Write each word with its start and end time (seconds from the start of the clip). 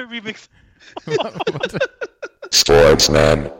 Remix. 0.10 0.48
Warte. 1.06 1.78
Sportsman. 2.50 3.50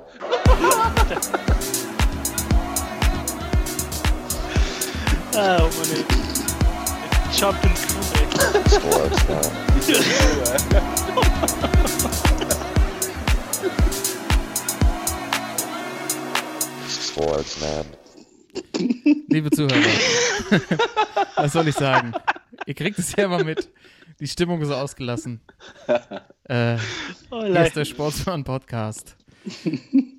Ah, 5.33 5.59
oh 5.61 5.71
Mann, 5.77 5.91
ey. 5.97 6.05
Chopped 7.33 7.65
and 7.65 7.77
screwed, 7.79 8.05
ey. 8.17 8.27
Sportsman. 8.69 9.71
Sportsman. 16.89 17.87
Liebe 19.29 19.51
Zuhörer, 19.51 19.77
was 21.37 21.53
soll 21.53 21.69
ich 21.69 21.75
sagen? 21.75 22.13
Ihr 22.67 22.75
kriegt 22.75 22.99
es 22.99 23.15
ja 23.15 23.25
immer 23.25 23.45
mit. 23.45 23.69
Die 24.21 24.29
Stimmung 24.29 24.61
ist 24.63 24.71
ausgelassen. 24.71 25.41
Äh, 26.45 26.79
Oh, 27.31 27.45
hier 27.45 27.65
ist 27.65 27.77
der 27.77 27.85
Sportsmann-Podcast. 27.85 29.17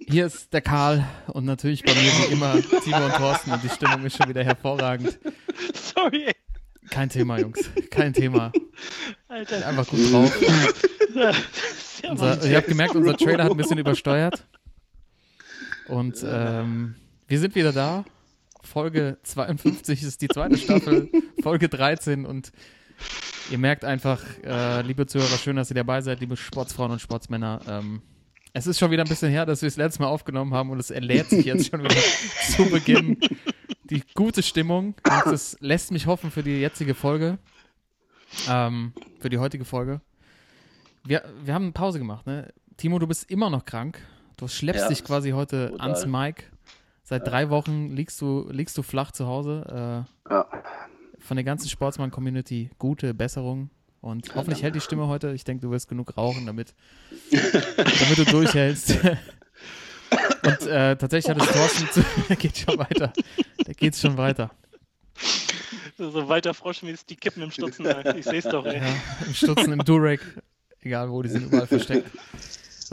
Hier 0.08 0.26
ist 0.28 0.54
der 0.54 0.62
Karl 0.62 1.06
und 1.28 1.44
natürlich 1.44 1.84
bei 1.84 1.94
mir 1.94 2.00
wie 2.10 2.32
immer 2.32 2.54
Timo 2.86 3.04
und 3.06 3.16
Thorsten 3.16 3.52
und 3.52 3.62
die 3.62 3.68
Stimmung 3.68 4.06
ist 4.06 4.16
schon 4.16 4.30
wieder 4.30 4.42
hervorragend. 4.42 5.20
Sorry. 5.74 6.32
Kein 6.90 7.10
Thema, 7.10 7.38
Jungs. 7.38 7.70
Kein 7.90 8.14
Thema. 8.14 8.54
Alter. 9.28 9.68
Einfach 9.68 9.86
gut 9.88 10.12
drauf. 10.12 10.34
Ja, 11.14 12.12
Unser, 12.12 12.46
ihr 12.50 12.56
habt 12.56 12.68
gemerkt, 12.68 12.96
unser 12.96 13.18
Trailer 13.18 13.44
hat 13.44 13.52
ein 13.52 13.58
bisschen 13.58 13.78
übersteuert. 13.78 14.46
Und 15.90 16.24
ähm, 16.26 16.96
wir 17.28 17.40
sind 17.40 17.54
wieder 17.56 17.74
da. 17.74 18.06
Folge 18.64 19.18
52 19.24 20.02
ist 20.02 20.22
die 20.22 20.30
zweite 20.30 20.58
Staffel, 20.58 21.10
Folge 21.44 21.68
13 21.68 22.26
und 22.26 22.54
ihr 23.52 23.58
merkt 23.58 23.86
einfach, 23.86 24.22
äh, 24.44 24.82
liebe 24.82 25.06
Zuhörer, 25.06 25.38
schön, 25.38 25.56
dass 25.56 25.70
ihr 25.72 25.76
dabei 25.76 26.02
seid, 26.02 26.20
liebe 26.20 26.38
Sportsfrauen 26.38 26.92
und 26.92 27.00
Sportsmänner. 27.02 27.60
Ähm, 27.68 28.02
es 28.54 28.68
ist 28.68 28.80
schon 28.80 28.92
wieder 28.92 29.04
ein 29.04 29.10
bisschen 29.10 29.30
her, 29.32 29.46
dass 29.46 29.62
wir 29.62 29.68
es 29.68 29.78
letztes 29.78 30.00
Mal 30.00 30.08
aufgenommen 30.08 30.54
haben 30.54 30.70
und 30.72 30.80
es 30.80 30.92
erlädt 30.92 31.30
sich 31.30 31.46
jetzt 31.46 31.70
schon 31.70 31.84
wieder 31.84 31.96
zu 32.56 32.66
Beginn 32.70 33.18
die 33.90 34.04
gute 34.14 34.42
Stimmung 34.44 34.88
und 35.04 35.26
das 35.26 35.58
lässt 35.60 35.92
mich 35.92 36.08
hoffen 36.08 36.32
für 36.32 36.44
die 36.44 36.60
jetzige 36.60 36.94
Folge, 36.96 37.38
ähm, 38.50 38.94
für 39.20 39.30
die 39.30 39.38
heutige 39.38 39.66
Folge. 39.66 40.02
Wir, 41.04 41.24
wir 41.44 41.54
haben 41.54 41.64
eine 41.64 41.72
Pause 41.72 42.00
gemacht, 42.00 42.26
ne? 42.28 42.54
Timo, 42.78 43.00
du 43.00 43.08
bist 43.08 43.30
immer 43.30 43.50
noch 43.50 43.66
krank. 43.66 44.00
Du 44.38 44.48
schleppst 44.48 44.84
Ja, 44.84 44.88
dich 44.90 45.04
quasi 45.04 45.32
heute 45.32 45.70
brutal. 45.70 45.88
ans 45.88 46.06
Mic. 46.06 46.44
Seit 47.04 47.28
drei 47.28 47.50
Wochen 47.50 47.90
liegst 47.90 48.22
du, 48.22 48.48
liegst 48.50 48.78
du 48.78 48.82
flach 48.84 49.12
zu 49.12 49.28
Hause. 49.28 50.06
Ja. 50.30 50.46
Von 51.22 51.38
der 51.38 51.44
ganzen 51.44 51.70
Sportsmann-Community 51.70 52.72
gute 52.78 53.14
Besserung. 53.14 53.70
Und 54.02 54.34
hoffentlich 54.34 54.64
hält 54.64 54.74
die 54.74 54.82
Stimme 54.82 55.08
heute. 55.08 55.32
Ich 55.32 55.44
denke, 55.44 55.62
du 55.62 55.72
wirst 55.72 55.88
genug 55.88 56.18
rauchen, 56.18 56.48
damit, 56.48 56.74
damit 57.32 58.18
du 58.18 58.26
durchhältst. 58.26 58.98
Und 60.44 60.68
äh, 60.68 60.96
tatsächlich 60.98 61.30
hat 61.30 61.42
es 61.42 61.52
Thorsten 61.54 61.88
zu, 61.92 62.04
der 62.30 62.36
geht 62.36 62.58
schon 62.58 62.78
weiter. 62.78 63.14
Da 63.64 63.74
geht's 63.74 64.02
schon 64.02 64.18
weiter. 64.18 64.52
So 65.98 66.28
weiter 66.28 66.54
froschmäßig 66.54 67.06
die 67.06 67.16
Kippen 67.16 67.44
im 67.44 67.52
Stutzen. 67.52 67.86
Ich 68.18 68.26
seh's 68.26 68.46
doch, 68.46 68.66
ey. 68.66 68.80
Ja, 68.80 68.88
im 69.26 69.34
Stutzen, 69.36 69.72
im 69.72 69.86
Durek, 69.86 70.22
egal 70.82 71.12
wo, 71.12 71.22
die 71.22 71.30
sind 71.30 71.46
überall 71.46 71.68
versteckt. 71.68 72.10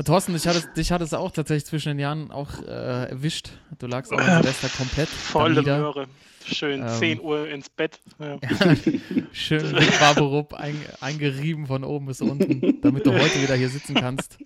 Thorsten, 0.05 0.33
dich 0.33 0.47
hat, 0.47 0.55
es, 0.55 0.73
dich 0.75 0.93
hat 0.93 1.03
es 1.03 1.13
auch 1.13 1.33
tatsächlich 1.33 1.67
zwischen 1.67 1.89
den 1.89 1.99
Jahren 1.99 2.31
auch 2.31 2.63
äh, 2.63 3.11
erwischt. 3.11 3.51
Du 3.81 3.89
lagst 3.89 4.13
auch 4.13 4.19
an 4.19 4.43
Silvester 4.43 4.69
komplett 4.69 5.09
Volle. 5.09 5.63
Möhre. 5.63 6.07
Schön, 6.47 6.83
Ähm. 6.83 6.89
10 6.89 7.21
Uhr 7.21 7.49
ins 7.49 7.69
Bett. 7.69 8.01
Ja. 8.21 8.39
Schön 9.33 9.73
mit 9.73 9.99
Barberup 9.99 10.55
ein, 10.55 10.77
eingerieben 11.01 11.67
von 11.67 11.83
oben 11.83 12.07
bis 12.07 12.21
unten, 12.21 12.81
damit 12.81 13.07
du 13.07 13.13
heute 13.13 13.43
wieder 13.43 13.57
hier 13.57 13.69
sitzen 13.69 13.95
kannst. 13.95 14.39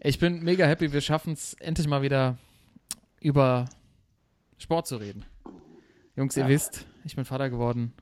Ich 0.00 0.18
bin 0.18 0.42
mega 0.42 0.66
happy, 0.66 0.92
wir 0.92 1.00
schaffen 1.00 1.34
es 1.34 1.54
endlich 1.54 1.86
mal 1.86 2.02
wieder 2.02 2.36
über 3.20 3.66
Sport 4.58 4.88
zu 4.88 4.96
reden. 4.96 5.24
Jungs, 6.16 6.36
ihr 6.36 6.48
wisst, 6.48 6.86
ich 7.04 7.14
bin 7.14 7.24
Vater 7.24 7.50
geworden. 7.50 7.92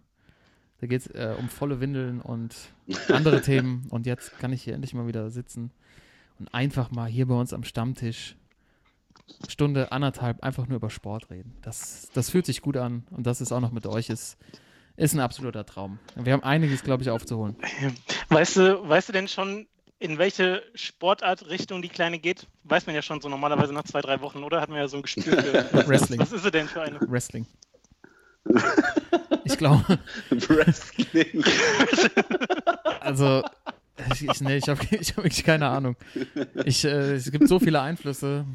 Da 0.80 0.86
geht 0.86 1.02
es 1.02 1.06
äh, 1.08 1.34
um 1.38 1.50
volle 1.50 1.80
Windeln 1.80 2.22
und 2.22 2.56
andere 3.08 3.42
Themen. 3.42 3.86
Und 3.90 4.06
jetzt 4.06 4.38
kann 4.38 4.50
ich 4.54 4.62
hier 4.62 4.72
endlich 4.74 4.94
mal 4.94 5.06
wieder 5.06 5.28
sitzen 5.28 5.70
und 6.40 6.52
einfach 6.54 6.90
mal 6.90 7.08
hier 7.08 7.26
bei 7.26 7.34
uns 7.34 7.52
am 7.52 7.62
Stammtisch 7.64 8.36
Stunde, 9.48 9.92
anderthalb 9.92 10.42
einfach 10.42 10.66
nur 10.66 10.76
über 10.76 10.90
Sport 10.90 11.30
reden. 11.30 11.54
Das, 11.62 12.08
das 12.14 12.30
fühlt 12.30 12.46
sich 12.46 12.62
gut 12.62 12.76
an 12.76 13.06
und 13.10 13.26
das 13.26 13.40
ist 13.40 13.52
auch 13.52 13.60
noch 13.60 13.70
mit 13.70 13.86
euch 13.86 14.10
ist, 14.10 14.36
ist 14.96 15.14
ein 15.14 15.20
absoluter 15.20 15.64
Traum. 15.64 15.98
Wir 16.16 16.32
haben 16.32 16.42
einiges, 16.42 16.82
glaube 16.82 17.04
ich, 17.04 17.10
aufzuholen. 17.10 17.56
Weißt 18.28 18.56
du, 18.56 18.88
weißt 18.88 19.08
du 19.08 19.12
denn 19.12 19.28
schon, 19.28 19.66
in 19.98 20.18
welche 20.18 20.62
Sportartrichtung 20.74 21.82
die 21.82 21.88
Kleine 21.88 22.18
geht? 22.18 22.46
Weiß 22.64 22.86
man 22.86 22.94
ja 22.94 23.02
schon 23.02 23.20
so 23.20 23.28
normalerweise 23.28 23.72
nach 23.72 23.84
zwei, 23.84 24.00
drei 24.00 24.20
Wochen, 24.20 24.42
oder? 24.42 24.60
Hat 24.60 24.68
man 24.68 24.78
ja 24.78 24.88
so 24.88 24.96
ein 24.96 25.02
Gespür 25.02 25.42
für. 25.42 25.70
Wrestling. 25.88 26.20
Was 26.20 26.32
ist 26.32 26.42
sie 26.42 26.50
denn 26.50 26.68
für 26.68 26.82
eine? 26.82 26.98
Wrestling. 27.00 27.46
Ich 29.44 29.58
glaube, 29.58 29.98
Wrestling. 30.30 31.44
also 33.00 33.42
ich, 34.12 34.40
nee, 34.40 34.56
ich 34.56 34.68
habe 34.68 34.80
ich 34.90 35.10
hab 35.10 35.18
wirklich 35.18 35.44
keine 35.44 35.68
Ahnung. 35.68 35.96
Ich, 36.64 36.84
äh, 36.84 37.14
es 37.14 37.30
gibt 37.30 37.48
so 37.48 37.58
viele 37.58 37.80
Einflüsse, 37.80 38.46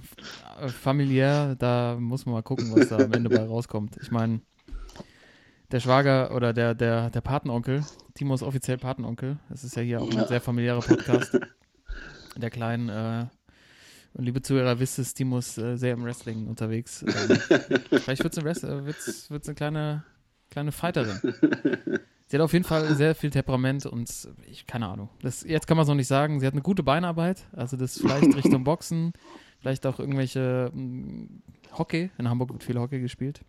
äh, 0.62 0.68
familiär, 0.70 1.56
da 1.56 1.98
muss 2.00 2.26
man 2.26 2.34
mal 2.34 2.42
gucken, 2.42 2.74
was 2.76 2.90
da 2.90 2.98
am 2.98 3.14
Ende 3.14 3.30
bei 3.30 3.44
rauskommt. 3.44 3.98
Ich 4.02 4.12
meine, 4.12 4.42
der 5.72 5.80
Schwager 5.80 6.36
oder 6.36 6.54
der, 6.54 6.76
der, 6.76 7.10
der 7.10 7.22
Patenonkel, 7.22 7.84
Timo 8.14 8.34
ist 8.34 8.44
offiziell 8.44 8.78
Patenonkel, 8.78 9.38
das 9.50 9.64
ist 9.64 9.76
ja 9.76 9.82
hier 9.82 10.02
auch 10.02 10.12
ein 10.12 10.28
sehr 10.28 10.42
familiärer 10.42 10.82
Podcast, 10.82 11.40
der 12.38 12.50
kleinen, 12.50 12.90
äh, 12.90 13.26
und 14.14 14.24
liebe 14.24 14.42
Zuhörer, 14.42 14.80
wisst 14.80 14.98
es, 14.98 15.14
Timo 15.14 15.40
ist 15.40 15.58
äh, 15.58 15.76
sehr 15.76 15.94
im 15.94 16.06
Wrestling 16.06 16.48
unterwegs. 16.48 17.02
Ähm, 17.02 17.38
vielleicht 17.90 18.24
wird 18.24 18.38
es 18.38 18.64
äh, 18.64 19.34
eine 19.34 19.56
kleine, 19.56 20.04
kleine 20.50 20.72
Fighterin. 20.72 21.20
Sie 22.28 22.38
hat 22.38 22.42
auf 22.42 22.54
jeden 22.54 22.66
Fall 22.66 22.96
sehr 22.96 23.14
viel 23.14 23.30
Temperament 23.30 23.86
und 23.86 24.10
ich, 24.50 24.66
keine 24.66 24.88
Ahnung. 24.88 25.10
Das, 25.22 25.44
jetzt 25.44 25.68
kann 25.68 25.78
man 25.78 25.84
es 25.84 25.88
noch 25.88 25.96
nicht 25.96 26.08
sagen. 26.08 26.40
Sie 26.40 26.48
hat 26.48 26.54
eine 26.54 26.64
gute 26.64 26.82
Beinarbeit, 26.84 27.44
also 27.56 27.78
das 27.78 28.00
vielleicht 28.00 28.24
Richtung 28.36 28.64
Boxen, 28.64 29.14
vielleicht 29.62 29.86
auch 29.86 30.00
irgendwelche 30.00 30.72
mh, 30.74 31.28
Hockey. 31.78 32.10
In 32.18 32.28
Hamburg 32.30 32.52
wird 32.52 32.64
viel 32.64 32.80
Hockey 32.80 33.00
gespielt. 33.00 33.42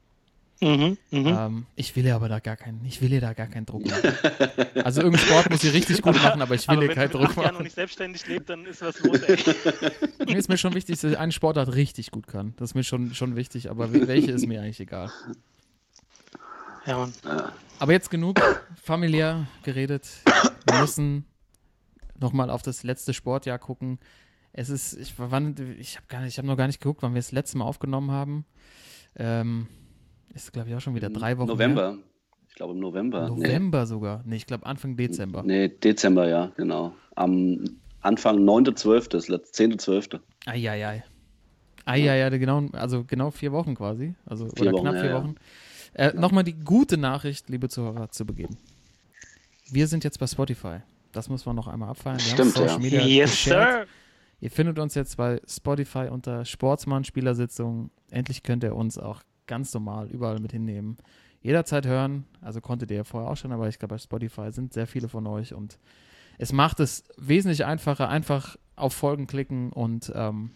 Mhm, 0.60 0.96
mhm. 1.10 1.26
Ähm, 1.26 1.66
ich 1.74 1.94
will 1.96 2.06
ihr 2.06 2.14
aber 2.14 2.30
da 2.30 2.38
gar 2.38 2.56
keinen, 2.56 2.82
ich 2.86 3.02
will 3.02 3.12
ihr 3.12 3.20
da 3.20 3.34
gar 3.34 3.46
keinen 3.46 3.66
Druck 3.66 3.84
machen. 3.86 4.12
Also 4.84 5.02
irgendeinen 5.02 5.26
Sport 5.28 5.50
muss 5.50 5.60
sie 5.60 5.68
richtig 5.68 6.00
gut 6.00 6.14
machen, 6.22 6.40
aber 6.40 6.54
ich 6.54 6.66
will 6.66 6.74
Aber 6.76 6.82
ihr 6.84 6.88
wenn 6.88 6.94
keinen 6.96 7.10
Druck 7.10 7.24
acht 7.24 7.36
Jahren 7.36 7.46
noch 7.46 7.52
machen. 7.54 7.64
nicht 7.64 7.74
selbstständig 7.74 8.26
lebt, 8.26 8.48
dann 8.48 8.64
ist 8.64 8.80
was 8.80 8.98
los, 9.00 9.20
ey. 9.22 9.36
Mir 10.26 10.36
ist 10.38 10.48
mir 10.48 10.56
schon 10.56 10.72
wichtig, 10.74 10.98
dass 10.98 11.10
sie 11.10 11.16
einen 11.18 11.32
Sportart 11.32 11.74
richtig 11.74 12.10
gut 12.10 12.26
kann. 12.26 12.54
Das 12.56 12.70
ist 12.70 12.74
mir 12.74 12.84
schon, 12.84 13.14
schon 13.14 13.36
wichtig, 13.36 13.68
aber 13.70 13.86
wel- 13.92 14.06
welche 14.06 14.32
ist 14.32 14.46
mir 14.46 14.62
eigentlich 14.62 14.80
egal. 14.80 15.10
Ja, 16.86 16.98
Mann. 16.98 17.12
Aber 17.78 17.92
jetzt 17.92 18.10
genug 18.10 18.40
familiär 18.82 19.46
geredet. 19.62 20.08
Wir 20.66 20.80
müssen 20.80 21.26
nochmal 22.18 22.50
auf 22.50 22.62
das 22.62 22.82
letzte 22.82 23.12
Sportjahr 23.12 23.58
gucken. 23.58 23.98
Es 24.52 24.70
ist, 24.70 24.94
ich, 24.94 25.14
wann, 25.18 25.54
ich 25.78 25.98
habe 25.98 26.24
habe 26.24 26.46
noch 26.46 26.56
gar 26.56 26.66
nicht 26.66 26.80
geguckt, 26.80 27.02
wann 27.02 27.12
wir 27.12 27.18
das 27.18 27.32
letzte 27.32 27.58
Mal 27.58 27.66
aufgenommen 27.66 28.10
haben. 28.10 28.46
Ähm, 29.16 29.66
ist, 30.34 30.52
glaube 30.52 30.70
ich, 30.70 30.74
auch 30.74 30.80
schon 30.80 30.94
wieder 30.94 31.10
drei 31.10 31.36
Wochen. 31.36 31.48
November. 31.48 31.98
Ich 32.48 32.54
glaube 32.54 32.72
im 32.72 32.80
November. 32.80 33.28
November 33.28 33.84
sogar. 33.84 34.22
Nee, 34.24 34.36
ich 34.36 34.46
glaube 34.46 34.64
Anfang 34.64 34.96
Dezember. 34.96 35.42
Nee. 35.42 35.68
nee, 35.68 35.68
Dezember, 35.68 36.26
ja, 36.26 36.52
genau. 36.56 36.94
Am 37.14 37.62
Anfang 38.00 38.38
9.12., 38.38 39.10
das 39.10 39.28
letzte 39.28 39.64
10.12. 39.64 40.20
Eieiei. 40.46 41.04
Eieiei, 41.84 42.38
genau, 42.38 42.66
also 42.72 43.04
genau 43.04 43.30
vier 43.30 43.52
Wochen 43.52 43.74
quasi. 43.74 44.14
Also, 44.24 44.48
Vier 44.56 44.68
oder 44.68 44.72
Wochen, 44.72 44.82
knapp 44.82 44.94
ja, 44.94 45.00
vier 45.02 45.10
ja. 45.10 45.16
Wochen. 45.18 45.34
Äh, 45.96 46.12
Nochmal 46.14 46.44
die 46.44 46.52
gute 46.52 46.98
Nachricht, 46.98 47.48
liebe 47.48 47.70
Zuhörer, 47.70 48.10
zu 48.10 48.26
Beginn. 48.26 48.56
Wir 49.70 49.86
sind 49.86 50.04
jetzt 50.04 50.18
bei 50.18 50.26
Spotify. 50.26 50.80
Das 51.12 51.30
muss 51.30 51.46
man 51.46 51.56
noch 51.56 51.68
einmal 51.68 51.88
abfeiern. 51.88 52.18
Wir 52.20 52.36
haben 52.36 52.50
Stimmt, 52.50 52.92
ja. 52.92 53.00
Yes, 53.00 53.30
geshared. 53.30 53.86
sir. 53.88 53.94
Ihr 54.40 54.50
findet 54.50 54.78
uns 54.78 54.94
jetzt 54.94 55.16
bei 55.16 55.40
Spotify 55.48 56.08
unter 56.10 56.44
Sportsmann 56.44 57.04
Spielersitzung. 57.04 57.90
Endlich 58.10 58.42
könnt 58.42 58.62
ihr 58.62 58.76
uns 58.76 58.98
auch 58.98 59.22
ganz 59.46 59.72
normal 59.72 60.08
überall 60.10 60.38
mit 60.38 60.52
hinnehmen. 60.52 60.98
Jederzeit 61.40 61.86
hören. 61.86 62.26
Also 62.42 62.60
konntet 62.60 62.90
ihr 62.90 62.98
ja 62.98 63.04
vorher 63.04 63.30
auch 63.30 63.36
schon, 63.38 63.52
aber 63.52 63.66
ich 63.68 63.78
glaube, 63.78 63.94
bei 63.94 63.98
Spotify 63.98 64.52
sind 64.52 64.74
sehr 64.74 64.86
viele 64.86 65.08
von 65.08 65.26
euch 65.26 65.54
und 65.54 65.78
es 66.36 66.52
macht 66.52 66.80
es 66.80 67.04
wesentlich 67.16 67.64
einfacher. 67.64 68.10
Einfach 68.10 68.56
auf 68.74 68.92
Folgen 68.92 69.26
klicken 69.26 69.72
und 69.72 70.12
ähm, 70.14 70.50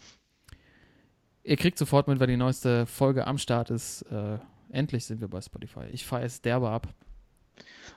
ihr 1.43 1.57
kriegt 1.57 1.79
sofort 1.79 2.09
mit, 2.09 2.21
wenn 2.21 2.29
die 2.29 2.37
neueste 2.37 2.85
Folge 2.85 3.27
am 3.27 3.39
Start 3.39 3.71
ist. 3.71 4.03
Äh, 4.03 4.39
endlich 4.73 5.05
sind 5.05 5.21
wir 5.21 5.29
bei 5.29 5.41
Spotify. 5.41 5.85
Ich 5.93 6.05
fahre 6.05 6.25
es 6.25 6.41
derbe 6.41 6.69
ab. 6.71 6.89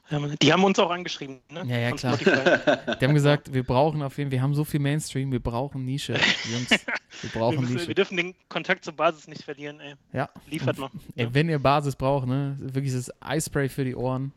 Ja. 0.09 0.19
Die 0.41 0.51
haben 0.51 0.63
uns 0.65 0.77
auch 0.79 0.91
angeschrieben, 0.91 1.39
ne? 1.49 1.63
Ja, 1.65 1.77
ja, 1.77 1.89
Von 1.89 1.97
klar. 1.97 2.17
Spotify. 2.17 2.95
Die 2.99 3.05
haben 3.05 3.13
gesagt, 3.13 3.53
wir 3.53 3.63
brauchen 3.63 4.01
auf 4.01 4.17
jeden 4.17 4.29
Fall, 4.29 4.33
wir 4.37 4.41
haben 4.41 4.53
so 4.53 4.65
viel 4.65 4.81
Mainstream, 4.81 5.31
wir 5.31 5.39
brauchen 5.39 5.85
Nische. 5.85 6.13
Jungs, 6.51 6.69
wir 6.71 6.79
Wir, 7.21 7.29
brauchen 7.31 7.61
müssen, 7.61 7.73
Nische. 7.75 7.87
wir 7.87 7.95
dürfen 7.95 8.17
den 8.17 8.35
Kontakt 8.49 8.83
zur 8.83 8.93
Basis 8.93 9.27
nicht 9.29 9.43
verlieren, 9.43 9.79
ey. 9.79 9.93
Ja. 10.11 10.29
Liefert 10.47 10.77
mal. 10.77 10.89
Ey, 11.15 11.33
wenn 11.33 11.47
ihr 11.47 11.59
Basis 11.59 11.95
braucht, 11.95 12.27
ne, 12.27 12.57
wirklich 12.59 12.93
das 12.93 13.09
Eispray 13.21 13.69
für 13.69 13.85
die 13.85 13.95
Ohren. 13.95 14.33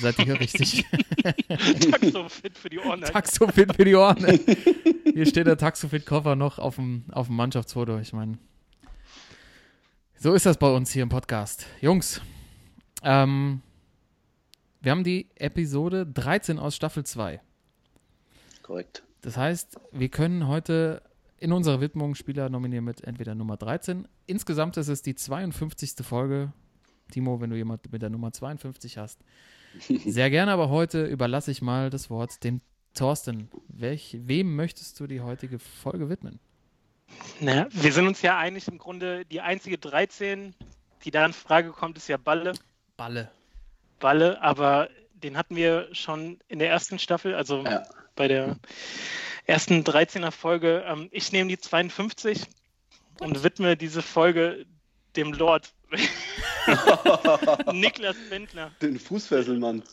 Seid 0.00 0.18
ihr 0.18 0.24
hier 0.24 0.40
richtig? 0.40 0.86
Taxofit 1.90 2.56
für 2.56 2.70
die 2.70 2.78
Ohren. 2.78 3.02
halt. 3.02 3.12
Taxofit 3.12 3.76
für 3.76 3.84
die 3.84 3.94
Ohren. 3.94 4.24
ey. 4.24 4.38
Hier 5.12 5.26
steht 5.26 5.46
der 5.46 5.58
Taxofit-Koffer 5.58 6.36
noch 6.36 6.58
auf 6.58 6.76
dem, 6.76 7.04
auf 7.12 7.26
dem 7.26 7.36
Mannschaftsfoto. 7.36 7.98
Ich 7.98 8.14
meine, 8.14 8.38
so 10.22 10.34
ist 10.34 10.44
das 10.44 10.58
bei 10.58 10.70
uns 10.70 10.90
hier 10.90 11.02
im 11.02 11.08
Podcast. 11.08 11.66
Jungs, 11.80 12.20
ähm, 13.02 13.62
wir 14.82 14.92
haben 14.92 15.02
die 15.02 15.30
Episode 15.36 16.04
13 16.04 16.58
aus 16.58 16.76
Staffel 16.76 17.04
2. 17.04 17.40
Korrekt. 18.62 19.02
Das 19.22 19.38
heißt, 19.38 19.80
wir 19.92 20.10
können 20.10 20.46
heute 20.46 21.02
in 21.38 21.52
unserer 21.52 21.80
Widmung 21.80 22.14
Spieler 22.14 22.50
nominieren 22.50 22.84
mit 22.84 23.02
entweder 23.02 23.34
Nummer 23.34 23.56
13. 23.56 24.06
Insgesamt 24.26 24.76
ist 24.76 24.88
es 24.88 25.00
die 25.00 25.14
52. 25.14 25.94
Folge. 26.02 26.52
Timo, 27.10 27.40
wenn 27.40 27.48
du 27.48 27.56
jemand 27.56 27.90
mit 27.90 28.02
der 28.02 28.10
Nummer 28.10 28.30
52 28.30 28.98
hast. 28.98 29.24
Sehr 30.04 30.28
gerne, 30.28 30.52
aber 30.52 30.68
heute 30.68 31.06
überlasse 31.06 31.50
ich 31.50 31.62
mal 31.62 31.88
das 31.88 32.10
Wort 32.10 32.44
dem 32.44 32.60
Thorsten. 32.92 33.48
Welch, 33.68 34.18
wem 34.20 34.54
möchtest 34.54 35.00
du 35.00 35.06
die 35.06 35.22
heutige 35.22 35.58
Folge 35.58 36.10
widmen? 36.10 36.40
Naja, 37.40 37.66
wir 37.70 37.92
sind 37.92 38.06
uns 38.06 38.22
ja 38.22 38.36
einig, 38.38 38.68
im 38.68 38.78
Grunde 38.78 39.24
die 39.24 39.40
einzige 39.40 39.78
13, 39.78 40.54
die 41.04 41.10
da 41.10 41.24
in 41.24 41.32
Frage 41.32 41.70
kommt, 41.70 41.96
ist 41.96 42.08
ja 42.08 42.16
Balle. 42.16 42.52
Balle. 42.96 43.30
Balle, 43.98 44.40
aber 44.42 44.88
den 45.14 45.36
hatten 45.36 45.56
wir 45.56 45.88
schon 45.92 46.38
in 46.48 46.58
der 46.58 46.68
ersten 46.70 46.98
Staffel, 46.98 47.34
also 47.34 47.64
Ja. 47.64 47.82
bei 48.16 48.28
der 48.28 48.56
ersten 49.46 49.82
13er 49.84 50.30
Folge. 50.30 50.84
Ähm, 50.86 51.08
ich 51.12 51.32
nehme 51.32 51.48
die 51.48 51.58
52 51.58 52.46
und 53.20 53.42
widme 53.42 53.76
diese 53.76 54.02
Folge 54.02 54.66
dem 55.16 55.32
Lord. 55.32 55.72
Niklas 57.72 58.16
Bentner. 58.28 58.70
Den 58.80 58.98
Fußfesselmann. 58.98 59.82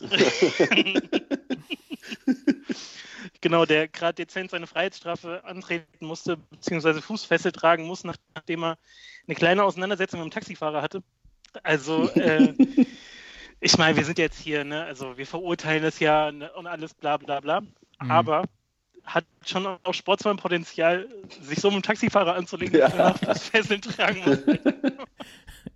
Genau, 3.40 3.64
der 3.66 3.86
gerade 3.88 4.14
dezent 4.14 4.50
seine 4.50 4.66
Freiheitsstrafe 4.66 5.44
antreten 5.44 6.06
musste, 6.06 6.36
beziehungsweise 6.36 7.00
Fußfessel 7.00 7.52
tragen 7.52 7.84
muss, 7.84 8.02
nach- 8.04 8.16
nachdem 8.34 8.64
er 8.64 8.78
eine 9.26 9.34
kleine 9.36 9.62
Auseinandersetzung 9.62 10.20
mit 10.20 10.30
dem 10.30 10.34
Taxifahrer 10.34 10.82
hatte. 10.82 11.02
Also, 11.62 12.08
äh, 12.10 12.52
ich 13.60 13.78
meine, 13.78 13.96
wir 13.96 14.04
sind 14.04 14.18
jetzt 14.18 14.38
hier, 14.40 14.64
ne? 14.64 14.84
Also 14.84 15.16
wir 15.16 15.26
verurteilen 15.26 15.82
das 15.82 16.00
ja 16.00 16.32
ne? 16.32 16.52
und 16.54 16.66
alles 16.66 16.94
bla 16.94 17.16
bla 17.16 17.40
bla. 17.40 17.60
Mhm. 17.60 18.10
Aber 18.10 18.42
hat 19.04 19.24
schon 19.46 19.66
auch 19.66 19.94
Sportsmann-Potenzial, 19.94 21.08
sich 21.40 21.60
so 21.60 21.70
mit 21.70 21.76
dem 21.76 21.82
Taxifahrer 21.82 22.34
anzulegen, 22.34 22.78
Ja. 22.78 22.88
dass 22.88 23.22
er 23.22 23.34
Fußfesseln 23.34 23.80
tragen 23.82 24.22
muss. 24.26 24.38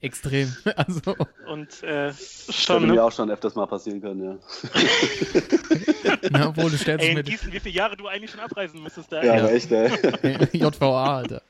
Extrem. 0.02 0.54
Also, 0.76 1.16
Und 1.48 1.82
äh, 1.82 2.08
Das 2.08 2.46
schon, 2.50 2.76
hätte 2.76 2.86
mir 2.88 2.94
ne? 2.96 3.04
auch 3.04 3.12
schon 3.12 3.30
öfters 3.30 3.54
mal 3.54 3.66
passieren 3.66 4.00
können, 4.02 4.22
ja. 4.24 4.36
na, 6.30 6.48
obwohl 6.48 6.70
du 6.70 6.76
stellst 6.76 7.04
Ey, 7.04 7.10
in 7.10 7.16
mit 7.16 7.26
Gießen, 7.26 7.52
wie 7.52 7.60
viele 7.60 7.74
Jahre 7.74 7.96
du 7.96 8.06
eigentlich 8.08 8.30
schon 8.30 8.40
abreisen 8.40 8.82
müsstest 8.82 9.10
da? 9.12 9.22
Ja, 9.22 9.36
Ja. 9.36 9.48
echt, 9.48 9.70
ey. 9.72 9.90
JVA, 10.52 11.16
Alter. 11.18 11.42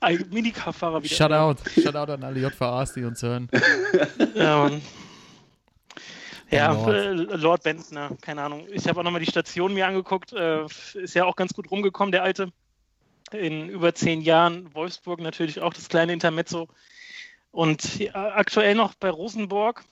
Ein 0.00 0.24
Minicar-Fahrer 0.30 1.02
wieder. 1.02 1.14
Shoutout. 1.14 1.62
Shoutout 1.80 2.12
an 2.12 2.24
alle 2.24 2.40
JVAs, 2.40 2.94
die 2.94 3.04
uns 3.04 3.22
hören. 3.22 3.48
Ja, 4.34 4.58
Mann. 4.64 4.80
Ja, 6.50 6.72
Lord. 6.72 6.94
äh, 6.94 7.12
Lord 7.12 7.62
Bentner, 7.64 8.10
keine 8.22 8.42
Ahnung. 8.42 8.66
Ich 8.70 8.86
habe 8.86 9.00
auch 9.00 9.04
nochmal 9.04 9.20
die 9.20 9.30
Station 9.30 9.74
mir 9.74 9.86
angeguckt. 9.86 10.32
Äh, 10.32 10.64
ist 10.94 11.14
ja 11.14 11.24
auch 11.24 11.34
ganz 11.36 11.52
gut 11.52 11.70
rumgekommen, 11.70 12.12
der 12.12 12.22
Alte. 12.22 12.50
In 13.32 13.68
über 13.68 13.94
zehn 13.94 14.20
Jahren. 14.20 14.72
Wolfsburg 14.74 15.20
natürlich 15.20 15.60
auch 15.60 15.74
das 15.74 15.88
kleine 15.88 16.12
Intermezzo. 16.12 16.68
Und 17.50 17.98
ja, 17.98 18.34
aktuell 18.34 18.74
noch 18.74 18.94
bei 18.94 19.10
Rosenborg. 19.10 19.84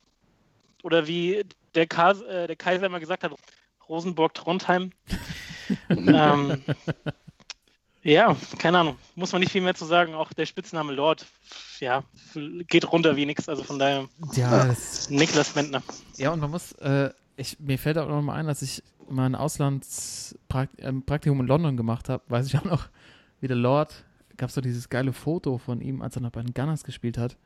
Oder 0.82 1.06
wie 1.06 1.44
der, 1.74 1.86
Kas 1.86 2.20
äh, 2.22 2.46
der 2.46 2.56
Kaiser 2.56 2.86
immer 2.86 3.00
gesagt 3.00 3.24
hat, 3.24 3.32
Rosenborg-Trondheim. 3.88 4.90
ähm, 5.88 6.62
ja, 8.02 8.36
keine 8.58 8.80
Ahnung. 8.80 8.98
Muss 9.14 9.32
man 9.32 9.40
nicht 9.40 9.50
viel 9.50 9.62
mehr 9.62 9.74
zu 9.74 9.86
sagen. 9.86 10.14
Auch 10.14 10.32
der 10.34 10.46
Spitzname 10.46 10.92
Lord, 10.92 11.26
ja, 11.80 12.04
geht 12.68 12.92
runter 12.92 13.16
wie 13.16 13.26
nix. 13.26 13.48
Also 13.48 13.64
von 13.64 13.78
daher 13.78 14.08
Ja, 14.34 14.66
das, 14.66 15.10
Niklas 15.10 15.54
Bentner. 15.54 15.82
Ja, 16.18 16.30
und 16.30 16.40
man 16.40 16.50
muss, 16.50 16.72
äh, 16.72 17.10
ich, 17.36 17.58
mir 17.60 17.78
fällt 17.78 17.96
auch 17.98 18.08
noch 18.08 18.20
mal 18.20 18.34
ein, 18.34 18.46
dass 18.46 18.60
ich 18.62 18.82
mal 19.08 19.26
ein 19.26 19.34
Auslandspraktikum 19.34 21.40
in 21.40 21.46
London 21.46 21.76
gemacht 21.76 22.08
habe, 22.08 22.22
weiß 22.28 22.46
ich 22.46 22.56
auch 22.58 22.64
noch, 22.64 22.88
wie 23.40 23.48
der 23.48 23.56
Lord, 23.56 24.04
gab 24.36 24.48
es 24.48 24.54
so 24.54 24.60
dieses 24.60 24.88
geile 24.88 25.12
Foto 25.12 25.58
von 25.58 25.80
ihm, 25.80 26.02
als 26.02 26.16
er 26.16 26.22
noch 26.22 26.30
bei 26.30 26.42
den 26.42 26.54
Gunners 26.54 26.84
gespielt 26.84 27.18
hat, 27.18 27.36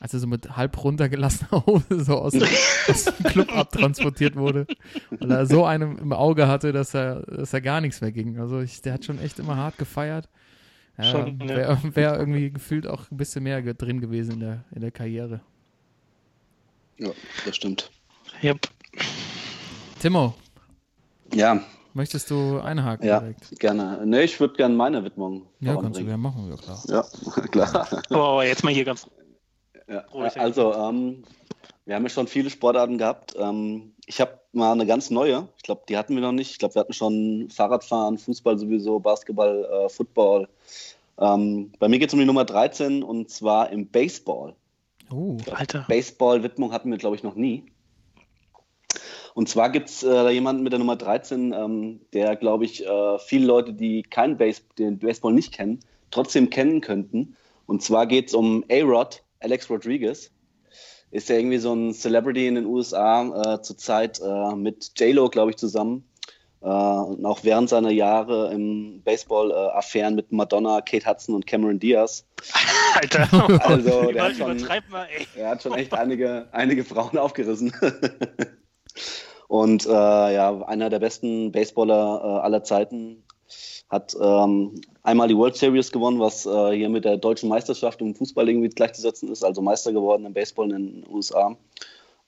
als 0.00 0.14
er 0.14 0.20
so 0.20 0.26
mit 0.26 0.56
halb 0.56 0.82
runtergelassener 0.82 1.64
Hose 1.66 2.04
so 2.04 2.18
aus, 2.18 2.34
aus 2.88 3.04
dem 3.04 3.24
Club 3.24 3.56
abtransportiert 3.56 4.36
wurde, 4.36 4.66
weil 5.10 5.30
er 5.30 5.46
so 5.46 5.64
einem 5.64 5.98
im 5.98 6.12
Auge 6.12 6.48
hatte, 6.48 6.72
dass 6.72 6.94
er, 6.94 7.22
dass 7.22 7.52
er 7.52 7.60
gar 7.60 7.80
nichts 7.80 8.00
mehr 8.00 8.12
ging. 8.12 8.38
Also 8.38 8.60
ich, 8.60 8.82
der 8.82 8.94
hat 8.94 9.04
schon 9.04 9.20
echt 9.20 9.38
immer 9.38 9.56
hart 9.56 9.78
gefeiert. 9.78 10.28
Ja, 10.98 11.04
Schon, 11.04 11.38
ne? 11.38 11.48
Wäre 11.48 11.78
wär 11.96 12.18
irgendwie 12.18 12.50
gefühlt 12.50 12.86
auch 12.86 13.10
ein 13.10 13.16
bisschen 13.16 13.44
mehr 13.44 13.62
drin 13.74 14.00
gewesen 14.00 14.34
in 14.34 14.40
der, 14.40 14.64
in 14.72 14.80
der 14.82 14.90
Karriere. 14.90 15.40
Ja, 16.98 17.10
das 17.44 17.56
stimmt. 17.56 17.90
Yep. 18.42 18.68
Timo, 20.00 20.34
Ja, 21.32 21.62
Möchtest 21.94 22.30
du 22.30 22.58
einhaken 22.58 23.06
ja, 23.06 23.20
direkt? 23.20 23.58
gerne. 23.58 24.06
Ne, 24.06 24.22
ich 24.22 24.38
würde 24.40 24.54
gerne 24.54 24.74
meine 24.74 25.04
Widmung 25.04 25.46
Ja, 25.60 25.76
kannst 25.76 26.00
du 26.00 26.04
gerne 26.04 26.18
machen, 26.18 26.48
ja 26.48 26.56
klar. 26.56 26.82
Ja, 26.88 27.42
klar. 27.50 28.02
Oh, 28.10 28.40
jetzt 28.42 28.64
mal 28.64 28.72
hier 28.72 28.84
ganz. 28.84 29.06
Ja, 29.88 30.00
Ruhig. 30.12 30.38
also, 30.40 30.72
ähm, 30.74 31.24
wir 31.84 31.94
haben 31.96 32.04
ja 32.04 32.08
schon 32.08 32.26
viele 32.26 32.48
Sportarten 32.48 32.98
gehabt. 32.98 33.34
Ähm, 33.36 33.92
ich 34.06 34.20
habe 34.20 34.38
mal 34.52 34.72
eine 34.72 34.86
ganz 34.86 35.10
neue. 35.10 35.48
Ich 35.56 35.62
glaube, 35.64 35.82
die 35.88 35.96
hatten 35.96 36.14
wir 36.14 36.22
noch 36.22 36.32
nicht. 36.32 36.52
Ich 36.52 36.58
glaube, 36.58 36.74
wir 36.76 36.80
hatten 36.80 36.92
schon 36.92 37.48
Fahrradfahren, 37.50 38.18
Fußball 38.18 38.58
sowieso, 38.58 39.00
Basketball, 39.00 39.64
äh, 39.64 39.88
Football. 39.88 40.48
Ähm, 41.18 41.72
bei 41.78 41.88
mir 41.88 41.98
geht 41.98 42.08
es 42.08 42.14
um 42.14 42.20
die 42.20 42.26
Nummer 42.26 42.44
13 42.44 43.02
und 43.02 43.30
zwar 43.30 43.70
im 43.70 43.86
Baseball. 43.86 44.54
Oh, 45.10 45.36
Alter. 45.52 45.84
Baseball-Widmung 45.88 46.72
hatten 46.72 46.90
wir, 46.90 46.98
glaube 46.98 47.16
ich, 47.16 47.22
noch 47.22 47.34
nie. 47.34 47.64
Und 49.34 49.48
zwar 49.48 49.70
gibt 49.70 49.88
es 49.88 50.02
äh, 50.02 50.30
jemanden 50.30 50.62
mit 50.62 50.72
der 50.72 50.78
Nummer 50.78 50.96
13, 50.96 51.52
ähm, 51.52 52.00
der, 52.12 52.36
glaube 52.36 52.64
ich, 52.64 52.86
äh, 52.86 53.18
viele 53.18 53.46
Leute, 53.46 53.72
die 53.72 54.02
kein 54.02 54.36
Base 54.36 54.62
den 54.78 54.98
Baseball 54.98 55.32
nicht 55.32 55.52
kennen, 55.52 55.80
trotzdem 56.10 56.50
kennen 56.50 56.80
könnten. 56.80 57.36
Und 57.66 57.82
zwar 57.82 58.06
geht 58.06 58.28
es 58.28 58.34
um 58.34 58.64
A-Rod, 58.70 59.22
Alex 59.40 59.70
Rodriguez. 59.70 60.30
Ist 61.10 61.28
ja 61.28 61.36
irgendwie 61.36 61.58
so 61.58 61.74
ein 61.74 61.92
Celebrity 61.92 62.46
in 62.46 62.56
den 62.56 62.66
USA, 62.66 63.54
äh, 63.54 63.62
zurzeit 63.62 64.20
äh, 64.20 64.54
mit 64.54 64.92
J-Lo, 64.98 65.28
glaube 65.28 65.50
ich, 65.50 65.56
zusammen. 65.56 66.04
Äh, 66.62 66.66
und 66.66 67.24
auch 67.24 67.42
während 67.42 67.68
seiner 67.68 67.90
Jahre 67.90 68.52
im 68.52 69.02
Baseball 69.02 69.50
äh, 69.50 69.54
Affären 69.54 70.14
mit 70.14 70.30
Madonna, 70.30 70.80
Kate 70.80 71.06
Hudson 71.06 71.34
und 71.34 71.46
Cameron 71.46 71.78
Diaz. 71.78 72.26
Alter. 72.94 73.28
Also, 73.64 74.12
der 74.12 74.24
hat 74.24 74.36
schon, 74.36 74.60
mal, 74.90 75.08
ey. 75.16 75.26
er 75.36 75.50
hat 75.50 75.62
schon 75.62 75.74
echt 75.74 75.92
einige, 75.94 76.48
einige 76.52 76.84
Frauen 76.84 77.16
aufgerissen. 77.16 77.72
Und 79.48 79.86
äh, 79.86 79.90
ja, 79.90 80.62
einer 80.62 80.88
der 80.88 80.98
besten 80.98 81.52
Baseballer 81.52 82.22
äh, 82.24 82.40
aller 82.44 82.64
Zeiten 82.64 83.22
hat 83.90 84.16
ähm, 84.18 84.80
einmal 85.02 85.28
die 85.28 85.36
World 85.36 85.56
Series 85.56 85.92
gewonnen, 85.92 86.18
was 86.18 86.46
äh, 86.46 86.72
hier 86.72 86.88
mit 86.88 87.04
der 87.04 87.18
deutschen 87.18 87.50
Meisterschaft 87.50 88.00
im 88.00 88.14
Fußball 88.14 88.48
irgendwie 88.48 88.70
gleichzusetzen 88.70 89.30
ist, 89.30 89.44
also 89.44 89.60
Meister 89.60 89.92
geworden 89.92 90.24
im 90.24 90.32
Baseball 90.32 90.72
in 90.72 91.02
den 91.02 91.06
USA. 91.10 91.54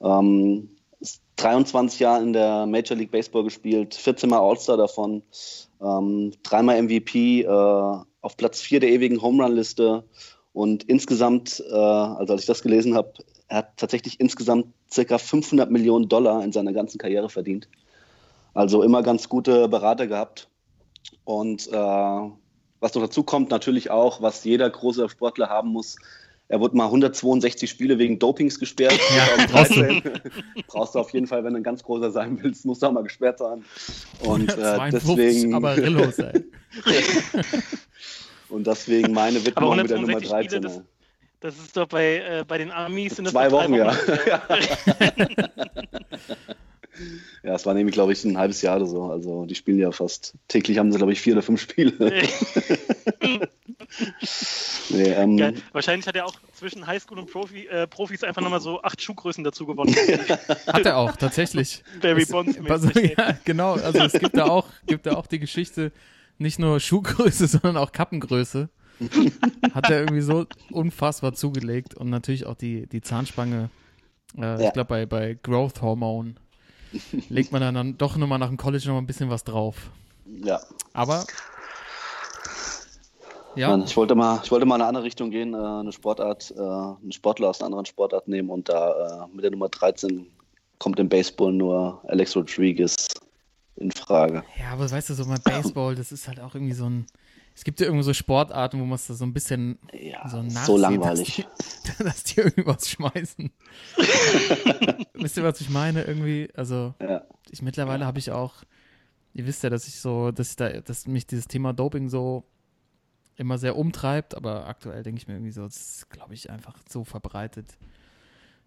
Ähm, 0.02 0.68
ist 1.00 1.22
23 1.36 2.00
Jahre 2.00 2.22
in 2.22 2.34
der 2.34 2.66
Major 2.66 2.96
League 2.96 3.10
Baseball 3.10 3.44
gespielt, 3.44 3.94
14 3.94 4.28
Mal 4.28 4.40
All-Star 4.40 4.76
davon, 4.76 5.22
ähm, 5.80 6.32
dreimal 6.42 6.76
MVP, 6.82 7.42
äh, 7.42 7.48
auf 7.48 8.36
Platz 8.36 8.60
4 8.60 8.80
der 8.80 8.90
ewigen 8.90 9.22
Home 9.22 9.42
Run-Liste 9.42 10.04
und 10.52 10.84
insgesamt, 10.84 11.62
äh, 11.70 11.74
also 11.74 12.34
als 12.34 12.42
ich 12.42 12.46
das 12.46 12.62
gelesen 12.62 12.94
habe, 12.94 13.12
er 13.48 13.58
hat 13.58 13.76
tatsächlich 13.76 14.20
insgesamt 14.20 14.66
circa 14.90 15.18
500 15.18 15.70
Millionen 15.70 16.08
Dollar 16.08 16.42
in 16.44 16.52
seiner 16.52 16.72
ganzen 16.72 16.98
Karriere 16.98 17.28
verdient. 17.28 17.68
Also 18.54 18.82
immer 18.82 19.02
ganz 19.02 19.28
gute 19.28 19.68
Berater 19.68 20.06
gehabt. 20.06 20.48
Und 21.24 21.66
äh, 21.68 21.72
was 21.72 22.94
noch 22.94 23.02
dazu 23.02 23.22
kommt, 23.22 23.50
natürlich 23.50 23.90
auch, 23.90 24.22
was 24.22 24.44
jeder 24.44 24.68
große 24.70 25.08
Sportler 25.08 25.48
haben 25.48 25.70
muss, 25.70 25.96
er 26.48 26.60
wurde 26.60 26.76
mal 26.76 26.84
162 26.84 27.70
Spiele 27.70 27.98
wegen 27.98 28.18
Dopings 28.18 28.58
gesperrt. 28.58 28.98
Ja, 29.16 29.46
2013. 29.48 30.02
brauchst 30.66 30.94
du 30.94 30.98
auf 30.98 31.10
jeden 31.10 31.26
Fall, 31.26 31.42
wenn 31.42 31.54
du 31.54 31.60
ein 31.60 31.62
ganz 31.62 31.82
großer 31.82 32.10
sein 32.10 32.38
willst, 32.42 32.66
musst 32.66 32.82
du 32.82 32.86
auch 32.86 32.92
mal 32.92 33.02
gesperrt 33.02 33.38
sein. 33.38 33.64
Und 34.20 34.50
äh, 34.50 34.56
52 34.56 35.16
deswegen, 35.16 35.54
Amarillos, 35.54 36.18
ey. 36.18 36.44
und 38.50 38.66
deswegen 38.66 39.12
meine 39.12 39.38
Aber 39.38 39.46
Widmung 39.46 39.76
mit 39.76 39.90
der 39.90 39.98
Nummer 39.98 40.18
162 40.18 40.28
Spiele, 40.28 40.60
13. 40.60 40.62
das, 40.62 40.82
das 41.44 41.58
ist 41.58 41.76
doch 41.76 41.86
bei, 41.86 42.16
äh, 42.16 42.44
bei 42.48 42.56
den 42.56 42.70
Amis 42.70 43.18
in 43.18 43.26
Zwei 43.26 43.50
Wochen, 43.50 43.74
ja. 43.74 43.94
Ja, 47.42 47.54
es 47.54 47.66
war 47.66 47.74
nämlich, 47.74 47.92
glaube 47.92 48.12
ich, 48.12 48.24
ein 48.24 48.38
halbes 48.38 48.62
Jahr 48.62 48.76
oder 48.76 48.86
so. 48.86 49.02
Also 49.10 49.44
die 49.46 49.56
spielen 49.56 49.78
ja 49.78 49.90
fast 49.90 50.34
täglich 50.46 50.78
haben 50.78 50.92
sie, 50.92 50.96
glaube 50.96 51.12
ich, 51.12 51.20
vier 51.20 51.34
oder 51.34 51.42
fünf 51.42 51.60
Spiele. 51.60 51.92
Nee, 54.90 55.10
ähm. 55.10 55.54
Wahrscheinlich 55.72 56.06
hat 56.06 56.16
er 56.16 56.26
auch 56.26 56.34
zwischen 56.52 56.86
Highschool 56.86 57.18
und 57.18 57.30
Profi, 57.30 57.66
äh, 57.66 57.86
Profis 57.86 58.24
einfach 58.24 58.42
nochmal 58.42 58.60
so 58.60 58.82
acht 58.82 59.00
Schuhgrößen 59.00 59.44
dazu 59.44 59.66
gewonnen. 59.66 59.94
Hat 60.66 60.86
er 60.86 60.96
auch, 60.96 61.14
tatsächlich. 61.16 61.84
Barry 62.00 62.24
Bonds. 62.24 62.58
also, 62.68 62.88
ja, 62.98 63.38
genau, 63.44 63.74
also 63.74 64.00
es 64.00 64.12
gibt 64.12 64.36
da 64.36 64.46
auch, 64.46 64.66
gibt 64.86 65.06
da 65.06 65.14
auch 65.14 65.26
die 65.26 65.38
Geschichte, 65.38 65.92
nicht 66.38 66.58
nur 66.58 66.80
Schuhgröße, 66.80 67.46
sondern 67.46 67.76
auch 67.76 67.92
Kappengröße. 67.92 68.68
Hat 69.74 69.90
er 69.90 70.00
irgendwie 70.00 70.20
so 70.20 70.46
unfassbar 70.70 71.34
zugelegt 71.34 71.94
und 71.94 72.10
natürlich 72.10 72.46
auch 72.46 72.54
die, 72.54 72.86
die 72.86 73.00
Zahnspange. 73.00 73.70
Äh, 74.36 74.40
Ja. 74.40 74.60
Ich 74.60 74.72
glaube, 74.72 74.88
bei, 74.88 75.06
bei 75.06 75.38
Growth 75.42 75.82
Hormone 75.82 76.34
legt 77.28 77.52
man 77.52 77.60
dann, 77.60 77.74
dann 77.74 77.98
doch 77.98 78.16
nochmal 78.16 78.38
nach 78.38 78.48
dem 78.48 78.56
College 78.56 78.84
nochmal 78.86 79.02
ein 79.02 79.06
bisschen 79.06 79.30
was 79.30 79.44
drauf. 79.44 79.90
ja. 80.26 80.60
Aber. 80.92 81.24
Ja, 83.56 83.68
Mann, 83.68 83.84
ich 83.84 83.96
wollte 83.96 84.16
mal, 84.16 84.40
ich 84.42 84.50
wollte 84.50 84.66
mal 84.66 84.74
in 84.76 84.80
eine 84.80 84.88
andere 84.88 85.04
Richtung 85.04 85.30
gehen, 85.30 85.54
äh, 85.54 85.56
eine 85.56 85.92
Sportart, 85.92 86.52
äh, 86.56 86.60
einen 86.60 87.12
Sportler 87.12 87.50
aus 87.50 87.60
einer 87.60 87.66
anderen 87.66 87.86
Sportart 87.86 88.26
nehmen 88.26 88.50
und 88.50 88.68
da 88.68 89.26
äh, 89.26 89.34
mit 89.34 89.44
der 89.44 89.52
Nummer 89.52 89.68
13 89.68 90.26
kommt 90.80 90.98
im 90.98 91.08
Baseball 91.08 91.52
nur 91.52 92.00
Alex 92.08 92.34
Rodriguez 92.34 93.06
in 93.76 93.92
Frage. 93.92 94.42
ja, 94.58 94.72
aber 94.72 94.90
weißt 94.90 95.10
du, 95.10 95.14
so 95.14 95.24
mal 95.24 95.38
Baseball, 95.38 95.94
das 95.94 96.10
ist 96.10 96.26
halt 96.26 96.40
auch 96.40 96.54
irgendwie 96.54 96.74
so 96.74 96.86
ein. 96.86 97.06
Es 97.56 97.62
gibt 97.64 97.78
ja 97.80 97.86
irgendwie 97.86 98.02
so 98.04 98.12
Sportarten, 98.12 98.80
wo 98.80 98.84
man 98.84 98.96
es 98.96 99.06
da 99.06 99.14
so 99.14 99.24
ein 99.24 99.32
bisschen 99.32 99.78
Ja, 99.92 100.28
so, 100.28 100.38
so 100.38 100.42
nachsieht, 100.42 100.78
langweilig. 100.78 101.46
Dass 101.46 101.82
die, 101.98 102.02
dass 102.04 102.22
die 102.24 102.40
irgendwie 102.40 102.66
was 102.66 102.88
schmeißen. 102.88 103.52
Wisst 105.14 105.36
ihr, 105.36 105.44
was 105.44 105.60
ich 105.60 105.70
meine? 105.70 106.02
Irgendwie, 106.02 106.48
also 106.54 106.94
Ja. 107.00 107.22
ich 107.50 107.62
mittlerweile 107.62 108.06
habe 108.06 108.18
ich 108.18 108.30
auch, 108.32 108.64
ihr 109.34 109.46
wisst 109.46 109.62
ja, 109.62 109.70
dass 109.70 109.86
ich 109.86 110.00
so, 110.00 110.30
dass 110.32 110.50
ich 110.50 110.56
da, 110.56 110.68
dass 110.80 111.06
mich 111.06 111.26
dieses 111.26 111.46
Thema 111.46 111.72
Doping 111.72 112.08
so 112.08 112.44
immer 113.36 113.58
sehr 113.58 113.76
umtreibt, 113.76 114.36
aber 114.36 114.66
aktuell 114.66 115.02
denke 115.02 115.18
ich 115.20 115.26
mir 115.28 115.34
irgendwie 115.34 115.50
so, 115.52 115.62
das 115.64 115.76
ist, 115.96 116.10
glaube 116.10 116.34
ich, 116.34 116.50
einfach 116.50 116.76
so 116.88 117.04
verbreitet. 117.04 117.66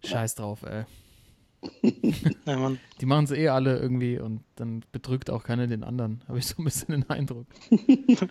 Scheiß 0.04 0.34
drauf, 0.36 0.62
ey. 0.62 0.84
Ja. 2.46 2.72
Die 3.00 3.06
machen 3.06 3.24
es 3.24 3.30
eh 3.30 3.48
alle 3.48 3.78
irgendwie 3.78 4.18
und 4.18 4.44
dann 4.56 4.84
betrügt 4.92 5.28
auch 5.30 5.42
keiner 5.42 5.66
den 5.66 5.84
anderen, 5.84 6.22
habe 6.28 6.38
ich 6.38 6.46
so 6.46 6.54
ein 6.58 6.64
bisschen 6.64 6.88
den 6.92 7.10
Eindruck. 7.10 7.46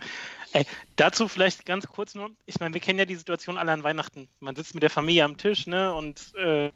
Dazu 0.96 1.28
vielleicht 1.28 1.66
ganz 1.66 1.88
kurz 1.88 2.16
nur, 2.16 2.32
ich 2.46 2.60
meine, 2.60 2.74
wir 2.74 2.82
kennen 2.82 3.00
ja 3.00 3.06
die 3.06 3.16
Situation 3.16 3.58
alle 3.58 3.72
an 3.72 3.84
Weihnachten. 3.84 4.28
Man 4.40 4.56
sitzt 4.56 4.74
mit 4.74 4.84
der 4.84 4.90
Familie 4.90 5.26
am 5.26 5.38
Tisch, 5.38 5.68
ne, 5.68 5.94
und 5.94 6.34
äh, 6.36 6.72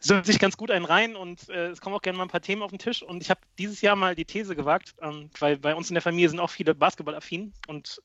äh, 0.00 0.04
sömmt 0.06 0.26
sich 0.26 0.38
ganz 0.38 0.56
gut 0.56 0.70
einen 0.70 0.84
rein 0.84 1.16
und 1.16 1.48
äh, 1.48 1.68
es 1.68 1.80
kommen 1.80 1.94
auch 1.96 2.02
gerne 2.02 2.18
mal 2.18 2.24
ein 2.24 2.30
paar 2.30 2.40
Themen 2.40 2.62
auf 2.62 2.70
den 2.70 2.78
Tisch. 2.78 3.02
Und 3.02 3.22
ich 3.22 3.30
habe 3.30 3.40
dieses 3.58 3.80
Jahr 3.80 3.96
mal 3.96 4.14
die 4.14 4.24
These 4.24 4.54
gewagt, 4.56 4.94
ähm, 5.02 5.30
weil 5.38 5.56
bei 5.58 5.74
uns 5.74 5.90
in 5.90 5.94
der 5.94 6.02
Familie 6.02 6.28
sind 6.28 6.40
auch 6.40 6.50
viele 6.50 6.74
Basketballaffin 6.74 7.52
und 7.66 8.00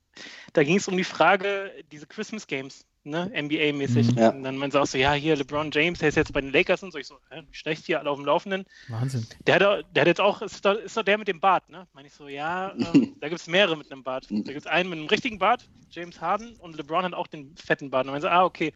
da 0.53 0.63
ging 0.63 0.77
es 0.77 0.87
um 0.87 0.97
die 0.97 1.03
Frage, 1.03 1.71
diese 1.91 2.05
Christmas 2.07 2.45
Games, 2.47 2.85
ne, 3.03 3.31
NBA-mäßig. 3.33 4.11
Mhm. 4.11 4.17
Ja. 4.17 4.29
Und 4.29 4.43
dann 4.43 4.57
meinen 4.57 4.71
sie 4.71 4.79
auch 4.79 4.85
so, 4.85 4.97
ja, 4.97 5.13
hier 5.13 5.35
LeBron 5.35 5.71
James, 5.71 5.99
der 5.99 6.09
ist 6.09 6.15
jetzt 6.15 6.33
bei 6.33 6.41
den 6.41 6.51
Lakers 6.51 6.83
und 6.83 6.91
so. 6.91 6.97
Ich 6.99 7.07
so, 7.07 7.17
hä, 7.29 7.41
wie 7.49 7.55
schlecht 7.55 7.85
hier 7.85 7.99
alle 7.99 8.09
auf 8.09 8.17
dem 8.17 8.25
Laufenden. 8.25 8.65
Wahnsinn. 8.89 9.25
Der 9.47 9.55
hat, 9.55 9.63
auch- 9.63 9.81
der 9.93 10.01
hat 10.01 10.07
jetzt 10.07 10.21
auch, 10.21 10.41
ist 10.41 10.63
doch, 10.65 10.75
ist 10.75 10.95
doch 10.95 11.03
der 11.03 11.17
mit 11.17 11.27
dem 11.27 11.39
Bart, 11.39 11.67
ne? 11.69 11.87
Meine 11.93 12.07
ich 12.07 12.13
so, 12.13 12.27
ja, 12.27 12.73
ähm, 12.73 13.15
da 13.21 13.29
gibt 13.29 13.41
es 13.41 13.47
mehrere 13.47 13.75
mit 13.75 13.91
einem 13.91 14.03
Bart. 14.03 14.27
Da 14.29 14.35
gibt 14.35 14.57
es 14.59 14.67
einen 14.67 14.89
mit 14.89 14.99
einem 14.99 15.07
richtigen 15.07 15.39
Bart, 15.39 15.67
James 15.89 16.21
Harden, 16.21 16.55
und 16.57 16.77
LeBron 16.77 17.03
hat 17.03 17.13
auch 17.13 17.27
den 17.27 17.55
fetten 17.57 17.89
Bart. 17.89 18.03
Und 18.03 18.07
dann 18.07 18.13
meinte 18.13 18.27
so, 18.27 18.31
ah, 18.31 18.43
okay. 18.45 18.71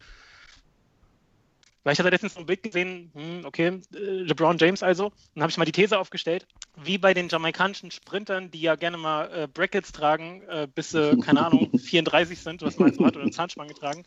Vielleicht 1.88 2.00
hat 2.00 2.06
er 2.06 2.10
letztens 2.10 2.34
so 2.34 2.40
ein 2.40 2.44
Bild 2.44 2.62
gesehen, 2.62 3.10
hm, 3.14 3.46
okay, 3.46 3.80
äh, 3.94 3.98
LeBron 3.98 4.58
James 4.58 4.82
also. 4.82 5.10
Dann 5.34 5.42
habe 5.42 5.50
ich 5.50 5.56
mal 5.56 5.64
die 5.64 5.72
These 5.72 5.98
aufgestellt, 5.98 6.46
wie 6.76 6.98
bei 6.98 7.14
den 7.14 7.30
jamaikanischen 7.30 7.90
Sprintern, 7.90 8.50
die 8.50 8.60
ja 8.60 8.74
gerne 8.74 8.98
mal 8.98 9.32
äh, 9.32 9.48
Brackets 9.48 9.90
tragen, 9.92 10.42
äh, 10.50 10.68
bis 10.72 10.90
sie, 10.90 11.18
keine 11.20 11.46
Ahnung, 11.46 11.70
34 11.78 12.38
sind, 12.40 12.60
was 12.60 12.78
man 12.78 12.92
so 12.92 13.06
hat, 13.06 13.14
oder 13.14 13.22
eine 13.22 13.30
Zahnspange 13.30 13.72
tragen, 13.72 14.04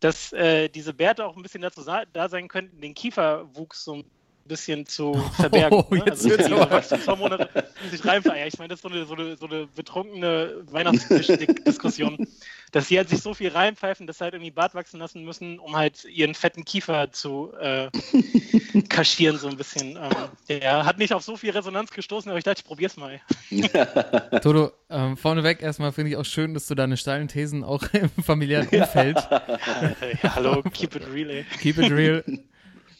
dass 0.00 0.34
äh, 0.34 0.68
diese 0.68 0.92
Bärte 0.92 1.24
auch 1.24 1.34
ein 1.34 1.42
bisschen 1.42 1.62
dazu 1.62 1.82
da 1.82 2.28
sein 2.28 2.46
könnten, 2.46 2.82
den 2.82 2.92
Kieferwuchs 2.92 3.84
so 3.84 3.94
ein 3.94 4.04
bisschen 4.48 4.86
zu 4.86 5.14
verbergen. 5.36 5.84
Oh, 5.88 5.94
ne? 5.94 5.98
jetzt 6.06 6.10
also 6.24 6.30
wird's 6.30 6.46
die 6.46 6.52
aber- 6.54 6.70
Wachstumshormone 6.70 7.48
die 7.84 7.88
sich 7.96 8.04
reinfeiern. 8.04 8.38
Ja, 8.38 8.46
ich 8.46 8.58
meine, 8.58 8.68
das 8.68 8.78
ist 8.78 8.82
so 8.82 8.88
eine, 8.88 9.04
so 9.06 9.14
eine, 9.14 9.36
so 9.36 9.46
eine 9.46 9.66
betrunkene 9.66 10.62
Weihnachtsdiskussion, 10.70 12.26
dass 12.72 12.88
sie 12.88 12.96
halt 12.98 13.08
sich 13.08 13.20
so 13.22 13.34
viel 13.34 13.48
reinpfeifen, 13.50 14.06
dass 14.06 14.18
sie 14.18 14.24
halt 14.24 14.34
irgendwie 14.34 14.50
Bart 14.50 14.74
wachsen 14.74 14.98
lassen 14.98 15.24
müssen, 15.24 15.58
um 15.58 15.76
halt 15.76 16.04
ihren 16.04 16.34
fetten 16.34 16.64
Kiefer 16.64 17.12
zu 17.12 17.52
äh, 17.60 17.88
kaschieren, 18.88 19.38
so 19.38 19.48
ein 19.48 19.56
bisschen. 19.56 19.96
Ähm, 19.96 20.60
ja, 20.62 20.84
hat 20.84 20.98
nicht 20.98 21.12
auf 21.12 21.22
so 21.22 21.36
viel 21.36 21.50
Resonanz 21.50 21.90
gestoßen, 21.90 22.30
aber 22.30 22.38
ich 22.38 22.44
dachte, 22.44 22.60
ich 22.60 22.66
probier's 22.66 22.96
mal. 22.96 23.20
Toto, 24.42 24.72
ähm, 24.90 25.16
vorneweg 25.16 25.62
erstmal 25.62 25.92
finde 25.92 26.10
ich 26.10 26.16
auch 26.16 26.24
schön, 26.24 26.54
dass 26.54 26.66
du 26.66 26.74
deine 26.74 26.96
steilen 26.96 27.28
Thesen 27.28 27.64
auch 27.64 27.82
im 27.92 28.10
familiären 28.22 28.68
Umfeld 28.68 29.16
Äh, 29.18 30.16
ja, 30.22 30.34
hallo, 30.34 30.62
keep 30.72 30.94
it 30.96 31.02
real, 31.12 31.30
ey. 31.30 31.44
keep 31.60 31.78
it 31.78 31.90
real. 31.90 32.22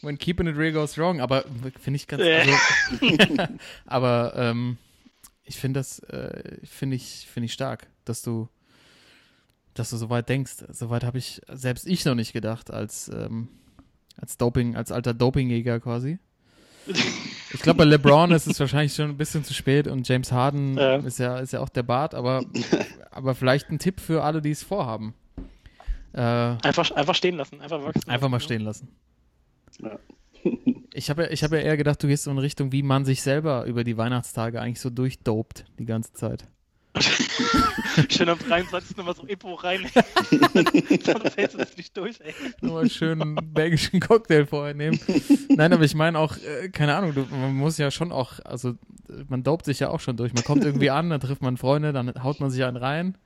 When 0.02 0.17
keeping 0.19 0.47
it 0.47 0.57
real 0.57 0.73
goes 0.73 0.97
wrong, 0.97 1.21
aber 1.21 1.45
finde 1.81 1.97
ich 1.97 2.07
ganz. 2.07 2.23
Also, 2.23 3.49
aber 3.87 4.33
ähm, 4.37 4.78
ich 5.45 5.57
finde 5.57 5.81
das, 5.81 5.99
äh, 6.00 6.59
finde 6.64 6.97
ich, 6.97 7.26
finde 7.33 7.47
ich 7.47 7.52
stark, 7.52 7.88
dass 8.05 8.23
du, 8.23 8.49
dass 9.75 9.90
du 9.90 9.97
so 9.97 10.09
weit 10.11 10.28
denkst. 10.28 10.64
Soweit 10.71 11.02
habe 11.05 11.19
ich 11.19 11.40
selbst 11.49 11.87
ich 11.87 12.05
noch 12.05 12.14
nicht 12.14 12.33
gedacht 12.33 12.71
als 12.71 13.09
ähm, 13.09 13.49
als 14.17 14.37
Doping, 14.37 14.76
als 14.76 14.93
alter 14.93 15.14
Dopingjäger 15.14 15.81
quasi. 15.81 16.19
Ich 17.52 17.61
glaube, 17.61 17.78
bei 17.78 17.85
LeBron 17.85 18.31
ist 18.31 18.47
es 18.47 18.59
wahrscheinlich 18.61 18.95
schon 18.95 19.11
ein 19.11 19.17
bisschen 19.17 19.45
zu 19.45 19.52
spät 19.52 19.87
und 19.88 20.09
James 20.09 20.33
Harden 20.33 20.76
Ja. 20.78 20.97
ist 20.97 21.19
ja 21.19 21.38
ist 21.38 21.52
ja 21.52 21.61
auch 21.61 21.69
der 21.69 21.83
Bart, 21.83 22.14
aber 22.14 22.45
aber 23.11 23.35
vielleicht 23.35 23.71
ein 23.71 23.78
Tipp 23.78 24.00
für 24.00 24.23
alle, 24.23 24.40
die 24.40 24.50
es 24.50 24.62
vorhaben. 24.62 25.14
Äh, 26.12 26.21
Einfach, 26.21 26.90
einfach 26.93 27.14
stehen 27.14 27.37
lassen, 27.37 27.61
einfach 27.61 27.83
wachsen. 27.83 28.09
Einfach 28.09 28.28
mal 28.28 28.37
lassen, 28.37 28.45
stehen 28.45 28.62
lassen. 28.62 28.88
Ja. 29.83 29.99
Ich 30.95 31.11
habe 31.11 31.25
ja, 31.25 31.31
ich 31.31 31.45
hab 31.45 31.53
ja 31.53 31.59
eher 31.59 31.77
gedacht, 31.77 32.03
du 32.03 32.09
gehst 32.09 32.25
so 32.25 32.31
in 32.31 32.39
Richtung, 32.39 32.73
wie 32.73 32.83
man 32.83 33.05
sich 33.05 33.23
selber 33.23 33.67
über 33.67 33.85
die 33.85 33.97
Weihnachtstage 33.97 34.61
eigentlich 34.61 34.81
so 34.81 34.91
durchdopt 34.91 35.65
die 35.79 35.85
ganze 35.85 36.13
Zeit. 36.15 36.49
Schön 38.09 38.28
am 38.28 38.38
23. 38.38 38.97
nochmal 38.97 39.14
so 39.14 39.26
Epo 39.26 39.54
rein. 39.54 39.87
Sonst 41.04 41.37
hältst 41.37 41.54
du 41.54 41.59
das 41.59 41.76
nicht 41.76 41.97
durch, 41.97 42.21
ey. 42.21 42.35
Nur 42.61 42.88
schön 42.88 43.21
einen 43.23 43.52
belgischen 43.52 44.00
Cocktail 44.00 44.47
vorher 44.47 44.75
nehmen. 44.75 44.99
Nein, 45.49 45.73
aber 45.73 45.85
ich 45.85 45.95
meine 45.95 46.18
auch, 46.18 46.37
äh, 46.37 46.68
keine 46.71 46.97
Ahnung, 46.97 47.14
du, 47.14 47.26
man 47.30 47.54
muss 47.54 47.78
ja 47.78 47.90
schon 47.90 48.12
auch, 48.12 48.40
also 48.45 48.75
man 49.28 49.42
dopt 49.42 49.64
sich 49.64 49.80
ja 49.80 49.90
auch 49.90 50.00
schon 50.00 50.16
durch. 50.16 50.35
Man 50.35 50.45
kommt 50.45 50.64
irgendwie 50.64 50.90
an, 50.90 51.11
dann 51.11 51.21
trifft 51.21 51.42
man 51.42 51.57
Freunde, 51.57 51.92
dann 51.92 52.12
haut 52.23 52.40
man 52.40 52.50
sich 52.50 52.64
einen 52.64 52.76
rein. 52.76 53.16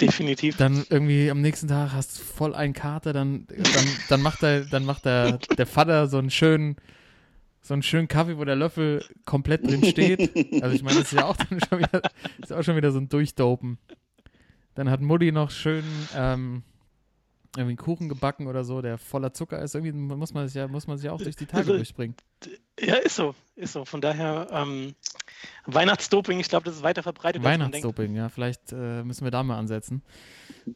Definitiv. 0.00 0.56
Dann 0.56 0.84
irgendwie 0.90 1.30
am 1.30 1.40
nächsten 1.40 1.68
Tag 1.68 1.92
hast 1.92 2.18
du 2.18 2.22
voll 2.22 2.54
einen 2.54 2.72
Kater, 2.72 3.12
dann, 3.12 3.46
dann, 3.48 3.86
dann 4.08 4.22
macht, 4.22 4.42
der, 4.42 4.62
dann 4.62 4.84
macht 4.84 5.04
der, 5.04 5.38
der 5.38 5.66
Vater 5.66 6.08
so 6.08 6.18
einen 6.18 6.30
schönen, 6.30 6.76
so 7.62 7.74
einen 7.74 7.82
schönen 7.82 8.08
Kaffee, 8.08 8.36
wo 8.38 8.44
der 8.44 8.56
Löffel 8.56 9.04
komplett 9.24 9.66
drin 9.66 9.84
steht. 9.84 10.20
Also 10.62 10.74
ich 10.74 10.82
meine, 10.82 10.98
das 10.98 11.12
ist 11.12 11.18
ja 11.18 11.26
auch 11.26 11.36
schon 11.38 11.78
wieder, 11.78 12.02
ist 12.42 12.52
auch 12.52 12.62
schon 12.62 12.76
wieder 12.76 12.90
so 12.90 12.98
ein 12.98 13.08
Durchdopen. 13.08 13.78
Dann 14.74 14.90
hat 14.90 15.00
Mutti 15.00 15.32
noch 15.32 15.50
schön 15.50 15.84
ähm, 16.16 16.62
irgendwie 17.56 17.72
einen 17.72 17.76
Kuchen 17.76 18.08
gebacken 18.08 18.46
oder 18.46 18.64
so, 18.64 18.80
der 18.80 18.96
voller 18.98 19.32
Zucker 19.32 19.60
ist. 19.60 19.74
Irgendwie 19.74 19.92
muss 19.92 20.32
man 20.32 20.48
sich 20.48 20.54
ja, 20.54 20.66
muss 20.66 20.86
man 20.86 20.96
sich 20.96 21.06
ja 21.06 21.12
auch 21.12 21.20
durch 21.20 21.36
die 21.36 21.46
Tage 21.46 21.58
Also, 21.58 21.76
durchbringen. 21.76 22.16
Ja, 22.80 22.94
ist 22.96 23.16
so, 23.16 23.34
ist 23.54 23.74
so. 23.74 23.84
Von 23.84 24.00
daher, 24.00 24.48
ähm, 24.50 24.94
Weihnachtsdoping, 25.66 26.40
ich 26.40 26.48
glaube, 26.48 26.64
das 26.64 26.76
ist 26.76 26.82
weiter 26.82 27.02
verbreitet. 27.02 27.44
Weihnachtsdoping, 27.44 28.14
ja, 28.14 28.30
vielleicht 28.30 28.72
äh, 28.72 29.04
müssen 29.04 29.24
wir 29.24 29.30
da 29.30 29.42
mal 29.42 29.58
ansetzen. 29.58 30.02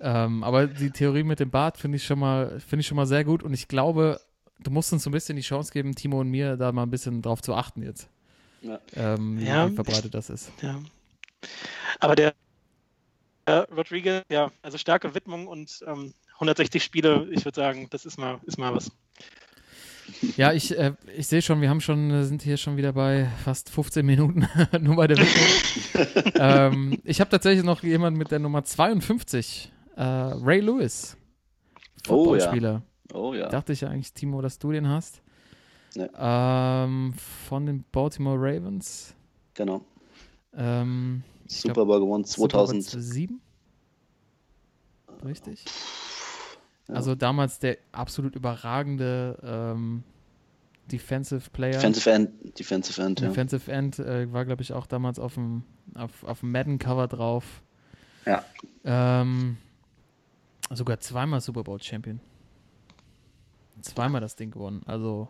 Ähm, 0.00 0.44
aber 0.44 0.66
die 0.66 0.90
Theorie 0.90 1.22
mit 1.22 1.40
dem 1.40 1.50
Bart 1.50 1.78
finde 1.78 1.96
ich 1.96 2.04
schon 2.04 2.18
mal, 2.18 2.60
finde 2.60 2.82
ich 2.82 2.86
schon 2.86 2.96
mal 2.96 3.06
sehr 3.06 3.24
gut 3.24 3.42
und 3.42 3.54
ich 3.54 3.68
glaube, 3.68 4.20
du 4.58 4.70
musst 4.70 4.92
uns 4.92 5.02
so 5.04 5.10
ein 5.10 5.12
bisschen 5.12 5.36
die 5.36 5.42
Chance 5.42 5.72
geben, 5.72 5.94
Timo 5.94 6.20
und 6.20 6.28
mir 6.30 6.56
da 6.56 6.72
mal 6.72 6.82
ein 6.82 6.90
bisschen 6.90 7.22
drauf 7.22 7.42
zu 7.42 7.54
achten 7.54 7.82
jetzt. 7.82 8.08
Ja. 8.62 8.80
Ähm, 8.94 9.38
wie, 9.38 9.44
Ja. 9.46 9.68
verbreitet 9.68 10.14
das 10.14 10.30
ist. 10.30 10.50
Ja. 10.62 10.80
Aber 12.00 12.14
der 12.14 12.34
äh, 13.46 13.52
Rodriguez, 13.74 14.24
ja, 14.30 14.50
also 14.62 14.76
starke 14.78 15.14
Widmung 15.14 15.46
und 15.46 15.80
ähm, 15.86 16.12
160 16.34 16.82
Spiele, 16.82 17.28
ich 17.30 17.44
würde 17.44 17.56
sagen, 17.56 17.86
das 17.90 18.04
ist 18.04 18.18
mal, 18.18 18.40
ist 18.44 18.58
mal 18.58 18.74
was. 18.74 18.90
Ja, 20.36 20.52
ich, 20.52 20.76
äh, 20.76 20.92
ich 21.16 21.26
sehe 21.26 21.42
schon, 21.42 21.60
wir 21.60 21.68
haben 21.68 21.80
schon, 21.80 22.24
sind 22.24 22.42
hier 22.42 22.56
schon 22.56 22.76
wieder 22.76 22.92
bei 22.92 23.28
fast 23.44 23.70
15 23.70 24.04
Minuten, 24.06 24.48
nur 24.80 24.96
bei 24.96 25.06
der 25.06 25.18
Widmung. 25.18 26.32
ähm, 26.38 26.98
ich 27.04 27.20
habe 27.20 27.30
tatsächlich 27.30 27.64
noch 27.64 27.82
jemanden 27.82 28.18
mit 28.18 28.30
der 28.30 28.38
Nummer 28.38 28.64
52, 28.64 29.72
äh, 29.96 30.02
Ray 30.02 30.60
Lewis, 30.60 31.16
Oh, 32.08 32.36
ja. 32.36 32.82
Oh 33.12 33.34
ja. 33.34 33.48
Dachte 33.48 33.72
ich 33.72 33.80
ja 33.82 33.88
eigentlich, 33.88 34.12
Timo, 34.12 34.40
dass 34.40 34.58
du 34.58 34.72
den 34.72 34.88
hast. 34.88 35.22
Ähm, 35.96 37.14
von 37.48 37.66
den 37.66 37.84
Baltimore 37.90 38.36
Ravens. 38.38 39.14
Genau. 39.54 39.82
Ähm, 40.54 41.22
Super 41.46 41.86
Bowl 41.86 42.00
gewonnen 42.00 42.24
Super 42.24 42.48
Bowl 42.48 42.66
2000. 42.66 42.84
2007. 42.84 43.40
Richtig. 45.24 45.64
Ja. 46.88 46.94
Also 46.94 47.14
damals 47.14 47.58
der 47.58 47.78
absolut 47.92 48.36
überragende 48.36 49.38
ähm, 49.42 50.04
Defensive 50.90 51.50
Player. 51.50 51.72
Defensive 51.72 52.10
End, 52.10 52.58
Defensive 52.58 53.02
End, 53.02 53.20
ja. 53.20 53.28
Defensive 53.28 53.72
End 53.72 53.98
äh, 53.98 54.32
war, 54.32 54.44
glaube 54.44 54.62
ich, 54.62 54.72
auch 54.72 54.86
damals 54.86 55.18
auf 55.18 55.34
dem, 55.34 55.64
auf, 55.94 56.22
auf 56.24 56.40
dem 56.40 56.52
Madden-Cover 56.52 57.08
drauf. 57.08 57.62
Ja. 58.24 58.44
Ähm, 58.84 59.56
sogar 60.70 61.00
zweimal 61.00 61.40
Super 61.40 61.64
Bowl 61.64 61.80
Champion. 61.82 62.20
Zweimal 63.82 64.20
das 64.20 64.36
Ding 64.36 64.50
gewonnen. 64.50 64.82
Also 64.86 65.28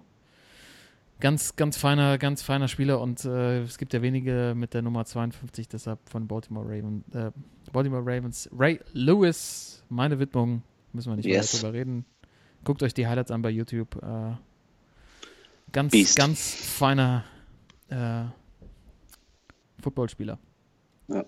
ganz, 1.20 1.56
ganz 1.56 1.76
feiner, 1.76 2.18
ganz 2.18 2.42
feiner 2.42 2.68
Spieler 2.68 3.00
und 3.00 3.24
äh, 3.24 3.62
es 3.62 3.78
gibt 3.78 3.92
ja 3.94 4.02
wenige 4.02 4.54
mit 4.56 4.74
der 4.74 4.82
Nummer 4.82 5.04
52, 5.04 5.68
deshalb 5.68 5.98
von 6.08 6.26
Baltimore 6.28 6.64
Ravens. 6.66 7.04
Äh, 7.14 7.32
Baltimore 7.72 8.02
Ravens. 8.04 8.48
Ray 8.56 8.80
Lewis, 8.92 9.82
meine 9.88 10.18
Widmung, 10.18 10.62
müssen 10.92 11.10
wir 11.10 11.16
nicht 11.16 11.26
Yes. 11.26 11.54
weiter 11.54 11.62
drüber 11.68 11.78
reden. 11.78 12.04
Guckt 12.64 12.82
euch 12.82 12.94
die 12.94 13.06
Highlights 13.06 13.30
an 13.30 13.42
bei 13.42 13.50
YouTube. 13.50 13.96
Äh, 14.02 14.34
ganz, 15.72 15.92
Beast. 15.92 16.16
ganz 16.16 16.54
feiner 16.54 17.24
äh, 17.88 18.24
Footballspieler. 19.82 20.38
Ja. 21.08 21.24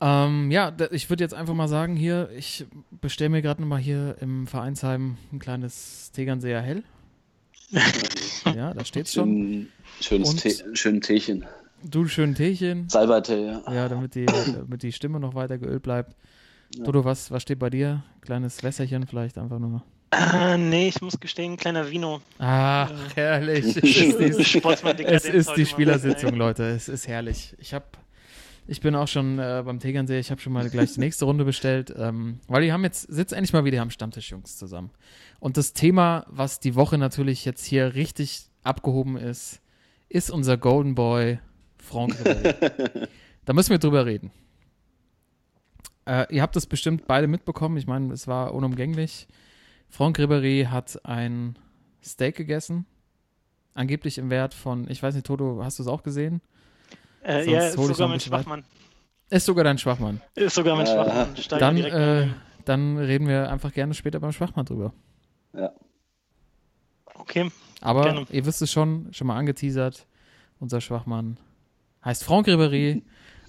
Ähm, 0.00 0.50
ja, 0.50 0.72
ich 0.92 1.10
würde 1.10 1.22
jetzt 1.24 1.34
einfach 1.34 1.54
mal 1.54 1.68
sagen, 1.68 1.94
hier, 1.96 2.30
ich 2.36 2.66
bestelle 3.00 3.30
mir 3.30 3.42
gerade 3.42 3.60
nochmal 3.60 3.80
hier 3.80 4.16
im 4.20 4.46
Vereinsheim 4.46 5.16
ein 5.32 5.38
kleines 5.38 6.10
Tegernseer 6.12 6.62
Hell. 6.62 6.82
ja, 8.54 8.72
da 8.74 8.84
steht's 8.84 9.12
schon. 9.12 9.68
Schön, 10.00 10.24
schönes 10.24 10.30
Und- 10.30 10.40
Tee, 10.40 10.54
schönen 10.74 11.00
Teechen. 11.00 11.44
Du 11.82 12.06
schön 12.08 12.34
Teechen. 12.34 12.88
Salbeitee, 12.90 13.46
ja. 13.46 13.72
Ja, 13.72 13.88
damit 13.88 14.14
die, 14.14 14.26
damit 14.26 14.82
die 14.82 14.92
Stimme 14.92 15.18
noch 15.18 15.34
weiter 15.34 15.56
geölt 15.58 15.82
bleibt. 15.82 16.14
Dodo, 16.76 17.04
was, 17.04 17.30
was 17.30 17.42
steht 17.42 17.58
bei 17.58 17.70
dir? 17.70 18.02
Kleines 18.20 18.62
Wässerchen 18.62 19.06
vielleicht 19.06 19.38
einfach 19.38 19.58
nur. 19.58 19.82
Ah, 20.10 20.56
nee, 20.56 20.88
ich 20.88 21.00
muss 21.00 21.18
gestehen, 21.18 21.56
kleiner 21.56 21.90
Vino. 21.90 22.20
Ach, 22.38 22.90
herrlich. 23.14 23.64
Es 23.76 23.76
ist 23.76 24.18
die, 24.18 25.04
es 25.04 25.24
ist 25.24 25.56
die. 25.56 25.66
Spielersitzung, 25.66 26.34
Leute. 26.34 26.64
Es 26.64 26.88
ist 26.88 27.06
herrlich. 27.08 27.54
Ich 27.58 27.72
habe, 27.74 27.86
ich 28.70 28.80
bin 28.80 28.94
auch 28.94 29.08
schon 29.08 29.40
äh, 29.40 29.62
beim 29.66 29.80
Tegernsee. 29.80 30.20
Ich 30.20 30.30
habe 30.30 30.40
schon 30.40 30.52
mal 30.52 30.70
gleich 30.70 30.94
die 30.94 31.00
nächste 31.00 31.24
Runde 31.24 31.44
bestellt, 31.44 31.92
ähm, 31.98 32.38
weil 32.46 32.62
die 32.62 32.72
haben 32.72 32.84
jetzt 32.84 33.02
sitzen 33.12 33.34
endlich 33.34 33.52
mal 33.52 33.64
wieder 33.64 33.82
am 33.82 33.90
Stammtisch, 33.90 34.30
Jungs, 34.30 34.58
zusammen. 34.58 34.90
Und 35.40 35.56
das 35.56 35.72
Thema, 35.72 36.24
was 36.28 36.60
die 36.60 36.76
Woche 36.76 36.96
natürlich 36.96 37.44
jetzt 37.44 37.64
hier 37.64 37.96
richtig 37.96 38.48
abgehoben 38.62 39.16
ist, 39.16 39.60
ist 40.08 40.30
unser 40.30 40.56
Golden 40.56 40.94
Boy 40.94 41.40
Franck 41.78 42.14
Ribéry. 42.14 43.08
da 43.44 43.52
müssen 43.54 43.70
wir 43.70 43.78
drüber 43.78 44.06
reden. 44.06 44.30
Äh, 46.06 46.32
ihr 46.32 46.40
habt 46.40 46.54
das 46.54 46.66
bestimmt 46.66 47.08
beide 47.08 47.26
mitbekommen. 47.26 47.76
Ich 47.76 47.88
meine, 47.88 48.12
es 48.12 48.28
war 48.28 48.54
unumgänglich. 48.54 49.26
Franck 49.88 50.20
Ribéry 50.20 50.66
hat 50.66 51.04
ein 51.04 51.58
Steak 52.04 52.36
gegessen. 52.36 52.86
Angeblich 53.74 54.18
im 54.18 54.30
Wert 54.30 54.54
von, 54.54 54.88
ich 54.88 55.02
weiß 55.02 55.16
nicht, 55.16 55.26
Toto, 55.26 55.58
hast 55.64 55.80
du 55.80 55.82
es 55.82 55.88
auch 55.88 56.04
gesehen? 56.04 56.40
Äh, 57.24 57.50
ja, 57.50 57.66
ist 57.66 57.74
ich 57.74 57.80
sogar 57.80 58.06
ein 58.06 58.10
mein 58.10 58.10
weit. 58.12 58.22
Schwachmann. 58.22 58.64
Ist 59.30 59.46
sogar 59.46 59.64
dein 59.64 59.78
Schwachmann. 59.78 60.20
Ist 60.34 60.54
sogar 60.54 60.76
mein 60.76 60.86
Äh, 60.86 60.90
Schwachmann. 60.92 61.36
Steig 61.36 61.58
Dann, 61.60 61.76
äh, 61.76 62.28
dann 62.64 62.96
reden 62.98 63.28
wir 63.28 63.50
einfach 63.50 63.72
gerne 63.72 63.94
später 63.94 64.18
beim 64.20 64.32
Schwachmann 64.32 64.64
drüber. 64.66 64.92
Ja. 65.52 65.70
Okay. 67.14 67.50
Aber 67.80 68.02
Gerne. 68.04 68.26
ihr 68.30 68.44
wisst 68.46 68.62
es 68.62 68.70
schon, 68.72 69.08
schon 69.12 69.26
mal 69.26 69.36
angeteasert. 69.36 70.06
Unser 70.58 70.80
Schwachmann 70.80 71.38
heißt 72.04 72.24
Franck 72.24 72.46
Ribéry. 72.48 73.02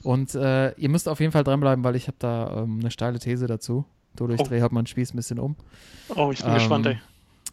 Und 0.03 0.33
äh, 0.35 0.71
ihr 0.73 0.89
müsst 0.89 1.07
auf 1.07 1.19
jeden 1.19 1.31
Fall 1.31 1.43
dranbleiben, 1.43 1.83
weil 1.83 1.95
ich 1.95 2.07
habe 2.07 2.17
da 2.19 2.63
ähm, 2.63 2.79
eine 2.79 2.91
steile 2.91 3.19
These 3.19 3.47
dazu. 3.47 3.85
Ich 4.13 4.21
Oh. 4.21 4.43
drehe 4.43 4.61
mal 4.71 4.81
den 4.81 4.87
Spieß 4.87 5.13
ein 5.13 5.17
bisschen 5.17 5.39
um. 5.39 5.55
Oh, 6.15 6.31
ich 6.31 6.39
bin 6.39 6.49
Ähm, 6.49 6.53
gespannt, 6.55 6.85
ey. 6.87 6.99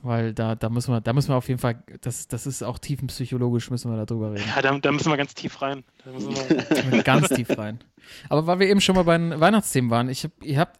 Weil 0.03 0.33
da, 0.33 0.55
da 0.55 0.69
müssen 0.69 0.93
wir, 0.93 1.01
da 1.01 1.13
müssen 1.13 1.31
wir 1.31 1.37
auf 1.37 1.49
jeden 1.49 1.61
Fall, 1.61 1.83
das, 2.01 2.29
das 2.29 2.47
ist 2.47 2.63
auch 2.63 2.79
tiefenpsychologisch, 2.79 3.71
müssen 3.71 3.91
wir 3.91 3.97
da 3.97 4.07
drüber 4.07 4.33
reden. 4.33 4.45
Ja, 4.55 4.63
da, 4.63 4.79
da 4.79 4.93
müssen 4.93 5.11
wir 5.11 5.17
ganz 5.17 5.35
tief 5.35 5.61
rein. 5.61 5.83
Da 6.05 6.13
wir, 6.13 7.03
Ganz 7.03 7.29
tief 7.29 7.59
rein. 7.59 7.81
Aber 8.29 8.47
weil 8.47 8.61
wir 8.61 8.69
eben 8.69 8.81
schon 8.81 8.95
mal 8.95 9.03
bei 9.03 9.19
den 9.19 9.41
Weihnachtsthemen 9.41 9.91
waren, 9.91 10.09
ich 10.09 10.25
hab, 10.25 10.31
ihr 10.43 10.59
habt, 10.59 10.79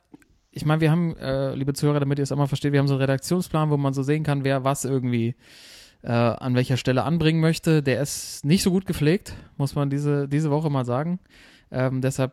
ich 0.53 0.65
meine, 0.65 0.81
wir 0.81 0.91
haben, 0.91 1.17
äh, 1.17 1.55
liebe 1.55 1.73
Zuhörer, 1.73 2.01
damit 2.01 2.19
ihr 2.19 2.23
es 2.23 2.33
auch 2.33 2.37
mal 2.37 2.47
versteht, 2.47 2.73
wir 2.73 2.79
haben 2.79 2.89
so 2.89 2.95
einen 2.95 3.03
Redaktionsplan, 3.03 3.71
wo 3.71 3.77
man 3.77 3.93
so 3.93 4.03
sehen 4.03 4.23
kann, 4.23 4.45
wer 4.45 4.63
was 4.63 4.85
irgendwie 4.85 5.35
äh, 6.03 6.13
an 6.13 6.55
welcher 6.55 6.77
Stelle 6.77 7.03
anbringen 7.03 7.41
möchte. 7.41 7.83
Der 7.83 8.01
ist 8.01 8.45
nicht 8.45 8.63
so 8.63 8.71
gut 8.71 8.87
gepflegt, 8.87 9.35
muss 9.57 9.75
man 9.75 9.91
diese, 9.91 10.29
diese 10.29 10.51
Woche 10.51 10.71
mal 10.71 10.85
sagen. 10.85 11.19
Ähm, 11.71 12.01
deshalb 12.01 12.33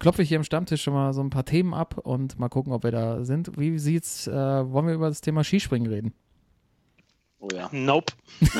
klopfe 0.00 0.22
ich 0.22 0.28
hier 0.28 0.38
im 0.38 0.44
Stammtisch 0.44 0.82
schon 0.82 0.94
mal 0.94 1.12
so 1.12 1.20
ein 1.22 1.30
paar 1.30 1.44
Themen 1.44 1.72
ab 1.74 1.98
und 1.98 2.38
mal 2.38 2.48
gucken, 2.48 2.72
ob 2.72 2.82
wir 2.82 2.90
da 2.90 3.24
sind. 3.24 3.52
Wie 3.56 3.78
sieht's, 3.78 4.26
äh, 4.26 4.32
wollen 4.32 4.86
wir 4.88 4.94
über 4.94 5.08
das 5.08 5.20
Thema 5.20 5.44
Skispringen 5.44 5.88
reden? 5.92 6.12
Oh 7.38 7.48
ja. 7.54 7.68
nope. 7.70 8.12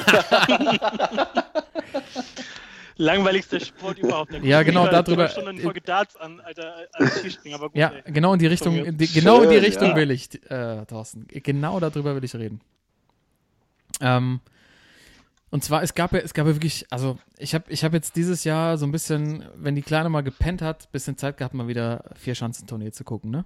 Langweiligster 2.97 3.59
Sport 3.61 3.99
überhaupt. 3.99 4.33
Ja, 4.43 4.63
genau, 4.63 4.87
darüber- 4.87 5.29
Schon 5.29 5.49
eine 5.49 5.59
Folge 5.61 5.81
Darts 5.81 6.17
an, 6.17 6.41
Alter, 6.41 6.75
als 6.93 7.19
Skispringen, 7.21 7.59
aber 7.59 7.71
gut, 7.71 7.77
Ja, 7.79 7.89
ey. 8.05 8.13
genau 8.13 8.35
in 8.35 8.39
die 8.39 8.47
Richtung, 8.47 8.77
in 8.77 8.97
die, 8.99 9.07
genau 9.07 9.43
in 9.43 9.49
die 9.49 9.55
Schön, 9.57 9.65
Richtung 9.65 9.89
ja. 9.89 9.97
will 9.97 10.11
ich, 10.11 10.51
äh, 10.51 10.85
Thorsten. 10.87 11.27
Genau 11.29 11.81
darüber 11.81 12.15
will 12.15 12.25
ich 12.25 12.35
reden. 12.35 12.61
Ähm, 14.03 14.41
und 15.51 15.65
zwar, 15.65 15.83
es 15.83 15.95
gab 15.95 16.13
ja, 16.13 16.21
es 16.21 16.33
gab 16.33 16.47
ja 16.47 16.55
wirklich, 16.55 16.87
also 16.91 17.19
ich 17.37 17.55
habe 17.55 17.65
ich 17.69 17.83
hab 17.83 17.93
jetzt 17.93 18.15
dieses 18.15 18.45
Jahr 18.45 18.79
so 18.79 18.87
ein 18.87 18.93
bisschen, 18.93 19.45
wenn 19.57 19.75
die 19.75 19.83
Kleine 19.83 20.09
mal 20.09 20.23
gepennt 20.23 20.63
hat, 20.63 20.91
bisschen 20.93 21.17
Zeit 21.17 21.37
gehabt, 21.37 21.55
mal 21.55 21.67
wieder 21.67 22.05
vier 22.15 22.35
Schanzentournee 22.35 22.93
zu 22.93 23.03
gucken, 23.03 23.31
ne? 23.31 23.45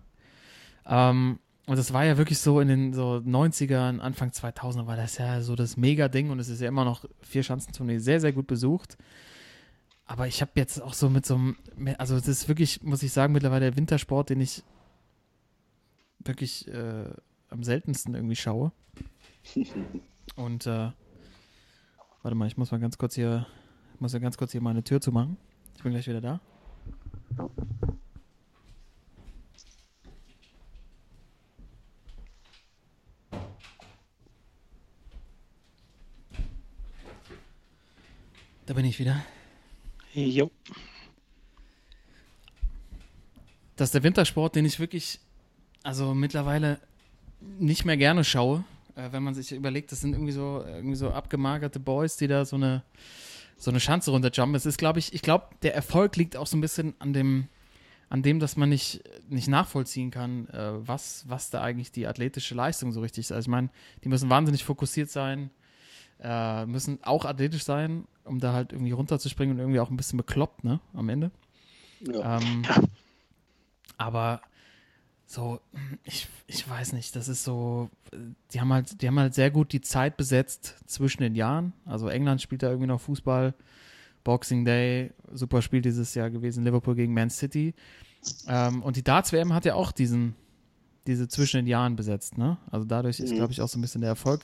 Ähm, 0.86 1.38
und 1.66 1.78
das 1.78 1.94
war 1.94 2.04
ja 2.04 2.18
wirklich 2.18 2.40
so 2.40 2.60
in 2.60 2.68
den 2.68 2.92
so 2.92 3.22
90ern, 3.24 4.00
Anfang 4.00 4.30
2000er 4.30 4.86
war 4.86 4.96
das 4.96 5.16
ja 5.16 5.40
so 5.40 5.56
das 5.56 5.78
Mega-Ding 5.78 6.28
und 6.28 6.38
es 6.38 6.50
ist 6.50 6.60
ja 6.60 6.68
immer 6.68 6.84
noch 6.84 7.06
vier 7.22 7.42
Schanzentournee 7.42 7.98
sehr, 7.98 8.20
sehr 8.20 8.34
gut 8.34 8.46
besucht. 8.46 8.98
Aber 10.04 10.26
ich 10.26 10.42
habe 10.42 10.52
jetzt 10.56 10.82
auch 10.82 10.92
so 10.92 11.08
mit 11.08 11.24
so 11.24 11.36
einem, 11.36 11.56
also 11.96 12.16
das 12.16 12.28
ist 12.28 12.48
wirklich, 12.48 12.82
muss 12.82 13.02
ich 13.02 13.12
sagen, 13.12 13.32
mittlerweile 13.32 13.70
der 13.70 13.76
Wintersport, 13.78 14.28
den 14.28 14.42
ich 14.42 14.62
wirklich 16.18 16.68
äh, 16.68 17.08
am 17.48 17.62
seltensten 17.62 18.14
irgendwie 18.14 18.36
schaue. 18.36 18.72
Und 20.36 20.66
äh, 20.66 20.90
warte 22.24 22.34
mal, 22.34 22.48
ich 22.48 22.56
muss 22.56 22.72
mal 22.72 22.80
ganz 22.80 22.96
kurz 22.96 23.14
hier, 23.14 23.46
ich 23.94 24.00
muss 24.00 24.14
ja 24.14 24.18
ganz 24.18 24.38
kurz 24.38 24.52
hier 24.52 24.62
meine 24.62 24.82
Tür 24.82 25.00
zumachen. 25.00 25.36
Ich 25.76 25.82
bin 25.82 25.92
gleich 25.92 26.08
wieder 26.08 26.22
da. 26.22 26.40
Da 38.66 38.72
bin 38.72 38.86
ich 38.86 38.98
wieder. 38.98 39.22
Jo. 40.14 40.50
Das 43.76 43.88
ist 43.88 43.94
der 43.94 44.02
Wintersport, 44.02 44.56
den 44.56 44.64
ich 44.64 44.80
wirklich, 44.80 45.20
also 45.82 46.14
mittlerweile 46.14 46.80
nicht 47.58 47.84
mehr 47.84 47.98
gerne 47.98 48.24
schaue. 48.24 48.64
Äh, 48.96 49.12
wenn 49.12 49.22
man 49.22 49.34
sich 49.34 49.52
überlegt, 49.52 49.92
das 49.92 50.00
sind 50.00 50.12
irgendwie 50.12 50.32
so, 50.32 50.64
irgendwie 50.66 50.96
so 50.96 51.10
abgemagerte 51.10 51.80
Boys, 51.80 52.16
die 52.16 52.28
da 52.28 52.44
so 52.44 52.56
eine, 52.56 52.82
so 53.56 53.70
eine 53.70 53.80
Schanze 53.80 54.10
runterjumpen. 54.10 54.54
Es 54.54 54.66
ist, 54.66 54.78
glaube 54.78 54.98
ich, 54.98 55.12
ich 55.12 55.22
glaube, 55.22 55.46
der 55.62 55.74
Erfolg 55.74 56.16
liegt 56.16 56.36
auch 56.36 56.46
so 56.46 56.56
ein 56.56 56.60
bisschen 56.60 56.94
an 56.98 57.12
dem, 57.12 57.48
an 58.08 58.22
dem, 58.22 58.38
dass 58.38 58.56
man 58.56 58.68
nicht, 58.68 59.02
nicht 59.28 59.48
nachvollziehen 59.48 60.10
kann, 60.10 60.48
äh, 60.48 60.86
was, 60.86 61.24
was 61.28 61.50
da 61.50 61.62
eigentlich 61.62 61.90
die 61.90 62.06
athletische 62.06 62.54
Leistung 62.54 62.92
so 62.92 63.00
richtig 63.00 63.26
ist. 63.26 63.32
Also 63.32 63.46
ich 63.46 63.50
meine, 63.50 63.70
die 64.04 64.08
müssen 64.08 64.30
wahnsinnig 64.30 64.64
fokussiert 64.64 65.10
sein, 65.10 65.50
äh, 66.20 66.64
müssen 66.66 67.02
auch 67.02 67.24
athletisch 67.24 67.64
sein, 67.64 68.06
um 68.24 68.38
da 68.38 68.52
halt 68.52 68.72
irgendwie 68.72 68.92
runterzuspringen 68.92 69.56
und 69.56 69.60
irgendwie 69.60 69.80
auch 69.80 69.90
ein 69.90 69.96
bisschen 69.96 70.16
bekloppt, 70.16 70.64
ne, 70.64 70.80
am 70.92 71.08
Ende. 71.08 71.30
Ja. 72.00 72.38
Ähm, 72.38 72.62
aber 73.96 74.40
so, 75.26 75.60
ich, 76.04 76.28
ich 76.46 76.68
weiß 76.68 76.92
nicht, 76.92 77.16
das 77.16 77.28
ist 77.28 77.44
so, 77.44 77.90
die 78.52 78.60
haben 78.60 78.72
halt, 78.72 79.00
die 79.02 79.06
haben 79.08 79.18
halt 79.18 79.34
sehr 79.34 79.50
gut 79.50 79.72
die 79.72 79.80
Zeit 79.80 80.16
besetzt 80.16 80.76
zwischen 80.86 81.22
den 81.22 81.34
Jahren. 81.34 81.72
Also 81.86 82.08
England 82.08 82.42
spielt 82.42 82.62
da 82.62 82.68
irgendwie 82.68 82.86
noch 82.88 83.00
Fußball, 83.00 83.54
Boxing 84.22 84.64
Day, 84.64 85.10
super 85.32 85.60
Spiel 85.62 85.80
dieses 85.82 86.14
Jahr 86.14 86.30
gewesen, 86.30 86.64
Liverpool 86.64 86.94
gegen 86.94 87.12
Man 87.14 87.30
City. 87.30 87.74
Ähm, 88.48 88.82
und 88.82 88.96
die 88.96 89.02
Darts-WM 89.02 89.52
hat 89.52 89.64
ja 89.64 89.74
auch 89.74 89.92
diesen, 89.92 90.34
diese 91.06 91.28
zwischen 91.28 91.56
den 91.58 91.66
Jahren 91.66 91.96
besetzt, 91.96 92.38
ne? 92.38 92.56
Also 92.70 92.86
dadurch 92.86 93.20
ist, 93.20 93.32
Mhm. 93.32 93.36
glaube 93.36 93.52
ich, 93.52 93.60
auch 93.60 93.68
so 93.68 93.78
ein 93.78 93.82
bisschen 93.82 94.00
der 94.00 94.08
Erfolg 94.10 94.42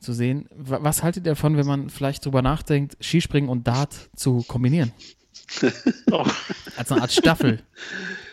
zu 0.00 0.12
sehen. 0.12 0.48
Wa- 0.56 0.80
Was 0.82 1.02
haltet 1.04 1.24
ihr 1.26 1.32
davon, 1.32 1.56
wenn 1.56 1.66
man 1.66 1.88
vielleicht 1.90 2.24
drüber 2.24 2.42
nachdenkt, 2.42 2.96
Skispringen 3.00 3.48
und 3.50 3.66
Dart 3.68 4.10
zu 4.16 4.42
kombinieren? 4.48 4.92
Oh. 6.10 6.26
Als 6.76 6.90
eine 6.92 7.02
Art 7.02 7.12
Staffel. 7.12 7.62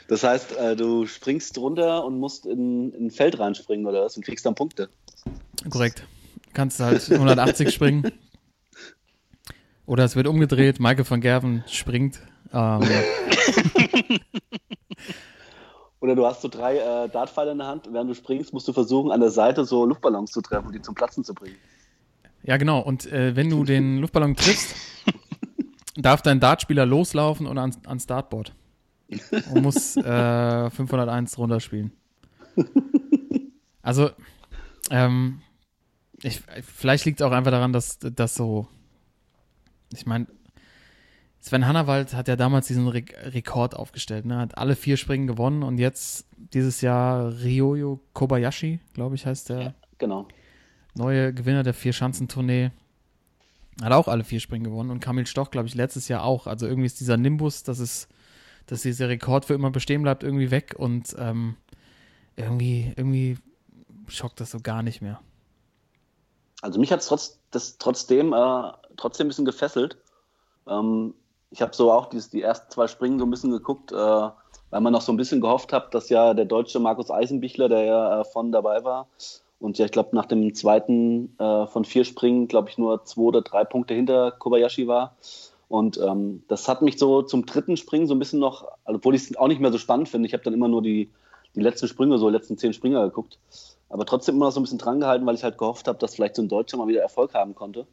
Das 0.10 0.24
heißt, 0.24 0.58
äh, 0.58 0.76
du 0.76 1.06
springst 1.06 1.58
runter 1.60 2.04
und 2.04 2.20
musst 2.20 2.48
in, 2.48 2.92
in 2.94 3.06
ein 3.06 3.12
Feld 3.12 3.40
reinspringen 3.40 3.86
oder 3.86 4.04
was 4.04 4.18
und 4.18 4.26
kriegst 4.26 4.44
dann 4.44 4.56
Punkte. 4.56 4.90
Korrekt. 5.70 6.04
Kannst 6.54 6.80
halt 6.80 7.12
180 7.12 7.72
springen. 7.72 8.12
Oder 9.86 10.04
es 10.04 10.16
wird 10.16 10.26
umgedreht, 10.26 10.80
Michael 10.80 11.08
van 11.08 11.22
Gerven 11.22 11.64
springt. 11.68 12.20
Ähm, 12.52 12.82
Oder 16.00 16.16
du 16.16 16.26
hast 16.26 16.42
so 16.42 16.48
drei 16.48 16.78
äh, 16.78 17.10
Dartpfeile 17.10 17.52
in 17.52 17.60
der 17.60 17.68
Hand, 17.68 17.88
während 17.92 18.10
du 18.10 18.16
springst, 18.16 18.52
musst 18.52 18.68
du 18.68 18.74
versuchen, 18.74 19.12
an 19.12 19.20
der 19.20 19.30
Seite 19.30 19.66
so 19.66 19.86
Luftballons 19.86 20.32
zu 20.32 20.42
treffen 20.42 20.68
und 20.68 20.74
die 20.74 20.82
zum 20.82 20.96
Platzen 20.96 21.24
zu 21.24 21.36
bringen. 21.36 21.58
ja, 22.44 22.58
genau. 22.58 22.80
Und 22.80 23.12
äh, 23.12 23.36
wenn 23.36 23.50
du 23.50 23.64
den 23.64 23.98
Luftballon 24.00 24.36
triffst, 24.36 24.76
darf 25.98 26.24
dein 26.24 26.40
Dartspieler 26.40 26.86
loslaufen 26.86 27.46
und 27.46 27.58
ans, 27.58 27.78
ans 27.86 28.08
Dartboard. 28.08 28.54
Und 29.52 29.62
muss 29.64 29.96
äh, 29.98 30.70
501 30.70 31.38
runterspielen. 31.38 31.92
Also, 33.82 34.12
ähm, 34.92 35.42
ich, 36.22 36.42
vielleicht 36.62 37.06
liegt 37.06 37.22
es 37.22 37.26
auch 37.26 37.32
einfach 37.32 37.50
daran, 37.50 37.72
dass 37.74 37.98
das 37.98 38.36
so. 38.36 38.68
Ich 39.94 40.06
meine, 40.06 40.28
Sven 41.40 41.66
Hannawald 41.66 42.14
hat 42.14 42.28
ja 42.28 42.36
damals 42.36 42.68
diesen 42.68 42.88
Re 42.90 43.04
Rekord 43.24 43.76
aufgestellt, 43.76 44.26
ne? 44.26 44.38
Hat 44.38 44.58
alle 44.58 44.76
vier 44.76 44.98
Springen 44.98 45.26
gewonnen 45.28 45.64
und 45.64 45.78
jetzt 45.78 46.28
dieses 46.54 46.82
Jahr 46.82 47.32
Ryoyo 47.42 48.02
Kobayashi, 48.14 48.80
glaube 48.94 49.16
ich, 49.16 49.26
heißt 49.26 49.50
der 49.50 49.74
Genau. 49.98 50.28
neue 50.94 51.34
Gewinner 51.34 51.64
der 51.64 51.74
Vier-Schanzentournee. 51.74 52.72
Hat 53.82 53.94
auch 53.94 54.10
alle 54.10 54.26
vier 54.26 54.42
Springen 54.42 54.66
gewonnen 54.66 54.92
und 54.92 55.00
Kamil 55.00 55.26
Stoch, 55.26 55.52
glaube 55.52 55.68
ich, 55.70 55.74
letztes 55.74 56.10
Jahr 56.10 56.24
auch. 56.24 56.48
Also 56.48 56.68
irgendwie 56.68 56.88
ist 56.88 57.00
dieser 57.00 57.16
Nimbus, 57.18 57.64
dass 57.64 57.80
es, 57.80 58.10
dass 58.70 58.84
dieser 58.84 59.10
Rekord 59.10 59.46
für 59.46 59.54
immer 59.54 59.72
bestehen 59.72 60.04
bleibt, 60.04 60.24
irgendwie 60.24 60.52
weg 60.52 60.76
und 60.78 61.16
ähm, 61.18 61.56
irgendwie, 62.36 62.94
irgendwie 62.96 63.38
schockt 64.08 64.40
das 64.40 64.52
so 64.52 64.60
gar 64.62 64.84
nicht 64.84 65.02
mehr. 65.02 65.20
Also 66.62 66.80
mich 66.80 66.92
hat 66.92 67.00
es 67.00 67.08
trotz, 67.08 67.40
trotzdem, 67.78 68.34
äh, 68.34 68.72
trotzdem 68.98 69.26
ein 69.26 69.30
bisschen 69.30 69.46
gefesselt. 69.46 69.98
Ähm, 70.68 71.14
ich 71.52 71.62
habe 71.62 71.76
so 71.76 71.92
auch 71.92 72.08
dieses, 72.08 72.30
die 72.30 72.42
ersten 72.42 72.70
zwei 72.72 72.88
Springen 72.88 73.18
so 73.18 73.26
ein 73.26 73.32
bisschen 73.32 73.52
geguckt, 73.52 73.92
äh, 73.92 73.96
weil 73.96 74.82
man 74.82 74.94
noch 74.94 75.02
so 75.02 75.12
ein 75.12 75.18
bisschen 75.18 75.42
gehofft 75.42 75.74
hat, 75.74 75.94
dass 75.94 76.10
ja 76.10 76.34
der 76.34 76.46
deutsche 76.46 76.80
Markus 76.80 77.10
Eisenbichler, 77.10 77.70
der 77.70 77.84
ja 77.86 78.22
äh, 78.22 78.26
von 78.26 78.52
dabei 78.52 78.84
war, 78.84 79.08
und 79.60 79.78
ja, 79.78 79.86
ich 79.86 79.92
glaube, 79.92 80.16
nach 80.16 80.26
dem 80.26 80.56
zweiten 80.56 81.38
äh, 81.38 81.68
von 81.68 81.84
vier 81.84 82.06
Springen, 82.06 82.48
glaube 82.48 82.70
ich, 82.70 82.78
nur 82.78 83.04
zwei 83.04 83.24
oder 83.24 83.42
drei 83.42 83.66
Punkte 83.66 83.94
hinter 83.94 84.32
Kobayashi 84.32 84.88
war. 84.88 85.18
Und 85.70 86.00
ähm, 86.04 86.44
das 86.48 86.68
hat 86.68 86.82
mich 86.82 86.98
so 86.98 87.22
zum 87.22 87.46
dritten 87.46 87.78
Springen 87.78 88.08
so 88.08 88.16
ein 88.16 88.20
bisschen 88.20 88.40
noch, 88.40 88.68
obwohl 88.86 89.14
ich 89.14 89.30
es 89.30 89.38
auch 89.38 89.48
nicht 89.48 89.62
mehr 89.62 89.72
so 89.72 89.78
spannend 89.78 90.10
finde, 90.10 90.28
ich 90.28 90.34
habe 90.34 90.44
dann 90.44 90.56
immer 90.56 90.68
nur 90.68 90.82
die, 90.82 91.10
die 91.56 91.62
letzten 91.62 91.88
Sprünge, 91.88 92.18
so 92.18 92.28
die 92.28 92.36
letzten 92.36 92.58
zehn 92.58 92.74
Springer 92.74 93.04
geguckt, 93.06 93.38
aber 93.88 94.06
trotzdem 94.06 94.36
immer 94.36 94.46
noch 94.46 94.52
so 94.52 94.60
ein 94.60 94.64
bisschen 94.64 94.80
dran 94.80 95.00
gehalten, 95.00 95.28
weil 95.28 95.36
ich 95.36 95.44
halt 95.44 95.60
gehofft 95.60 95.88
habe, 95.88 96.00
dass 96.00 96.16
vielleicht 96.16 96.36
so 96.36 96.42
ein 96.42 96.50
Deutscher 96.50 96.78
mal 96.78 96.88
wieder 96.88 97.02
Erfolg 97.02 97.36
haben 97.36 97.54
konnte. 97.54 97.86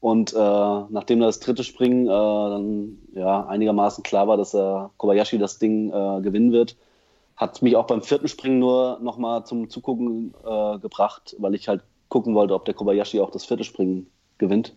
Und 0.00 0.32
äh, 0.32 0.36
nachdem 0.36 1.20
das 1.20 1.40
dritte 1.40 1.62
Springen 1.62 2.06
äh, 2.06 2.08
dann 2.08 2.98
ja 3.12 3.46
einigermaßen 3.46 4.02
klar 4.02 4.26
war, 4.26 4.38
dass 4.38 4.54
äh, 4.54 4.88
Kobayashi 4.96 5.36
das 5.36 5.58
Ding 5.58 5.90
äh, 5.90 6.22
gewinnen 6.22 6.52
wird, 6.52 6.76
hat 7.36 7.60
mich 7.60 7.76
auch 7.76 7.86
beim 7.86 8.00
vierten 8.02 8.28
Springen 8.28 8.58
nur 8.60 8.98
nochmal 9.02 9.44
zum 9.44 9.68
Zugucken 9.68 10.32
äh, 10.42 10.78
gebracht, 10.78 11.36
weil 11.38 11.54
ich 11.54 11.68
halt 11.68 11.82
gucken 12.08 12.34
wollte, 12.34 12.54
ob 12.54 12.64
der 12.64 12.72
Kobayashi 12.72 13.20
auch 13.20 13.30
das 13.30 13.44
vierte 13.44 13.64
Springen 13.64 14.10
gewinnt. 14.38 14.74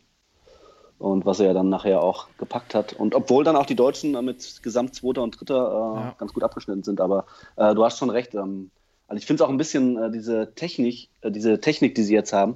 Und 1.00 1.26
was 1.26 1.40
er 1.40 1.48
ja 1.48 1.54
dann 1.54 1.70
nachher 1.70 2.02
auch 2.02 2.28
gepackt 2.38 2.76
hat. 2.76 2.94
Und 2.94 3.14
obwohl 3.14 3.44
dann 3.44 3.56
auch 3.56 3.66
die 3.66 3.76
Deutschen 3.76 4.16
äh, 4.16 4.22
mit 4.22 4.62
Gesamt 4.64 4.96
Zweiter 4.96 5.22
und 5.22 5.38
Dritter 5.40 5.68
äh, 5.68 6.00
Ja. 6.00 6.16
ganz 6.18 6.34
gut 6.34 6.44
abgeschnitten 6.44 6.84
sind. 6.84 7.02
Aber 7.02 7.26
äh, 7.58 7.76
du 7.76 7.84
hast 7.84 7.98
schon 7.98 8.10
recht. 8.10 8.36
Ähm, 8.36 8.70
also 9.08 9.18
ich 9.20 9.26
finde 9.26 9.44
es 9.44 9.48
auch 9.48 9.52
ein 9.52 9.58
bisschen 9.58 9.98
äh, 9.98 10.12
diese 10.12 10.54
Technik, 10.56 11.10
äh, 11.22 11.32
diese 11.32 11.60
Technik, 11.60 11.96
die 11.96 12.04
sie 12.04 12.14
jetzt 12.14 12.32
haben, 12.32 12.56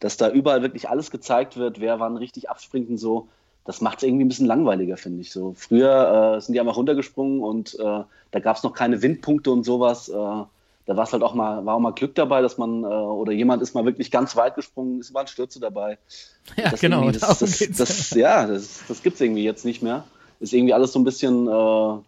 dass 0.00 0.16
da 0.18 0.28
überall 0.28 0.62
wirklich 0.62 0.88
alles 0.88 1.10
gezeigt 1.10 1.56
wird, 1.56 1.80
wer 1.80 1.98
wann 1.98 2.16
richtig 2.16 2.50
abspringt 2.50 2.90
und 2.90 2.98
so. 2.98 3.28
Das 3.64 3.80
macht 3.80 3.98
es 3.98 4.02
irgendwie 4.04 4.24
ein 4.24 4.28
bisschen 4.28 4.46
langweiliger, 4.46 4.96
finde 4.96 5.20
ich. 5.22 5.32
So 5.32 5.54
früher 5.56 6.36
äh, 6.36 6.40
sind 6.40 6.54
die 6.54 6.60
einfach 6.60 6.76
runtergesprungen 6.76 7.40
und 7.40 7.78
da 7.78 8.40
gab 8.40 8.56
es 8.56 8.62
noch 8.64 8.72
keine 8.72 9.02
Windpunkte 9.02 9.50
und 9.52 9.62
sowas. 9.62 10.10
Da 10.86 10.96
war 10.96 11.04
es 11.04 11.12
halt 11.12 11.22
auch 11.22 11.34
mal, 11.34 11.64
war 11.64 11.76
auch 11.76 11.80
mal 11.80 11.92
Glück 11.92 12.14
dabei, 12.16 12.42
dass 12.42 12.58
man 12.58 12.82
äh, 12.82 12.86
oder 12.86 13.32
jemand 13.32 13.62
ist 13.62 13.74
mal 13.74 13.84
wirklich 13.84 14.10
ganz 14.10 14.34
weit 14.34 14.56
gesprungen, 14.56 15.00
ist 15.00 15.12
mal 15.12 15.20
ein 15.20 15.26
Stürze 15.28 15.60
dabei. 15.60 15.98
Ja, 16.56 16.70
Das 16.70 16.80
genau. 16.80 17.08
Das, 17.10 17.20
das, 17.38 17.58
geht's. 17.58 17.78
das, 17.78 18.10
ja, 18.10 18.46
das, 18.46 18.82
das 18.88 19.02
gibt 19.02 19.14
es 19.14 19.20
irgendwie 19.20 19.44
jetzt 19.44 19.64
nicht 19.64 19.80
mehr. 19.80 20.04
Ist 20.40 20.52
irgendwie 20.52 20.74
alles 20.74 20.92
so 20.92 20.98
ein 20.98 21.04
bisschen, 21.04 21.46
äh, 21.46 21.50
ja, 21.50 22.02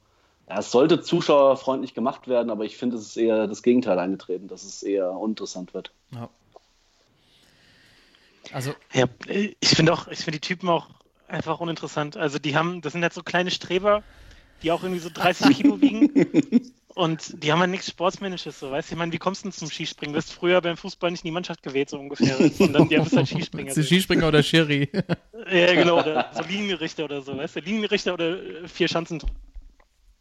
es 0.58 0.72
sollte 0.72 1.00
zuschauerfreundlich 1.02 1.94
gemacht 1.94 2.26
werden, 2.26 2.50
aber 2.50 2.64
ich 2.64 2.76
finde, 2.76 2.96
es 2.96 3.02
ist 3.06 3.16
eher 3.16 3.46
das 3.46 3.62
Gegenteil 3.62 3.98
eingetreten, 4.00 4.48
dass 4.48 4.64
es 4.64 4.82
eher 4.82 5.12
uninteressant 5.12 5.72
wird. 5.72 5.92
ja. 6.12 6.28
Also, 8.52 8.74
Ja, 8.92 9.06
ich 9.24 9.68
finde 9.70 9.92
auch, 9.92 10.06
ich 10.08 10.18
finde 10.18 10.38
die 10.38 10.46
Typen 10.46 10.68
auch 10.68 10.88
einfach 11.28 11.60
uninteressant. 11.60 12.16
Also 12.16 12.38
die 12.38 12.56
haben, 12.56 12.82
das 12.82 12.92
sind 12.92 13.02
halt 13.02 13.14
so 13.14 13.22
kleine 13.22 13.50
Streber, 13.50 14.02
die 14.62 14.70
auch 14.70 14.82
irgendwie 14.82 15.00
so 15.00 15.08
30 15.12 15.56
Kilo 15.56 15.80
wiegen. 15.80 16.10
Und 16.94 17.42
die 17.42 17.50
haben 17.50 17.59
halt 17.59 17.70
nichts 17.70 17.88
Sportsmännisches, 17.88 18.61
so, 18.61 18.70
weißt 18.70 18.90
du? 18.90 18.94
Ich 18.94 18.98
meine, 18.98 19.12
wie 19.12 19.18
kommst 19.18 19.42
du 19.42 19.48
denn 19.48 19.52
zum 19.52 19.68
Skispringen? 19.68 20.12
Du 20.12 20.18
bist 20.18 20.33
früher 20.33 20.61
beim 20.61 20.76
Fußball 20.76 21.11
nicht 21.11 21.24
in 21.24 21.28
die 21.28 21.33
Mannschaft 21.33 21.62
gewählt, 21.62 21.90
so 21.90 21.98
ungefähr. 21.98 22.38
Und 22.61 22.72
dann, 22.72 22.88
ja, 22.88 23.02
bist 23.02 23.16
halt 23.16 23.26
Skispringer. 23.26 23.68
ist 23.68 23.76
die 23.76 23.83
Skispringer 23.83 24.28
oder 24.28 24.42
Schiri? 24.42 24.88
Ja, 25.50 25.74
genau, 25.74 26.00
oder 26.00 26.30
so 26.33 26.42
Linienrichter 26.42 27.04
oder 27.04 27.20
so, 27.20 27.37
weißt 27.37 27.57
du? 27.57 27.61
Linienrichter 27.61 28.14
oder 28.14 28.42
äh, 28.42 28.66
vier 28.66 28.88
Schanzen. 28.88 29.20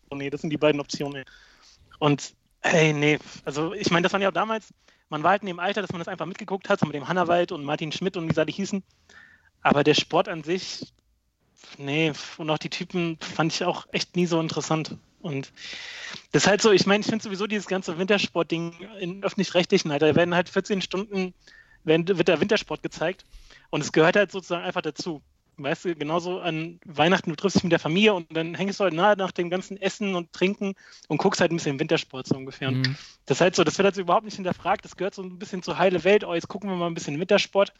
Oh 0.10 0.16
nee, 0.16 0.30
das 0.30 0.42
sind 0.42 0.50
die 0.50 0.58
beiden 0.58 0.82
Optionen. 0.82 1.24
Und 2.00 2.34
hey, 2.60 2.92
nee, 2.92 3.20
also 3.46 3.74
ich 3.74 3.90
meine, 3.90 4.04
das 4.04 4.12
waren 4.12 4.22
ja 4.22 4.28
auch 4.28 4.34
damals, 4.34 4.74
man 5.10 5.24
war 5.24 5.32
halt 5.32 5.44
in 5.44 5.48
dem 5.48 5.60
Alter, 5.60 5.82
dass 5.82 5.92
man 5.92 6.00
das 6.00 6.10
einfach 6.10 6.26
mitgeguckt 6.26 6.68
hat, 6.68 6.80
so 6.80 6.86
mit 6.86 6.96
dem 6.96 7.08
Hannawald 7.08 7.54
und 7.54 7.64
Martin 7.64 7.94
Schmidt 7.94 8.18
und 8.18 8.30
wie 8.30 8.34
sie 8.34 8.46
die 8.46 8.52
hießen. 8.52 8.84
Aber 9.62 9.86
der 9.86 9.94
Sport 9.94 10.28
an 10.28 10.44
sich, 10.44 10.94
nee, 11.78 12.12
und 12.38 12.50
auch 12.50 12.58
die 12.58 12.70
Typen 12.70 13.18
fand 13.20 13.54
ich 13.54 13.64
auch 13.64 13.86
echt 13.94 14.18
nie 14.18 14.26
so 14.26 14.42
interessant. 14.42 14.98
Und 15.24 15.52
das 16.32 16.44
ist 16.44 16.48
halt 16.48 16.62
so, 16.62 16.72
ich 16.72 16.86
meine, 16.86 17.02
ich 17.02 17.08
finde 17.08 17.24
sowieso 17.24 17.48
dieses 17.48 17.68
ganze 17.68 17.98
Wintersport-Ding 17.98 18.76
in 19.00 19.24
öffentlich-rechtlichen, 19.24 19.90
Alter, 19.90 20.08
da 20.08 20.16
werden 20.16 20.36
halt 20.36 20.50
14 20.50 20.82
Stunden, 20.82 21.34
werden, 21.84 22.08
wird 22.08 22.28
der 22.28 22.42
Wintersport 22.42 22.84
gezeigt. 22.84 23.26
Und 23.70 23.82
es 23.82 23.92
gehört 23.92 24.16
halt 24.16 24.32
sozusagen 24.32 24.64
einfach 24.64 24.82
dazu. 24.82 25.22
Weißt 25.58 25.86
du, 25.86 25.96
genauso 25.96 26.40
an 26.40 26.80
Weihnachten, 26.84 27.30
du 27.30 27.36
triffst 27.36 27.58
dich 27.58 27.64
mit 27.64 27.72
der 27.72 27.80
Familie 27.80 28.16
und 28.16 28.36
dann 28.36 28.56
hängst 28.56 28.80
du 28.80 28.86
halt 28.86 28.94
nahe 28.94 29.16
nach 29.16 29.32
dem 29.32 29.52
ganzen 29.52 29.80
Essen 29.80 30.16
und 30.16 30.34
Trinken 30.34 30.74
und 31.08 31.18
guckst 31.18 31.42
halt 31.42 31.52
ein 31.52 31.58
bisschen 31.58 31.80
Wintersport 31.80 32.28
so 32.28 32.36
ungefähr. 32.36 32.72
Mhm. 32.72 32.96
das 33.28 33.38
ist 33.38 33.42
halt 33.42 33.56
so, 33.56 33.64
das 33.64 33.78
wird 33.78 33.86
halt 33.86 33.96
so 33.96 34.02
überhaupt 34.02 34.26
nicht 34.26 34.36
hinterfragt. 34.36 34.84
Das 34.84 34.98
gehört 34.98 35.14
so 35.14 35.22
ein 35.22 35.38
bisschen 35.38 35.62
zur 35.62 35.78
heile 35.78 36.04
Welt. 36.04 36.24
Oh, 36.24 36.34
jetzt 36.34 36.48
gucken 36.48 36.70
wir 36.70 36.76
mal 36.76 36.88
ein 36.88 36.96
bisschen 36.96 37.20
Wintersport. 37.20 37.72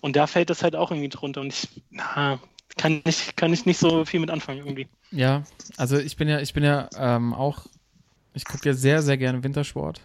Und 0.00 0.14
da 0.14 0.26
fällt 0.26 0.50
das 0.50 0.62
halt 0.62 0.76
auch 0.76 0.90
irgendwie 0.90 1.08
drunter. 1.08 1.40
Und 1.40 1.54
ich, 1.54 1.68
na, 1.90 2.38
kann 2.76 3.02
ich, 3.04 3.34
kann 3.36 3.52
ich 3.52 3.66
nicht 3.66 3.78
so 3.78 4.04
viel 4.04 4.20
mit 4.20 4.30
anfangen 4.30 4.58
irgendwie. 4.58 4.88
Ja, 5.10 5.44
also 5.76 5.98
ich 5.98 6.16
bin 6.16 6.28
ja, 6.28 6.40
ich 6.40 6.52
bin 6.52 6.62
ja 6.62 6.88
ähm, 6.98 7.32
auch, 7.32 7.66
ich 8.34 8.44
gucke 8.44 8.68
ja 8.68 8.74
sehr, 8.74 9.02
sehr 9.02 9.16
gerne 9.16 9.42
Wintersport. 9.42 10.00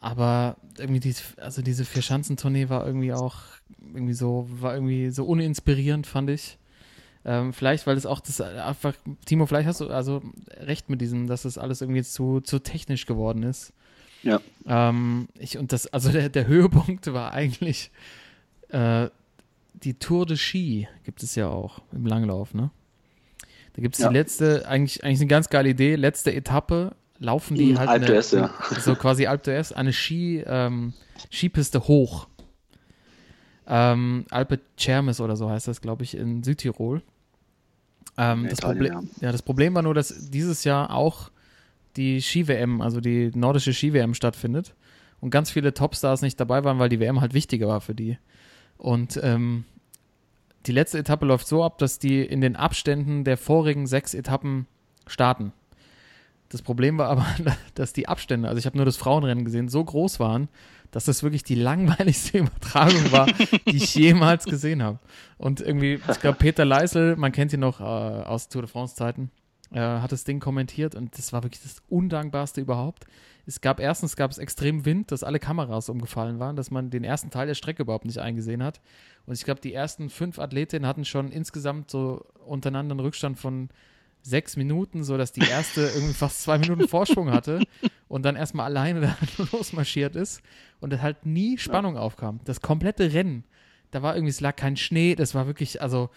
Aber 0.00 0.56
irgendwie 0.78 1.00
diese, 1.00 1.22
also 1.36 1.62
diese 1.62 1.84
Vier-Schanzentournee 1.84 2.68
war 2.68 2.86
irgendwie 2.86 3.12
auch 3.12 3.36
irgendwie 3.94 4.14
so, 4.14 4.48
war 4.50 4.74
irgendwie 4.74 5.10
so 5.10 5.24
uninspirierend, 5.24 6.06
fand 6.06 6.30
ich. 6.30 6.58
Ähm, 7.24 7.52
vielleicht, 7.52 7.86
weil 7.86 7.98
es 7.98 8.06
auch 8.06 8.20
das 8.20 8.40
einfach, 8.40 8.94
Timo, 9.26 9.44
vielleicht 9.44 9.68
hast 9.68 9.80
du 9.82 9.88
also 9.88 10.22
recht 10.56 10.88
mit 10.88 11.02
diesem, 11.02 11.26
dass 11.26 11.42
das 11.42 11.58
alles 11.58 11.82
irgendwie 11.82 12.02
zu, 12.02 12.40
zu 12.40 12.60
technisch 12.60 13.04
geworden 13.04 13.42
ist. 13.42 13.74
Ja. 14.22 14.40
Ähm, 14.66 15.28
ich, 15.38 15.58
und 15.58 15.72
das, 15.72 15.86
also 15.88 16.10
der, 16.10 16.30
der 16.30 16.46
Höhepunkt 16.46 17.12
war 17.12 17.32
eigentlich 17.34 17.90
äh, 18.70 19.08
die 19.74 19.94
Tour 19.94 20.26
de 20.26 20.36
Ski, 20.36 20.88
gibt 21.04 21.22
es 21.22 21.34
ja 21.34 21.48
auch 21.48 21.80
im 21.92 22.06
Langlauf, 22.06 22.54
ne? 22.54 22.70
Da 23.74 23.82
gibt 23.82 23.94
es 23.94 24.00
Ja. 24.00 24.08
die 24.08 24.14
letzte, 24.14 24.66
eigentlich, 24.68 25.04
eigentlich 25.04 25.20
eine 25.20 25.28
ganz 25.28 25.48
geile 25.48 25.68
Idee, 25.70 25.94
letzte 25.96 26.34
Etappe, 26.34 26.94
laufen 27.18 27.56
die 27.56 27.72
Mhm, 27.72 27.78
halt 27.78 27.88
Alpe 27.90 28.06
eine, 28.06 28.20
ja. 28.20 28.50
so 28.80 28.96
quasi 28.96 29.26
Alpe 29.26 29.50
d'Huez, 29.50 29.72
eine 29.72 29.92
Ski, 29.92 30.42
ähm, 30.46 30.92
Skipiste 31.30 31.86
hoch. 31.86 32.26
Ähm, 33.66 34.24
Alpe 34.30 34.58
Cermes 34.78 35.20
oder 35.20 35.36
so 35.36 35.48
heißt 35.48 35.68
das, 35.68 35.80
glaube 35.80 36.02
ich, 36.02 36.16
in 36.16 36.42
Südtirol. 36.42 37.02
Ähm, 38.16 38.48
das, 38.48 38.58
Italien, 38.58 38.92
Problem, 38.92 39.10
ja. 39.20 39.32
das 39.32 39.42
Problem 39.42 39.74
war 39.74 39.82
nur, 39.82 39.94
dass 39.94 40.30
dieses 40.30 40.64
Jahr 40.64 40.92
auch 40.92 41.30
die 41.96 42.20
Ski-WM, 42.20 42.80
also 42.80 43.00
die 43.00 43.30
nordische 43.34 43.72
Ski-WM 43.72 44.14
stattfindet 44.14 44.74
und 45.20 45.30
ganz 45.30 45.50
viele 45.50 45.72
Topstars 45.74 46.22
nicht 46.22 46.40
dabei 46.40 46.64
waren, 46.64 46.78
weil 46.78 46.88
die 46.88 46.98
WM 47.00 47.20
halt 47.20 47.34
wichtiger 47.34 47.68
war 47.68 47.80
für 47.80 47.94
die. 47.94 48.18
Und 48.80 49.20
ähm, 49.22 49.64
die 50.64 50.72
letzte 50.72 50.98
Etappe 50.98 51.26
läuft 51.26 51.46
so 51.46 51.62
ab, 51.62 51.76
dass 51.76 51.98
die 51.98 52.22
in 52.22 52.40
den 52.40 52.56
Abständen 52.56 53.24
der 53.24 53.36
vorigen 53.36 53.86
sechs 53.86 54.14
Etappen 54.14 54.66
starten. 55.06 55.52
Das 56.48 56.62
Problem 56.62 56.96
war 56.96 57.08
aber, 57.08 57.26
dass 57.74 57.92
die 57.92 58.08
Abstände, 58.08 58.48
also 58.48 58.58
ich 58.58 58.64
habe 58.64 58.78
nur 58.78 58.86
das 58.86 58.96
Frauenrennen 58.96 59.44
gesehen, 59.44 59.68
so 59.68 59.84
groß 59.84 60.18
waren, 60.18 60.48
dass 60.92 61.04
das 61.04 61.22
wirklich 61.22 61.44
die 61.44 61.54
langweiligste 61.56 62.38
Übertragung 62.38 63.12
war, 63.12 63.26
die 63.68 63.76
ich 63.76 63.94
jemals 63.94 64.46
gesehen 64.46 64.82
habe. 64.82 64.98
Und 65.36 65.60
irgendwie, 65.60 66.00
ich 66.10 66.20
glaube, 66.20 66.38
Peter 66.38 66.64
Leisel, 66.64 67.16
man 67.16 67.32
kennt 67.32 67.52
ihn 67.52 67.60
noch 67.60 67.80
äh, 67.80 67.84
aus 67.84 68.48
Tour 68.48 68.62
de 68.62 68.70
France-Zeiten, 68.70 69.30
äh, 69.72 69.78
hat 69.78 70.10
das 70.10 70.24
Ding 70.24 70.40
kommentiert 70.40 70.94
und 70.94 71.18
das 71.18 71.34
war 71.34 71.42
wirklich 71.42 71.62
das 71.62 71.82
Undankbarste 71.90 72.62
überhaupt. 72.62 73.04
Es 73.50 73.60
gab 73.60 73.80
erstens 73.80 74.14
gab 74.14 74.30
es 74.30 74.38
extrem 74.38 74.84
Wind, 74.84 75.10
dass 75.10 75.24
alle 75.24 75.40
Kameras 75.40 75.88
umgefallen 75.88 76.38
waren, 76.38 76.54
dass 76.54 76.70
man 76.70 76.88
den 76.88 77.02
ersten 77.02 77.30
Teil 77.30 77.48
der 77.48 77.56
Strecke 77.56 77.82
überhaupt 77.82 78.04
nicht 78.04 78.18
eingesehen 78.18 78.62
hat. 78.62 78.80
Und 79.26 79.34
ich 79.34 79.42
glaube, 79.42 79.60
die 79.60 79.74
ersten 79.74 80.08
fünf 80.08 80.38
Athletinnen 80.38 80.86
hatten 80.86 81.04
schon 81.04 81.32
insgesamt 81.32 81.90
so 81.90 82.24
untereinander 82.46 82.92
einen 82.92 83.00
Rückstand 83.00 83.40
von 83.40 83.68
sechs 84.22 84.56
Minuten, 84.56 85.02
so 85.02 85.18
dass 85.18 85.32
die 85.32 85.40
erste 85.40 85.80
irgendwie 85.96 86.14
fast 86.14 86.42
zwei 86.42 86.58
Minuten 86.58 86.86
Vorsprung 86.86 87.32
hatte 87.32 87.64
und 88.06 88.22
dann 88.24 88.36
erstmal 88.36 88.66
alleine 88.66 89.00
da 89.00 89.16
losmarschiert 89.52 90.14
ist 90.14 90.42
und 90.78 90.92
es 90.92 91.02
halt 91.02 91.26
nie 91.26 91.58
Spannung 91.58 91.96
aufkam. 91.96 92.38
Das 92.44 92.60
komplette 92.60 93.12
Rennen, 93.12 93.42
da 93.90 94.00
war 94.00 94.14
irgendwie, 94.14 94.30
es 94.30 94.40
lag 94.40 94.54
kein 94.54 94.76
Schnee, 94.76 95.16
das 95.16 95.34
war 95.34 95.48
wirklich, 95.48 95.82
also 95.82 96.08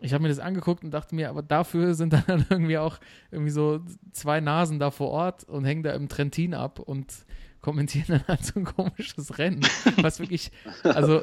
ich 0.00 0.12
habe 0.14 0.22
mir 0.22 0.28
das 0.28 0.38
angeguckt 0.38 0.82
und 0.82 0.90
dachte 0.90 1.14
mir, 1.14 1.28
aber 1.28 1.42
dafür 1.42 1.94
sind 1.94 2.12
dann 2.28 2.46
irgendwie 2.48 2.78
auch 2.78 2.98
irgendwie 3.30 3.50
so 3.50 3.80
zwei 4.12 4.40
Nasen 4.40 4.78
da 4.78 4.90
vor 4.90 5.10
Ort 5.10 5.44
und 5.44 5.64
hängen 5.64 5.82
da 5.82 5.92
im 5.92 6.08
Trentin 6.08 6.54
ab 6.54 6.78
und 6.78 7.26
kommentieren 7.60 8.06
dann 8.08 8.26
halt 8.26 8.44
so 8.44 8.58
ein 8.58 8.64
komisches 8.64 9.38
Rennen. 9.38 9.60
Was 9.96 10.18
wirklich, 10.18 10.50
also 10.82 11.22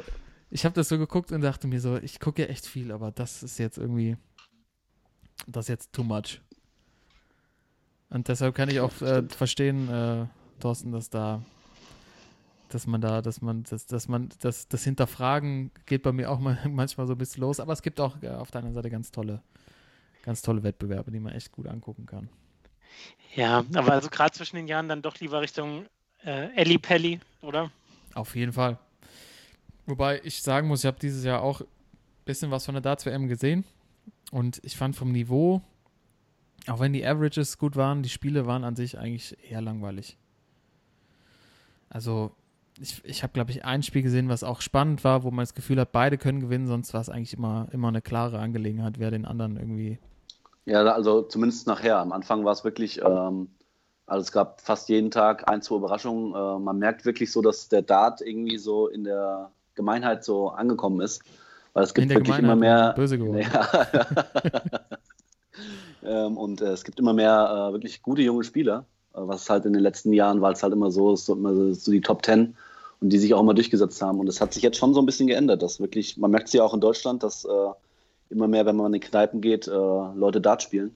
ich 0.50 0.64
habe 0.64 0.74
das 0.74 0.88
so 0.88 0.98
geguckt 0.98 1.32
und 1.32 1.40
dachte 1.40 1.66
mir 1.66 1.80
so, 1.80 1.96
ich 1.96 2.20
gucke 2.20 2.42
ja 2.42 2.48
echt 2.48 2.66
viel, 2.66 2.92
aber 2.92 3.10
das 3.10 3.42
ist 3.42 3.58
jetzt 3.58 3.78
irgendwie, 3.78 4.16
das 5.46 5.64
ist 5.64 5.68
jetzt 5.68 5.92
too 5.92 6.04
much. 6.04 6.40
Und 8.10 8.28
deshalb 8.28 8.54
kann 8.54 8.70
ich 8.70 8.80
auch 8.80 9.02
äh, 9.02 9.22
verstehen, 9.28 9.90
äh, 9.90 10.26
Thorsten, 10.60 10.92
dass 10.92 11.10
da, 11.10 11.42
dass 12.68 12.86
man 12.86 13.00
da, 13.00 13.22
dass 13.22 13.40
man, 13.40 13.64
dass, 13.64 13.86
dass 13.86 14.08
man, 14.08 14.28
das, 14.40 14.68
das 14.68 14.84
Hinterfragen 14.84 15.70
geht 15.86 16.02
bei 16.02 16.12
mir 16.12 16.30
auch 16.30 16.38
mal, 16.38 16.58
manchmal 16.68 17.06
so 17.06 17.14
ein 17.14 17.18
bisschen 17.18 17.42
los, 17.42 17.60
aber 17.60 17.72
es 17.72 17.82
gibt 17.82 18.00
auch 18.00 18.22
äh, 18.22 18.28
auf 18.28 18.50
der 18.50 18.60
anderen 18.60 18.74
Seite 18.74 18.90
ganz 18.90 19.10
tolle, 19.10 19.42
ganz 20.22 20.42
tolle 20.42 20.62
Wettbewerbe, 20.62 21.10
die 21.10 21.20
man 21.20 21.32
echt 21.32 21.52
gut 21.52 21.66
angucken 21.66 22.06
kann. 22.06 22.28
Ja, 23.34 23.64
aber 23.74 23.92
also 23.92 24.08
gerade 24.08 24.32
zwischen 24.32 24.56
den 24.56 24.66
Jahren 24.66 24.88
dann 24.88 25.02
doch 25.02 25.18
lieber 25.20 25.40
Richtung 25.40 25.86
äh, 26.24 26.54
Ellie 26.54 26.78
Pelli, 26.78 27.20
oder? 27.42 27.70
Auf 28.14 28.34
jeden 28.34 28.52
Fall. 28.52 28.78
Wobei 29.86 30.20
ich 30.24 30.42
sagen 30.42 30.68
muss, 30.68 30.80
ich 30.80 30.86
habe 30.86 30.98
dieses 30.98 31.24
Jahr 31.24 31.42
auch 31.42 31.60
ein 31.60 31.66
bisschen 32.24 32.50
was 32.50 32.66
von 32.66 32.74
der 32.74 32.82
Darts 32.82 33.06
WM 33.06 33.28
gesehen 33.28 33.64
und 34.30 34.60
ich 34.62 34.76
fand 34.76 34.96
vom 34.96 35.12
Niveau, 35.12 35.62
auch 36.66 36.80
wenn 36.80 36.92
die 36.92 37.06
Averages 37.06 37.58
gut 37.58 37.76
waren, 37.76 38.02
die 38.02 38.08
Spiele 38.08 38.46
waren 38.46 38.64
an 38.64 38.76
sich 38.76 38.98
eigentlich 38.98 39.36
eher 39.50 39.62
langweilig. 39.62 40.18
Also 41.88 42.34
ich, 42.80 43.02
ich 43.04 43.22
habe, 43.22 43.32
glaube 43.32 43.50
ich, 43.50 43.64
ein 43.64 43.82
Spiel 43.82 44.02
gesehen, 44.02 44.28
was 44.28 44.44
auch 44.44 44.60
spannend 44.60 45.04
war, 45.04 45.22
wo 45.24 45.30
man 45.30 45.42
das 45.42 45.54
Gefühl 45.54 45.80
hat, 45.80 45.92
beide 45.92 46.18
können 46.18 46.40
gewinnen, 46.40 46.66
sonst 46.66 46.94
war 46.94 47.00
es 47.00 47.08
eigentlich 47.08 47.34
immer, 47.34 47.68
immer 47.72 47.88
eine 47.88 48.02
klare 48.02 48.38
Angelegenheit, 48.38 48.98
wer 48.98 49.10
den 49.10 49.24
anderen 49.24 49.56
irgendwie. 49.56 49.98
Ja, 50.64 50.82
also 50.84 51.22
zumindest 51.22 51.66
nachher. 51.66 51.98
Am 51.98 52.12
Anfang 52.12 52.44
war 52.44 52.52
es 52.52 52.64
wirklich, 52.64 53.00
ähm, 53.02 53.48
also 54.06 54.22
es 54.22 54.32
gab 54.32 54.60
fast 54.60 54.88
jeden 54.88 55.10
Tag 55.10 55.48
ein, 55.50 55.62
zwei 55.62 55.76
Überraschungen. 55.76 56.34
Äh, 56.34 56.58
man 56.58 56.78
merkt 56.78 57.04
wirklich 57.04 57.32
so, 57.32 57.42
dass 57.42 57.68
der 57.68 57.82
Dart 57.82 58.20
irgendwie 58.20 58.58
so 58.58 58.88
in 58.88 59.04
der 59.04 59.50
Gemeinheit 59.74 60.24
so 60.24 60.50
angekommen 60.50 61.00
ist. 61.00 61.22
Weil 61.72 61.84
es 61.84 61.94
gibt 61.94 62.10
wirklich 62.10 62.38
immer 62.38 62.56
mehr. 62.56 62.92
Böse 62.94 63.18
geworden. 63.18 63.46
Ja. 66.04 66.26
ähm, 66.26 66.36
und 66.36 66.60
äh, 66.60 66.66
es 66.66 66.84
gibt 66.84 67.00
immer 67.00 67.12
mehr 67.12 67.68
äh, 67.70 67.72
wirklich 67.72 68.02
gute 68.02 68.22
junge 68.22 68.44
Spieler, 68.44 68.84
äh, 69.14 69.18
was 69.20 69.50
halt 69.50 69.64
in 69.64 69.72
den 69.72 69.82
letzten 69.82 70.12
Jahren 70.12 70.40
war 70.40 70.52
es 70.52 70.62
halt 70.62 70.72
immer 70.72 70.92
so, 70.92 71.16
so, 71.16 71.32
immer 71.32 71.74
so 71.74 71.90
die 71.90 72.00
Top 72.00 72.22
Ten 72.22 72.54
und 73.00 73.10
die 73.10 73.18
sich 73.18 73.34
auch 73.34 73.40
immer 73.40 73.54
durchgesetzt 73.54 74.02
haben. 74.02 74.18
Und 74.18 74.28
es 74.28 74.40
hat 74.40 74.52
sich 74.52 74.62
jetzt 74.62 74.76
schon 74.76 74.94
so 74.94 75.00
ein 75.00 75.06
bisschen 75.06 75.26
geändert. 75.26 75.62
Dass 75.62 75.80
wirklich, 75.80 76.16
man 76.16 76.30
merkt 76.30 76.48
es 76.48 76.52
ja 76.52 76.64
auch 76.64 76.74
in 76.74 76.80
Deutschland, 76.80 77.22
dass 77.22 77.44
äh, 77.44 77.70
immer 78.30 78.48
mehr, 78.48 78.66
wenn 78.66 78.76
man 78.76 78.86
in 78.86 79.00
die 79.00 79.06
Kneipen 79.06 79.40
geht, 79.40 79.68
äh, 79.68 79.70
Leute 79.70 80.40
Dart 80.40 80.62
spielen. 80.62 80.94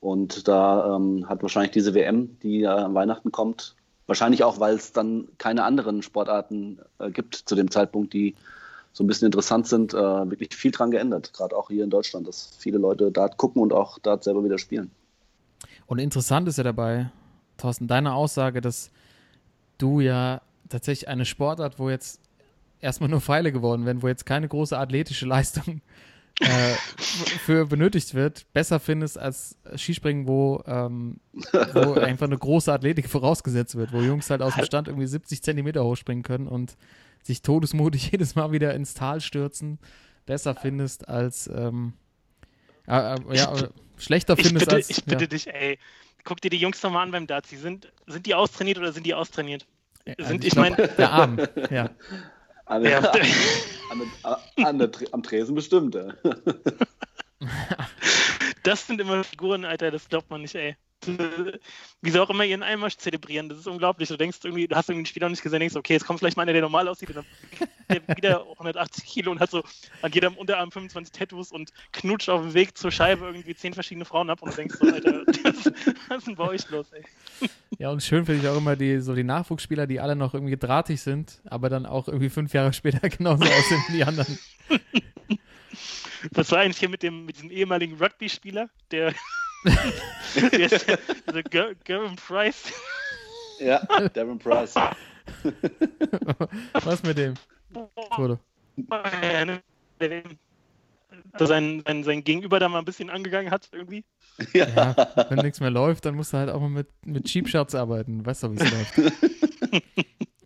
Und 0.00 0.46
da 0.48 0.96
ähm, 0.96 1.28
hat 1.28 1.42
wahrscheinlich 1.42 1.72
diese 1.72 1.94
WM, 1.94 2.38
die 2.42 2.60
ja 2.60 2.76
an 2.76 2.94
Weihnachten 2.94 3.32
kommt, 3.32 3.74
wahrscheinlich 4.06 4.44
auch, 4.44 4.60
weil 4.60 4.76
es 4.76 4.92
dann 4.92 5.28
keine 5.38 5.64
anderen 5.64 6.02
Sportarten 6.02 6.78
äh, 6.98 7.10
gibt 7.10 7.34
zu 7.34 7.54
dem 7.54 7.70
Zeitpunkt, 7.70 8.12
die 8.12 8.34
so 8.92 9.04
ein 9.04 9.06
bisschen 9.06 9.26
interessant 9.26 9.66
sind, 9.66 9.92
äh, 9.94 9.96
wirklich 9.98 10.54
viel 10.54 10.70
dran 10.70 10.90
geändert. 10.90 11.32
Gerade 11.34 11.56
auch 11.56 11.68
hier 11.68 11.84
in 11.84 11.90
Deutschland, 11.90 12.26
dass 12.26 12.50
viele 12.58 12.78
Leute 12.78 13.10
Dart 13.10 13.36
gucken 13.36 13.60
und 13.60 13.72
auch 13.72 13.98
Dart 13.98 14.24
selber 14.24 14.42
wieder 14.44 14.58
spielen. 14.58 14.90
Und 15.86 15.98
interessant 15.98 16.48
ist 16.48 16.56
ja 16.56 16.64
dabei, 16.64 17.10
Thorsten, 17.58 17.88
deine 17.88 18.14
Aussage, 18.14 18.60
dass 18.60 18.90
du 19.78 20.00
ja 20.00 20.40
tatsächlich 20.68 21.08
eine 21.08 21.24
Sportart, 21.24 21.78
wo 21.78 21.90
jetzt 21.90 22.20
erstmal 22.80 23.08
nur 23.08 23.20
Pfeile 23.20 23.52
geworden 23.52 23.86
werden, 23.86 24.02
wo 24.02 24.08
jetzt 24.08 24.26
keine 24.26 24.48
große 24.48 24.78
athletische 24.78 25.26
Leistung 25.26 25.80
äh, 26.40 26.46
für 26.98 27.66
benötigt 27.66 28.14
wird, 28.14 28.46
besser 28.52 28.80
findest 28.80 29.18
als 29.18 29.56
Skispringen, 29.76 30.26
wo, 30.26 30.62
ähm, 30.66 31.20
wo 31.72 31.94
einfach 31.94 32.26
eine 32.26 32.38
große 32.38 32.72
Athletik 32.72 33.08
vorausgesetzt 33.08 33.76
wird, 33.76 33.92
wo 33.92 34.00
Jungs 34.00 34.30
halt 34.30 34.42
aus 34.42 34.54
dem 34.54 34.64
Stand 34.64 34.88
irgendwie 34.88 35.06
70 35.06 35.42
Zentimeter 35.42 35.84
hochspringen 35.84 36.22
können 36.22 36.46
und 36.46 36.76
sich 37.22 37.42
todesmutig 37.42 38.10
jedes 38.12 38.34
Mal 38.34 38.52
wieder 38.52 38.74
ins 38.74 38.94
Tal 38.94 39.20
stürzen, 39.20 39.78
besser 40.26 40.54
findest 40.54 41.08
als 41.08 41.48
ähm, 41.52 41.94
äh, 42.86 43.14
äh, 43.14 43.36
ja, 43.36 43.52
schlechter 43.96 44.36
findest 44.36 44.54
ich 44.54 44.60
bitte, 44.60 44.76
als. 44.76 44.90
Ich 44.90 45.04
bitte 45.04 45.24
ja. 45.24 45.28
dich, 45.28 45.46
ey. 45.48 45.78
Guck 46.24 46.40
dir 46.40 46.50
die 46.50 46.56
Jungs 46.56 46.82
nochmal 46.82 47.04
an 47.04 47.12
beim 47.12 47.26
Darts. 47.26 47.50
Sind, 47.50 47.92
sind 48.06 48.26
die 48.26 48.34
austrainiert 48.34 48.78
oder 48.78 48.92
sind 48.92 49.06
die 49.06 49.14
austrainiert? 49.14 49.66
Also 50.06 50.30
Sind, 50.30 50.44
ich 50.44 50.52
ich 50.52 50.56
meine, 50.56 50.76
der 50.76 51.10
Arm, 51.10 51.38
ja. 51.70 51.90
An 52.66 52.82
der, 52.82 52.92
Ja. 52.92 53.12
an 53.90 54.02
der, 54.24 54.66
an 54.66 54.78
der, 54.78 54.90
am 55.12 55.22
Tresen 55.22 55.54
bestimmt. 55.54 55.94
Ja. 55.94 56.08
das 58.64 58.86
sind 58.86 59.00
immer 59.00 59.22
Figuren, 59.22 59.64
Alter, 59.64 59.90
das 59.90 60.08
glaubt 60.08 60.30
man 60.30 60.42
nicht, 60.42 60.54
ey. 60.56 60.76
Wie 61.06 62.10
sie 62.10 62.20
auch 62.20 62.30
immer 62.30 62.44
ihren 62.44 62.62
Einmarsch 62.62 62.96
zelebrieren, 62.96 63.48
das 63.48 63.58
ist 63.58 63.66
unglaublich. 63.66 64.08
Du 64.08 64.16
denkst 64.16 64.38
irgendwie, 64.44 64.66
du 64.68 64.76
hast 64.76 64.88
irgendwie 64.88 65.04
ein 65.04 65.06
Spiel 65.06 65.22
noch 65.22 65.30
nicht 65.30 65.42
gesehen, 65.42 65.60
denkst, 65.60 65.76
okay, 65.76 65.94
jetzt 65.94 66.06
kommt 66.06 66.18
vielleicht 66.18 66.36
mal 66.36 66.42
einer, 66.42 66.52
der 66.52 66.62
normal 66.62 66.88
aussieht, 66.88 67.10
und 67.10 67.16
dann 67.16 67.26
der 68.06 68.16
wieder 68.16 68.46
180 68.52 69.04
Kilo 69.04 69.30
und 69.30 69.40
hat 69.40 69.50
so 69.50 69.62
an 70.02 70.12
jedem 70.12 70.36
Unterarm 70.36 70.70
25 70.70 71.12
Tattoos 71.12 71.52
und 71.52 71.72
knutscht 71.92 72.28
auf 72.28 72.42
dem 72.42 72.54
Weg 72.54 72.76
zur 72.76 72.90
Scheibe 72.90 73.26
irgendwie 73.26 73.54
zehn 73.54 73.74
verschiedene 73.74 74.04
Frauen 74.04 74.30
ab 74.30 74.42
und 74.42 74.56
denkst 74.56 74.76
so, 74.80 74.86
Alter, 74.86 75.24
das, 75.44 75.72
was 76.08 76.18
ist 76.18 76.26
denn 76.26 76.36
bei 76.36 76.48
euch 76.48 76.68
los, 76.70 76.92
ey? 76.92 77.04
Ja, 77.78 77.90
und 77.90 78.02
schön 78.02 78.24
finde 78.24 78.40
ich 78.40 78.48
auch 78.48 78.56
immer 78.56 78.74
die, 78.74 79.00
so 79.00 79.14
die 79.14 79.24
Nachwuchsspieler, 79.24 79.86
die 79.86 80.00
alle 80.00 80.16
noch 80.16 80.32
irgendwie 80.32 80.56
drahtig 80.56 81.02
sind, 81.02 81.42
aber 81.44 81.68
dann 81.68 81.84
auch 81.84 82.08
irgendwie 82.08 82.30
fünf 82.30 82.54
Jahre 82.54 82.72
später 82.72 83.08
genauso 83.08 83.44
aussehen 83.44 83.82
wie 83.88 83.92
die 83.92 84.04
anderen. 84.04 84.38
Was 86.32 86.50
war 86.52 86.60
eigentlich 86.60 86.78
hier 86.78 86.88
mit 86.88 87.02
dem 87.02 87.26
mit 87.26 87.36
diesem 87.36 87.50
ehemaligen 87.50 87.96
Rugby-Spieler, 87.98 88.70
der, 88.90 89.12
der 90.52 90.72
ist 90.72 90.88
der, 90.88 90.98
der 91.32 91.44
Ger- 91.44 91.74
Gervin 91.84 92.16
Price, 92.16 92.72
ja, 93.60 93.78
Devin 94.14 94.38
Price. 94.38 94.74
Was 96.84 97.02
mit 97.02 97.18
dem? 97.18 97.34
Der 100.00 100.22
der 101.38 101.46
sein, 101.46 101.82
sein, 101.86 102.04
sein 102.04 102.24
Gegenüber 102.24 102.58
da 102.58 102.68
mal 102.68 102.78
ein 102.78 102.84
bisschen 102.84 103.10
angegangen 103.10 103.50
hat 103.50 103.68
irgendwie. 103.72 104.04
Ja. 104.52 104.66
Ja, 104.68 105.26
wenn 105.30 105.38
nichts 105.38 105.60
mehr 105.60 105.70
läuft, 105.70 106.04
dann 106.04 106.14
musst 106.14 106.32
du 106.32 106.38
halt 106.38 106.50
auch 106.50 106.60
mal 106.60 106.68
mit, 106.68 106.88
mit 107.04 107.24
Cheap 107.24 107.48
Shots 107.48 107.74
arbeiten. 107.74 108.24
Weißt 108.24 108.42
du, 108.42 108.52
wie 108.52 108.56
es 108.56 108.70
läuft. 108.98 109.14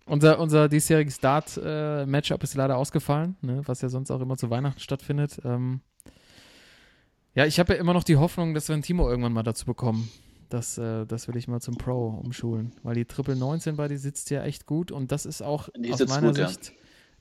unser, 0.07 0.39
unser 0.39 0.69
diesjähriges 0.69 1.17
Start-Matchup 1.17 2.43
ist 2.43 2.55
leider 2.55 2.77
ausgefallen, 2.77 3.37
ne, 3.41 3.63
was 3.67 3.83
ja 3.83 3.89
sonst 3.89 4.11
auch 4.11 4.21
immer 4.21 4.37
zu 4.37 4.51
Weihnachten 4.51 4.81
stattfindet. 4.81 5.41
Ähm, 5.45 5.81
ja, 7.35 7.47
ich 7.47 7.59
habe 7.59 7.75
ja 7.75 7.79
immer 7.81 7.93
noch 7.95 8.05
die 8.05 8.17
Hoffnung, 8.17 8.55
dass 8.55 8.69
wir 8.69 8.75
ein 8.77 8.83
Timo 8.83 9.09
irgendwann 9.09 9.33
mal 9.33 9.43
dazu 9.43 9.67
bekommen. 9.67 10.11
Das, 10.49 10.79
äh, 10.79 11.07
das 11.07 11.29
will 11.29 11.37
ich 11.37 11.47
mal 11.47 11.61
zum 11.61 11.77
Pro 11.77 12.09
umschulen. 12.09 12.73
Weil 12.83 12.95
die 12.97 13.05
Triple 13.05 13.37
19 13.37 13.77
bei 13.77 13.87
die 13.89 13.97
sitzt 13.97 14.31
ja 14.31 14.43
echt 14.43 14.67
gut 14.67 14.91
und 14.91 15.13
das 15.13 15.27
ist 15.27 15.43
auch 15.43 15.69
Die 15.77 15.93
aus 15.93 16.05
meiner 16.09 16.29
gut, 16.29 16.39
ja. 16.39 16.49
Sicht 16.49 16.73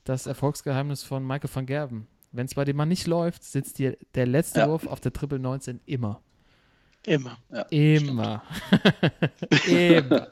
das 0.04 0.26
Erfolgsgeheimnis 0.26 1.02
von 1.04 1.24
Michael 1.26 1.50
van 1.52 1.66
Gerben. 1.66 2.08
Wenn 2.32 2.46
es 2.46 2.54
bei 2.54 2.64
dem 2.64 2.76
mal 2.76 2.86
nicht 2.86 3.06
läuft, 3.06 3.44
sitzt 3.44 3.78
dir 3.78 3.96
der 4.14 4.26
letzte 4.26 4.60
Ja. 4.60 4.68
Wurf 4.68 4.86
auf 4.86 5.00
der 5.00 5.12
Triple 5.12 5.38
19 5.38 5.80
immer. 5.86 6.22
Immer. 7.06 7.38
Ja, 7.50 7.62
Immer. 7.70 8.42
Immer. 9.68 10.28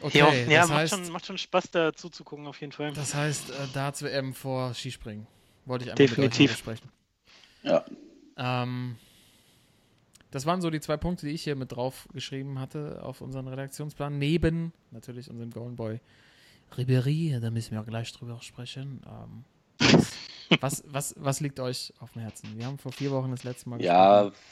Okay, 0.00 0.18
Jo, 0.18 0.26
ja, 0.50 0.60
das, 0.60 0.68
macht, 0.68 0.78
heißt, 0.78 0.94
schon, 0.94 1.12
macht 1.12 1.26
schon 1.26 1.38
Spaß, 1.38 1.70
da 1.70 1.92
zuzugucken, 1.94 2.46
auf 2.46 2.60
jeden 2.60 2.72
Fall. 2.72 2.92
das 2.92 3.14
heißt, 3.14 3.50
äh, 3.50 3.52
Darts 3.72 4.02
WM 4.02 4.34
vor 4.34 4.74
Skispringen. 4.74 5.26
Wollte 5.66 5.84
ich 5.84 5.90
einfach 5.90 5.96
Definitiv. 5.98 6.50
mit 6.50 6.50
besprechen. 6.50 6.90
Ja. 7.62 7.84
Ähm, 8.36 8.96
das 10.30 10.46
waren 10.46 10.60
so 10.60 10.70
die 10.70 10.80
zwei 10.80 10.96
Punkte, 10.96 11.26
die 11.26 11.32
ich 11.32 11.44
hier 11.44 11.56
mit 11.56 11.72
drauf 11.72 12.08
geschrieben 12.12 12.58
hatte 12.58 13.00
auf 13.02 13.20
unseren 13.20 13.46
Redaktionsplan. 13.48 14.18
Neben 14.18 14.72
natürlich 14.90 15.30
unserem 15.30 15.50
Golden 15.50 15.76
Boy 15.76 16.00
Ribéry, 16.76 17.38
da 17.40 17.50
müssen 17.50 17.72
wir 17.72 17.80
auch 17.80 17.86
gleich 17.86 18.12
drüber 18.12 18.38
sprechen. 18.42 19.00
Ähm, 19.06 19.44
was, 20.60 20.82
was, 20.88 21.14
was 21.18 21.40
liegt 21.40 21.60
euch 21.60 21.92
auf 22.00 22.12
dem 22.12 22.22
Herzen? 22.22 22.58
Wir 22.58 22.66
haben 22.66 22.78
vor 22.78 22.92
vier 22.92 23.10
Wochen 23.12 23.30
das 23.30 23.44
letzte 23.44 23.68
Mal 23.70 23.80
Ja, 23.80 24.24
gesprochen. 24.24 24.44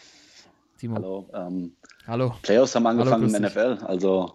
Timo. 0.78 0.94
hallo. 0.96 1.28
Ähm, 1.34 1.76
Hallo. 2.06 2.34
Playoffs 2.42 2.74
haben 2.74 2.86
angefangen 2.86 3.24
grüß 3.24 3.34
im. 3.34 3.42
NFL. 3.44 3.84
Also 3.84 4.34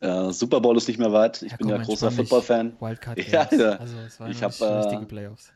äh, 0.00 0.30
Super 0.32 0.60
Bowl 0.60 0.76
ist 0.76 0.88
nicht 0.88 0.98
mehr 0.98 1.12
weit. 1.12 1.42
Ich 1.42 1.52
Ja, 1.52 1.56
bin 1.58 1.68
komm, 1.68 1.76
ja 1.78 1.82
großer. 1.82 2.10
Football-Fan. 2.10 2.76
Wildcard 2.80 3.18
Ja, 3.28 3.48
ja. 3.52 3.70
Also 3.76 3.96
es 3.98 4.18
waren 4.20 4.30
Ich 4.30 4.38
ich 4.38 4.42
hab, 4.42 4.52
hab, 4.52 4.60
äh, 4.60 4.74
richtige 4.80 5.06
Playoffs. 5.06 5.52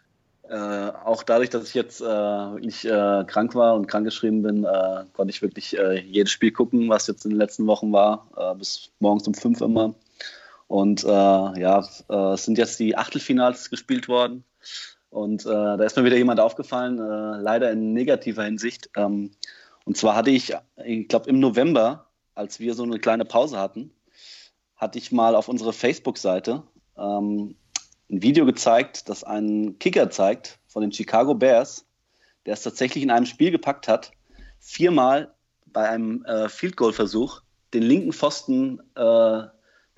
Äh, 0.48 0.92
auch 1.04 1.22
dadurch, 1.22 1.50
dass 1.50 1.68
ich 1.68 1.74
jetzt 1.74 2.00
äh, 2.00 2.04
wirklich 2.04 2.86
äh, 2.86 3.24
krank 3.26 3.54
war 3.54 3.74
und 3.74 3.86
krankgeschrieben 3.86 4.42
bin, 4.42 4.64
äh, 4.64 5.04
konnte 5.12 5.30
ich 5.30 5.42
wirklich 5.42 5.78
äh, 5.78 6.00
jedes 6.00 6.32
Spiel 6.32 6.52
gucken, 6.52 6.88
was 6.88 7.06
jetzt 7.06 7.26
in 7.26 7.32
den 7.32 7.38
letzten 7.38 7.66
Wochen 7.66 7.92
war, 7.92 8.54
bis 8.56 8.90
morgens 8.98 9.26
um 9.28 9.34
fünf 9.34 9.60
immer. 9.60 9.94
Und 10.66 11.02
ja, 11.02 11.78
es 12.34 12.44
sind 12.44 12.58
jetzt 12.58 12.78
die 12.78 12.96
Achtelfinals 12.96 13.70
gespielt 13.70 14.06
worden. 14.08 14.44
Und 15.08 15.46
da 15.46 15.76
ist 15.76 15.96
mir 15.96 16.04
wieder 16.04 16.18
jemand 16.18 16.40
aufgefallen, 16.40 16.98
leider 16.98 17.70
in 17.70 17.94
negativer 17.94 18.44
Hinsicht. 18.44 18.90
Ähm, 18.94 19.30
und 19.86 19.96
zwar 19.96 20.14
hatte 20.14 20.30
ich, 20.30 20.54
ich 20.84 21.08
glaube 21.08 21.30
im 21.30 21.40
November, 21.40 22.06
als 22.34 22.60
wir 22.60 22.74
so 22.74 22.82
eine 22.82 22.98
kleine 22.98 23.24
Pause 23.24 23.58
hatten, 23.58 23.90
hatte 24.76 24.98
ich 24.98 25.10
mal 25.10 25.34
auf 25.34 25.48
unsere 25.48 25.72
Facebook-Seite 25.72 26.62
ähm, 26.98 27.56
ein 28.10 28.22
Video 28.22 28.46
gezeigt, 28.46 29.08
das 29.08 29.24
einen 29.24 29.78
Kicker 29.78 30.10
zeigt, 30.10 30.58
von 30.66 30.82
den 30.82 30.92
Chicago 30.92 31.34
Bears, 31.34 31.86
der 32.46 32.54
es 32.54 32.62
tatsächlich 32.62 33.04
in 33.04 33.10
einem 33.10 33.26
Spiel 33.26 33.50
gepackt 33.50 33.88
hat, 33.88 34.12
viermal 34.58 35.34
bei 35.66 35.88
einem 35.88 36.24
äh, 36.24 36.48
Field 36.48 36.76
Goal 36.76 36.92
Versuch 36.92 37.42
den 37.74 37.82
linken 37.82 38.12
Pfosten 38.12 38.80
äh, 38.94 39.42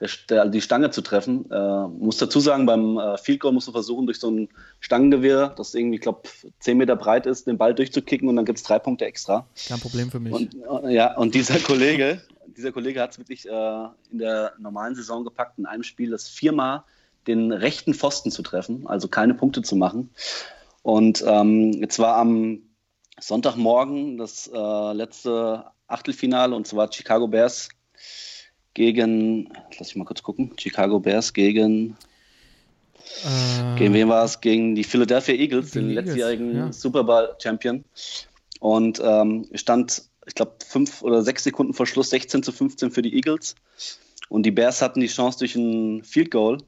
der, 0.00 0.08
der, 0.28 0.48
die 0.48 0.60
Stange 0.60 0.90
zu 0.90 1.02
treffen. 1.02 1.50
Äh, 1.50 1.88
muss 1.88 2.16
dazu 2.16 2.40
sagen, 2.40 2.66
beim 2.66 2.98
äh, 2.98 3.18
Field 3.18 3.40
Goal 3.40 3.52
musst 3.52 3.68
du 3.68 3.72
versuchen, 3.72 4.06
durch 4.06 4.18
so 4.18 4.30
ein 4.30 4.48
Stangengewehr, 4.80 5.50
das 5.56 5.74
irgendwie, 5.74 5.96
ich 5.96 6.00
glaube, 6.00 6.22
10 6.60 6.78
Meter 6.78 6.96
breit 6.96 7.26
ist, 7.26 7.46
den 7.46 7.58
Ball 7.58 7.74
durchzukicken 7.74 8.28
und 8.28 8.36
dann 8.36 8.44
gibt 8.44 8.58
es 8.58 8.64
drei 8.64 8.78
Punkte 8.78 9.04
extra. 9.04 9.46
Kein 9.68 9.78
Problem 9.78 10.10
für 10.10 10.20
mich. 10.20 10.32
Und, 10.32 10.54
äh, 10.84 10.94
ja, 10.94 11.16
und 11.16 11.34
dieser 11.34 11.58
Kollege, 11.58 12.20
dieser 12.56 12.72
Kollege 12.72 13.00
hat 13.00 13.12
es 13.12 13.18
wirklich 13.18 13.46
äh, 13.46 13.86
in 14.10 14.18
der 14.18 14.54
normalen 14.58 14.94
Saison 14.94 15.22
gepackt, 15.24 15.58
in 15.58 15.66
einem 15.66 15.82
Spiel 15.82 16.10
das 16.10 16.28
viermal 16.28 16.82
den 17.26 17.52
rechten 17.52 17.94
Pfosten 17.94 18.30
zu 18.30 18.42
treffen, 18.42 18.86
also 18.86 19.08
keine 19.08 19.34
Punkte 19.34 19.62
zu 19.62 19.76
machen. 19.76 20.10
Und 20.82 21.22
ähm, 21.26 21.72
jetzt 21.72 21.98
war 21.98 22.16
am 22.16 22.62
Sonntagmorgen 23.20 24.16
das 24.16 24.50
äh, 24.52 24.92
letzte 24.92 25.66
Achtelfinale 25.86 26.54
und 26.54 26.66
zwar 26.66 26.90
Chicago 26.92 27.28
Bears 27.28 27.68
gegen, 28.72 29.52
lass 29.78 29.88
ich 29.88 29.96
mal 29.96 30.04
kurz 30.04 30.22
gucken, 30.22 30.52
Chicago 30.58 31.00
Bears 31.00 31.32
gegen, 31.32 31.96
Äh, 33.24 33.78
gegen 33.78 33.94
wen 33.94 34.08
war 34.08 34.24
es? 34.24 34.40
Gegen 34.40 34.74
die 34.74 34.84
Philadelphia 34.84 35.34
Eagles, 35.34 35.72
den 35.72 35.90
Eagles, 35.90 36.06
letztjährigen 36.06 36.56
ja. 36.56 36.72
Super 36.72 37.04
Bowl 37.04 37.34
Champion. 37.42 37.84
Und 38.60 39.00
ähm, 39.02 39.48
stand, 39.54 40.02
ich 40.26 40.34
glaube, 40.34 40.56
fünf 40.64 41.02
oder 41.02 41.22
sechs 41.22 41.44
Sekunden 41.44 41.72
vor 41.72 41.86
Schluss 41.86 42.10
16 42.10 42.42
zu 42.42 42.52
15 42.52 42.90
für 42.90 43.02
die 43.02 43.14
Eagles. 43.14 43.54
Und 44.28 44.44
die 44.44 44.50
Bears 44.50 44.80
hatten 44.82 45.00
die 45.00 45.08
Chance 45.08 45.38
durch 45.38 45.56
ein 45.56 46.04
Field 46.04 46.30
Goal 46.30 46.58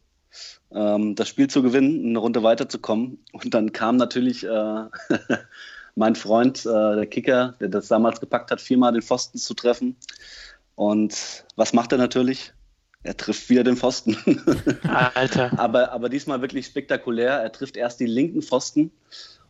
ähm, 0.74 1.14
das 1.14 1.28
Spiel 1.28 1.48
zu 1.48 1.62
gewinnen, 1.62 2.06
eine 2.06 2.18
Runde 2.18 2.42
weiterzukommen. 2.42 3.18
Und 3.32 3.54
dann 3.54 3.72
kam 3.72 3.96
natürlich 3.96 4.44
äh, 4.44 4.84
mein 5.94 6.14
Freund, 6.14 6.64
äh, 6.66 6.96
der 6.96 7.06
Kicker, 7.06 7.54
der 7.60 7.68
das 7.68 7.88
damals 7.88 8.20
gepackt 8.20 8.50
hat, 8.50 8.60
viermal 8.60 8.92
den 8.92 9.02
Pfosten 9.02 9.38
zu 9.38 9.54
treffen. 9.54 9.96
Und 10.74 11.44
was 11.56 11.72
macht 11.72 11.92
er 11.92 11.98
natürlich? 11.98 12.52
Er 13.02 13.16
trifft 13.16 13.50
wieder 13.50 13.64
den 13.64 13.76
Pfosten. 13.76 14.16
Alter. 15.14 15.58
aber, 15.58 15.92
aber 15.92 16.08
diesmal 16.08 16.40
wirklich 16.40 16.66
spektakulär. 16.66 17.32
Er 17.32 17.52
trifft 17.52 17.76
erst 17.76 18.00
die 18.00 18.06
linken 18.06 18.42
Pfosten 18.42 18.92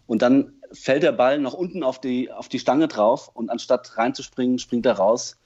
und 0.06 0.22
dann 0.22 0.52
fällt 0.72 1.02
der 1.02 1.12
Ball 1.12 1.38
noch 1.38 1.54
unten 1.54 1.82
auf 1.82 2.00
die, 2.00 2.32
auf 2.32 2.48
die 2.48 2.58
Stange 2.58 2.88
drauf 2.88 3.30
und 3.34 3.50
anstatt 3.50 3.96
reinzuspringen, 3.98 4.58
springt 4.58 4.86
er 4.86 4.94
raus. 4.94 5.38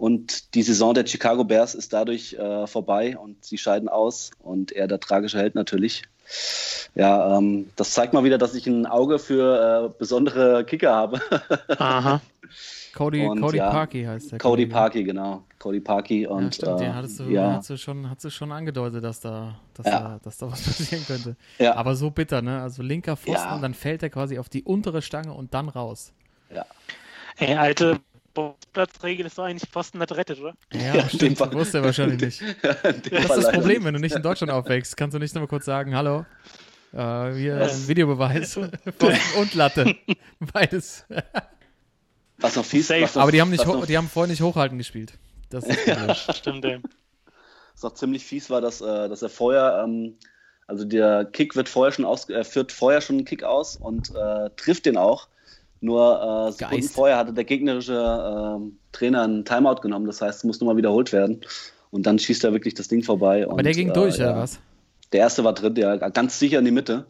Und 0.00 0.54
die 0.54 0.62
Saison 0.62 0.94
der 0.94 1.06
Chicago 1.06 1.44
Bears 1.44 1.74
ist 1.74 1.92
dadurch 1.92 2.32
äh, 2.32 2.66
vorbei 2.66 3.18
und 3.18 3.44
sie 3.44 3.58
scheiden 3.58 3.86
aus 3.90 4.30
und 4.38 4.72
er 4.72 4.88
der 4.88 4.98
tragische 4.98 5.36
Held 5.36 5.54
natürlich. 5.54 6.02
Ja, 6.94 7.36
ähm, 7.36 7.68
das 7.76 7.90
zeigt 7.92 8.14
mal 8.14 8.24
wieder, 8.24 8.38
dass 8.38 8.54
ich 8.54 8.66
ein 8.66 8.86
Auge 8.86 9.18
für 9.18 9.90
äh, 9.92 9.98
besondere 9.98 10.64
Kicker 10.64 10.94
habe. 10.94 11.20
Aha. 11.78 12.22
Cody, 12.94 13.26
und 13.26 13.42
Cody 13.42 13.58
ja, 13.58 13.70
Parkey 13.70 14.04
heißt 14.04 14.32
der. 14.32 14.38
Cody 14.38 14.62
Kollege. 14.62 14.72
Parkey, 14.72 15.04
genau. 15.04 15.44
Cody 15.58 15.80
Parkey 15.80 16.22
Ja, 16.22 16.30
und 16.30 16.54
stimmt, 16.54 16.80
den 16.80 16.90
äh, 16.90 16.92
hattest 16.94 17.20
du, 17.20 17.24
ja, 17.24 17.52
hast 17.56 17.68
du 17.68 17.76
schon, 17.76 18.08
hast 18.08 18.24
du 18.24 18.30
schon 18.30 18.52
angedeutet, 18.52 19.04
dass 19.04 19.20
da, 19.20 19.60
dass, 19.74 19.84
Ja. 19.84 20.00
da, 20.00 20.20
dass 20.22 20.38
da 20.38 20.50
was 20.50 20.62
passieren 20.64 21.04
könnte. 21.06 21.36
ja, 21.58 21.74
Aber 21.76 21.94
so 21.94 22.10
bitter, 22.10 22.40
ne? 22.40 22.62
Also 22.62 22.82
linker 22.82 23.16
Pfosten, 23.18 23.32
Ja. 23.34 23.58
dann 23.58 23.74
fällt 23.74 24.02
er 24.02 24.08
quasi 24.08 24.38
auf 24.38 24.48
die 24.48 24.62
untere 24.64 25.02
Stange 25.02 25.34
und 25.34 25.52
dann 25.52 25.68
raus. 25.68 26.14
ja. 26.54 26.64
Ey, 27.36 27.54
alte 27.54 27.98
Platzregel 28.72 29.26
ist 29.26 29.36
doch 29.38 29.44
eigentlich 29.44 29.68
Pfosten 29.70 30.00
hat 30.00 30.12
rettet, 30.12 30.40
oder? 30.40 30.54
Ja, 30.72 30.94
Ja, 30.96 31.08
stimmt, 31.08 31.38
Fall. 31.38 31.52
wusste 31.52 31.78
er 31.78 31.84
wahrscheinlich 31.84 32.20
nicht. 32.20 32.40
Das 32.62 33.22
ist 33.24 33.28
das 33.30 33.52
Problem, 33.52 33.78
nicht. 33.78 33.84
wenn 33.84 33.94
du 33.94 34.00
nicht 34.00 34.14
in 34.14 34.22
Deutschland 34.22 34.52
aufwächst. 34.52 34.96
Kannst 34.96 35.14
du 35.14 35.18
nicht 35.18 35.34
nur 35.34 35.42
mal 35.42 35.48
kurz 35.48 35.64
sagen, 35.64 35.94
hallo, 35.96 36.24
äh, 36.92 37.32
hier 37.34 37.58
Das- 37.58 37.74
ein 37.82 37.88
Videobeweis 37.88 38.56
und 39.36 39.54
Latte. 39.54 39.94
Beides. 40.52 41.04
Was 42.38 42.56
noch 42.56 42.64
fies, 42.64 42.88
Safe. 42.88 43.20
Aber 43.20 43.32
die 43.32 43.40
haben, 43.40 43.50
nicht 43.50 43.64
die 43.88 43.96
haben 43.98 44.08
vorher 44.08 44.30
nicht 44.30 44.40
hochhalten 44.42 44.78
gespielt. 44.78 45.12
Das 45.50 45.64
ist 45.64 45.86
das 45.86 45.96
Problem. 45.98 46.14
Stimmt, 46.34 46.64
ey. 46.64 46.80
was 47.74 47.82
noch 47.82 47.94
ziemlich 47.94 48.24
fies 48.24 48.48
war, 48.50 48.60
dass, 48.60 48.80
äh, 48.80 49.08
dass 49.08 49.20
er 49.22 49.28
vorher, 49.28 49.82
ähm, 49.84 50.16
also 50.66 50.84
der 50.84 51.24
Kick 51.24 51.56
wird 51.56 51.68
vorher 51.68 51.92
schon 51.92 52.04
aus, 52.04 52.28
er 52.30 52.44
führt 52.44 52.70
vorher 52.72 53.00
schon 53.00 53.16
einen 53.16 53.24
Kick 53.24 53.42
aus 53.42 53.76
und 53.76 54.14
äh, 54.14 54.50
trifft 54.56 54.86
den 54.86 54.96
auch. 54.96 55.26
Nur 55.80 56.48
äh, 56.48 56.52
Sekunden 56.52 56.88
vorher 56.88 57.16
hatte 57.16 57.32
der 57.32 57.44
gegnerische 57.44 57.94
ähm, 57.94 58.78
Trainer 58.92 59.22
einen 59.22 59.44
Timeout 59.44 59.80
genommen, 59.80 60.06
das 60.06 60.20
heißt, 60.20 60.38
es 60.38 60.44
muss 60.44 60.60
nochmal 60.60 60.76
wiederholt 60.76 61.12
werden. 61.12 61.40
Und 61.90 62.06
dann 62.06 62.18
schießt 62.18 62.44
er 62.44 62.52
wirklich 62.52 62.74
das 62.74 62.88
Ding 62.88 63.02
vorbei. 63.02 63.44
Aber 63.44 63.54
und, 63.54 63.64
der 63.64 63.72
ging 63.72 63.90
äh, 63.90 63.92
durch, 63.92 64.18
ja. 64.18 64.30
oder 64.30 64.42
was? 64.42 64.60
Der 65.12 65.20
erste 65.20 65.42
war 65.42 65.54
drin, 65.54 65.74
der 65.74 65.98
ganz 65.98 66.38
sicher 66.38 66.58
in 66.58 66.64
die 66.64 66.70
Mitte. 66.70 67.06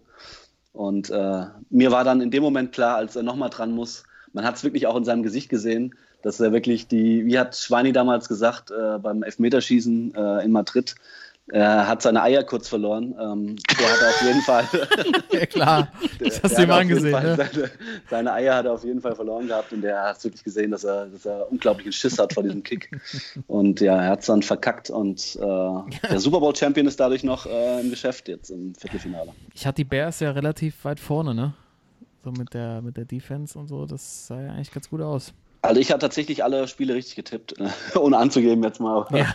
Und 0.73 1.11
äh, 1.11 1.47
mir 1.69 1.91
war 1.91 2.05
dann 2.05 2.21
in 2.21 2.31
dem 2.31 2.43
Moment 2.43 2.73
klar, 2.73 2.97
als 2.97 3.17
er 3.17 3.23
nochmal 3.23 3.51
dran 3.51 3.73
muss, 3.73 4.05
man 4.33 4.45
hat 4.45 4.57
es 4.57 4.65
wirklich 4.65 4.87
auch 4.87 4.97
in 4.97 5.05
seinem 5.05 5.23
Gesicht 5.23 5.49
gesehen, 5.49 5.95
dass 6.23 6.39
er 6.39 6.53
wirklich 6.53 6.87
die, 6.87 7.27
wie 7.27 7.39
hat 7.39 7.57
Schweini 7.57 7.93
damals 7.93 8.29
gesagt, 8.29 8.71
äh, 8.71 8.99
beim 8.99 9.23
Elfmeterschießen 9.23 10.15
äh, 10.15 10.45
in 10.45 10.53
Madrid, 10.53 10.95
er 11.53 11.89
hat 11.89 12.03
seine 12.03 12.23
Eier 12.23 12.45
kurz 12.45 12.69
verloren. 12.69 13.15
Ähm, 13.21 13.57
der 13.79 13.93
hat 13.93 14.03
auf 14.03 14.23
jeden 14.23 14.41
Fall. 14.43 14.65
Ja, 15.33 15.47
klar. 15.47 15.89
Das 16.19 16.43
hast 16.43 16.59
du 16.59 16.63
ihm 16.63 16.71
angesehen, 16.71 17.13
ne? 17.13 17.37
Seine, 17.37 17.71
seine 18.11 18.33
Eier 18.33 18.57
hat 18.57 18.67
er 18.67 18.73
auf 18.73 18.85
jeden 18.85 19.01
Fall 19.01 19.15
verloren 19.15 19.47
gehabt 19.47 19.73
und 19.73 19.83
der 19.83 20.03
hat 20.03 20.23
wirklich 20.25 20.43
gesehen, 20.43 20.73
dass 20.73 20.85
er, 20.85 21.07
dass 21.07 21.25
er 21.25 21.51
unglaublichen 21.51 21.93
Schiss 21.93 22.19
hat 22.19 22.33
vor 22.33 22.43
diesem 22.43 22.63
Kick. 22.63 22.91
Und 23.47 23.81
ja, 23.81 23.97
er 23.97 24.11
hat 24.11 24.21
es 24.21 24.27
dann 24.27 24.43
verkackt 24.43 24.91
und 24.91 25.39
äh, 25.41 26.09
der 26.11 26.21
Super 26.21 26.41
Bowl 26.41 26.55
Champion 26.55 26.87
ist 26.87 26.99
dadurch 26.99 27.23
noch 27.23 27.47
äh, 27.47 27.81
im 27.81 27.91
Geschäft 27.91 28.29
jetzt 28.29 28.51
im 28.51 28.75
Viertelfinale. 28.75 29.33
Ich 29.55 29.67
hatte 29.67 29.77
die 29.77 29.85
Bears 29.85 30.21
ja 30.21 30.33
relativ 30.33 30.85
weit 30.85 31.01
vorne, 31.01 31.35
ne? 31.35 31.55
So 32.25 32.33
mit 32.33 32.53
der, 32.53 32.83
mit 32.83 32.97
der 32.97 33.05
Defense 33.05 33.59
und 33.59 33.69
so. 33.69 33.87
Das 33.87 34.27
sah 34.27 34.41
ja 34.41 34.53
eigentlich 34.53 34.73
ganz 34.73 34.91
gut 34.91 35.01
aus. 35.01 35.33
Also 35.63 35.81
ich 35.81 35.91
habe 35.91 36.01
tatsächlich 36.01 36.43
alle 36.43 36.69
Spiele 36.69 36.95
richtig 36.95 37.17
getippt, 37.17 37.55
ohne 37.97 38.17
anzugeben 38.17 38.63
jetzt 38.65 38.81
mal. 38.81 39.07
Ja, 39.13 39.33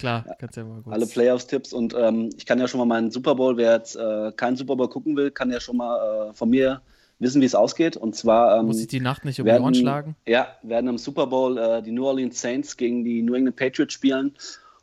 klar. 0.00 0.24
Kannst 0.38 0.56
ja 0.56 0.64
mal 0.64 0.82
kurz. 0.82 0.94
Alle 0.94 1.06
Playoffs-Tipps 1.06 1.72
und 1.72 1.94
ähm, 1.94 2.30
ich 2.36 2.44
kann 2.46 2.58
ja 2.58 2.66
schon 2.66 2.78
mal 2.78 2.86
meinen 2.86 3.10
Super 3.10 3.34
Bowl, 3.34 3.56
wer 3.56 3.74
jetzt 3.74 3.96
äh, 3.96 4.32
keinen 4.32 4.56
Super 4.56 4.76
Bowl 4.76 4.88
gucken 4.88 5.16
will, 5.16 5.30
kann 5.30 5.50
ja 5.50 5.60
schon 5.60 5.76
mal 5.76 6.30
äh, 6.30 6.34
von 6.34 6.50
mir 6.50 6.82
wissen, 7.20 7.40
wie 7.40 7.46
es 7.46 7.54
ausgeht. 7.54 7.96
Und 7.96 8.16
zwar 8.16 8.58
ähm, 8.58 8.66
Muss 8.66 8.80
ich 8.80 8.88
die 8.88 9.00
Nacht 9.00 9.24
nicht 9.24 9.40
um 9.40 9.46
die 9.46 9.52
Ohren 9.52 9.74
schlagen? 9.74 10.16
Ja, 10.26 10.48
werden 10.62 10.88
im 10.88 10.98
Super 10.98 11.26
Bowl 11.26 11.56
äh, 11.58 11.82
die 11.82 11.92
New 11.92 12.04
Orleans 12.04 12.40
Saints 12.40 12.76
gegen 12.76 13.04
die 13.04 13.22
New 13.22 13.34
England 13.34 13.56
Patriots 13.56 13.94
spielen 13.94 14.34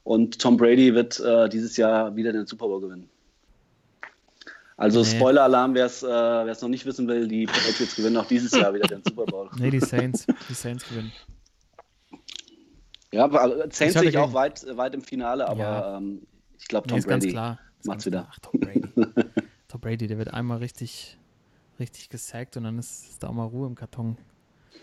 und 0.04 0.40
Tom 0.40 0.56
Brady 0.56 0.94
wird 0.94 1.20
äh, 1.20 1.50
dieses 1.50 1.76
Jahr 1.76 2.16
wieder 2.16 2.32
den 2.32 2.46
Super 2.46 2.68
Bowl 2.68 2.80
gewinnen. 2.80 3.10
Also 4.78 5.00
Nee. 5.00 5.06
Spoiler-Alarm, 5.06 5.74
wer 5.74 5.88
es 5.88 6.04
äh, 6.04 6.62
noch 6.62 6.70
nicht 6.70 6.86
wissen 6.86 7.08
will, 7.08 7.28
die 7.28 7.48
Patriots 7.48 7.96
gewinnen 7.96 8.18
auch 8.18 8.28
dieses 8.28 8.52
Jahr 8.52 8.74
wieder 8.74 8.88
den 8.88 9.02
Super 9.04 9.26
Bowl. 9.26 9.50
Nee, 9.58 9.72
die 9.72 9.80
Saints. 9.80 10.28
Die 10.48 10.54
Saints 10.54 10.88
gewinnen. 10.88 11.12
Ja, 13.12 13.24
aber 13.26 13.66
äh, 13.66 13.70
Saints 13.72 13.94
sehe 14.00 14.10
ich 14.10 14.18
auch 14.18 14.34
weit, 14.34 14.66
weit 14.76 14.94
im 14.94 15.02
Finale, 15.02 15.48
aber 15.48 15.60
Ja. 15.60 15.98
ähm, 15.98 16.28
ich 16.58 16.68
glaube 16.68 16.88
Nee, 16.90 17.00
Tom 17.00 17.10
ganz 17.10 17.24
Brady 17.24 17.32
klar. 17.34 17.60
Macht's 17.86 18.06
wieder. 18.06 18.28
Ach, 18.30 18.40
Tom 18.40 18.60
Brady. 18.60 18.82
Tom 19.68 19.82
Brady, 19.82 20.08
der 20.08 20.18
wird 20.18 20.34
einmal 20.34 20.58
richtig, 20.58 21.18
richtig 21.80 22.10
gesackt 22.10 22.58
und 22.58 22.64
dann 22.64 22.78
ist, 22.80 23.10
ist 23.10 23.24
da 23.24 23.28
auch 23.30 23.34
mal 23.34 23.46
Ruhe 23.46 23.68
im 23.68 23.76
Karton. 23.76 24.18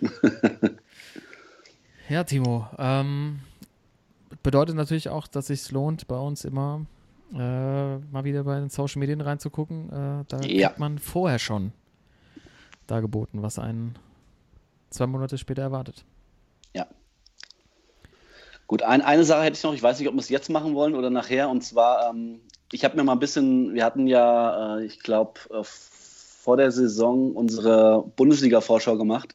ja, 2.09 2.25
Timo. 2.25 2.67
Ähm, 2.79 3.41
bedeutet 4.43 4.77
natürlich 4.77 5.09
auch, 5.09 5.27
dass 5.27 5.51
es 5.51 5.65
sich 5.65 5.73
lohnt, 5.73 6.07
bei 6.07 6.17
uns 6.19 6.45
immer 6.45 6.87
äh, 7.33 7.37
mal 7.99 8.25
wieder 8.25 8.45
bei 8.45 8.59
den 8.61 8.69
Social 8.71 9.01
Medien 9.01 9.21
reinzugucken. 9.21 9.89
Äh, 9.91 10.25
da 10.29 10.41
Ja. 10.43 10.69
kriegt 10.69 10.79
man 10.81 10.99
vorher 10.99 11.39
schon 11.39 11.73
dargeboten, 12.87 13.43
was 13.43 13.59
einen 13.59 13.97
zwei 14.91 15.07
Monate 15.07 15.37
später 15.39 15.63
erwartet. 15.63 16.05
Gut, 18.66 18.83
ein, 18.83 19.03
eine 19.03 19.24
Sache 19.24 19.42
hätte 19.42 19.57
ich 19.57 19.62
noch, 19.62 19.74
ich 19.74 19.83
weiß 19.83 19.98
nicht, 19.98 20.09
ob 20.09 20.14
wir 20.14 20.20
es 20.20 20.29
jetzt 20.29 20.48
machen 20.48 20.74
wollen 20.74 20.94
oder 20.94 21.11
nachher, 21.11 21.50
und 21.50 21.62
zwar, 21.62 22.11
ähm, 22.11 22.40
ich 22.72 22.85
habe 22.85 22.96
mir 22.96 23.05
mal 23.05 23.12
ein 23.12 23.18
bisschen, 23.18 23.74
wir 23.74 23.85
hatten 23.85 24.07
ja, 24.07 24.79
äh, 24.79 24.85
ich 24.85 25.00
glaube, 25.00 25.40
äh, 25.50 25.62
vor 25.62 26.57
der 26.57 26.70
Saison 26.70 27.33
unsere 27.33 28.05
Bundesliga-Vorschau 28.16 28.96
gemacht. 28.96 29.35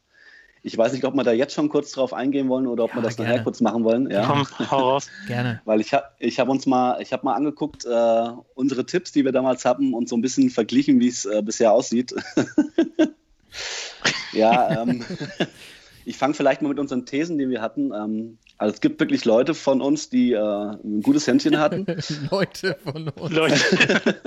Ich 0.61 0.77
weiß 0.77 0.91
nicht, 0.91 1.05
ob 1.05 1.13
wir 1.15 1.23
da 1.23 1.31
jetzt 1.31 1.53
schon 1.53 1.69
kurz 1.69 1.91
drauf 1.91 2.13
eingehen 2.13 2.49
wollen 2.49 2.67
oder 2.67 2.83
ob 2.83 2.89
Ja, 2.91 2.97
wir 2.97 3.01
das 3.01 3.15
gerne. 3.15 3.31
nachher 3.31 3.43
kurz 3.43 3.61
machen 3.61 3.83
wollen. 3.85 4.11
Ja. 4.11 4.25
Komm, 4.25 4.45
hau 4.69 4.89
raus. 4.91 5.07
Gerne. 5.27 5.61
Weil 5.63 5.79
ich 5.79 5.93
habe 5.93 6.05
ich 6.19 6.37
hab 6.39 6.49
uns 6.49 6.65
mal, 6.65 7.01
ich 7.01 7.13
habe 7.13 7.25
mal 7.25 7.33
angeguckt, 7.33 7.85
äh, 7.85 8.27
unsere 8.55 8.85
Tipps, 8.85 9.13
die 9.13 9.23
wir 9.23 9.31
damals 9.31 9.63
hatten 9.63 9.93
und 9.93 10.09
so 10.09 10.17
ein 10.17 10.21
bisschen 10.21 10.49
verglichen, 10.49 10.99
wie 10.99 11.07
es 11.07 11.23
äh, 11.25 11.41
bisher 11.41 11.71
aussieht. 11.71 12.13
ja, 14.33 14.81
ähm, 14.81 15.05
ich 16.05 16.17
fange 16.17 16.33
vielleicht 16.33 16.61
mal 16.61 16.69
mit 16.69 16.79
unseren 16.79 17.05
Thesen, 17.05 17.37
die 17.37 17.49
wir 17.49 17.61
hatten. 17.61 17.91
Ähm, 17.93 18.37
also 18.57 18.73
es 18.73 18.81
gibt 18.81 18.99
wirklich 18.99 19.25
Leute 19.25 19.53
von 19.53 19.81
uns, 19.81 20.09
die 20.09 20.33
äh, 20.33 20.37
ein 20.37 21.01
gutes 21.01 21.27
Händchen 21.27 21.59
hatten. 21.59 21.85
Leute 22.31 22.77
von 22.83 23.09
uns. 23.09 23.33
Leute. 23.33 24.15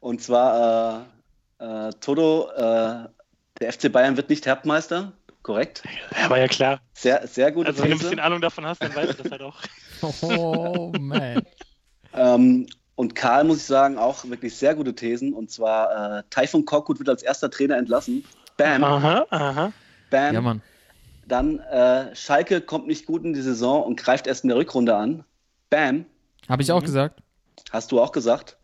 Und 0.00 0.20
zwar 0.22 1.06
äh, 1.60 1.88
äh, 1.88 1.90
Toto, 2.00 2.50
äh, 2.56 3.08
der 3.60 3.72
FC 3.72 3.90
Bayern 3.90 4.16
wird 4.16 4.30
nicht 4.30 4.46
Herbmeister. 4.46 5.12
Korrekt. 5.42 5.82
Ja, 6.20 6.30
war 6.30 6.38
ja 6.38 6.48
klar. 6.48 6.80
Sehr, 6.94 7.26
sehr 7.26 7.52
gute 7.52 7.68
Also 7.68 7.82
wenn 7.82 7.90
du 7.90 7.96
ein 7.96 8.00
bisschen 8.00 8.20
Ahnung 8.20 8.40
davon 8.40 8.64
hast, 8.64 8.82
dann 8.82 8.94
weißt 8.94 9.18
du 9.18 9.22
das 9.22 9.32
halt 9.32 9.42
auch. 9.42 9.60
Oh, 10.20 10.92
man. 10.98 11.42
Ähm, 12.12 12.66
und 12.94 13.14
Karl, 13.14 13.44
muss 13.44 13.58
ich 13.58 13.64
sagen, 13.64 13.96
auch 13.96 14.24
wirklich 14.26 14.54
sehr 14.54 14.74
gute 14.74 14.94
Thesen. 14.94 15.32
Und 15.32 15.50
zwar, 15.50 16.18
äh, 16.18 16.22
Taifun 16.28 16.66
Korkut 16.66 16.98
wird 16.98 17.08
als 17.08 17.22
erster 17.22 17.50
Trainer 17.50 17.78
entlassen. 17.78 18.24
Bam, 18.56 18.84
Aha, 18.84 19.26
aha. 19.30 19.72
Bam. 20.10 20.34
Ja, 20.34 20.40
Mann. 20.40 20.62
Dann 21.26 21.58
äh, 21.58 22.14
Schalke 22.14 22.60
kommt 22.60 22.86
nicht 22.86 23.06
gut 23.06 23.24
in 23.24 23.32
die 23.32 23.40
Saison 23.40 23.82
und 23.82 23.96
greift 23.96 24.26
erst 24.26 24.44
in 24.44 24.48
der 24.48 24.58
Rückrunde 24.58 24.94
an. 24.94 25.24
Bam, 25.70 26.04
Habe 26.48 26.62
ich 26.62 26.70
auch 26.70 26.82
gesagt. 26.82 27.22
hast 27.70 27.92
du 27.92 28.00
auch 28.00 28.12
gesagt. 28.12 28.58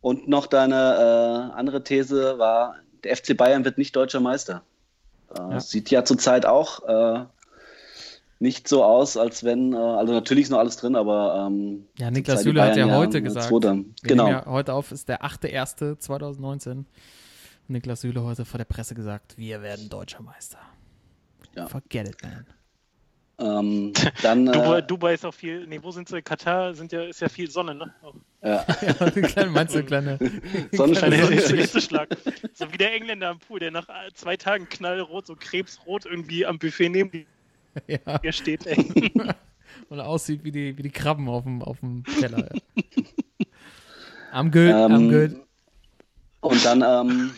Und 0.00 0.28
noch 0.28 0.46
deine 0.46 1.52
äh, 1.54 1.56
andere 1.56 1.84
These 1.84 2.38
war, 2.38 2.76
der 3.04 3.16
FC 3.16 3.36
Bayern 3.36 3.64
wird 3.64 3.78
nicht 3.78 3.94
deutscher 3.94 4.20
Meister. 4.20 4.62
Äh, 5.36 5.52
Ja. 5.52 5.60
Sieht 5.60 5.90
ja 5.90 6.04
zurzeit 6.04 6.46
auch 6.46 6.84
äh, 6.88 7.24
nicht 8.40 8.66
so 8.66 8.82
aus, 8.82 9.16
als 9.16 9.44
wenn, 9.44 9.74
äh, 9.74 9.76
also 9.76 10.12
natürlich 10.12 10.44
ist 10.44 10.50
noch 10.50 10.58
alles 10.58 10.76
drin, 10.78 10.96
aber 10.96 11.46
ähm, 11.46 11.86
Ja, 11.98 12.10
Niklas 12.10 12.42
Süle 12.42 12.62
hat 12.62 12.76
ja 12.76 12.90
heute 12.96 13.18
äh, 13.18 13.22
gesagt. 13.22 13.50
Genau. 14.02 14.28
ja 14.28 14.46
heute 14.46 14.72
auf, 14.72 14.90
ist 14.90 15.08
der 15.08 15.22
8.1.2019. 15.22 16.84
Niklas 17.68 18.00
Süle 18.00 18.24
heute 18.24 18.44
vor 18.44 18.58
der 18.58 18.64
Presse 18.64 18.94
gesagt, 18.94 19.36
wir 19.36 19.62
werden 19.62 19.88
deutscher 19.88 20.22
Meister. 20.22 20.58
Ja. 21.56 21.66
Forget 21.66 22.08
it, 22.08 22.22
man. 22.22 22.46
Ähm, 23.40 23.92
dann, 24.22 24.46
Dubai, 24.46 24.78
äh, 24.78 24.82
Dubai 24.82 25.14
ist 25.14 25.24
auch 25.24 25.34
viel, 25.34 25.66
nee, 25.66 25.80
wo 25.82 25.90
sind 25.90 26.08
sie? 26.08 26.20
Katar 26.20 26.74
sind 26.74 26.92
ja, 26.92 27.04
ist 27.04 27.20
ja 27.20 27.28
viel 27.28 27.50
Sonne, 27.50 27.74
ne? 27.74 27.94
Auch 28.02 28.14
ja, 28.42 28.66
Ja, 28.82 29.00
eine 29.00 29.22
kleine, 29.28 29.50
meinst 29.50 29.74
du, 29.74 29.78
eine 29.78 29.86
kleine, 29.86 30.18
Sonnenschein. 30.72 31.12
So 32.52 32.72
wie 32.72 32.76
der 32.76 32.92
Engländer 32.92 33.28
am 33.30 33.38
Pool, 33.38 33.60
der 33.60 33.70
nach 33.70 33.86
zwei 34.14 34.36
Tagen 34.36 34.68
knallrot, 34.68 35.26
so 35.26 35.36
krebsrot 35.36 36.04
irgendwie 36.06 36.44
am 36.44 36.58
Buffet 36.58 36.90
neben 36.90 37.26
ja, 37.86 38.18
dir 38.18 38.32
steht, 38.32 38.66
ey. 38.66 39.12
und 39.88 40.00
aussieht 40.00 40.44
wie 40.44 40.52
die, 40.52 40.76
wie 40.76 40.82
die 40.82 40.90
Krabben 40.90 41.28
auf 41.28 41.44
dem, 41.44 41.62
auf 41.62 41.80
dem 41.80 42.04
Teller. 42.04 42.48
Ja. 42.52 42.60
I'm 44.32 44.50
good, 44.50 44.72
I'm 44.72 44.94
Ähm, 44.94 45.10
good. 45.10 45.46
Und 46.40 46.64
dann, 46.64 46.82
ähm, 46.82 47.32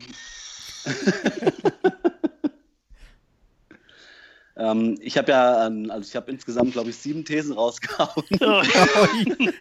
ähm, 4.57 4.98
ich 5.00 5.16
habe 5.18 5.32
ja, 5.32 5.66
ähm, 5.66 5.90
also 5.90 6.09
ich 6.09 6.16
habe 6.16 6.30
insgesamt, 6.30 6.72
glaube 6.72 6.90
ich, 6.90 6.96
sieben 6.96 7.24
Thesen 7.24 7.53
rausgehauen. 7.53 8.24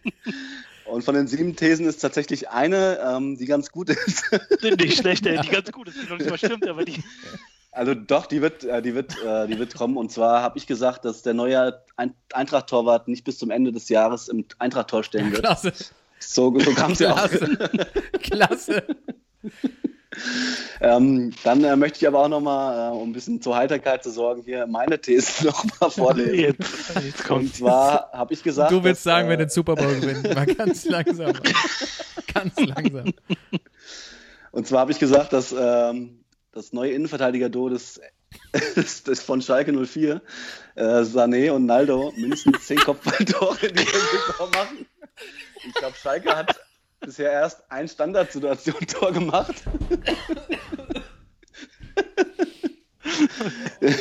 Und 0.84 1.04
von 1.04 1.14
den 1.14 1.26
sieben 1.26 1.56
Thesen 1.56 1.86
ist 1.86 1.98
tatsächlich 1.98 2.50
eine, 2.50 2.98
ähm, 3.00 3.38
die 3.38 3.46
ganz 3.46 3.70
gut 3.70 3.88
ist. 3.88 4.24
nicht 4.62 4.98
schlecht, 4.98 5.24
ey. 5.26 5.40
Die 5.40 5.48
ganz 5.48 5.72
gut 5.72 5.88
ist, 5.88 5.96
die 6.02 6.06
noch 6.06 6.18
nicht 6.18 6.28
mal 6.28 6.36
stimmt, 6.36 6.68
aber 6.68 6.84
die. 6.84 7.02
Also 7.70 7.94
doch, 7.94 8.26
die 8.26 8.42
wird, 8.42 8.64
äh, 8.64 8.82
die 8.82 8.94
wird, 8.94 9.16
äh, 9.24 9.46
die 9.46 9.58
wird 9.58 9.74
kommen. 9.74 9.96
Und 9.96 10.12
zwar 10.12 10.42
habe 10.42 10.58
ich 10.58 10.66
gesagt, 10.66 11.06
dass 11.06 11.22
der 11.22 11.32
neue 11.32 11.82
Ein 11.96 12.14
Eintracht-Torwart 12.34 13.08
nicht 13.08 13.24
bis 13.24 13.38
zum 13.38 13.50
Ende 13.50 13.72
des 13.72 13.88
Jahres 13.88 14.28
im 14.28 14.44
Eintracht-Tor 14.58 15.02
stehen 15.04 15.32
wird. 15.32 15.42
Klasse, 15.42 15.72
So, 16.18 16.58
so 16.60 16.74
kam 16.74 16.92
es 16.92 16.98
ja 16.98 17.14
auch. 17.14 17.28
klasse, 17.30 17.58
klasse. 18.20 18.82
Ähm, 20.80 21.32
dann 21.44 21.64
äh, 21.64 21.76
möchte 21.76 21.98
ich 21.98 22.06
aber 22.06 22.20
auch 22.20 22.28
nochmal, 22.28 22.90
äh, 22.90 22.94
um 22.94 23.10
ein 23.10 23.12
bisschen 23.12 23.40
zur 23.40 23.56
Heiterkeit 23.56 24.02
zu 24.02 24.10
sorgen, 24.10 24.42
hier 24.42 24.66
meine 24.66 25.00
Thesen 25.00 25.46
nochmal 25.46 25.90
vorlesen. 25.90 26.34
Jetzt, 26.34 26.94
jetzt 27.04 27.20
Und 27.20 27.26
kommt's. 27.26 27.58
zwar 27.58 28.10
habe 28.12 28.34
ich 28.34 28.42
gesagt. 28.42 28.70
Du 28.72 28.82
willst 28.84 29.06
dass, 29.06 29.12
sagen, 29.12 29.26
äh, 29.26 29.30
wer 29.30 29.36
den 29.38 29.48
Super 29.48 29.74
Bowl 29.74 29.94
gewinnt. 30.00 30.34
Mal 30.34 30.46
ganz 30.46 30.84
langsam. 30.88 31.32
ganz 32.34 32.56
langsam. 32.58 33.12
Und 34.50 34.66
zwar 34.66 34.80
habe 34.80 34.92
ich 34.92 34.98
gesagt, 34.98 35.32
dass 35.32 35.54
ähm, 35.58 36.24
das 36.52 36.72
neue 36.72 36.92
Innenverteidiger-Duo 36.92 37.70
des, 37.70 38.00
des 38.76 39.22
von 39.22 39.40
Schalke 39.40 39.72
04, 39.72 40.20
äh, 40.74 40.82
Sané 41.02 41.50
und 41.52 41.66
Naldo, 41.66 42.12
mindestens 42.16 42.66
zehn 42.66 42.78
Kopfballtore 42.78 43.66
in 43.66 43.74
dieser 43.74 43.98
Saison 43.98 44.50
machen. 44.50 44.86
Ich 45.66 45.74
glaube, 45.74 45.96
Schalke 45.96 46.36
hat 46.36 46.60
bisher 47.02 47.30
erst 47.32 47.70
ein 47.70 47.88
Standardsituation-Tor 47.88 49.12
gemacht. 49.12 49.54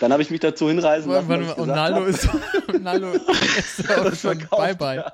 Dann 0.00 0.12
habe 0.12 0.22
ich 0.22 0.30
mich 0.30 0.40
dazu 0.40 0.68
hinreißen 0.68 1.10
lassen. 1.10 1.28
Warte 1.28 1.44
ich 1.44 1.50
und 1.50 1.66
gesagt 1.66 1.76
Naldo 1.76 2.00
habe, 2.00 2.10
ist, 2.10 2.28
Naldo 2.80 3.12
ist 3.12 3.90
auch 3.90 4.04
Das 4.04 4.20
schon 4.20 4.38
verkauft, 4.38 4.78
Bye-Bye. 4.78 5.12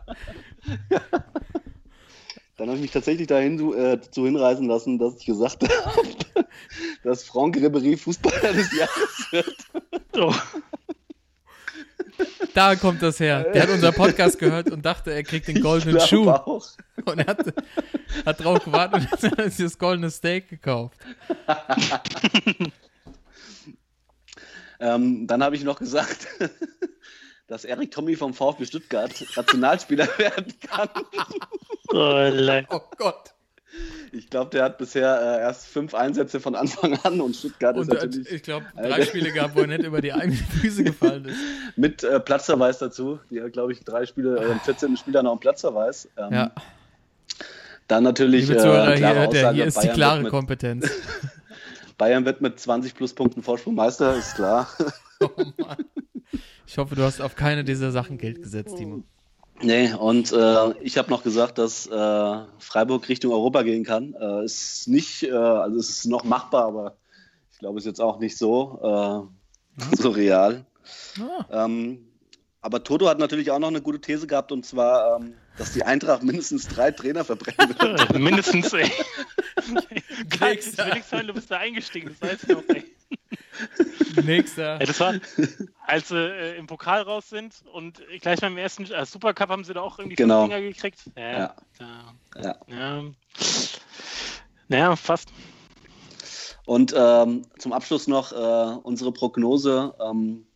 Dann 2.57 2.69
habe 2.69 2.77
ich 2.77 2.83
mich 2.83 2.91
tatsächlich 2.91 3.27
dahin 3.27 3.59
äh, 3.75 3.97
dazu 3.97 4.25
hinreißen 4.25 4.67
lassen, 4.69 4.99
dass 4.99 5.17
ich 5.19 5.27
gesagt 5.27 5.63
habe, 5.63 6.09
dass 7.03 7.25
Franck 7.25 7.57
Ribéry 7.57 7.97
Fußballer 7.97 8.53
des 8.53 8.77
Jahres 8.77 9.27
wird. 9.31 9.57
Oh, 10.17 10.35
Da 12.55 12.77
kommt 12.77 13.01
das 13.01 13.19
her. 13.19 13.45
Der 13.55 13.63
hat 13.63 13.71
unser 13.71 13.93
Podcast 13.93 14.39
gehört 14.39 14.71
und 14.71 14.85
dachte, 14.85 15.11
er 15.13 15.23
kriegt 15.23 15.49
den 15.49 15.63
goldenen 15.63 15.97
Ich 15.97 16.05
Schuh. 16.05 16.29
auch. 16.29 16.67
Und 17.07 17.19
er 17.19 17.27
hat, 17.27 17.39
hat 18.27 18.45
drauf 18.45 18.63
gewartet 18.65 19.09
und 19.11 19.39
hat 19.39 19.53
sich 19.53 19.65
das 19.65 19.79
goldene 19.79 20.11
Steak 20.11 20.49
gekauft. 20.49 20.99
Ähm, 24.81 25.29
dann 25.29 25.45
habe 25.45 25.55
ich 25.55 25.63
noch 25.63 25.79
gesagt, 25.79 26.27
dass 27.47 27.65
Erik 27.65 27.93
Tommy 27.93 28.17
vom 28.17 28.35
VfB 28.35 28.65
Stuttgart 28.65 29.13
Nationalspieler 29.37 30.09
werden 30.19 30.53
kann. 30.61 30.89
oh. 31.89 32.63
Oh 32.69 32.81
Gott. 32.99 33.33
Ich 34.13 34.29
glaube, 34.29 34.51
der 34.51 34.65
hat 34.65 34.79
bisher 34.79 35.39
äh, 35.39 35.41
erst 35.41 35.67
fünf 35.67 35.95
Einsätze 35.95 36.41
von 36.41 36.55
Anfang 36.55 36.99
an 37.03 37.21
und 37.21 37.35
Stuttgart 37.35 37.77
Und 37.77 37.83
ist 37.83 37.91
hat, 37.91 38.05
natürlich 38.05 38.31
ich 38.31 38.43
glaube, 38.43 38.67
drei 38.77 38.83
Alter. 38.93 39.07
Spiele 39.07 39.33
gehabt, 39.33 39.57
wo 39.57 39.61
er 39.61 39.67
nicht 39.67 39.83
über 39.83 40.01
die 40.03 40.13
eigenen 40.13 40.37
Füße 40.37 40.85
gefallen 40.85 41.25
ist. 41.25 41.39
mit 41.77 42.05
äh, 42.05 42.21
Platzverweis 42.21 42.79
dazu. 42.79 43.19
Die 43.31 43.41
hat, 43.41 43.53
glaube 43.53 43.73
ich, 43.73 43.81
drei 43.81 44.05
Spiele, 44.05 44.39
äh, 44.39 44.53
im 44.53 44.61
14. 44.61 44.97
Spieler 44.97 45.23
noch 45.23 45.31
einen 45.33 45.41
Platzverweis. 45.41 46.09
Ähm, 46.19 46.33
Ja, 46.33 46.53
Dann 47.89 48.05
natürlich 48.05 48.43
liebe 48.49 48.59
äh, 48.59 48.63
Zuhörer, 48.63 48.95
klare 48.95 49.21
hier, 49.21 49.29
der, 49.29 49.29
Aussage, 49.29 49.57
hier 49.57 49.65
ist 49.67 49.83
die 49.83 49.89
klare 49.89 50.23
mit, 50.23 50.31
Kompetenz. 50.31 50.91
Bayern 51.99 52.25
wird 52.25 52.41
mit 52.41 52.61
20 52.61 52.95
Pluspunkten 52.95 53.43
Vorsprung 53.43 53.75
Meister, 53.75 54.17
ist 54.17 54.35
klar. 54.35 54.69
Oh 55.21 55.31
Mann. 55.57 55.85
Ich 56.67 56.77
hoffe, 56.77 56.97
du 56.97 57.05
hast 57.05 57.21
auf 57.21 57.37
keine 57.37 57.63
dieser 57.63 57.93
Sachen 57.93 58.19
Geld 58.19 58.43
gesetzt, 58.43 58.77
Timo. 58.77 59.05
Nee, 59.63 59.93
und 59.93 60.33
äh, 60.33 60.73
ich 60.81 60.99
habe 60.99 61.11
noch 61.11 61.23
gesagt, 61.23 61.59
dass 61.59 61.87
äh, 61.87 62.37
Freiburg 62.59 63.09
Richtung 63.09 63.33
Europa 63.33 63.63
gehen 63.63 63.85
kann. 63.85 64.15
Äh, 64.21 64.45
ist 64.45 64.89
nicht, 64.89 65.23
äh, 65.23 65.31
also 65.33 65.79
es 65.79 65.89
ist 65.91 66.07
noch 66.07 66.25
machbar, 66.25 66.67
aber 66.67 66.97
ich 67.53 67.59
glaube, 67.59 67.79
es 67.79 67.85
ist 67.85 67.91
jetzt 67.91 68.01
auch 68.01 68.19
nicht 68.19 68.37
so, 68.37 69.29
äh, 69.81 69.97
so 69.97 70.11
real. 70.11 70.67
Ah, 71.21 71.65
Ähm, 71.65 72.09
aber 72.61 72.83
Toto 72.85 73.09
hat 73.09 73.19
natürlich 73.19 73.51
auch 73.51 73.59
noch 73.59 73.69
eine 73.69 73.83
gute 73.83 74.01
These 74.01 74.27
gehabt, 74.27 74.53
und 74.53 74.65
zwar, 74.67 75.17
ähm, 75.21 75.35
dass 75.59 75.73
die 75.73 75.83
Eintracht 75.85 76.23
mindestens 76.23 76.69
drei 76.69 76.91
Trainer 76.91 77.25
verbrennen 77.25 77.75
wird. 77.79 78.13
Mindestens, 78.19 78.73
ey. 78.73 78.91
Karl, 80.31 80.53
ich 80.55 80.67
Nächster. 80.67 80.87
will 80.87 80.95
nichts 80.95 81.13
hören, 81.13 81.27
du 81.27 81.35
bist 81.35 81.51
da 81.51 81.59
eingestiegen, 81.59 82.09
das 82.21 82.31
weiß 82.31 82.43
ich 82.45 82.49
noch, 82.49 82.63
ey. 82.69 82.85
nächster. 84.25 84.75
Ja, 84.75 84.79
das 84.79 85.01
war, 85.01 85.15
als 85.87 86.09
sie 86.09 86.17
äh, 86.17 86.57
im 86.57 86.67
Pokal 86.67 87.03
raus 87.03 87.29
sind 87.29 87.55
und 87.73 88.03
gleich 88.21 88.41
beim 88.41 88.57
ersten 88.57 88.85
äh, 88.91 89.05
Supercup 89.07 89.49
haben 89.49 89.65
sie 89.65 89.75
da 89.75 89.81
auch 89.81 89.99
irgendwie 89.99 90.17
Genau. 90.17 90.43
fünf 90.43 90.55
Dinger 90.55 90.69
gekriegt. 90.69 91.01
Ja, 91.17 91.31
Ja. 91.33 91.55
Ja. 92.43 92.57
ja. 92.69 93.03
Naja, 94.69 94.97
fast. 94.97 95.29
Und 96.65 96.95
ähm, 96.97 97.43
zum 97.59 97.73
Abschluss 97.73 98.07
noch 98.07 98.33
äh, 98.33 98.77
unsere 98.83 99.13
Prognose. 99.13 99.95
Ähm, 100.01 100.47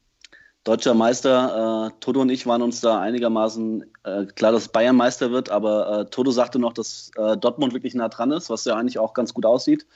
Deutscher 0.64 0.94
Meister, 0.94 1.92
äh, 1.92 2.00
Toto 2.00 2.20
und 2.20 2.28
ich 2.28 2.44
waren 2.44 2.60
uns 2.60 2.80
da 2.80 3.00
einigermaßen 3.00 3.84
äh, 4.02 4.26
klar, 4.26 4.50
dass 4.50 4.68
Bayern 4.68 4.96
Meister 4.96 5.30
wird, 5.30 5.48
aber 5.48 6.00
äh, 6.00 6.04
Toto 6.06 6.32
sagte 6.32 6.58
noch, 6.58 6.72
dass 6.72 7.12
äh, 7.16 7.36
Dortmund 7.36 7.72
wirklich 7.72 7.94
nah 7.94 8.08
dran 8.08 8.32
ist, 8.32 8.50
was 8.50 8.64
ja 8.64 8.74
eigentlich 8.74 8.98
auch 8.98 9.14
ganz 9.14 9.32
gut 9.32 9.46
aussieht. 9.46 9.86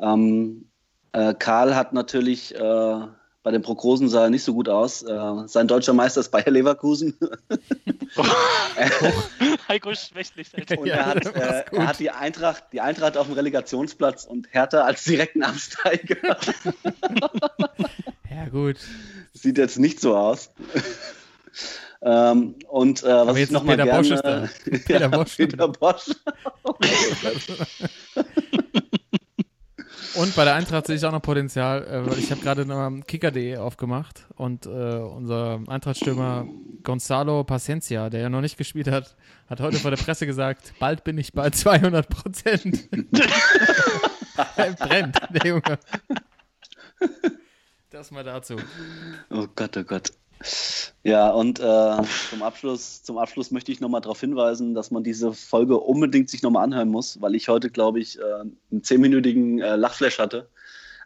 Ähm, 0.00 0.66
äh, 1.12 1.34
Karl 1.34 1.74
hat 1.74 1.92
natürlich 1.92 2.54
äh, 2.54 3.00
bei 3.42 3.50
den 3.50 3.62
Prognosen 3.62 4.08
sah 4.08 4.24
er 4.24 4.30
nicht 4.30 4.44
so 4.44 4.54
gut 4.54 4.68
aus. 4.68 5.02
Äh, 5.02 5.18
sein 5.46 5.66
deutscher 5.66 5.92
Meister 5.92 6.20
ist 6.20 6.30
Bayer 6.30 6.50
Leverkusen. 6.50 7.18
Heiko 9.68 9.92
schwächlich. 9.94 10.48
Und 10.78 10.86
Ja, 10.86 10.94
er, 10.94 11.06
hat, 11.06 11.26
äh, 11.26 11.64
er 11.72 11.86
hat 11.88 11.98
die 11.98 12.10
Eintracht, 12.10 12.64
die 12.72 12.80
Eintracht 12.80 13.16
auf 13.16 13.26
dem 13.26 13.34
Relegationsplatz 13.34 14.24
und 14.24 14.46
Hertha 14.52 14.82
als 14.82 15.04
direkten 15.04 15.42
Absteiger. 15.42 16.38
Ja, 18.34 18.48
gut. 18.48 18.78
Sieht 19.34 19.58
jetzt 19.58 19.78
nicht 19.78 20.00
so 20.00 20.16
aus. 20.16 20.50
ähm, 22.00 22.54
und 22.66 23.02
äh, 23.02 23.06
was 23.06 23.34
ich 23.34 23.40
jetzt 23.40 23.52
noch 23.52 23.60
ist 23.60 23.66
mal 23.66 23.76
Peter 23.76 23.84
gerne, 23.84 23.98
Bosch 23.98 24.10
ist 24.10 24.24
da. 24.24 24.48
Peter 24.64 25.00
ja, 25.00 25.08
Bosch. 25.08 25.36
Peter 25.36 25.68
Bosch. 25.68 26.10
Und 30.14 30.36
bei 30.36 30.44
der 30.44 30.54
Eintracht 30.54 30.86
sehe 30.86 30.96
ich 30.96 31.04
auch 31.04 31.12
noch 31.12 31.22
Potenzial, 31.22 31.86
äh, 31.86 32.06
weil 32.06 32.18
ich 32.18 32.30
habe 32.30 32.40
gerade 32.40 32.66
noch 32.66 32.90
kicker.de 33.06 33.56
aufgemacht 33.56 34.26
und 34.36 34.66
äh, 34.66 34.68
unser 34.68 35.60
Eintrachtstürmer 35.66 36.46
Gonzalo 36.82 37.44
Paciencia, 37.44 38.10
der 38.10 38.20
ja 38.20 38.28
noch 38.28 38.42
nicht 38.42 38.58
gespielt 38.58 38.88
hat, 38.88 39.16
hat 39.48 39.60
heute 39.60 39.78
vor 39.78 39.90
der 39.90 39.98
Presse 39.98 40.26
gesagt, 40.26 40.74
bald 40.78 41.04
bin 41.04 41.16
ich 41.16 41.32
bei 41.32 41.48
200 41.50 42.08
Prozent. 42.08 42.88
er 44.56 44.72
brennt, 44.72 45.18
der 45.30 45.46
Junge. 45.46 45.78
Das 47.90 48.10
mal 48.10 48.24
dazu. 48.24 48.56
Oh 49.30 49.46
Gott, 49.54 49.76
oh 49.76 49.84
Gott. 49.84 50.12
Ja, 51.02 51.30
und 51.30 51.60
äh, 51.60 51.96
zum, 52.30 52.42
Abschluss, 52.42 53.02
zum 53.02 53.18
Abschluss 53.18 53.50
möchte 53.50 53.72
ich 53.72 53.80
nochmal 53.80 54.00
darauf 54.00 54.20
hinweisen, 54.20 54.74
dass 54.74 54.90
man 54.90 55.04
diese 55.04 55.32
Folge 55.32 55.78
unbedingt 55.78 56.30
sich 56.30 56.42
nochmal 56.42 56.64
anhören 56.64 56.88
muss, 56.88 57.20
weil 57.20 57.34
ich 57.34 57.48
heute, 57.48 57.70
glaube 57.70 58.00
ich, 58.00 58.18
äh, 58.18 58.22
einen 58.70 58.82
zehnminütigen 58.82 59.60
äh, 59.60 59.76
Lachflash 59.76 60.18
hatte, 60.18 60.48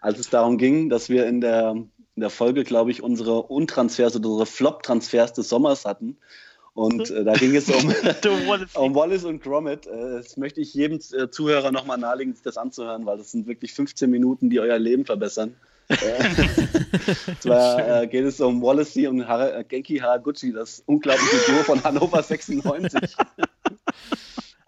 als 0.00 0.18
es 0.18 0.30
darum 0.30 0.58
ging, 0.58 0.88
dass 0.88 1.08
wir 1.08 1.26
in 1.26 1.40
der, 1.40 1.72
in 1.72 2.20
der 2.20 2.30
Folge, 2.30 2.64
glaube 2.64 2.90
ich, 2.90 3.02
unsere 3.02 3.42
Untransfers 3.42 4.16
oder 4.16 4.28
unsere 4.28 4.46
Flop-Transfers 4.46 5.32
des 5.32 5.48
Sommers 5.48 5.84
hatten. 5.84 6.16
Und 6.74 7.10
äh, 7.10 7.24
da 7.24 7.32
ging 7.32 7.56
es 7.56 7.70
um, 7.70 7.88
Wallace. 8.46 8.74
um 8.76 8.94
Wallace 8.94 9.24
und 9.24 9.42
Gromit. 9.42 9.86
Äh, 9.86 10.18
das 10.18 10.36
möchte 10.36 10.60
ich 10.60 10.74
jedem 10.74 10.98
äh, 11.12 11.30
Zuhörer 11.30 11.72
nochmal 11.72 11.96
nahelegen, 11.96 12.34
sich 12.34 12.42
das 12.42 12.58
anzuhören, 12.58 13.06
weil 13.06 13.16
das 13.16 13.32
sind 13.32 13.46
wirklich 13.46 13.72
15 13.72 14.10
Minuten, 14.10 14.50
die 14.50 14.60
euer 14.60 14.78
Leben 14.78 15.06
verbessern. 15.06 15.56
Zwar 17.40 18.02
äh, 18.02 18.06
geht 18.06 18.24
es 18.24 18.40
um 18.40 18.60
Wallacey 18.62 19.06
und 19.06 19.26
Har 19.26 19.54
äh, 19.58 19.64
Genki 19.64 19.98
Haraguchi, 19.98 20.52
das 20.52 20.82
unglaubliche 20.86 21.36
Duo 21.46 21.62
von 21.62 21.82
Hannover 21.84 22.22
96. 22.24 23.00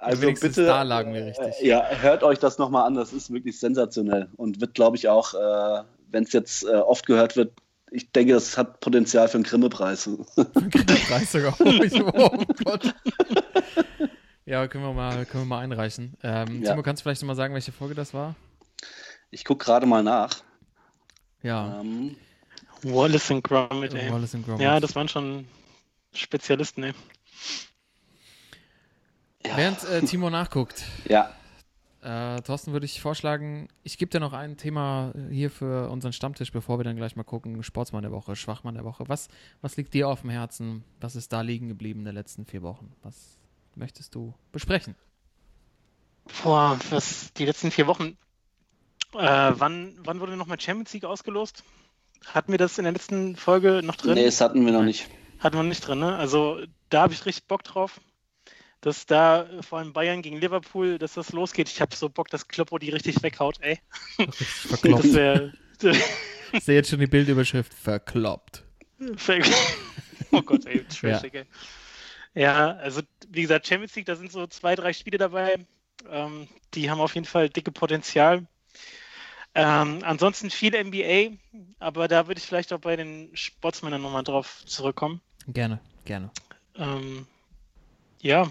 Also 0.00 0.22
Wenigstens 0.22 0.54
bitte, 0.54 0.66
da 0.68 0.82
lagen 0.84 1.12
wir 1.12 1.26
richtig. 1.26 1.60
äh, 1.60 1.66
ja, 1.66 1.84
hört 2.00 2.22
euch 2.22 2.38
das 2.38 2.56
nochmal 2.56 2.86
an, 2.86 2.94
das 2.94 3.12
ist 3.12 3.32
wirklich 3.32 3.58
sensationell 3.58 4.28
und 4.36 4.60
wird, 4.60 4.74
glaube 4.74 4.96
ich, 4.96 5.08
auch, 5.08 5.34
äh, 5.34 5.82
wenn 6.10 6.22
es 6.22 6.32
jetzt 6.32 6.62
äh, 6.64 6.68
oft 6.68 7.04
gehört 7.04 7.34
wird, 7.36 7.52
ich 7.90 8.12
denke, 8.12 8.34
es 8.36 8.56
hat 8.56 8.78
Potenzial 8.78 9.26
für 9.26 9.38
einen 9.38 9.44
Grimme-Preis. 9.44 10.08
Preis 11.08 11.32
sogar. 11.32 11.56
Oh 11.60 12.44
Gott. 12.64 12.94
Ja, 14.46 14.68
können 14.68 14.84
wir 14.84 14.92
mal, 14.92 15.26
können 15.26 15.42
wir 15.42 15.48
mal 15.48 15.60
einreichen. 15.60 16.14
Ähm, 16.22 16.62
Ja. 16.62 16.70
Timo, 16.70 16.82
kannst 16.82 17.00
du 17.00 17.02
vielleicht 17.02 17.22
noch 17.22 17.26
mal 17.26 17.34
sagen, 17.34 17.52
welche 17.54 17.72
Folge 17.72 17.94
das 17.96 18.14
war? 18.14 18.36
Ich 19.30 19.44
gucke 19.44 19.64
gerade 19.64 19.84
mal 19.84 20.02
nach. 20.04 20.42
Ja, 21.42 21.80
Ähm, 21.80 22.16
Wallace 22.82 23.30
und 23.30 23.42
Gromit, 23.42 23.94
ey. 23.94 24.10
Wallace 24.12 24.34
and 24.34 24.44
Gromit. 24.44 24.60
Ja, 24.62 24.80
das 24.80 24.94
waren 24.94 25.08
schon 25.08 25.46
Spezialisten, 26.12 26.84
ey. 26.84 26.92
Während 29.42 29.84
äh, 29.84 30.02
Timo 30.02 30.30
nachguckt, 30.30 30.84
ja, 31.08 31.32
äh, 32.02 32.40
Thorsten, 32.42 32.72
würde 32.72 32.86
ich 32.86 33.00
vorschlagen, 33.00 33.68
ich 33.82 33.98
gebe 33.98 34.10
dir 34.10 34.20
noch 34.20 34.32
ein 34.32 34.56
Thema 34.56 35.12
hier 35.30 35.50
für 35.50 35.90
unseren 35.90 36.12
Stammtisch, 36.12 36.52
bevor 36.52 36.78
wir 36.78 36.84
dann 36.84 36.96
gleich 36.96 37.16
mal 37.16 37.24
gucken, 37.24 37.62
Sportsmann 37.62 38.02
der 38.02 38.12
Woche, 38.12 38.36
Schwachmann 38.36 38.74
der 38.74 38.84
Woche. 38.84 39.04
Was, 39.08 39.28
was 39.62 39.76
liegt 39.76 39.94
dir 39.94 40.08
auf 40.08 40.20
dem 40.20 40.30
Herzen? 40.30 40.84
Was 41.00 41.16
ist 41.16 41.32
da 41.32 41.40
liegen 41.40 41.68
geblieben 41.68 42.00
in 42.00 42.06
den 42.06 42.14
letzten 42.14 42.46
vier 42.46 42.62
Wochen? 42.62 42.92
Was 43.02 43.36
möchtest 43.74 44.14
du 44.14 44.34
besprechen? 44.52 44.94
Boah, 46.42 46.78
was 46.90 47.32
die 47.32 47.46
letzten 47.46 47.70
vier 47.70 47.86
Wochen. 47.86 48.16
Äh, 49.14 49.52
wann, 49.54 49.94
wann 50.04 50.20
wurde 50.20 50.36
nochmal 50.36 50.60
Champions 50.60 50.92
League 50.92 51.04
ausgelost? 51.04 51.64
Hatten 52.26 52.52
wir 52.52 52.58
das 52.58 52.78
in 52.78 52.84
der 52.84 52.92
letzten 52.92 53.36
Folge 53.36 53.80
noch 53.82 53.96
drin? 53.96 54.14
nee, 54.14 54.24
das 54.24 54.40
hatten 54.40 54.64
wir 54.64 54.72
noch 54.72 54.82
nicht. 54.82 55.08
Hatten 55.38 55.56
wir 55.56 55.62
nicht 55.62 55.86
drin, 55.86 56.00
ne? 56.00 56.16
Also 56.16 56.60
da 56.90 57.02
habe 57.02 57.12
ich 57.12 57.24
richtig 57.24 57.46
Bock 57.46 57.62
drauf, 57.64 58.00
dass 58.80 59.06
da 59.06 59.44
äh, 59.44 59.62
vor 59.62 59.78
allem 59.78 59.92
Bayern 59.92 60.22
gegen 60.22 60.38
Liverpool, 60.38 60.98
dass 60.98 61.14
das 61.14 61.32
losgeht. 61.32 61.68
Ich 61.68 61.80
habe 61.80 61.94
so 61.94 62.08
Bock, 62.08 62.28
dass 62.28 62.48
Kloppo 62.48 62.78
die 62.78 62.90
richtig 62.90 63.22
weghaut, 63.22 63.60
ey. 63.60 63.78
Verkloppt. 64.30 65.04
Das 65.04 65.14
wäre. 65.14 65.52
Ich 66.52 66.64
sehe 66.64 66.76
jetzt 66.76 66.90
schon 66.90 67.00
die 67.00 67.06
Bildüberschrift. 67.06 67.72
Verkloppt. 67.72 68.64
oh 70.32 70.42
Gott, 70.42 70.66
ey, 70.66 70.84
trashig, 70.84 71.34
ey. 71.34 71.44
Ja, 72.34 72.72
also 72.76 73.02
wie 73.28 73.42
gesagt, 73.42 73.66
Champions 73.66 73.94
League, 73.96 74.06
da 74.06 74.16
sind 74.16 74.32
so 74.32 74.46
zwei, 74.46 74.74
drei 74.74 74.92
Spiele 74.92 75.18
dabei. 75.18 75.66
Ähm, 76.08 76.48
die 76.74 76.90
haben 76.90 77.00
auf 77.00 77.14
jeden 77.14 77.26
Fall 77.26 77.48
dicke 77.48 77.72
Potenzial. 77.72 78.46
Ähm, 79.54 80.00
ansonsten 80.02 80.50
viel 80.50 80.72
NBA, 80.72 81.36
aber 81.80 82.06
da 82.06 82.28
würde 82.28 82.38
ich 82.38 82.46
vielleicht 82.46 82.72
auch 82.72 82.80
bei 82.80 82.96
den 82.96 83.30
Sportsmännern 83.34 84.02
nochmal 84.02 84.22
drauf 84.22 84.62
zurückkommen. 84.66 85.20
Gerne, 85.48 85.80
gerne. 86.04 86.30
Ähm, 86.76 87.26
ja, 88.20 88.50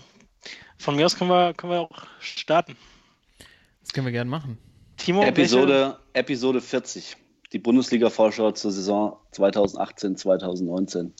von 0.77 0.95
mir 0.95 1.05
aus 1.05 1.17
können 1.17 1.29
wir, 1.29 1.53
können 1.53 1.71
wir 1.71 1.81
auch 1.81 2.07
starten. 2.19 2.75
Das 3.81 3.93
können 3.93 4.05
wir 4.05 4.11
gerne 4.11 4.29
machen. 4.29 4.57
Timo, 4.97 5.21
welche, 5.21 5.31
Episode, 5.31 5.99
Episode 6.13 6.61
40. 6.61 7.15
Die 7.53 7.59
Bundesliga-Vorschau 7.59 8.51
zur 8.51 8.71
Saison 8.71 9.17
2018, 9.31 10.17
2019. 10.17 11.13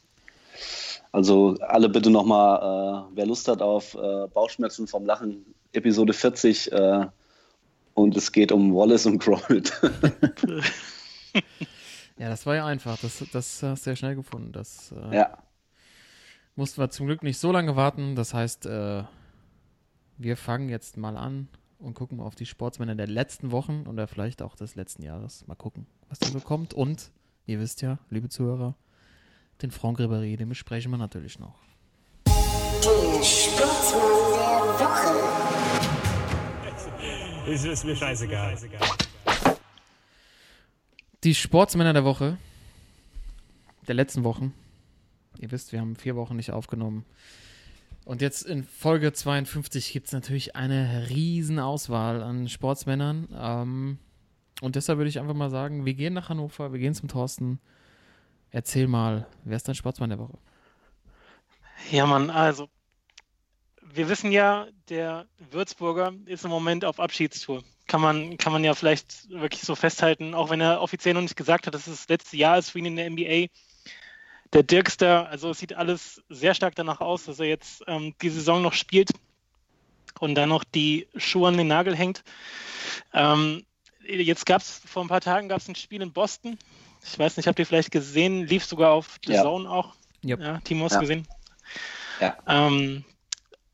Also 1.12 1.56
alle 1.62 1.88
bitte 1.88 2.10
nochmal, 2.10 2.58
äh, 2.58 3.16
wer 3.16 3.26
Lust 3.26 3.48
hat 3.48 3.62
auf 3.62 3.96
äh, 3.96 4.28
Bauchschmerzen 4.28 4.88
vom 4.88 5.06
Lachen, 5.06 5.46
Episode 5.72 6.14
40. 6.14 6.72
Äh, 6.72 7.06
und 7.98 8.16
es 8.16 8.32
geht 8.32 8.52
um 8.52 8.74
Wallace 8.76 9.08
und 9.08 9.20
Gromit. 9.20 9.74
Ja, 12.20 12.30
das 12.30 12.48
war 12.48 12.56
ja 12.56 12.66
einfach. 12.66 12.98
Das, 13.00 13.24
das 13.32 13.62
hast 13.62 13.86
du 13.86 13.92
ja 13.92 13.96
schnell 13.96 14.16
gefunden. 14.16 14.52
Das 14.52 14.92
äh, 14.92 15.16
ja, 15.16 15.38
mussten 16.56 16.82
wir 16.82 16.90
zum 16.90 17.06
Glück 17.06 17.22
nicht 17.22 17.38
so 17.38 17.52
lange 17.52 17.76
warten. 17.76 18.16
Das 18.16 18.34
heißt, 18.34 18.66
äh, 18.66 19.04
wir 20.18 20.36
fangen 20.36 20.68
jetzt 20.68 20.98
mal 20.98 21.16
an 21.16 21.48
und 21.78 21.94
gucken 21.94 22.20
auf 22.20 22.34
die 22.34 22.48
Sportsmänner 22.48 22.96
der 22.96 23.06
letzten 23.06 23.52
Wochen 23.52 23.86
oder 23.86 24.08
vielleicht 24.08 24.42
auch 24.42 24.56
des 24.56 24.74
letzten 24.74 25.04
Jahres. 25.04 25.46
Mal 25.46 25.54
gucken, 25.54 25.86
was 26.10 26.18
da 26.18 26.26
so 26.26 26.40
kommt. 26.40 26.74
Und 26.74 27.12
ihr 27.46 27.60
wisst 27.60 27.84
ja, 27.84 28.00
liebe 28.10 28.30
Zuhörer, 28.30 28.74
den 29.62 29.70
Franck 29.70 30.00
Ribéry, 30.00 30.38
den 30.38 30.50
besprechen 30.50 30.90
wir 30.90 30.98
natürlich 30.98 31.38
noch. 31.38 31.60
Der 32.26 33.24
Sportsmann 33.24 34.80
der 34.80 34.88
Woche. 34.88 35.47
Es 37.50 37.64
ist 37.64 37.86
mir 37.86 37.96
scheißegal. 37.96 38.58
Die 41.24 41.34
Sportsmänner 41.34 41.94
der 41.94 42.04
Woche, 42.04 42.38
der 43.88 43.96
letzten 43.96 44.26
Wochen. 44.26 44.54
Ihr 45.40 45.50
wisst, 45.52 45.72
wir 45.72 45.80
haben 45.80 45.96
vier 45.96 46.18
Wochen 46.18 46.36
nicht 46.36 46.52
aufgenommen. 46.52 47.06
Und 48.04 48.22
jetzt 48.22 48.42
in 48.42 48.66
Folge 48.66 49.14
52 49.14 49.94
gibt 49.94 50.08
es 50.08 50.14
natürlich 50.14 50.58
eine 50.58 51.10
riesen 51.10 51.58
Auswahl 51.60 52.22
an 52.22 52.50
Sportsmännern. 52.50 53.30
Ähm, 53.34 53.98
und 54.60 54.76
deshalb 54.76 54.98
würde 54.98 55.10
ich 55.10 55.20
einfach 55.20 55.34
mal 55.34 55.50
sagen, 55.50 55.86
wir 55.86 55.94
gehen 55.94 56.14
nach 56.14 56.28
Hannover, 56.28 56.74
wir 56.74 56.80
gehen 56.80 56.96
zum 56.96 57.08
Thorsten. 57.08 57.60
Erzähl 58.52 58.88
mal, 58.88 59.26
wer 59.46 59.56
ist 59.56 59.70
dein 59.70 59.76
Sportsmann 59.76 60.10
der 60.10 60.20
Woche? 60.20 60.38
Ja, 61.92 62.06
Mann, 62.08 62.30
also 62.30 62.68
wir 63.94 64.10
wissen 64.10 64.32
ja, 64.32 64.68
der 64.90 65.26
Würzburger 65.52 66.14
ist 66.26 66.46
im 66.46 66.52
Moment 66.52 66.86
auf 66.86 67.00
Abschiedstour. 67.00 67.64
Kann 67.88 68.02
man, 68.02 68.38
kann 68.38 68.52
man 68.52 68.64
ja 68.64 68.74
vielleicht 68.74 69.30
wirklich 69.30 69.62
so 69.62 69.76
festhalten, 69.76 70.34
auch 70.34 70.50
wenn 70.50 70.60
er 70.62 70.82
offiziell 70.82 71.14
noch 71.14 71.22
nicht 71.22 71.38
gesagt 71.38 71.68
hat, 71.68 71.74
dass 71.74 71.88
es 71.88 72.02
das 72.02 72.10
letzte 72.10 72.38
Jahr 72.38 72.58
ist 72.58 72.72
für 72.72 72.80
ihn 72.80 72.86
in 72.86 72.96
der 72.98 73.10
NBA. 73.10 73.48
Der 74.54 74.64
Dirkster, 74.64 75.28
also 75.30 75.50
es 75.50 75.60
sieht 75.60 75.74
alles 75.74 76.22
sehr 76.30 76.54
stark 76.54 76.76
danach 76.76 77.02
aus, 77.02 77.26
dass 77.26 77.40
er 77.40 77.48
jetzt 77.48 77.84
ähm, 77.88 78.14
die 78.22 78.30
Saison 78.30 78.62
noch 78.62 78.74
spielt 78.74 79.12
und 80.20 80.36
dann 80.36 80.50
noch 80.50 80.64
die 80.64 81.08
Schuhe 81.16 81.48
an 81.50 81.58
den 81.58 81.68
Nagel 81.68 81.96
hängt. 81.96 82.24
Ähm, 83.14 83.66
jetzt 84.06 84.46
gab 84.46 84.62
es, 84.62 84.82
vor 84.86 85.04
ein 85.04 85.10
paar 85.10 85.22
Tagen 85.22 85.50
gab 85.50 85.60
es 85.60 85.68
ein 85.68 85.76
Spiel 85.76 86.02
in 86.02 86.14
Boston. 86.14 86.58
Ich 87.04 87.18
weiß 87.18 87.38
nicht, 87.38 87.48
habt 87.48 87.60
ihr 87.60 87.66
vielleicht 87.66 87.92
gesehen, 87.92 88.48
lief 88.48 88.66
sogar 88.66 88.92
auf 88.92 89.18
The 89.26 89.34
Ja. 89.34 89.44
Zone 89.44 89.70
auch. 89.70 89.96
Yep. 90.26 90.40
Ja, 90.42 90.60
Timo 90.62 90.86
hast 90.86 90.94
Ja. 90.94 91.00
gesehen. 91.00 91.28
Ja. 92.20 92.38
Ähm, 92.48 93.06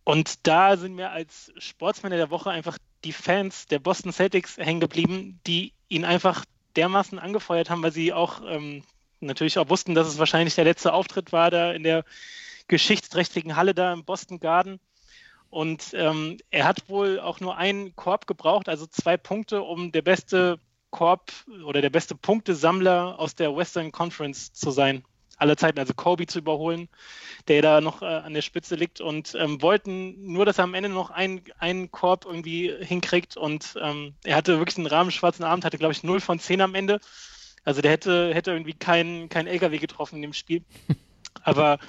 und 0.04 0.46
da 0.48 0.78
sind 0.78 0.96
mir 0.96 1.12
als 1.12 1.52
Sportsmänner 1.58 2.18
der 2.18 2.30
Woche 2.30 2.50
einfach 2.50 2.78
die 3.04 3.14
Fans 3.14 3.68
der 3.68 3.80
Boston 3.80 4.12
Celtics 4.12 4.58
hängen 4.58 4.82
geblieben, 4.82 5.40
die 5.48 5.74
ihn 5.88 6.06
einfach 6.06 6.46
dermaßen 6.76 7.20
angefeuert 7.20 7.70
haben, 7.70 7.84
weil 7.84 7.92
sie 7.92 8.14
auch 8.14 8.42
ähm, 8.46 8.84
natürlich 9.20 9.58
auch 9.60 9.70
wussten, 9.70 9.96
dass 9.96 10.08
es 10.08 10.20
wahrscheinlich 10.20 10.56
der 10.56 10.66
letzte 10.66 10.94
Auftritt 10.94 11.32
war 11.32 11.52
da 11.52 11.72
in 11.72 11.84
der 11.84 12.04
geschichtsträchtigen 12.68 13.56
Halle 13.56 13.74
da 13.74 13.94
im 13.94 14.04
Boston 14.04 14.40
Garden. 14.40 14.80
Und 15.50 15.94
ähm, 15.94 16.38
er 16.50 16.66
hat 16.66 16.90
wohl 16.90 17.20
auch 17.20 17.40
nur 17.40 17.58
einen 17.58 17.96
Korb 17.96 18.26
gebraucht, 18.26 18.68
also 18.68 18.88
zwei 18.88 19.18
Punkte, 19.18 19.62
um 19.62 19.92
der 19.92 20.02
beste 20.02 20.60
Korb 20.90 21.32
oder 21.66 21.82
der 21.82 21.92
beste 21.92 22.16
Punktesammler 22.16 23.20
aus 23.20 23.36
der 23.36 23.56
Western 23.56 23.92
Conference 23.92 24.52
zu 24.54 24.72
sein. 24.72 25.04
Aller 25.38 25.58
Zeiten, 25.58 25.80
also 25.80 25.94
Kobe 25.94 26.28
zu 26.28 26.40
überholen, 26.40 26.90
der 27.48 27.62
da 27.62 27.82
noch 27.82 28.02
äh, 28.02 28.06
an 28.06 28.34
der 28.34 28.42
Spitze 28.42 28.76
liegt 28.76 29.02
und 29.02 29.36
ähm, 29.36 29.62
wollten 29.62 30.32
nur, 30.32 30.46
dass 30.46 30.58
er 30.58 30.66
am 30.66 30.74
Ende 30.74 30.90
noch 30.90 31.10
einen, 31.10 31.42
einen 31.60 31.92
Korb 31.92 32.26
irgendwie 32.26 32.74
hinkriegt 32.80 33.36
und 33.38 33.76
ähm, 33.82 34.14
er 34.24 34.36
hatte 34.36 34.60
wirklich 34.60 34.78
einen 34.78 34.88
rahmenschwarzen 34.88 35.44
Abend, 35.44 35.66
hatte 35.66 35.78
glaube 35.78 35.94
ich 35.94 36.04
0 36.04 36.20
von 36.20 36.40
10 36.40 36.62
am 36.62 36.76
Ende. 36.76 37.00
Also 37.66 37.82
der 37.82 37.92
hätte, 37.92 38.34
hätte 38.34 38.52
irgendwie 38.52 38.74
keinen 38.74 39.30
kein 39.30 39.48
LKW 39.48 39.78
getroffen 39.78 40.18
in 40.18 40.22
dem 40.22 40.34
Spiel. 40.34 40.64
Aber 41.44 41.80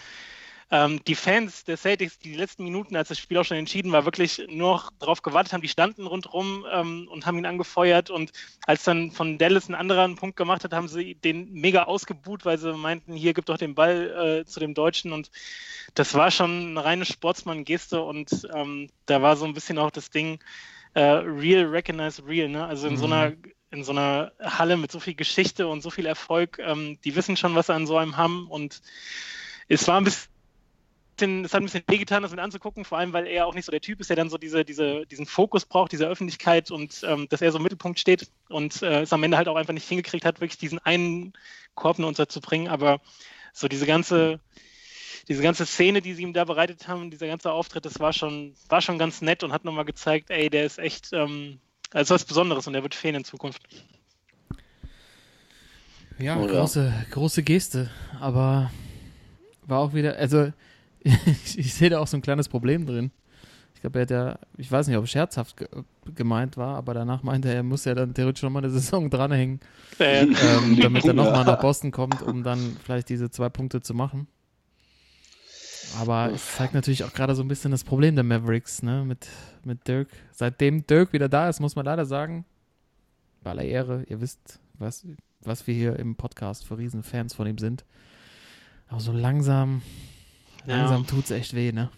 ähm, 0.70 1.00
die 1.06 1.14
Fans 1.14 1.64
der 1.64 1.76
Celtics, 1.76 2.18
die 2.18 2.30
die 2.30 2.36
letzten 2.36 2.64
Minuten, 2.64 2.96
als 2.96 3.08
das 3.08 3.18
Spiel 3.18 3.38
auch 3.38 3.44
schon 3.44 3.56
entschieden 3.56 3.92
war, 3.92 4.04
wirklich 4.04 4.42
nur 4.48 4.72
noch 4.72 4.90
darauf 4.98 5.22
gewartet 5.22 5.52
haben, 5.52 5.60
die 5.60 5.68
standen 5.68 6.06
rundherum 6.06 6.64
ähm, 6.72 7.08
und 7.10 7.26
haben 7.26 7.38
ihn 7.38 7.46
angefeuert. 7.46 8.10
Und 8.10 8.32
als 8.66 8.84
dann 8.84 9.10
von 9.10 9.38
Dallas 9.38 9.68
ein 9.68 9.74
anderer 9.74 10.04
einen 10.04 10.16
Punkt 10.16 10.36
gemacht 10.36 10.64
hat, 10.64 10.72
haben 10.72 10.88
sie 10.88 11.14
den 11.14 11.52
mega 11.52 11.84
ausgebuht, 11.84 12.44
weil 12.44 12.58
sie 12.58 12.72
meinten, 12.72 13.14
hier 13.14 13.34
gibt 13.34 13.48
doch 13.48 13.58
den 13.58 13.74
Ball 13.74 14.42
äh, 14.42 14.44
zu 14.46 14.60
dem 14.60 14.74
Deutschen. 14.74 15.12
Und 15.12 15.30
das 15.94 16.14
war 16.14 16.30
schon 16.30 16.70
eine 16.70 16.84
reine 16.84 17.04
Sportsmann-Geste. 17.04 18.02
Und 18.02 18.48
ähm, 18.54 18.88
da 19.06 19.22
war 19.22 19.36
so 19.36 19.44
ein 19.44 19.54
bisschen 19.54 19.78
auch 19.78 19.90
das 19.90 20.10
Ding, 20.10 20.38
äh, 20.94 21.00
real 21.00 21.66
recognize 21.66 22.22
real. 22.26 22.48
Ne? 22.48 22.64
Also 22.64 22.88
in 22.88 22.96
so 22.96 23.06
einer 23.06 23.32
in 23.70 23.82
so 23.82 23.90
einer 23.90 24.32
Halle 24.40 24.76
mit 24.76 24.92
so 24.92 25.00
viel 25.00 25.14
Geschichte 25.14 25.66
und 25.66 25.82
so 25.82 25.90
viel 25.90 26.06
Erfolg, 26.06 26.58
ähm, 26.60 26.96
die 27.04 27.16
wissen 27.16 27.36
schon, 27.36 27.56
was 27.56 27.66
sie 27.66 27.74
an 27.74 27.88
so 27.88 27.96
einem 27.96 28.16
haben. 28.16 28.46
Und 28.46 28.80
es 29.68 29.88
war 29.88 30.00
ein 30.00 30.04
bisschen, 30.04 30.30
es 31.20 31.52
hat 31.52 31.60
ein 31.60 31.64
bisschen 31.64 31.84
wehgetan, 31.88 32.22
das 32.22 32.30
mit 32.30 32.40
anzugucken, 32.40 32.84
vor 32.84 32.98
allem, 32.98 33.12
weil 33.12 33.26
er 33.26 33.46
auch 33.46 33.54
nicht 33.54 33.64
so 33.64 33.70
der 33.70 33.80
Typ 33.80 34.00
ist, 34.00 34.10
der 34.10 34.16
dann 34.16 34.30
so 34.30 34.38
diese, 34.38 34.64
diese, 34.64 35.06
diesen 35.06 35.26
Fokus 35.26 35.64
braucht, 35.64 35.92
diese 35.92 36.06
Öffentlichkeit 36.06 36.70
und 36.70 37.02
ähm, 37.06 37.28
dass 37.28 37.42
er 37.42 37.52
so 37.52 37.58
im 37.58 37.62
Mittelpunkt 37.62 37.98
steht 37.98 38.28
und 38.48 38.82
äh, 38.82 39.02
es 39.02 39.12
am 39.12 39.22
Ende 39.22 39.36
halt 39.36 39.48
auch 39.48 39.56
einfach 39.56 39.72
nicht 39.72 39.88
hingekriegt 39.88 40.24
hat, 40.24 40.40
wirklich 40.40 40.58
diesen 40.58 40.78
einen 40.80 41.32
Korb 41.74 41.98
nur 41.98 42.08
unterzubringen. 42.08 42.68
Aber 42.68 43.00
so 43.52 43.68
diese 43.68 43.86
ganze, 43.86 44.40
diese 45.28 45.42
ganze 45.42 45.66
Szene, 45.66 46.02
die 46.02 46.14
sie 46.14 46.22
ihm 46.22 46.32
da 46.32 46.44
bereitet 46.44 46.88
haben, 46.88 47.10
dieser 47.10 47.26
ganze 47.26 47.52
Auftritt, 47.52 47.84
das 47.84 48.00
war 48.00 48.12
schon, 48.12 48.54
war 48.68 48.80
schon 48.80 48.98
ganz 48.98 49.22
nett 49.22 49.42
und 49.42 49.52
hat 49.52 49.64
nochmal 49.64 49.84
gezeigt, 49.84 50.30
ey, 50.30 50.50
der 50.50 50.64
ist 50.64 50.78
echt, 50.78 51.12
ähm, 51.12 51.60
also 51.92 52.14
was 52.14 52.24
Besonderes 52.24 52.66
und 52.66 52.72
der 52.72 52.82
wird 52.82 52.94
fehlen 52.94 53.16
in 53.16 53.24
Zukunft. 53.24 53.62
Ja, 56.18 56.38
Oh 56.38 56.46
ja. 56.46 56.60
große, 56.60 56.92
große 57.10 57.42
Geste, 57.42 57.90
aber 58.20 58.70
war 59.66 59.80
auch 59.80 59.94
wieder, 59.94 60.16
also 60.16 60.52
ich, 61.56 61.74
sehe 61.74 61.90
da 61.90 62.00
auch 62.00 62.06
so 62.06 62.16
ein 62.16 62.22
kleines 62.22 62.48
Problem 62.48 62.86
drin. 62.86 63.10
Ich 63.74 63.80
glaube, 63.80 63.98
er 63.98 64.02
hat 64.02 64.10
ja, 64.10 64.38
ich 64.56 64.70
weiß 64.70 64.88
nicht, 64.88 64.96
ob 64.96 65.04
es 65.04 65.10
scherzhaft 65.10 65.56
ge 65.56 65.68
gemeint 66.14 66.56
war, 66.56 66.76
aber 66.76 66.94
danach 66.94 67.22
meinte 67.22 67.48
er, 67.48 67.56
er 67.56 67.62
muss 67.62 67.84
ja 67.84 67.94
dann 67.94 68.14
theoretisch 68.14 68.42
nochmal 68.42 68.64
eine 68.64 68.72
Saison 68.72 69.10
dranhängen, 69.10 69.60
Äh, 69.98 70.24
ähm, 70.24 70.78
damit 70.80 71.04
er 71.04 71.12
nochmal 71.12 71.44
nach 71.44 71.60
Boston 71.60 71.90
kommt, 71.90 72.22
um 72.22 72.42
dann 72.42 72.76
vielleicht 72.82 73.08
diese 73.08 73.30
zwei 73.30 73.48
Punkte 73.48 73.80
zu 73.80 73.94
machen. 73.94 74.26
Aber 76.00 76.30
es 76.32 76.56
zeigt 76.56 76.74
natürlich 76.74 77.04
auch 77.04 77.12
gerade 77.12 77.34
so 77.34 77.42
ein 77.42 77.48
bisschen 77.48 77.70
das 77.70 77.84
Problem 77.84 78.14
der 78.14 78.24
Mavericks, 78.24 78.82
ne, 78.82 79.04
mit, 79.04 79.28
mit 79.64 79.86
Dirk. 79.86 80.08
Seitdem 80.32 80.86
Dirk 80.86 81.12
wieder 81.12 81.28
da 81.28 81.48
ist, 81.48 81.60
muss 81.60 81.76
man 81.76 81.84
leider 81.84 82.04
sagen, 82.04 82.44
bei 83.42 83.50
aller 83.50 83.62
Ehre, 83.62 84.04
ihr 84.08 84.20
wisst, 84.20 84.58
was, 84.78 85.06
was 85.42 85.66
wir 85.66 85.74
hier 85.74 85.96
im 85.98 86.16
Podcast 86.16 86.66
für 86.66 86.78
Riesenfans 86.78 87.34
von 87.34 87.46
ihm 87.46 87.58
sind. 87.58 87.84
Aber 88.88 89.00
so 89.00 89.12
langsam, 89.12 89.82
Ja. 90.66 90.76
langsam 90.76 91.06
tut's 91.06 91.30
echt 91.30 91.54
weh, 91.54 91.72
ne? 91.72 91.90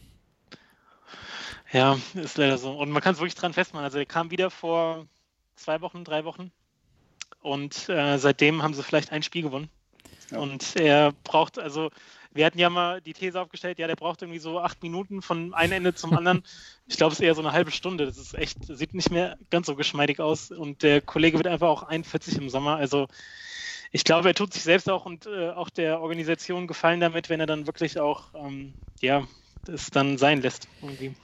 Ja, 1.73 1.99
ist 2.15 2.39
leider 2.39 2.59
so. 2.59 2.73
Und 2.73 2.91
man 2.91 3.03
kann 3.03 3.15
es 3.15 3.21
wirklich 3.21 3.35
dran 3.35 3.53
festmachen. 3.53 3.85
Also 3.85 3.99
er 3.99 4.07
kam 4.07 4.31
wieder 4.31 4.51
vor 4.51 5.07
zwei 5.57 5.81
Wochen, 5.81 6.05
drei 6.05 6.25
Wochen. 6.25 6.53
Und 7.41 7.89
äh, 7.89 8.19
seitdem 8.19 8.63
haben 8.63 8.75
sie 8.75 8.83
vielleicht 8.83 9.13
ein 9.13 9.23
Spiel 9.23 9.43
gewonnen. 9.43 9.69
Ja. 10.31 10.39
Und 10.39 10.77
er 10.77 11.13
braucht, 11.25 11.59
also 11.59 11.91
wir 12.33 12.45
hatten 12.45 12.59
ja 12.59 12.71
mal 12.71 13.01
die 13.01 13.15
These 13.15 13.41
aufgestellt, 13.41 13.79
ja, 13.79 13.87
der 13.87 13.97
braucht 13.97 14.23
irgendwie 14.23 14.39
so 14.39 14.61
acht 14.61 14.83
Minuten 14.83 15.23
von 15.23 15.55
einem 15.55 15.73
Ende 15.73 15.95
zum 15.95 16.17
anderen. 16.17 16.43
Ich 16.89 16.97
glaube, 16.97 17.13
es 17.13 17.19
ist 17.19 17.25
eher 17.25 17.35
so 17.35 17.41
eine 17.41 17.51
halbe 17.51 17.73
Stunde. 17.73 18.07
Das 18.07 18.17
ist 18.17 18.35
echt, 18.35 18.59
sieht 18.65 18.95
nicht 18.95 19.11
mehr 19.11 19.37
ganz 19.51 19.67
so 19.67 19.75
geschmeidig 19.75 20.21
aus. 20.21 20.53
Und 20.53 20.85
der 20.85 21.01
Kollege 21.01 21.37
wird 21.37 21.49
einfach 21.49 21.67
auch 21.67 21.83
41 21.83 22.39
im 22.39 22.49
Sommer. 22.49 22.77
Also 22.77 23.09
ich 23.93 24.05
glaube, 24.05 24.29
er 24.29 24.35
tut 24.35 24.53
sich 24.53 24.63
selbst 24.63 24.89
auch 24.91 25.07
und 25.07 25.27
äh, 25.27 25.51
auch 25.51 25.71
der 25.71 26.01
Organisation 26.01 26.67
gefallen 26.67 27.01
damit, 27.01 27.29
wenn 27.29 27.41
er 27.41 27.47
dann 27.47 27.67
wirklich 27.67 27.99
auch, 27.99 28.25
ähm, 28.35 28.75
ja, 29.01 29.27
das 29.65 29.91
dann 29.91 30.19
sein 30.19 30.41
lässt. 30.43 30.69
Irgendwie. 30.83 31.15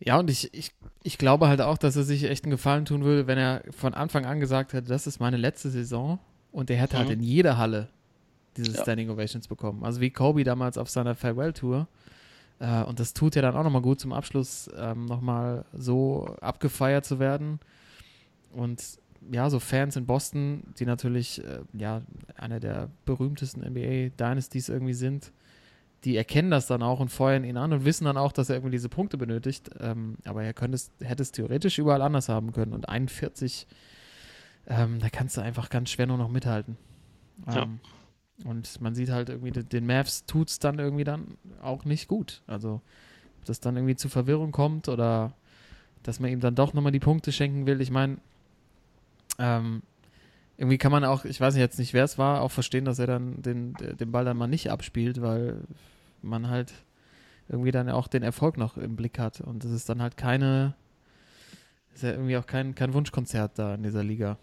Ja, 0.00 0.18
und 0.18 0.30
ich, 0.30 0.52
ich, 0.54 0.70
ich 1.02 1.18
glaube 1.18 1.48
halt 1.48 1.60
auch, 1.60 1.78
dass 1.78 1.96
er 1.96 2.04
sich 2.04 2.24
echt 2.24 2.44
einen 2.44 2.52
Gefallen 2.52 2.84
tun 2.84 3.02
würde, 3.04 3.26
wenn 3.26 3.38
er 3.38 3.62
von 3.70 3.94
Anfang 3.94 4.26
an 4.26 4.38
gesagt 4.40 4.72
hätte, 4.72 4.88
das 4.88 5.06
ist 5.06 5.18
meine 5.20 5.36
letzte 5.36 5.70
Saison 5.70 6.18
und 6.52 6.70
er 6.70 6.76
hätte 6.76 6.96
halt 6.98 7.08
Mhm. 7.08 7.14
in 7.14 7.22
jeder 7.22 7.58
Halle 7.58 7.88
diese 8.56 8.72
Ja. 8.76 8.82
Standing 8.82 9.10
Ovations 9.10 9.48
bekommen. 9.48 9.84
Also 9.84 10.00
wie 10.00 10.10
Kobe 10.10 10.44
damals 10.44 10.78
auf 10.78 10.88
seiner 10.90 11.14
Farewell-Tour. 11.14 11.88
Äh, 12.60 12.82
und 12.84 12.98
das 13.00 13.14
tut 13.14 13.36
ja 13.36 13.42
dann 13.42 13.56
auch 13.56 13.62
nochmal 13.62 13.82
gut 13.82 14.00
zum 14.00 14.12
Abschluss, 14.12 14.68
ähm, 14.76 15.06
nochmal 15.06 15.64
so 15.72 16.36
abgefeiert 16.40 17.04
zu 17.04 17.18
werden. 17.18 17.60
Und 18.52 18.82
ja, 19.30 19.50
so 19.50 19.58
Fans 19.58 19.96
in 19.96 20.06
Boston, 20.06 20.62
die 20.78 20.86
natürlich 20.86 21.44
äh, 21.44 21.60
ja 21.72 22.02
eine 22.36 22.60
der 22.60 22.90
berühmtesten 23.04 23.60
NBA-Dynasties 23.62 24.68
irgendwie 24.68 24.94
sind, 24.94 25.32
die 26.04 26.16
erkennen 26.16 26.50
das 26.50 26.66
dann 26.66 26.82
auch 26.82 27.00
und 27.00 27.08
feuern 27.08 27.44
ihn 27.44 27.56
an 27.56 27.72
und 27.72 27.84
wissen 27.84 28.04
dann 28.04 28.16
auch, 28.16 28.32
dass 28.32 28.48
er 28.48 28.56
irgendwie 28.56 28.72
diese 28.72 28.88
Punkte 28.88 29.18
benötigt. 29.18 29.70
Ähm, 29.80 30.16
aber 30.24 30.44
er 30.44 30.54
könnte 30.54 30.76
es, 30.76 30.92
hätte 31.02 31.22
es 31.22 31.32
theoretisch 31.32 31.78
überall 31.78 32.02
anders 32.02 32.28
haben 32.28 32.52
können. 32.52 32.72
Und 32.72 32.88
41, 32.88 33.66
ähm, 34.68 35.00
da 35.00 35.08
kannst 35.08 35.36
du 35.36 35.40
einfach 35.40 35.70
ganz 35.70 35.90
schwer 35.90 36.06
nur 36.06 36.18
noch 36.18 36.28
mithalten. 36.28 36.76
Ja. 37.48 37.62
Ähm, 37.62 37.80
und 38.44 38.80
man 38.80 38.94
sieht 38.94 39.10
halt 39.10 39.28
irgendwie, 39.28 39.50
den 39.50 39.86
Mavs 39.86 40.24
tut 40.24 40.48
es 40.48 40.60
dann 40.60 40.78
irgendwie 40.78 41.04
dann 41.04 41.36
auch 41.60 41.84
nicht 41.84 42.06
gut. 42.06 42.42
Also, 42.46 42.80
ob 43.38 43.44
das 43.46 43.58
dann 43.58 43.76
irgendwie 43.76 43.96
zu 43.96 44.08
Verwirrung 44.08 44.52
kommt 44.52 44.88
oder 44.88 45.34
dass 46.04 46.20
man 46.20 46.30
ihm 46.30 46.38
dann 46.38 46.54
doch 46.54 46.74
nochmal 46.74 46.92
die 46.92 47.00
Punkte 47.00 47.32
schenken 47.32 47.66
will. 47.66 47.80
Ich 47.80 47.90
meine, 47.90 48.18
ähm, 49.38 49.82
irgendwie 50.56 50.78
kann 50.78 50.92
man 50.92 51.04
auch, 51.04 51.24
ich 51.24 51.40
weiß 51.40 51.56
jetzt 51.56 51.78
nicht, 51.78 51.94
wer 51.94 52.04
es 52.04 52.18
war, 52.18 52.40
auch 52.42 52.50
verstehen, 52.50 52.84
dass 52.84 52.98
er 52.98 53.06
dann 53.06 53.40
den, 53.42 53.74
den 53.74 54.10
Ball 54.10 54.24
dann 54.24 54.36
mal 54.36 54.48
nicht 54.48 54.70
abspielt, 54.70 55.22
weil 55.22 55.60
man 56.22 56.48
halt 56.48 56.72
irgendwie 57.48 57.70
dann 57.70 57.88
auch 57.88 58.08
den 58.08 58.22
Erfolg 58.22 58.58
noch 58.58 58.76
im 58.76 58.96
Blick 58.96 59.18
hat. 59.18 59.40
Und 59.40 59.64
es 59.64 59.70
ist 59.70 59.88
dann 59.88 60.02
halt 60.02 60.16
keine, 60.16 60.74
ist 61.94 62.02
ja 62.02 62.10
irgendwie 62.10 62.36
auch 62.36 62.46
kein, 62.46 62.74
kein 62.74 62.92
Wunschkonzert 62.92 63.58
da 63.58 63.74
in 63.74 63.82
dieser 63.84 64.02
Liga. 64.04 64.36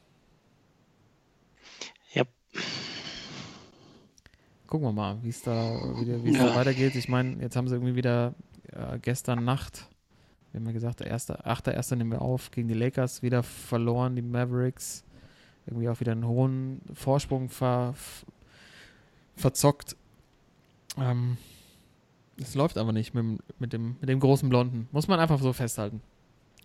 Ja. 2.13 2.23
Gucken 4.67 4.87
wir 4.87 4.93
mal, 4.93 5.17
wie 5.21 5.29
es 5.29 5.41
da, 5.43 5.79
wie 6.23 6.29
es 6.29 6.37
da 6.37 6.45
Ja. 6.47 6.55
weitergeht. 6.55 6.95
Ich 6.95 7.09
meine, 7.09 7.41
jetzt 7.41 7.55
haben 7.55 7.67
sie 7.67 7.75
irgendwie 7.75 7.95
wieder 7.95 8.33
äh, 8.71 8.97
gestern 8.99 9.43
Nacht, 9.43 9.87
wir 10.55 10.59
haben 10.61 10.67
ja 10.67 10.71
gesagt, 10.71 11.01
der 11.01 11.07
erste, 11.07 11.45
8.1. 11.45 11.95
nehmen 11.97 12.11
wir 12.13 12.21
auf, 12.21 12.49
gegen 12.49 12.69
die 12.69 12.73
Lakers 12.73 13.21
wieder 13.21 13.43
verloren, 13.43 14.15
die 14.15 14.21
Mavericks. 14.21 15.03
Irgendwie 15.67 15.89
auch 15.89 15.99
wieder 15.99 16.13
einen 16.13 16.25
hohen 16.25 16.79
Vorsprung 16.93 17.49
ver, 17.49 17.93
verzockt. 19.35 19.97
Ähm, 20.97 21.37
es 22.39 22.55
läuft 22.55 22.77
aber 22.77 22.93
nicht 22.93 23.13
mit, 23.13 23.23
dem- 23.23 23.39
mit, 23.59 23.73
dem, 23.73 23.95
mit 23.99 24.07
dem 24.09 24.19
großen 24.21 24.47
Blonden. 24.47 24.87
Muss 24.93 25.07
man 25.09 25.19
einfach 25.19 25.39
so 25.41 25.51
festhalten. 25.51 26.01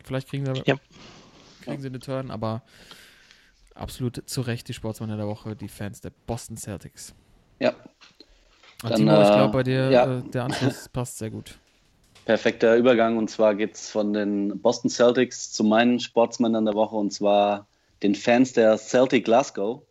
Vielleicht 0.04 0.28
kriegen 0.28 0.46
sie, 0.46 0.62
Ja. 0.66 0.76
kriegen 1.62 1.80
sie 1.82 1.88
eine 1.88 1.98
Turn, 1.98 2.30
aber 2.30 2.62
absolut 3.74 4.22
zu 4.28 4.40
Recht 4.42 4.68
die 4.68 4.74
Sportsmänner 4.74 5.16
der 5.16 5.26
Woche, 5.26 5.56
die 5.56 5.68
Fans 5.68 6.00
der 6.00 6.12
Boston 6.26 6.56
Celtics. 6.56 7.12
Ja, 7.58 7.74
Dann, 8.82 8.94
Timo, 8.94 9.20
ich 9.20 9.28
äh, 9.28 9.32
glaube, 9.34 9.52
bei 9.52 9.62
dir 9.64 9.90
ja. 9.90 10.18
äh, 10.18 10.22
der 10.30 10.44
Anschluss 10.44 10.88
passt 10.88 11.18
sehr 11.18 11.30
gut. 11.30 11.58
Perfekter 12.24 12.76
Übergang. 12.76 13.16
Und 13.16 13.28
zwar 13.30 13.54
geht 13.54 13.74
es 13.74 13.90
von 13.90 14.12
den 14.12 14.60
Boston 14.60 14.90
Celtics 14.90 15.52
zu 15.52 15.64
meinen 15.64 16.00
Sportsmännern 16.00 16.64
der 16.64 16.74
Woche 16.74 16.96
und 16.96 17.12
zwar 17.12 17.66
den 18.02 18.14
Fans 18.14 18.52
der 18.52 18.78
Celtic 18.78 19.24
Glasgow. 19.24 19.82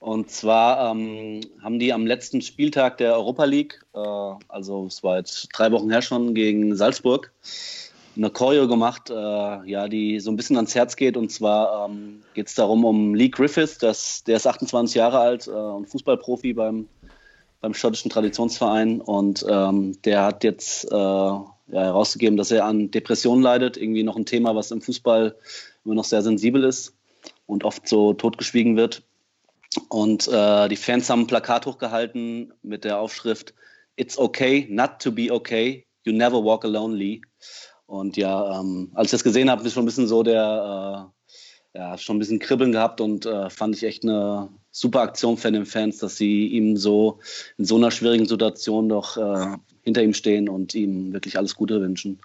Und 0.00 0.30
zwar 0.30 0.90
ähm, 0.90 1.42
haben 1.62 1.78
die 1.78 1.92
am 1.92 2.06
letzten 2.06 2.40
Spieltag 2.40 2.96
der 2.96 3.14
Europa 3.14 3.44
League, 3.44 3.80
äh, 3.94 3.98
also 4.48 4.86
es 4.86 5.02
war 5.02 5.18
jetzt 5.18 5.48
drei 5.52 5.70
Wochen 5.72 5.90
her 5.90 6.00
schon, 6.00 6.34
gegen 6.34 6.74
Salzburg, 6.74 7.30
eine 8.16 8.30
Choreo 8.30 8.66
gemacht, 8.66 9.10
äh, 9.10 9.14
ja, 9.14 9.88
die 9.88 10.18
so 10.20 10.30
ein 10.30 10.36
bisschen 10.36 10.56
ans 10.56 10.74
Herz 10.74 10.96
geht. 10.96 11.18
Und 11.18 11.30
zwar 11.30 11.86
ähm, 11.86 12.22
geht 12.32 12.48
es 12.48 12.54
darum, 12.54 12.86
um 12.86 13.14
Lee 13.14 13.28
Griffiths, 13.28 13.78
der 14.24 14.36
ist 14.36 14.46
28 14.46 14.94
Jahre 14.96 15.18
alt 15.18 15.46
äh, 15.46 15.50
und 15.50 15.86
Fußballprofi 15.86 16.54
beim 16.54 16.88
beim 17.60 17.74
schottischen 17.74 18.10
Traditionsverein 18.10 19.00
und 19.00 19.44
ähm, 19.48 20.00
der 20.02 20.24
hat 20.24 20.44
jetzt 20.44 20.84
äh, 20.90 20.96
ja, 20.96 21.46
herausgegeben, 21.72 22.36
dass 22.36 22.50
er 22.50 22.64
an 22.64 22.90
Depressionen 22.90 23.42
leidet, 23.42 23.76
irgendwie 23.76 24.02
noch 24.02 24.16
ein 24.16 24.26
Thema, 24.26 24.56
was 24.56 24.70
im 24.70 24.80
Fußball 24.80 25.36
immer 25.84 25.94
noch 25.94 26.04
sehr 26.04 26.22
sensibel 26.22 26.64
ist 26.64 26.94
und 27.46 27.64
oft 27.64 27.86
so 27.86 28.14
totgeschwiegen 28.14 28.76
wird. 28.76 29.02
Und 29.88 30.26
äh, 30.28 30.68
die 30.68 30.76
Fans 30.76 31.08
haben 31.10 31.22
ein 31.22 31.26
Plakat 31.26 31.66
hochgehalten 31.66 32.52
mit 32.62 32.84
der 32.84 32.98
Aufschrift 32.98 33.54
It's 33.96 34.18
okay 34.18 34.66
not 34.70 34.98
to 35.00 35.12
be 35.12 35.30
okay, 35.30 35.84
you 36.04 36.12
never 36.12 36.42
walk 36.42 36.64
alone. 36.64 37.20
Und 37.86 38.16
ja, 38.16 38.60
ähm, 38.60 38.90
als 38.94 39.08
ich 39.08 39.12
das 39.12 39.24
gesehen 39.24 39.50
habe, 39.50 39.62
ist 39.64 39.74
schon 39.74 39.82
ein 39.82 39.86
bisschen 39.86 40.06
so 40.06 40.22
der, 40.22 41.12
äh, 41.74 41.78
ja, 41.78 41.98
schon 41.98 42.16
ein 42.16 42.18
bisschen 42.18 42.38
Kribbeln 42.38 42.72
gehabt 42.72 43.00
und 43.00 43.26
äh, 43.26 43.50
fand 43.50 43.76
ich 43.76 43.82
echt 43.82 44.04
eine 44.04 44.48
super 44.70 45.00
Aktion 45.00 45.36
von 45.36 45.52
den 45.52 45.66
Fans, 45.66 45.98
dass 45.98 46.16
sie 46.16 46.46
ihm 46.46 46.76
so 46.76 47.18
in 47.58 47.64
so 47.64 47.76
einer 47.76 47.90
schwierigen 47.90 48.26
Situation 48.26 48.88
doch 48.88 49.16
äh, 49.16 49.56
hinter 49.82 50.02
ihm 50.02 50.14
stehen 50.14 50.48
und 50.48 50.74
ihm 50.74 51.12
wirklich 51.12 51.36
alles 51.38 51.54
Gute 51.54 51.80
wünschen. 51.80 52.20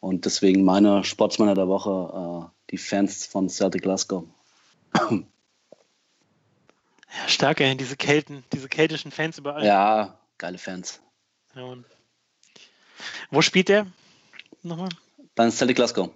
Und 0.00 0.24
deswegen 0.24 0.64
meine 0.64 1.04
Sportsmänner 1.04 1.54
der 1.54 1.68
Woche, 1.68 2.46
äh, 2.46 2.70
die 2.70 2.78
Fans 2.78 3.26
von 3.26 3.48
Celtic 3.48 3.82
Glasgow. 3.82 4.24
Ja, 7.10 7.26
stark, 7.26 7.60
ey, 7.60 7.74
diese 7.74 7.96
Kelten, 7.96 8.44
diese 8.52 8.68
keltischen 8.68 9.10
Fans 9.10 9.38
überall. 9.38 9.64
Ja, 9.64 10.18
geile 10.36 10.58
Fans. 10.58 11.00
Ja. 11.54 11.74
Wo 13.30 13.40
spielt 13.40 13.70
der? 13.70 13.86
Nochmal? 14.62 14.90
Dann 15.34 15.50
Celtic 15.50 15.76
Glasgow, 15.76 16.10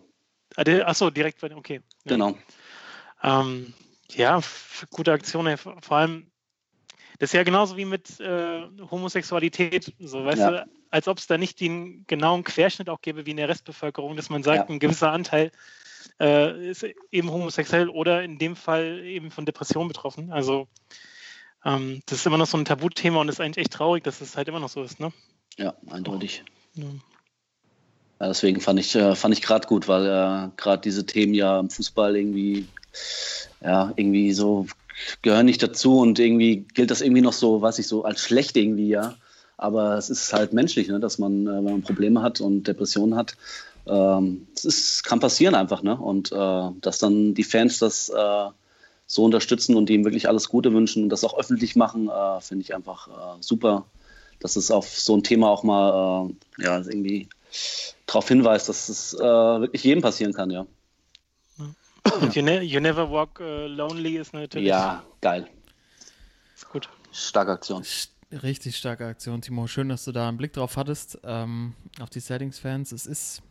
Ah, 0.56 0.64
der, 0.64 0.86
achso, 0.86 1.08
direkt 1.08 1.40
bei 1.40 1.48
dem, 1.48 1.56
okay. 1.58 1.80
Ja. 2.04 2.12
genau. 2.12 2.36
Ähm, 3.22 3.72
ja, 4.14 4.40
gute 4.90 5.12
Aktion. 5.12 5.56
Vor 5.56 5.96
allem, 5.96 6.30
das 7.18 7.30
ist 7.30 7.34
ja 7.34 7.42
genauso 7.42 7.76
wie 7.76 7.84
mit 7.84 8.20
äh, 8.20 8.62
Homosexualität, 8.90 9.94
so, 9.98 10.24
weißt 10.24 10.40
Ja. 10.40 10.50
du, 10.50 10.66
als 10.90 11.08
ob 11.08 11.18
es 11.18 11.26
da 11.26 11.38
nicht 11.38 11.60
den 11.60 12.04
genauen 12.06 12.44
Querschnitt 12.44 12.88
auch 12.88 13.00
gäbe 13.00 13.26
wie 13.26 13.30
in 13.30 13.36
der 13.38 13.48
Restbevölkerung, 13.48 14.16
dass 14.16 14.30
man 14.30 14.42
sagt, 14.42 14.68
Ja. 14.68 14.74
ein 14.74 14.78
gewisser 14.78 15.10
Anteil 15.12 15.50
äh, 16.20 16.70
ist 16.70 16.84
eben 17.10 17.30
homosexuell 17.30 17.88
oder 17.88 18.22
in 18.22 18.38
dem 18.38 18.56
Fall 18.56 19.04
eben 19.04 19.30
von 19.30 19.46
Depression 19.46 19.88
betroffen. 19.88 20.32
Also 20.32 20.68
ähm, 21.64 22.02
das 22.06 22.18
ist 22.18 22.26
immer 22.26 22.38
noch 22.38 22.46
so 22.46 22.58
ein 22.58 22.64
Tabuthema 22.64 23.20
und 23.20 23.28
ist 23.28 23.40
eigentlich 23.40 23.64
echt 23.64 23.72
traurig, 23.72 24.04
dass 24.04 24.20
es 24.20 24.36
halt 24.36 24.48
immer 24.48 24.60
noch 24.60 24.68
so 24.68 24.82
ist. 24.82 25.00
Ne? 25.00 25.12
Ja, 25.56 25.74
eindeutig. 25.90 26.44
Ja. 26.74 26.84
Ja, 28.20 28.28
deswegen 28.28 28.60
fand 28.60 28.78
ich, 28.78 28.94
äh, 28.94 29.16
fand 29.16 29.34
ich 29.34 29.42
gerade 29.42 29.66
gut, 29.66 29.88
weil 29.88 30.06
äh, 30.06 30.50
gerade 30.56 30.80
diese 30.82 31.04
Themen 31.06 31.34
ja 31.34 31.58
im 31.58 31.70
Fußball 31.70 32.16
irgendwie, 32.16 32.68
ja, 33.60 33.92
irgendwie 33.96 34.32
so 34.32 34.66
gehören 35.22 35.46
nicht 35.46 35.62
dazu 35.62 35.98
und 35.98 36.18
irgendwie 36.18 36.66
gilt 36.74 36.90
das 36.90 37.00
irgendwie 37.00 37.22
noch 37.22 37.32
so, 37.32 37.62
weiß 37.62 37.78
ich, 37.78 37.86
so 37.86 38.04
als 38.04 38.20
schlecht 38.20 38.56
irgendwie, 38.56 38.88
ja. 38.88 39.14
Aber 39.56 39.96
es 39.96 40.10
ist 40.10 40.32
halt 40.32 40.52
menschlich, 40.52 40.88
ne, 40.88 40.98
dass 40.98 41.18
man, 41.18 41.46
äh, 41.46 41.50
wenn 41.50 41.64
man 41.64 41.82
Probleme 41.82 42.22
hat 42.22 42.40
und 42.40 42.66
Depressionen 42.66 43.16
hat, 43.16 43.36
ähm, 43.86 44.46
es 44.56 44.64
ist, 44.64 45.04
kann 45.04 45.20
passieren 45.20 45.54
einfach, 45.54 45.82
ne? 45.82 45.96
Und 45.96 46.32
äh, 46.32 46.70
dass 46.80 46.98
dann 46.98 47.34
die 47.34 47.44
Fans 47.44 47.78
das 47.78 48.08
äh, 48.08 48.48
so 49.06 49.24
unterstützen 49.24 49.76
und 49.76 49.90
ihm 49.90 50.04
wirklich 50.04 50.28
alles 50.28 50.48
Gute 50.48 50.72
wünschen 50.72 51.04
und 51.04 51.08
das 51.10 51.24
auch 51.24 51.38
öffentlich 51.38 51.76
machen, 51.76 52.08
äh, 52.08 52.40
finde 52.40 52.62
ich 52.62 52.74
einfach 52.74 53.08
äh, 53.08 53.40
super, 53.40 53.86
dass 54.40 54.56
es 54.56 54.70
auf 54.70 54.88
so 54.88 55.16
ein 55.16 55.22
Thema 55.22 55.50
auch 55.50 55.62
mal 55.62 56.30
äh, 56.58 56.62
ja, 56.64 56.78
irgendwie 56.78 57.28
darauf 58.06 58.28
hinweist, 58.28 58.68
dass 58.68 58.88
es 58.88 59.12
wirklich 59.14 59.84
jedem 59.84 60.02
passieren 60.02 60.32
kann, 60.32 60.50
ja. 60.50 60.66
Und 62.20 62.34
you, 62.34 62.42
ne 62.42 62.62
you 62.62 62.80
Never 62.80 63.10
Walk 63.10 63.40
äh, 63.40 63.66
Lonely 63.66 64.16
ist 64.18 64.32
natürlich 64.34 64.68
Ja, 64.68 65.02
geil. 65.20 65.46
ist 66.54 66.68
gut. 66.68 66.88
Starke 67.12 67.52
Aktion. 67.52 67.84
Richtig 68.42 68.76
starke 68.76 69.06
Aktion, 69.06 69.40
Timo. 69.42 69.66
Schön, 69.66 69.88
dass 69.88 70.04
du 70.04 70.12
da 70.12 70.28
einen 70.28 70.38
Blick 70.38 70.52
drauf 70.54 70.76
hattest, 70.76 71.18
ähm, 71.24 71.74
auf 72.00 72.08
die 72.10 72.20
Settings-Fans. 72.20 72.92
Es 72.92 73.06
ist, 73.06 73.42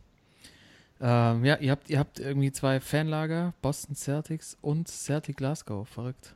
ähm, 1.00 1.44
ja, 1.44 1.56
ihr 1.56 1.70
habt, 1.70 1.88
ihr 1.88 1.98
habt 2.00 2.18
irgendwie 2.18 2.50
zwei 2.52 2.80
Fanlager, 2.80 3.54
Boston 3.62 3.94
Celtics 3.94 4.56
und 4.60 4.88
Celtic 4.88 5.36
Glasgow. 5.36 5.88
Verrückt. 5.88 6.34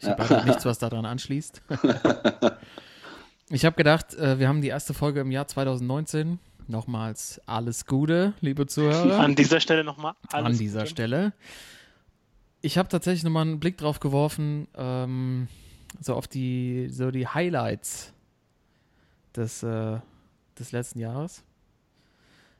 Ich 0.00 0.06
habe 0.08 0.22
Ja. 0.22 0.28
leider 0.30 0.44
nichts, 0.44 0.64
was 0.64 0.78
daran 0.78 1.04
anschließt. 1.06 1.62
Ich 3.50 3.64
habe 3.64 3.76
gedacht, 3.76 4.12
äh, 4.14 4.38
wir 4.38 4.46
haben 4.46 4.60
die 4.60 4.68
erste 4.68 4.92
Folge 4.92 5.20
im 5.20 5.30
Jahr 5.30 5.46
2019. 5.46 6.38
Nochmals 6.68 7.40
alles 7.46 7.86
Gute, 7.86 8.34
liebe 8.40 8.66
Zuhörer 8.66 9.20
An 9.20 9.34
dieser 9.34 9.58
Stelle 9.58 9.84
nochmal 9.84 10.14
alles 10.28 10.46
an 10.46 10.58
dieser 10.58 10.80
Gute. 10.80 10.90
Stelle. 10.90 11.32
Ich 12.60 12.76
habe 12.76 12.88
tatsächlich 12.88 13.24
nochmal 13.24 13.46
einen 13.46 13.58
Blick 13.58 13.78
drauf 13.78 14.00
geworfen, 14.00 14.68
ähm, 14.76 15.48
so 16.00 16.14
auf 16.14 16.28
die, 16.28 16.88
so 16.90 17.10
die 17.10 17.26
Highlights 17.26 18.12
des, 19.34 19.62
äh, 19.62 19.98
des 20.58 20.72
letzten 20.72 20.98
Jahres. 20.98 21.42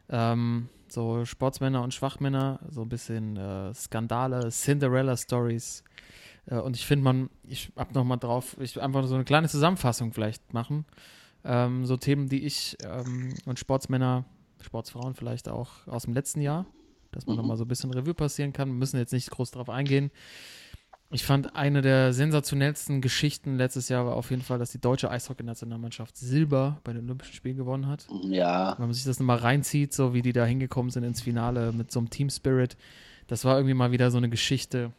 Ähm, 0.09 0.71
so 0.89 1.27
Sportsmänner 1.27 1.83
und 1.83 1.93
Schwachmänner, 1.93 2.61
so 2.71 2.83
ein 2.83 2.89
bisschen 2.89 3.37
äh, 3.37 3.75
Skandale, 3.75 4.49
Cinderella-Stories. 4.49 5.85
Äh, 6.47 6.55
und 6.57 6.77
ich 6.77 6.87
finde, 6.87 7.05
man, 7.05 7.31
ich 7.47 7.73
habe 7.77 7.93
nochmal 7.93 8.19
drauf, 8.19 8.57
ich 8.59 8.75
will 8.75 8.83
einfach 8.83 9.07
so 9.07 9.17
eine 9.17 9.25
kleine 9.25 9.49
Zusammenfassung 9.49 10.15
vielleicht 10.15 10.55
machen. 10.55 10.87
Ähm, 11.45 11.87
so 11.87 11.97
Themen, 11.97 12.29
die 12.29 12.45
ich 12.45 12.77
ähm, 12.85 13.35
und 13.47 13.59
Sportsmänner, 13.59 14.25
Sportsfrauen 14.61 15.15
vielleicht 15.15 15.49
auch 15.49 15.87
aus 15.87 16.03
dem 16.05 16.15
letzten 16.15 16.41
Jahr, 16.41 16.67
dass 17.13 17.27
man 17.27 17.37
Mhm. 17.37 17.43
nochmal 17.43 17.57
so 17.57 17.65
ein 17.65 17.69
bisschen 17.69 17.93
Revue 17.93 18.15
passieren 18.15 18.53
kann. 18.53 18.69
Wir 18.69 18.75
müssen 18.75 18.99
jetzt 18.99 19.13
nicht 19.13 19.31
groß 19.31 19.51
drauf 19.53 19.71
eingehen. 19.71 20.11
Ich 21.11 21.25
fand 21.25 21.57
eine 21.57 21.81
der 21.81 22.13
sensationellsten 22.13 23.01
Geschichten 23.01 23.57
letztes 23.57 23.89
Jahr 23.89 24.05
war 24.05 24.15
auf 24.15 24.29
jeden 24.31 24.43
Fall, 24.43 24.59
dass 24.59 24.73
die 24.73 24.81
deutsche 24.81 25.11
Eishockey-Nationalmannschaft 25.11 26.19
Silber 26.19 26.81
bei 26.85 26.93
den 26.93 27.05
Olympischen 27.05 27.33
Spielen 27.35 27.57
gewonnen 27.57 27.87
hat. 27.87 28.07
Ja, 28.25 28.75
Wenn 28.77 28.87
man 28.89 28.93
sich 28.93 29.05
das 29.05 29.19
nochmal 29.19 29.39
reinzieht, 29.39 29.95
so 29.95 30.13
wie 30.13 30.21
die 30.21 30.35
da 30.35 30.45
hingekommen 30.45 30.91
sind 30.91 31.05
ins 31.05 31.23
Finale 31.23 31.73
mit 31.73 31.91
so 31.91 32.01
einem 32.01 32.11
Team 32.11 32.29
Spirit, 32.29 32.77
das 33.27 33.47
war 33.47 33.57
irgendwie 33.57 33.73
mal 33.75 33.91
wieder 33.91 34.11
so 34.11 34.19
eine 34.19 34.29
Geschichte, 34.29 34.93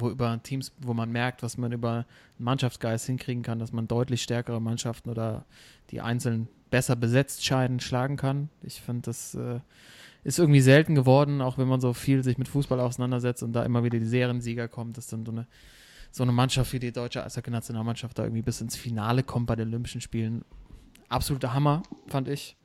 wo 0.00 0.10
über 0.10 0.40
Teams, 0.42 0.72
wo 0.80 0.94
man 0.94 1.10
merkt, 1.10 1.42
was 1.42 1.56
man 1.56 1.72
über 1.72 1.92
einen 1.92 2.04
Mannschaftsgeist 2.38 3.06
hinkriegen 3.06 3.42
kann, 3.42 3.58
dass 3.58 3.72
man 3.72 3.88
deutlich 3.88 4.22
stärkere 4.22 4.60
Mannschaften 4.60 5.10
oder 5.10 5.44
die 5.90 6.00
einzeln 6.00 6.48
besser 6.70 6.96
besetzt 6.96 7.44
scheiden 7.44 7.80
schlagen 7.80 8.16
kann. 8.16 8.48
Ich 8.62 8.80
finde, 8.80 9.02
das 9.02 9.34
äh, 9.34 9.60
ist 10.24 10.38
irgendwie 10.38 10.60
selten 10.60 10.94
geworden, 10.94 11.40
auch 11.40 11.58
wenn 11.58 11.68
man 11.68 11.80
so 11.80 11.92
viel 11.92 12.24
sich 12.24 12.38
mit 12.38 12.48
Fußball 12.48 12.80
auseinandersetzt 12.80 13.42
und 13.42 13.52
da 13.52 13.62
immer 13.64 13.84
wieder 13.84 13.98
die 13.98 14.06
Seriensieger 14.06 14.68
kommt, 14.68 14.96
dass 14.96 15.06
dann 15.06 15.24
so 15.24 15.32
eine 15.32 15.46
so 16.10 16.22
eine 16.22 16.30
Mannschaft 16.30 16.72
wie 16.72 16.78
die 16.78 16.92
deutsche 16.92 17.24
Eishockey-Nationalmannschaft 17.24 18.16
da 18.16 18.22
irgendwie 18.22 18.42
bis 18.42 18.60
ins 18.60 18.76
Finale 18.76 19.24
kommt 19.24 19.46
bei 19.46 19.56
den 19.56 19.66
Olympischen 19.66 20.00
Spielen. 20.00 20.44
Absoluter 21.08 21.52
Hammer, 21.52 21.82
fand 22.06 22.28
ich. 22.28 22.56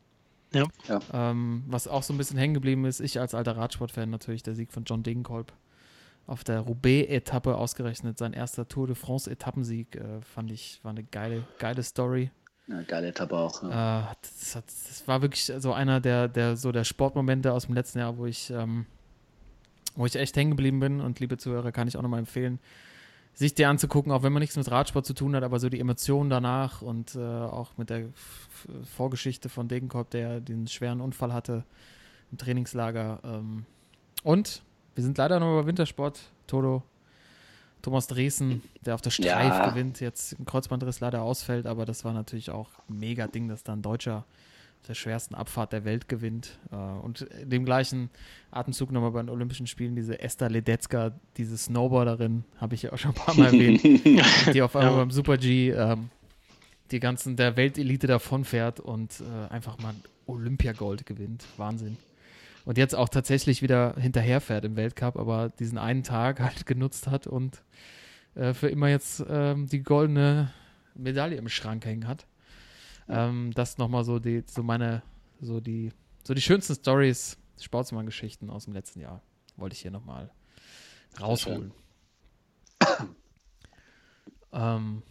Ja. 0.54 0.66
Ja. 0.88 1.00
Ähm, 1.12 1.64
was 1.68 1.88
auch 1.88 2.04
so 2.04 2.14
ein 2.14 2.18
bisschen 2.18 2.38
hängen 2.38 2.54
geblieben 2.54 2.86
ist, 2.86 3.00
ich 3.00 3.20
als 3.20 3.34
alter 3.34 3.58
Radsportfan 3.58 4.12
natürlich, 4.12 4.44
der 4.44 4.54
Sieg 4.54 4.72
von 4.72 4.84
John 4.84 5.02
Degenkolb 5.02 5.52
auf 6.30 6.44
der 6.44 6.60
Roubaix-Etappe 6.60 7.56
ausgerechnet, 7.56 8.20
sein 8.20 8.34
erster 8.34 8.68
Tour 8.68 8.88
de 8.88 8.96
France-Etappensieg, 8.96 9.96
äh, 9.96 10.22
fand 10.22 10.52
ich, 10.52 10.80
war 10.84 10.92
eine 10.92 11.04
geile, 11.04 11.44
geile 11.58 11.82
Story. 11.82 12.30
ja 12.68 12.84
geile 12.84 13.08
Etappe 13.08 13.36
auch. 13.36 13.64
Ja. 13.64 14.12
Äh, 14.12 14.16
das, 14.22 14.56
hat, 14.56 14.66
das 14.68 15.08
war 15.08 15.24
wirklich 15.24 15.52
so 15.58 15.74
einer 15.74 16.00
der, 16.00 16.28
der, 16.28 16.56
so 16.56 16.72
der 16.72 16.84
Sportmomente 16.84 17.52
aus 17.52 17.66
dem 17.66 17.74
letzten 17.74 18.00
Jahr, 18.00 18.18
wo 18.18 18.28
ich, 18.28 18.52
ähm, 18.52 18.86
wo 19.96 20.06
ich 20.06 20.16
echt 20.16 20.38
hängen 20.38 20.52
geblieben 20.52 20.80
bin. 20.80 21.02
Und 21.02 21.20
liebe 21.20 21.38
Zuhörer, 21.38 21.72
kann 21.72 21.88
ich 21.88 21.98
auch 21.98 22.04
nochmal 22.04 22.20
empfehlen, 22.20 22.60
sich 23.34 23.56
die 23.56 23.66
anzugucken, 23.66 24.12
auch 24.12 24.22
wenn 24.22 24.34
man 24.34 24.42
nichts 24.42 24.56
mit 24.56 24.70
Radsport 24.70 25.08
zu 25.08 25.14
tun 25.14 25.36
hat, 25.36 25.44
aber 25.44 25.60
so 25.60 25.70
die 25.70 25.80
Emotionen 25.80 26.30
danach 26.30 26.84
und 26.84 27.16
äh, 27.16 27.20
auch 27.20 27.76
mit 27.78 27.90
der 27.90 28.06
Vorgeschichte 28.96 29.50
von 29.50 29.68
Degenkolb, 29.68 30.12
der 30.12 30.42
den 30.42 30.68
schweren 30.68 31.02
Unfall 31.02 31.34
hatte 31.34 31.64
im 32.32 32.38
Trainingslager. 32.38 33.20
Ähm, 33.24 33.66
und 34.22 34.62
wir 35.00 35.04
sind 35.04 35.18
leider 35.18 35.40
noch 35.40 35.54
über 35.54 35.66
Wintersport, 35.66 36.20
Toto. 36.46 36.84
Thomas 37.82 38.08
Dresen, 38.08 38.62
der 38.86 38.96
auf 38.96 39.02
der 39.02 39.12
Streif 39.12 39.54
Ja. 39.54 39.70
gewinnt, 39.70 40.02
jetzt 40.02 40.34
im 40.34 40.44
Kreuzbandriss 40.44 41.00
leider 41.00 41.22
ausfällt, 41.22 41.66
aber 41.66 41.86
das 41.86 42.04
war 42.04 42.12
natürlich 42.12 42.50
auch 42.52 42.68
ein 42.90 43.00
mega 43.00 43.28
Ding, 43.28 43.48
dass 43.48 43.64
da 43.64 43.72
ein 43.72 43.82
Deutscher 43.82 44.26
der 44.90 44.94
schwersten 44.96 45.34
Abfahrt 45.36 45.72
der 45.72 45.86
Welt 45.86 46.10
gewinnt. 46.10 46.60
Äh, 46.74 46.76
Und 46.76 47.22
in 47.22 47.50
dem 47.50 47.64
gleichen 47.64 48.10
Atemzug 48.52 48.92
nochmal 48.92 49.12
bei 49.12 49.22
den 49.22 49.30
Olympischen 49.30 49.66
Spielen 49.68 49.96
diese 49.96 50.20
Esther 50.20 50.50
Ledetzka, 50.50 51.14
diese 51.38 51.58
Snowboarderin, 51.58 52.44
habe 52.58 52.76
ich 52.76 52.82
ja 52.82 52.92
auch 52.92 52.98
schon 52.98 53.12
ein 53.12 53.16
paar 53.16 53.36
Mal 53.36 53.54
erwähnt, 53.54 53.82
die 54.54 54.62
auf 54.62 54.76
einmal 54.76 54.92
Ja. 54.92 54.98
beim 55.00 55.12
Super 55.12 55.38
G 55.38 55.70
ähm, 55.72 56.10
die 56.92 57.00
ganzen 57.00 57.38
der 57.38 57.56
Weltelite 57.56 58.08
davonfährt 58.08 58.82
und 58.82 59.22
äh, 59.22 59.54
einfach 59.54 59.78
mal 59.78 59.94
Olympiagold 60.26 61.06
gewinnt. 61.06 61.46
Wahnsinn. 61.56 61.96
Und 62.66 62.78
jetzt 62.78 62.96
auch 62.96 63.10
tatsächlich 63.10 63.62
wieder 63.62 63.96
hinterherfährt 63.98 64.66
im 64.66 64.76
Weltcup, 64.76 65.18
aber 65.18 65.50
diesen 65.50 65.78
einen 65.78 66.04
Tag 66.04 66.40
halt 66.40 66.66
genutzt 66.66 67.08
hat 67.08 67.28
und 67.28 67.64
äh, 68.36 68.54
für 68.54 68.70
immer 68.70 68.90
jetzt 68.90 69.24
ähm, 69.28 69.68
die 69.68 69.82
goldene 69.82 70.52
Medaille 70.96 71.38
im 71.38 71.50
Schrank 71.50 71.86
hängen 71.86 72.08
hat. 72.08 72.28
Ähm, 73.08 73.52
das 73.56 73.78
nochmal 73.78 74.04
so 74.04 74.20
die, 74.20 74.44
so 74.46 74.64
meine, 74.64 75.02
so 75.42 75.60
die, 75.60 75.92
so 76.24 76.34
die 76.34 76.42
schönsten 76.42 76.76
Stories, 76.76 77.38
Sportsmann-Geschichten 77.60 78.50
aus 78.50 78.66
dem 78.66 78.74
letzten 78.74 79.00
Jahr, 79.00 79.22
wollte 79.58 79.74
ich 79.74 79.82
hier 79.82 79.92
nochmal 79.92 80.32
rausholen. 81.20 81.72
ähm, 84.54 85.02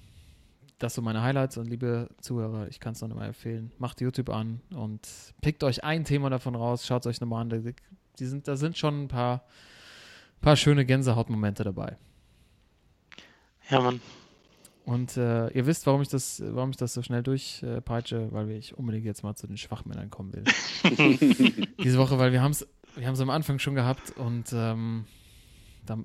das 0.79 0.95
sind 0.95 1.05
meine 1.05 1.23
Highlights 1.23 1.57
und 1.57 1.67
liebe 1.67 2.09
Zuhörer, 2.21 2.69
ich 2.69 2.79
kann 2.81 2.93
es 2.93 3.01
noch 3.03 3.09
mal 3.15 3.27
empfehlen. 3.27 3.73
Macht 3.79 4.01
YouTube 4.01 4.31
an 4.31 4.61
und 4.71 5.01
pickt 5.41 5.63
euch 5.65 5.83
ein 5.85 6.05
Thema 6.05 6.31
davon 6.31 6.55
raus, 6.55 6.87
schaut 6.87 7.03
es 7.03 7.07
euch 7.07 7.21
nochmal 7.21 7.43
an. 7.43 7.51
Die- 7.51 7.75
Die 8.19 8.27
sind, 8.27 8.49
da 8.49 8.57
sind 8.57 8.77
schon 8.79 9.05
ein 9.05 9.09
paar, 9.09 9.45
paar 10.41 10.57
schöne 10.57 10.85
Gänsehautmomente 10.85 11.63
dabei. 11.65 11.97
Ja, 13.71 13.81
Mann. 13.81 14.01
Und 14.85 15.17
äh, 15.19 15.49
ihr 15.51 15.67
wisst, 15.67 15.87
warum 15.87 16.01
ich 16.01 16.09
das, 16.09 16.43
warum 16.45 16.71
ich 16.71 16.77
das 16.79 16.95
so 16.95 17.03
schnell 17.03 17.23
durchpeitsche, 17.23 18.33
weil 18.33 18.51
ich 18.53 18.77
unbedingt 18.79 19.05
jetzt 19.05 19.23
mal 19.23 19.35
zu 19.37 19.47
den 19.47 19.59
Schwachmännern 19.59 20.09
kommen 20.09 20.33
will. 20.33 20.45
Diese 21.85 21.99
Woche, 21.99 22.19
weil 22.19 22.33
wir 22.33 22.41
haben 22.41 22.53
es 22.53 22.67
wir 22.97 23.07
am 23.07 23.31
Anfang 23.31 23.59
schon 23.59 23.75
gehabt 23.75 24.17
und 24.17 24.47
ähm, 24.55 25.05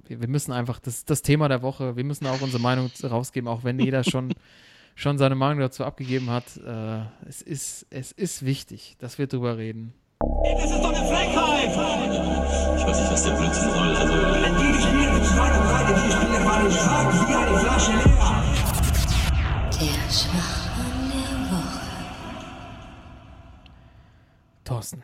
wir 0.07 0.27
müssen 0.27 0.51
einfach, 0.51 0.79
das 0.79 1.05
das 1.05 1.21
Thema 1.21 1.47
der 1.47 1.61
Woche, 1.61 1.95
wir 1.95 2.03
müssen 2.03 2.27
auch 2.27 2.41
unsere 2.41 2.61
Meinung 2.61 2.89
rausgeben, 3.03 3.47
auch 3.47 3.63
wenn 3.63 3.79
jeder 3.79 4.03
schon, 4.03 4.34
schon 4.95 5.17
seine 5.17 5.36
Meinung 5.36 5.59
dazu 5.59 5.84
abgegeben 5.84 6.29
hat. 6.29 6.57
Äh, 6.57 7.01
es, 7.27 7.41
ist, 7.41 7.88
es 7.89 8.11
ist 8.11 8.45
wichtig, 8.45 8.95
dass 8.99 9.17
wir 9.17 9.27
drüber 9.27 9.57
reden. 9.57 9.93
Das 10.19 10.71
ist 10.71 10.79
doch 10.79 10.93
eine 10.93 11.07
Frechheit! 11.07 11.69
Ich 12.77 12.86
weiß 12.86 12.99
nicht, 12.99 13.11
was 13.11 13.23
der 13.23 13.31
Blödsinn 13.31 13.69
soll. 13.69 13.95
Also, 13.95 14.13
Die 14.13 14.81
spielen 14.81 15.23
schwach 15.23 15.59
und 15.59 15.67
beide, 15.71 15.93
die 15.93 16.11
Spieler 16.11 16.45
waren 16.45 16.71
schwach 16.71 17.29
wie 17.29 17.36
eine 17.36 17.57
Flasche 17.59 17.91
leer. 17.91 18.43
Der 19.79 20.11
Schwachmann 20.11 21.11
der 21.11 21.51
Woche. 21.51 21.88
Thorsten. 24.63 25.03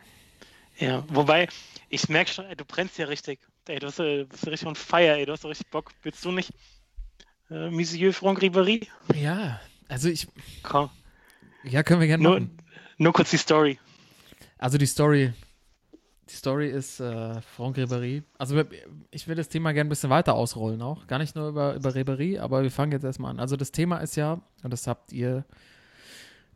Ja, 0.78 1.04
wobei, 1.08 1.48
ich 1.90 2.08
merke 2.08 2.30
schon, 2.30 2.46
ey, 2.46 2.56
du 2.56 2.64
brennst 2.64 2.96
ja 2.98 3.06
richtig. 3.06 3.40
Ey, 3.70 3.78
du 3.78 3.86
bist, 3.86 4.00
äh, 4.00 4.24
bist 4.24 4.46
richtig 4.48 4.66
on 4.66 4.74
fire, 4.74 5.16
ey, 5.16 5.24
du 5.24 5.32
hast 5.32 5.44
richtig 5.44 5.70
Bock. 5.70 5.92
Willst 6.02 6.24
du 6.24 6.32
nicht? 6.32 6.52
Äh, 7.50 7.70
Monsieur 7.70 8.12
Franck 8.12 8.40
Ribéry? 8.40 8.88
Ja, 9.14 9.60
also 9.88 10.08
ich, 10.08 10.26
Komm, 10.64 10.90
ja, 11.62 11.84
können 11.84 12.00
wir 12.00 12.08
gerne 12.08 12.20
nur, 12.20 12.40
machen. 12.40 12.58
nur 12.98 13.12
kurz 13.12 13.30
die 13.30 13.36
Story. 13.36 13.78
Also 14.58 14.76
die 14.76 14.86
Story, 14.86 15.32
die 16.28 16.34
Story 16.34 16.68
ist 16.68 16.98
äh, 16.98 17.40
Franck 17.42 17.76
Ribéry. 17.76 18.24
Also 18.38 18.60
ich 19.12 19.28
will 19.28 19.36
das 19.36 19.48
Thema 19.48 19.72
gerne 19.72 19.86
ein 19.86 19.90
bisschen 19.90 20.10
weiter 20.10 20.34
ausrollen 20.34 20.82
auch. 20.82 21.06
Gar 21.06 21.18
nicht 21.18 21.36
nur 21.36 21.50
über, 21.50 21.74
über 21.76 21.90
Ribéry, 21.90 22.40
aber 22.40 22.64
wir 22.64 22.72
fangen 22.72 22.90
jetzt 22.90 23.04
erstmal 23.04 23.30
an. 23.30 23.38
Also 23.38 23.56
das 23.56 23.70
Thema 23.70 23.98
ist 23.98 24.16
ja, 24.16 24.40
und 24.64 24.72
das 24.72 24.88
habt 24.88 25.12
ihr, 25.12 25.44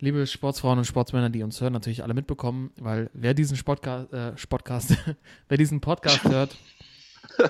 liebe 0.01 0.27
Sportsfrauen 0.27 0.79
und 0.79 0.85
Sportsmänner, 0.85 1.31
die 1.31 1.45
uns 1.45 1.61
hören, 1.61 1.75
natürlich 1.75 2.03
alle 2.03 2.15
mitbekommen, 2.15 2.73
weil 2.77 3.09
wer 3.13 3.35
diesen 3.35 3.57
Sportcast, 3.57 4.13
äh, 4.13 4.37
Sportcast 4.37 4.97
wer 5.49 5.57
diesen 5.59 5.81
Podcast 5.81 6.25
hört, 6.29 6.57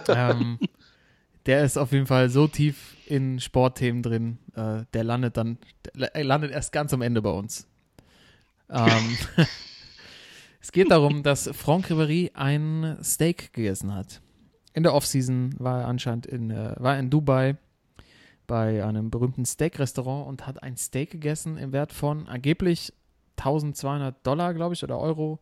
ähm, 0.09 0.59
der 1.47 1.65
ist 1.65 1.77
auf 1.77 1.93
jeden 1.93 2.07
Fall 2.07 2.31
so 2.31 2.47
tief 2.47 2.97
in 3.07 3.41
Sportthemen 3.41 4.03
drin, 4.03 4.39
äh, 4.55 4.85
der 4.93 5.05
landet 5.05 5.37
dann, 5.37 5.59
der 5.95 6.25
landet 6.25 6.53
erst 6.53 6.73
ganz 6.73 6.93
am 6.93 7.03
Ende 7.03 7.23
bei 7.23 7.31
uns. 7.31 7.67
Ähm, 8.71 9.17
es 10.61 10.73
geht 10.73 10.91
darum, 10.91 11.23
dass 11.23 11.51
Franck 11.53 11.91
Ribéry 11.91 12.35
ein 12.35 12.97
Steak 13.03 13.53
gegessen 13.53 13.95
hat. 13.95 14.21
In 14.73 14.83
der 14.83 14.95
Offseason 14.95 15.55
war 15.59 15.83
er 15.83 15.89
anscheinend 15.89 16.27
in, 16.27 16.51
äh, 16.51 16.75
war 16.79 16.99
in 16.99 17.11
Dubai 17.11 17.57
bei 18.47 18.85
einem 18.85 19.11
berühmten 19.11 19.45
Steak-Restaurant 19.45 20.27
und 20.27 20.47
hat 20.47 20.63
ein 20.63 20.77
Steak 20.77 21.11
gegessen 21.11 21.57
im 21.57 21.73
Wert 21.73 21.93
von 21.93 22.29
angeblich 22.29 22.93
1200 23.37 24.27
Dollar, 24.27 24.55
glaube 24.55 24.75
ich, 24.75 24.83
oder 24.85 24.99
Euro, 24.99 25.41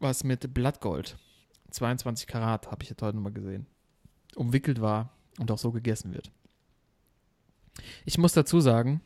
was 0.00 0.24
mit 0.24 0.54
Blattgold, 0.54 1.16
22 1.70 2.26
Karat, 2.26 2.70
habe 2.70 2.82
ich 2.82 2.90
jetzt 2.90 3.02
heute 3.02 3.16
nochmal 3.16 3.32
gesehen, 3.32 3.66
umwickelt 4.36 4.80
war 4.80 5.10
und 5.38 5.50
auch 5.50 5.58
so 5.58 5.70
gegessen 5.70 6.12
wird. 6.14 6.30
Ich 8.04 8.18
muss 8.18 8.32
dazu 8.32 8.60
sagen, 8.60 9.00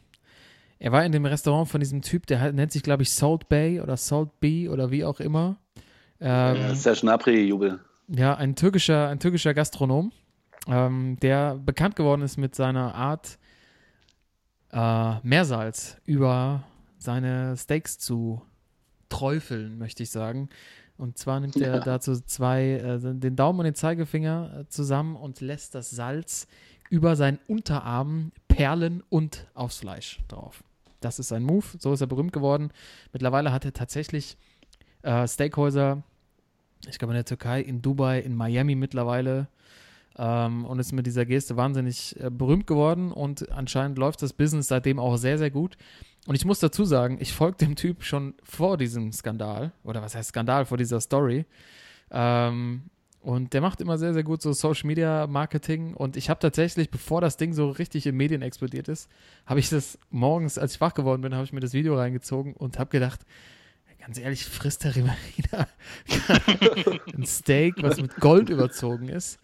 er 0.78 0.92
war 0.92 1.04
in 1.04 1.12
dem 1.12 1.26
Restaurant 1.26 1.68
von 1.68 1.80
diesem 1.80 2.02
Typ, 2.02 2.26
der 2.26 2.52
nennt 2.52 2.72
sich, 2.72 2.82
glaube 2.82 3.02
ich, 3.02 3.10
Salt 3.12 3.48
Bay 3.48 3.80
oder 3.80 3.96
Salt 3.96 4.40
Bee 4.40 4.68
oder 4.68 4.90
wie 4.90 5.04
auch 5.04 5.20
immer. 5.20 5.56
Ähm, 6.20 6.56
Ja, 6.56 6.74
Serge 6.74 7.00
Gnabry-Jubel. 7.02 7.80
ja, 8.08 8.34
ein 8.34 8.56
türkischer, 8.56 9.08
ein 9.08 9.20
türkischer 9.20 9.54
Gastronom, 9.54 10.12
ähm, 10.66 11.18
der 11.20 11.56
bekannt 11.56 11.96
geworden 11.96 12.22
ist 12.22 12.36
mit 12.36 12.54
seiner 12.54 12.94
Art, 12.94 13.38
äh, 14.72 15.20
Meersalz 15.22 15.98
über 16.04 16.64
seine 16.98 17.56
Steaks 17.56 17.98
zu 17.98 18.42
träufeln, 19.08 19.78
möchte 19.78 20.02
ich 20.02 20.10
sagen. 20.10 20.48
Und 21.02 21.18
zwar 21.18 21.40
nimmt 21.40 21.56
er 21.60 21.74
Ja. 21.74 21.80
dazu 21.80 22.20
zwei, 22.20 22.62
äh, 22.74 22.98
den 23.00 23.34
Daumen 23.34 23.58
und 23.58 23.64
den 23.64 23.74
Zeigefinger 23.74 24.60
äh, 24.60 24.68
zusammen 24.68 25.16
und 25.16 25.40
lässt 25.40 25.74
das 25.74 25.90
Salz 25.90 26.46
über 26.90 27.16
seinen 27.16 27.40
Unterarm 27.48 28.30
perlen 28.46 29.02
und 29.08 29.48
aufs 29.54 29.78
Fleisch 29.78 30.20
drauf. 30.28 30.62
Das 31.00 31.18
ist 31.18 31.28
sein 31.28 31.42
Move, 31.42 31.64
so 31.78 31.92
ist 31.92 32.02
er 32.02 32.06
berühmt 32.06 32.32
geworden. 32.32 32.70
Mittlerweile 33.12 33.50
hat 33.50 33.64
er 33.64 33.72
tatsächlich 33.72 34.36
äh, 35.02 35.26
Steakhäuser 35.26 36.04
ich 36.88 36.98
glaube 36.98 37.12
in 37.12 37.16
der 37.16 37.24
Türkei, 37.24 37.60
in 37.60 37.80
Dubai, 37.82 38.20
in 38.20 38.34
Miami 38.36 38.74
mittlerweile 38.74 39.48
ähm, 40.16 40.64
und 40.64 40.78
ist 40.78 40.92
mit 40.92 41.06
dieser 41.06 41.24
Geste 41.24 41.56
wahnsinnig 41.56 42.18
äh, 42.20 42.30
berühmt 42.30 42.66
geworden 42.66 43.12
und 43.12 43.50
anscheinend 43.50 43.98
läuft 43.98 44.22
das 44.22 44.32
Business 44.32 44.68
seitdem 44.68 44.98
auch 44.98 45.16
sehr, 45.16 45.38
sehr 45.38 45.50
gut. 45.50 45.76
Und 46.26 46.36
ich 46.36 46.44
muss 46.44 46.60
dazu 46.60 46.84
sagen, 46.84 47.18
ich 47.20 47.32
folge 47.32 47.58
dem 47.58 47.74
Typ 47.74 48.04
schon 48.04 48.34
vor 48.44 48.76
diesem 48.76 49.12
Skandal, 49.12 49.72
oder 49.82 50.02
was 50.02 50.14
heißt 50.14 50.28
Skandal, 50.28 50.66
vor 50.66 50.78
dieser 50.78 51.00
Story. 51.00 51.46
Ähm, 52.10 52.82
und 53.20 53.52
der 53.52 53.60
macht 53.60 53.80
immer 53.80 53.98
sehr, 53.98 54.14
sehr 54.14 54.24
gut 54.24 54.42
so 54.42 54.52
Social 54.52 54.86
Media 54.86 55.26
Marketing. 55.26 55.94
Und 55.94 56.16
ich 56.16 56.28
habe 56.30 56.40
tatsächlich, 56.40 56.90
bevor 56.90 57.20
das 57.20 57.36
Ding 57.36 57.52
so 57.52 57.70
richtig 57.70 58.06
in 58.06 58.16
Medien 58.16 58.42
explodiert 58.42 58.88
ist, 58.88 59.08
habe 59.46 59.60
ich 59.60 59.68
das 59.68 59.98
morgens, 60.10 60.58
als 60.58 60.74
ich 60.74 60.80
wach 60.80 60.94
geworden 60.94 61.22
bin, 61.22 61.34
habe 61.34 61.44
ich 61.44 61.52
mir 61.52 61.60
das 61.60 61.72
Video 61.72 61.96
reingezogen 61.96 62.54
und 62.54 62.78
habe 62.78 62.90
gedacht, 62.90 63.20
ganz 64.00 64.18
ehrlich, 64.18 64.44
frisst 64.44 64.82
der 64.84 64.96
Riverina 64.96 65.68
ein 67.16 67.24
Steak, 67.24 67.74
was 67.82 68.00
mit 68.00 68.16
Gold 68.16 68.48
überzogen 68.48 69.08
ist. 69.08 69.38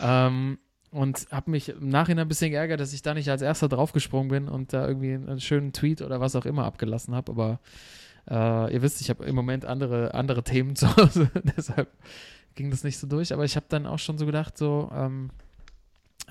Ähm, 0.00 0.58
und 0.90 1.26
habe 1.30 1.50
mich 1.50 1.68
im 1.68 1.88
Nachhinein 1.88 2.26
ein 2.26 2.28
bisschen 2.28 2.50
geärgert, 2.50 2.80
dass 2.80 2.92
ich 2.92 3.02
da 3.02 3.14
nicht 3.14 3.28
als 3.28 3.42
erster 3.42 3.68
draufgesprungen 3.68 4.28
bin 4.28 4.48
und 4.48 4.72
da 4.72 4.86
irgendwie 4.86 5.14
einen 5.14 5.40
schönen 5.40 5.72
Tweet 5.72 6.02
oder 6.02 6.20
was 6.20 6.34
auch 6.36 6.46
immer 6.46 6.64
abgelassen 6.64 7.14
habe. 7.14 7.32
Aber 7.32 7.60
äh, 8.30 8.72
ihr 8.72 8.82
wisst, 8.82 9.00
ich 9.00 9.10
habe 9.10 9.24
im 9.24 9.34
Moment 9.34 9.64
andere, 9.64 10.14
andere 10.14 10.42
Themen 10.42 10.76
zu 10.76 10.94
Hause, 10.96 11.30
deshalb 11.56 11.88
ging 12.54 12.70
das 12.70 12.84
nicht 12.84 12.98
so 12.98 13.06
durch. 13.06 13.32
Aber 13.32 13.44
ich 13.44 13.56
habe 13.56 13.66
dann 13.68 13.86
auch 13.86 13.98
schon 13.98 14.18
so 14.18 14.26
gedacht, 14.26 14.56
so, 14.56 14.90
ähm, 14.94 15.30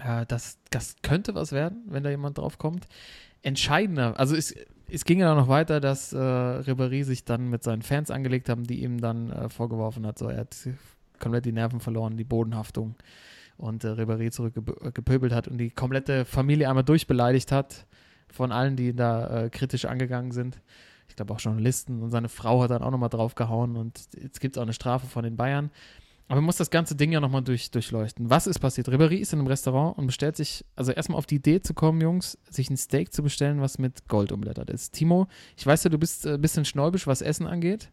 äh, 0.03 0.25
das, 0.25 0.57
das 0.71 0.95
könnte 1.03 1.35
was 1.35 1.51
werden, 1.51 1.83
wenn 1.87 2.03
da 2.03 2.09
jemand 2.09 2.37
draufkommt. 2.37 2.87
Entscheidender, 3.43 4.19
also 4.19 4.35
es, 4.35 4.55
es 4.89 5.05
ging 5.05 5.19
ja 5.19 5.35
noch 5.35 5.47
weiter, 5.47 5.79
dass 5.79 6.13
äh, 6.13 6.17
Ribéry 6.17 7.03
sich 7.03 7.25
dann 7.25 7.49
mit 7.49 7.63
seinen 7.63 7.83
Fans 7.83 8.09
angelegt 8.09 8.49
haben, 8.49 8.63
die 8.63 8.83
ihm 8.83 8.99
dann 8.99 9.31
äh, 9.31 9.49
vorgeworfen 9.49 10.05
hat, 10.07 10.17
so 10.17 10.27
er 10.27 10.39
hat 10.39 10.55
komplett 11.19 11.45
die 11.45 11.51
Nerven 11.51 11.79
verloren, 11.79 12.17
die 12.17 12.23
Bodenhaftung 12.23 12.95
und 13.57 13.83
äh, 13.83 13.89
Ribéry 13.89 14.31
zurückgepöbelt 14.31 15.33
hat 15.33 15.47
und 15.47 15.57
die 15.57 15.69
komplette 15.69 16.25
Familie 16.25 16.69
einmal 16.69 16.83
durchbeleidigt 16.83 17.51
hat 17.51 17.85
von 18.27 18.51
allen, 18.51 18.75
die 18.75 18.95
da 18.95 19.45
äh, 19.45 19.49
kritisch 19.49 19.85
angegangen 19.85 20.31
sind. 20.31 20.61
Ich 21.09 21.15
glaube 21.15 21.33
auch 21.33 21.39
Journalisten 21.39 22.01
und 22.03 22.11
seine 22.11 22.29
Frau 22.29 22.61
hat 22.61 22.71
dann 22.71 22.83
auch 22.83 22.91
nochmal 22.91 23.09
draufgehauen 23.09 23.75
und 23.75 23.99
jetzt 24.21 24.39
gibt 24.39 24.55
es 24.55 24.57
auch 24.57 24.63
eine 24.63 24.73
Strafe 24.73 25.07
von 25.07 25.23
den 25.23 25.37
Bayern. 25.37 25.71
Aber 26.27 26.35
man 26.35 26.45
muss 26.45 26.57
das 26.57 26.69
ganze 26.69 26.95
Ding 26.95 27.13
ja 27.13 27.21
nochmal 27.21 27.41
durch, 27.41 27.71
durchleuchten. 27.71 28.29
Was 28.29 28.47
ist 28.47 28.59
passiert? 28.59 28.89
Ribéry 28.89 29.15
ist 29.15 29.31
in 29.31 29.39
einem 29.39 29.47
Restaurant 29.47 29.97
und 29.97 30.07
bestellt 30.07 30.35
sich, 30.35 30.65
also 30.75 30.91
erstmal 30.91 31.17
auf 31.17 31.25
die 31.25 31.35
Idee 31.35 31.61
zu 31.61 31.73
kommen, 31.73 32.01
Jungs, 32.01 32.37
sich 32.49 32.69
ein 32.69 32.75
Steak 32.75 33.13
zu 33.13 33.23
bestellen, 33.23 33.61
was 33.61 33.79
mit 33.79 34.09
Gold 34.09 34.33
umblättert 34.33 34.69
ist. 34.69 34.93
Timo, 34.93 35.27
ich 35.55 35.65
weiß 35.65 35.85
ja, 35.85 35.89
du 35.89 35.97
bist 35.97 36.25
äh, 36.25 36.33
ein 36.33 36.41
bisschen 36.41 36.65
schnäubisch, 36.65 37.07
was 37.07 37.21
Essen 37.21 37.47
angeht. 37.47 37.91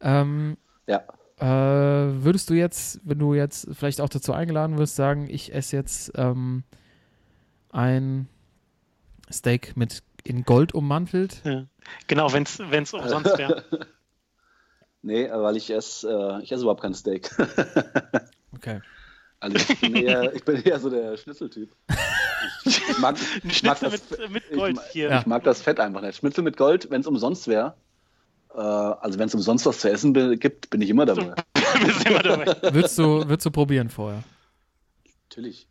Ähm, 0.00 0.56
Ja. 0.88 1.02
Äh, 1.40 1.44
würdest 1.44 2.50
du 2.50 2.54
jetzt, 2.54 3.00
wenn 3.04 3.18
du 3.18 3.34
jetzt 3.34 3.68
vielleicht 3.72 4.00
auch 4.00 4.08
dazu 4.08 4.32
eingeladen 4.32 4.78
wirst, 4.78 4.96
sagen, 4.96 5.28
ich 5.30 5.54
esse 5.54 5.76
jetzt 5.76 6.12
ähm, 6.16 6.64
ein 7.70 8.28
Steak 9.30 9.76
mit 9.76 10.02
in 10.24 10.44
Gold 10.44 10.74
ummantelt? 10.74 11.40
Ja. 11.44 11.66
Genau, 12.06 12.32
wenn 12.32 12.42
es 12.44 12.92
umsonst 12.92 13.38
wäre. 13.38 13.64
Nee, 15.00 15.30
weil 15.30 15.56
ich 15.56 15.70
esse, 15.70 16.10
äh, 16.10 16.42
ich 16.42 16.50
esse 16.50 16.62
überhaupt 16.62 16.82
kein 16.82 16.94
Steak. 16.94 17.30
Okay. 18.54 18.80
Also 19.40 19.56
ich 19.56 19.80
bin 19.80 19.94
eher, 19.94 20.34
ich 20.34 20.44
bin 20.44 20.56
eher 20.62 20.80
so 20.80 20.90
der 20.90 21.16
Schnitzeltyp. 21.16 21.70
Ich, 22.64 22.76
ich 22.90 22.98
mag, 22.98 23.16
ich 23.44 23.62
mag 23.62 23.78
Schnitzel 23.78 23.90
das, 23.90 24.18
mit, 24.18 24.30
mit 24.30 24.44
ich 24.50 24.56
Gold 24.56 24.80
hier. 24.90 25.10
Ja. 25.10 25.20
ich 25.20 25.26
mag 25.26 25.44
das 25.44 25.62
Fett 25.62 25.78
einfach 25.78 26.00
nicht. 26.00 26.16
Schnitzel 26.16 26.42
mit 26.42 26.56
Gold, 26.56 26.90
wenn 26.90 27.02
es 27.02 27.06
umsonst 27.06 27.46
wäre. 27.46 27.76
Äh, 28.58 28.60
also 28.60 29.18
wenn 29.20 29.28
es 29.28 29.34
umsonst 29.34 29.66
was 29.66 29.78
zu 29.78 29.90
essen 29.90 30.12
gibt, 30.40 30.68
bin 30.70 30.82
ich 30.82 30.90
immer 30.90 31.06
dabei. 31.06 31.34
Immer 32.08 32.22
dabei. 32.22 32.46
Würdest 32.74 32.98
du, 32.98 33.28
würdest 33.28 33.46
du 33.46 33.50
probieren 33.50 33.88
vorher? 33.88 34.24
Natürlich. 35.28 35.68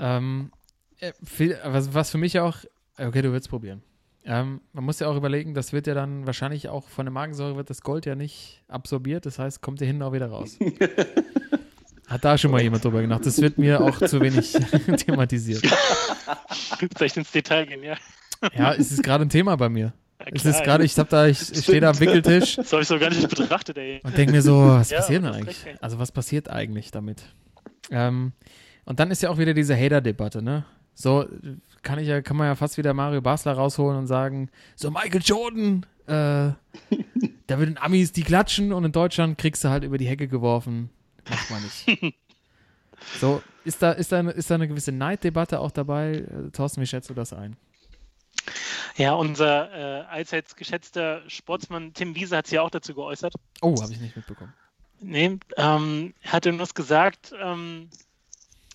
Ähm, 0.00 0.50
äh, 0.98 1.12
viel, 1.22 1.56
was, 1.62 1.94
was 1.94 2.10
für 2.10 2.18
mich 2.18 2.40
auch, 2.40 2.56
okay, 2.98 3.22
du 3.22 3.32
willst 3.32 3.48
probieren. 3.48 3.82
Ähm, 4.24 4.60
man 4.72 4.84
muss 4.84 4.98
ja 4.98 5.08
auch 5.08 5.16
überlegen, 5.16 5.54
das 5.54 5.72
wird 5.72 5.86
ja 5.86 5.94
dann 5.94 6.26
wahrscheinlich 6.26 6.68
auch 6.68 6.88
von 6.88 7.06
der 7.06 7.12
Magensäure 7.12 7.56
wird 7.56 7.70
das 7.70 7.82
Gold 7.82 8.06
ja 8.06 8.16
nicht 8.16 8.62
absorbiert, 8.66 9.24
das 9.24 9.38
heißt, 9.38 9.60
kommt 9.60 9.78
hier 9.78 9.86
hinten 9.86 10.02
auch 10.02 10.12
wieder 10.12 10.26
raus. 10.26 10.58
Hat 12.08 12.24
da 12.24 12.36
schon 12.36 12.50
mal 12.50 12.60
jemand 12.60 12.82
drüber 12.82 13.02
gedacht. 13.02 13.24
Das 13.24 13.40
wird 13.40 13.56
mir 13.56 13.80
auch 13.80 13.98
zu 13.98 14.20
wenig 14.20 14.52
thematisiert. 14.96 15.62
Soll 16.98 17.06
ich 17.06 17.16
ins 17.16 17.30
Detail 17.30 17.66
gehen, 17.66 17.84
ja? 17.84 17.96
Ja, 18.56 18.72
es 18.72 18.90
ist 18.90 19.04
gerade 19.04 19.24
ein 19.24 19.28
Thema 19.28 19.54
bei 19.56 19.68
mir. 19.68 19.92
Es 20.32 20.44
ist 20.44 20.62
gerade, 20.62 20.84
ich 20.84 20.98
hab 20.98 21.08
da, 21.08 21.26
ich, 21.26 21.40
ich 21.52 21.62
stehe 21.62 21.80
da 21.80 21.90
am 21.90 22.00
Wickeltisch 22.00 22.56
Das 22.56 22.72
habe 22.72 22.82
ich 22.82 22.88
so 22.88 22.98
gar 22.98 23.10
nicht 23.10 23.28
betrachtet, 23.28 23.78
ey. 23.78 24.00
und 24.02 24.16
denke 24.16 24.32
mir 24.32 24.42
so, 24.42 24.58
was 24.68 24.90
Ja, 24.90 24.98
passiert 24.98 25.24
denn 25.24 25.32
eigentlich? 25.32 25.64
Also 25.80 25.98
was 25.98 26.12
passiert 26.12 26.48
eigentlich 26.48 26.90
damit? 26.90 27.22
Ähm, 27.90 28.32
und 28.84 29.00
dann 29.00 29.10
ist 29.10 29.22
ja 29.22 29.30
auch 29.30 29.38
wieder 29.38 29.54
diese 29.54 29.76
Hater-Debatte, 29.76 30.42
ne? 30.42 30.64
So 30.94 31.26
kann 31.82 31.98
ich 31.98 32.08
ja, 32.08 32.20
kann 32.20 32.36
man 32.36 32.46
ja 32.46 32.54
fast 32.54 32.76
wieder 32.76 32.92
Mario 32.92 33.22
Basler 33.22 33.52
rausholen 33.52 33.98
und 33.98 34.06
sagen, 34.06 34.50
so 34.76 34.90
Michael 34.90 35.22
Jordan, 35.24 35.86
äh, 36.06 36.12
da 37.46 37.58
würden 37.58 37.78
Amis 37.78 38.12
die 38.12 38.22
klatschen 38.22 38.72
und 38.72 38.84
in 38.84 38.92
Deutschland 38.92 39.38
kriegst 39.38 39.64
du 39.64 39.68
halt 39.68 39.84
über 39.84 39.96
die 39.96 40.06
Hecke 40.06 40.28
geworfen. 40.28 40.90
Macht 41.28 41.50
man 41.50 41.62
nicht. 41.62 42.14
So, 43.18 43.42
ist 43.64 43.80
da, 43.82 43.92
ist 43.92 44.12
da, 44.12 44.18
eine, 44.18 44.30
ist 44.32 44.50
da 44.50 44.56
eine 44.56 44.68
gewisse 44.68 44.92
Neiddebatte 44.92 45.60
auch 45.60 45.70
dabei? 45.70 46.16
Äh, 46.16 46.50
Thorsten, 46.52 46.82
wie 46.82 46.86
schätzt 46.86 47.08
du 47.08 47.14
das 47.14 47.32
ein? 47.32 47.56
Ja, 48.96 49.14
unser 49.14 49.72
äh, 49.72 50.04
allseits 50.06 50.56
geschätzter 50.56 51.22
Sportsmann 51.28 51.94
Tim 51.94 52.14
Wiese 52.14 52.36
hat 52.36 52.46
sich 52.46 52.56
ja 52.56 52.62
auch 52.62 52.70
dazu 52.70 52.94
geäußert. 52.94 53.34
Oh, 53.60 53.80
habe 53.80 53.92
ich 53.92 54.00
nicht 54.00 54.16
mitbekommen. 54.16 54.52
Nee, 55.00 55.38
ähm, 55.56 56.14
er 56.20 56.32
hatte 56.32 56.50
uns 56.50 56.74
gesagt, 56.74 57.32
ähm, 57.40 57.88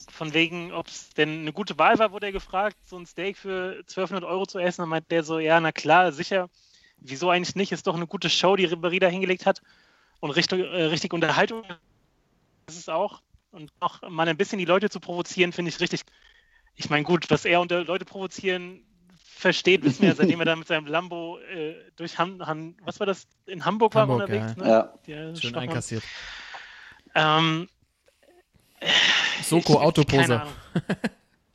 von 0.09 0.33
wegen, 0.33 0.71
ob 0.71 0.87
es 0.87 1.09
denn 1.09 1.41
eine 1.41 1.53
gute 1.53 1.77
Wahl 1.77 1.99
war, 1.99 2.11
wurde 2.11 2.27
er 2.27 2.31
gefragt, 2.31 2.77
so 2.85 2.97
ein 2.97 3.05
Steak 3.05 3.37
für 3.37 3.77
1200 3.79 4.23
Euro 4.23 4.45
zu 4.45 4.59
essen. 4.59 4.81
Dann 4.81 4.89
meint 4.89 5.11
der 5.11 5.23
so, 5.23 5.39
ja, 5.39 5.59
na 5.59 5.71
klar, 5.71 6.11
sicher. 6.11 6.49
Wieso 6.97 7.29
eigentlich 7.29 7.55
nicht? 7.55 7.71
Ist 7.71 7.85
doch 7.85 7.95
eine 7.95 8.07
gute 8.07 8.29
Show, 8.29 8.55
die 8.55 8.67
Ribéry 8.67 8.99
da 8.99 9.07
hingelegt 9.07 9.45
hat. 9.45 9.61
Und 10.21 10.31
richtig, 10.31 10.61
äh, 10.61 10.83
richtig 10.85 11.13
Unterhaltung 11.13 11.63
ist 12.67 12.79
es 12.79 12.89
auch. 12.89 13.21
Und 13.51 13.71
auch 13.79 14.01
mal 14.09 14.27
ein 14.27 14.37
bisschen 14.37 14.57
die 14.57 14.65
Leute 14.65 14.89
zu 14.89 14.99
provozieren, 14.99 15.51
finde 15.51 15.69
ich 15.69 15.79
richtig. 15.79 16.01
Ich 16.75 16.89
meine, 16.89 17.03
gut, 17.03 17.29
was 17.29 17.45
er 17.45 17.61
unter 17.61 17.83
Leute 17.83 18.05
provozieren 18.05 18.84
versteht, 19.35 19.83
wissen 19.83 20.01
wir 20.03 20.09
ja, 20.09 20.15
seitdem 20.15 20.39
er 20.39 20.45
da 20.45 20.55
mit 20.55 20.67
seinem 20.67 20.87
Lambo 20.87 21.39
äh, 21.39 21.75
durch 21.95 22.17
Han, 22.17 22.45
Han, 22.45 22.75
was 22.81 22.99
war 22.99 23.07
das, 23.07 23.27
in 23.45 23.65
Hamburg, 23.65 23.93
Hamburg, 23.95 24.19
war 24.19 24.25
unterwegs. 24.27 24.55
ja. 24.57 24.63
Ne? 24.63 24.69
Ja. 24.69 24.93
Der 25.07 25.15
Schön 25.27 25.35
Stockmann. 25.37 25.63
einkassiert. 25.63 26.03
Ähm, 27.13 27.67
Soko 29.43 29.73
ich- 29.73 29.79
Autoposer. 29.79 30.47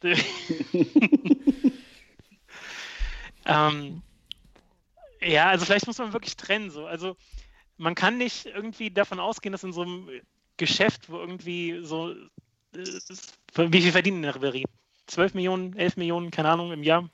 ähm, 3.46 4.02
ja, 5.22 5.48
also 5.48 5.64
vielleicht 5.64 5.86
muss 5.86 5.98
man 5.98 6.12
wirklich 6.12 6.36
trennen. 6.36 6.70
So. 6.70 6.86
Also 6.86 7.16
man 7.76 7.94
kann 7.94 8.18
nicht 8.18 8.46
irgendwie 8.46 8.90
davon 8.90 9.20
ausgehen, 9.20 9.52
dass 9.52 9.64
in 9.64 9.72
so 9.72 9.82
einem 9.82 10.08
Geschäft, 10.56 11.10
wo 11.10 11.18
irgendwie 11.18 11.80
so, 11.82 12.12
äh, 12.12 12.16
wie 13.56 13.82
viel 13.82 13.92
verdienen 13.92 14.18
in 14.18 14.22
der 14.22 14.34
Reverie? 14.36 14.64
12 15.06 15.34
Millionen, 15.34 15.76
11 15.76 15.96
Millionen, 15.96 16.30
keine 16.30 16.50
Ahnung, 16.50 16.72
im 16.72 16.82
Jahr. 16.82 17.08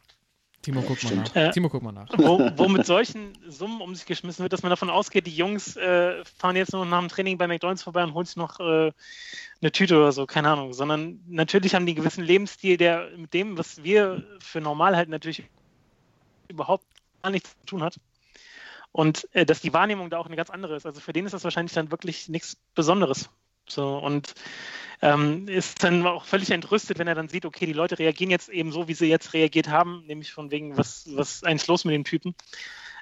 Timo, 0.67 0.81
guck 0.81 1.01
mal 1.05 1.11
Stimmt. 1.11 1.35
nach. 1.37 1.37
Äh, 1.37 1.51
Timo, 1.53 1.69
guck 1.69 1.83
mal 1.85 1.93
nach. 1.93 2.09
wo, 2.17 2.51
wo 2.57 2.67
mit 2.67 2.85
solchen 2.87 3.39
Summen 3.47 3.81
um 3.81 3.95
sich 3.95 4.05
geschmissen 4.05 4.43
wird, 4.43 4.53
dass 4.53 4.65
man 4.65 4.71
davon 4.71 4.91
ausgeht, 4.91 5.29
die 5.29 5.37
Jungs 5.37 5.77
äh, 5.77 6.25
fahren 6.25 6.57
jetzt 6.57 6.73
nur 6.73 6.85
nach 6.85 6.99
dem 6.99 7.09
Training 7.09 7.39
bei 7.39 7.47
McDonalds 7.47 7.85
vorbei 7.85 8.03
und 8.03 8.15
holen 8.15 8.27
sich 8.27 8.35
noch 8.35 8.59
äh, 8.59 8.91
eine 9.61 9.71
Tüte 9.71 9.97
oder 9.97 10.11
so, 10.11 10.27
keine 10.27 10.51
Ahnung. 10.51 10.73
Sondern 10.73 11.21
natürlich 11.29 11.77
haben 11.77 11.87
die 11.87 11.93
einen 11.93 12.01
gewissen 12.03 12.25
Lebensstil, 12.25 12.79
der 12.79 13.11
mit 13.17 13.33
dem, 13.33 13.57
was 13.57 13.85
wir 13.85 14.25
für 14.41 14.61
normal 14.61 14.97
halten, 14.97 15.13
natürlich 15.13 15.45
überhaupt 16.49 16.85
gar 17.23 17.31
nichts 17.31 17.57
zu 17.61 17.67
tun 17.67 17.85
hat. 17.85 18.01
Und 18.91 19.29
äh, 19.35 19.47
dass 19.47 19.61
die 19.61 19.73
Wahrnehmung 19.73 20.11
da 20.11 20.19
auch 20.19 20.27
eine 20.27 20.35
ganz 20.35 20.51
andere 20.51 20.75
ist. 20.75 20.85
Also 20.85 21.01
für 21.01 21.13
den 21.13 21.27
ist 21.27 21.33
das 21.33 21.45
wahrscheinlich 21.45 21.75
dann 21.75 21.93
wirklich 21.93 22.29
nichts 22.29 22.57
Besonderes. 22.75 23.31
So 23.69 23.99
und 23.99 24.35
ähm, 25.03 25.47
ist 25.49 25.83
dann 25.83 26.07
auch 26.07 26.25
völlig 26.25 26.51
entrüstet, 26.51 26.99
wenn 26.99 27.09
er 27.09 27.15
dann 27.15 27.29
sieht, 27.29 27.45
okay, 27.45 27.67
die 27.67 27.73
Leute 27.73 27.99
reagieren 27.99 28.31
jetzt 28.31 28.49
eben 28.49 28.73
so, 28.73 28.89
wie 28.89 28.95
sie 28.95 29.07
jetzt 29.07 29.35
reagiert 29.35 29.69
haben, 29.69 30.05
nämlich 30.07 30.33
von 30.33 30.51
wegen, 30.51 30.77
was, 30.77 31.07
was 31.15 31.37
ist 31.37 31.47
eigentlich 31.47 31.67
los 31.67 31.85
mit 31.85 31.95
den 31.95 32.05
Typen, 32.05 32.35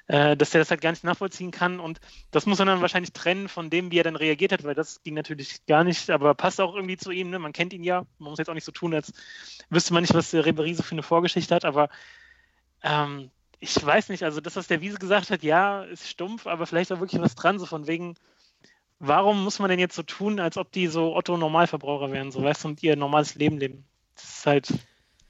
äh, 0.07 0.35
dass 0.35 0.53
er 0.53 0.59
das 0.59 0.69
halt 0.69 0.81
gar 0.81 0.91
nicht 0.91 1.03
nachvollziehen 1.03 1.51
kann 1.51 1.79
und 1.79 2.01
das 2.31 2.45
muss 2.45 2.59
er 2.59 2.65
dann 2.65 2.81
wahrscheinlich 2.81 3.13
trennen 3.13 3.47
von 3.47 3.69
dem, 3.69 3.91
wie 3.91 3.99
er 3.99 4.03
dann 4.03 4.17
reagiert 4.17 4.51
hat, 4.51 4.63
weil 4.63 4.75
das 4.75 5.03
ging 5.03 5.13
natürlich 5.13 5.65
gar 5.67 5.83
nicht, 5.83 6.09
aber 6.09 6.33
passt 6.33 6.59
auch 6.59 6.75
irgendwie 6.75 6.97
zu 6.97 7.11
ihm, 7.11 7.29
ne? 7.29 7.39
man 7.39 7.53
kennt 7.53 7.73
ihn 7.73 7.83
ja, 7.83 8.05
man 8.19 8.31
muss 8.31 8.39
jetzt 8.39 8.49
auch 8.49 8.53
nicht 8.53 8.65
so 8.65 8.73
tun, 8.73 8.93
als 8.93 9.13
wüsste 9.69 9.93
man 9.93 10.03
nicht, 10.03 10.13
was 10.13 10.31
der 10.31 10.45
Ribéry 10.45 10.75
so 10.75 10.83
für 10.83 10.93
eine 10.93 11.03
Vorgeschichte 11.03 11.55
hat, 11.55 11.63
aber 11.63 11.89
ähm, 12.83 13.31
ich 13.59 13.83
weiß 13.83 14.09
nicht, 14.09 14.23
also 14.23 14.41
das, 14.41 14.57
was 14.57 14.67
der 14.67 14.81
Wiese 14.81 14.99
gesagt 14.99 15.31
hat, 15.31 15.41
ja, 15.41 15.83
ist 15.83 16.09
stumpf, 16.09 16.45
aber 16.45 16.67
vielleicht 16.67 16.91
auch 16.91 16.99
wirklich 16.99 17.21
was 17.21 17.35
dran, 17.35 17.57
so 17.57 17.65
von 17.65 17.87
wegen, 17.87 18.15
warum 18.99 19.43
muss 19.43 19.59
man 19.59 19.69
denn 19.69 19.79
jetzt 19.79 19.95
so 19.95 20.03
tun, 20.03 20.39
als 20.39 20.57
ob 20.57 20.71
die 20.71 20.87
so 20.87 21.15
Otto-Normalverbraucher 21.15 22.11
wären, 22.11 22.31
so 22.31 22.43
weißt 22.43 22.63
du, 22.63 22.67
und 22.69 22.83
ihr 22.83 22.95
normales 22.95 23.35
Leben 23.35 23.57
leben? 23.57 23.85
Das 24.15 24.23
ist 24.23 24.45
halt 24.45 24.73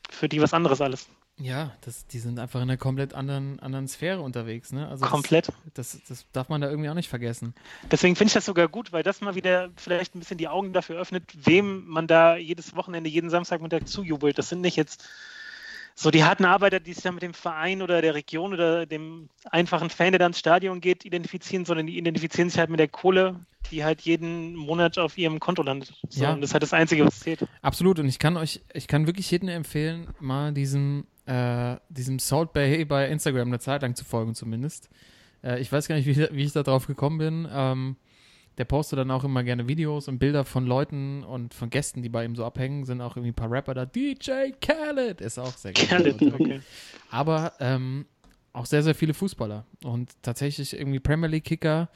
für 0.09 0.29
die 0.29 0.41
was 0.41 0.53
anderes 0.53 0.81
alles. 0.81 1.09
Ja, 1.37 1.75
das, 1.81 2.07
die 2.07 2.19
sind 2.19 2.39
einfach 2.39 2.61
in 2.61 2.69
einer 2.69 2.77
komplett 2.77 3.13
anderen, 3.13 3.59
anderen 3.59 3.89
Sphäre 3.89 4.21
unterwegs, 4.21 4.71
ne? 4.71 4.87
Also 4.87 5.05
Komplett. 5.05 5.51
Das, 5.73 5.91
das, 5.91 6.03
das 6.07 6.25
darf 6.31 6.47
man 6.47 6.61
da 6.61 6.69
irgendwie 6.69 6.89
auch 6.89 6.93
nicht 6.93 7.09
vergessen. 7.09 7.53
Deswegen 7.91 8.15
finde 8.15 8.29
ich 8.29 8.33
das 8.35 8.45
sogar 8.45 8.69
gut, 8.69 8.93
weil 8.93 9.03
das 9.03 9.19
mal 9.19 9.35
wieder 9.35 9.69
vielleicht 9.75 10.15
ein 10.15 10.19
bisschen 10.19 10.37
die 10.37 10.47
Augen 10.47 10.71
dafür 10.71 10.97
öffnet, 10.97 11.23
wem 11.45 11.85
man 11.87 12.07
da 12.07 12.37
jedes 12.37 12.73
Wochenende, 12.77 13.09
jeden 13.09 13.29
Samstagmittag 13.29 13.85
zujubelt. 13.85 14.37
Das 14.37 14.47
sind 14.47 14.61
nicht 14.61 14.77
jetzt 14.77 15.03
so 15.97 16.11
die 16.11 16.25
harten 16.25 16.43
Arbeiter, 16.43 16.81
die 16.81 16.93
sich 16.93 17.03
da 17.03 17.11
mit 17.11 17.23
dem 17.23 17.33
Verein 17.33 17.81
oder 17.81 18.01
der 18.01 18.13
Region 18.13 18.53
oder 18.53 18.85
dem 18.85 19.29
einfachen 19.49 19.89
Fan, 19.89 20.11
der 20.11 20.19
da 20.19 20.27
ins 20.27 20.39
Stadion 20.39 20.81
geht, 20.81 21.05
identifizieren, 21.05 21.63
sondern 21.63 21.87
die 21.87 21.97
identifizieren 21.97 22.49
sich 22.49 22.59
halt 22.59 22.69
mit 22.69 22.81
der 22.81 22.89
Kohle, 22.89 23.39
die 23.71 23.85
halt 23.85 24.01
jeden 24.01 24.55
Monat 24.55 24.97
auf 24.97 25.17
ihrem 25.17 25.39
Konto 25.39 25.63
landet. 25.63 25.93
So, 26.09 26.23
Ja. 26.23 26.33
Und 26.33 26.41
das 26.41 26.49
ist 26.49 26.53
halt 26.53 26.63
das 26.63 26.73
Einzige, 26.73 27.05
was 27.05 27.21
zählt. 27.21 27.47
Absolut. 27.61 27.97
Und 27.99 28.07
ich 28.07 28.19
kann 28.19 28.35
euch, 28.35 28.61
ich 28.73 28.87
kann 28.87 29.07
wirklich 29.07 29.31
jedem 29.31 29.47
empfehlen, 29.47 30.09
mal 30.19 30.51
diesem, 30.53 31.07
äh, 31.27 31.77
diesem 31.87 32.19
Salt 32.19 32.51
Bay 32.51 32.83
bei 32.83 33.07
Instagram 33.07 33.47
eine 33.47 33.59
Zeit 33.59 33.81
lang 33.81 33.95
zu 33.95 34.03
folgen, 34.03 34.35
zumindest. 34.35 34.89
Äh, 35.43 35.61
ich 35.61 35.71
weiß 35.71 35.87
gar 35.87 35.95
nicht, 35.95 36.07
wie, 36.07 36.27
wie 36.31 36.43
ich 36.43 36.51
da 36.51 36.63
drauf 36.63 36.87
gekommen 36.87 37.17
bin. 37.19 37.47
Ähm, 37.49 37.95
der 38.57 38.65
postet 38.65 38.99
dann 38.99 39.11
auch 39.11 39.23
immer 39.23 39.43
gerne 39.43 39.67
Videos 39.67 40.07
und 40.07 40.19
Bilder 40.19 40.45
von 40.45 40.65
Leuten 40.65 41.23
und 41.23 41.53
von 41.53 41.69
Gästen, 41.69 42.01
die 42.01 42.09
bei 42.09 42.23
ihm 42.23 42.35
so 42.35 42.45
abhängen. 42.45 42.85
Sind 42.85 43.01
auch 43.01 43.17
irgendwie 43.17 43.31
ein 43.31 43.35
paar 43.35 43.51
Rapper 43.51 43.73
da. 43.73 43.85
DJ 43.85 44.51
Khaled 44.61 45.21
ist 45.21 45.37
auch 45.37 45.53
sehr 45.53 45.73
gut. 45.73 45.87
Khaled, 45.87 46.21
okay. 46.21 46.61
Aber 47.11 47.53
ähm, 47.59 48.05
auch 48.53 48.65
sehr, 48.65 48.83
sehr 48.83 48.95
viele 48.95 49.13
Fußballer. 49.13 49.65
Und 49.83 50.11
tatsächlich 50.21 50.77
irgendwie 50.77 50.99
Premier 50.99 51.27
League-Kicker, 51.27 51.89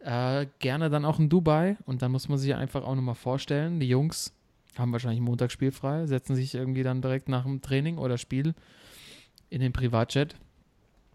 äh, 0.00 0.46
gerne 0.58 0.90
dann 0.90 1.04
auch 1.04 1.18
in 1.18 1.28
Dubai. 1.28 1.76
Und 1.84 2.02
dann 2.02 2.12
muss 2.12 2.28
man 2.28 2.38
sich 2.38 2.54
einfach 2.54 2.84
auch 2.84 2.94
nochmal 2.94 3.14
vorstellen, 3.14 3.80
die 3.80 3.88
Jungs 3.88 4.32
haben 4.78 4.92
wahrscheinlich 4.92 5.20
Montag 5.20 5.50
spielfrei, 5.50 6.06
setzen 6.06 6.36
sich 6.36 6.54
irgendwie 6.54 6.82
dann 6.82 7.02
direkt 7.02 7.28
nach 7.28 7.42
dem 7.42 7.60
Training 7.60 7.98
oder 7.98 8.16
Spiel 8.16 8.54
in 9.50 9.60
den 9.60 9.72
Privatjet 9.72 10.36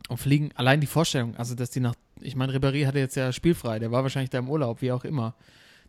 und 0.09 0.17
fliegen. 0.17 0.51
Allein 0.55 0.81
die 0.81 0.87
Vorstellung, 0.87 1.35
also 1.37 1.55
dass 1.55 1.69
die 1.69 1.79
nach, 1.79 1.95
ich 2.23 2.35
meine, 2.35 2.53
Ribéry 2.53 2.85
hatte 2.85 2.99
jetzt 2.99 3.15
ja 3.15 3.31
spielfrei, 3.31 3.79
der 3.79 3.91
war 3.91 4.03
wahrscheinlich 4.03 4.29
da 4.29 4.39
im 4.39 4.49
Urlaub, 4.49 4.81
wie 4.81 4.91
auch 4.91 5.03
immer. 5.05 5.35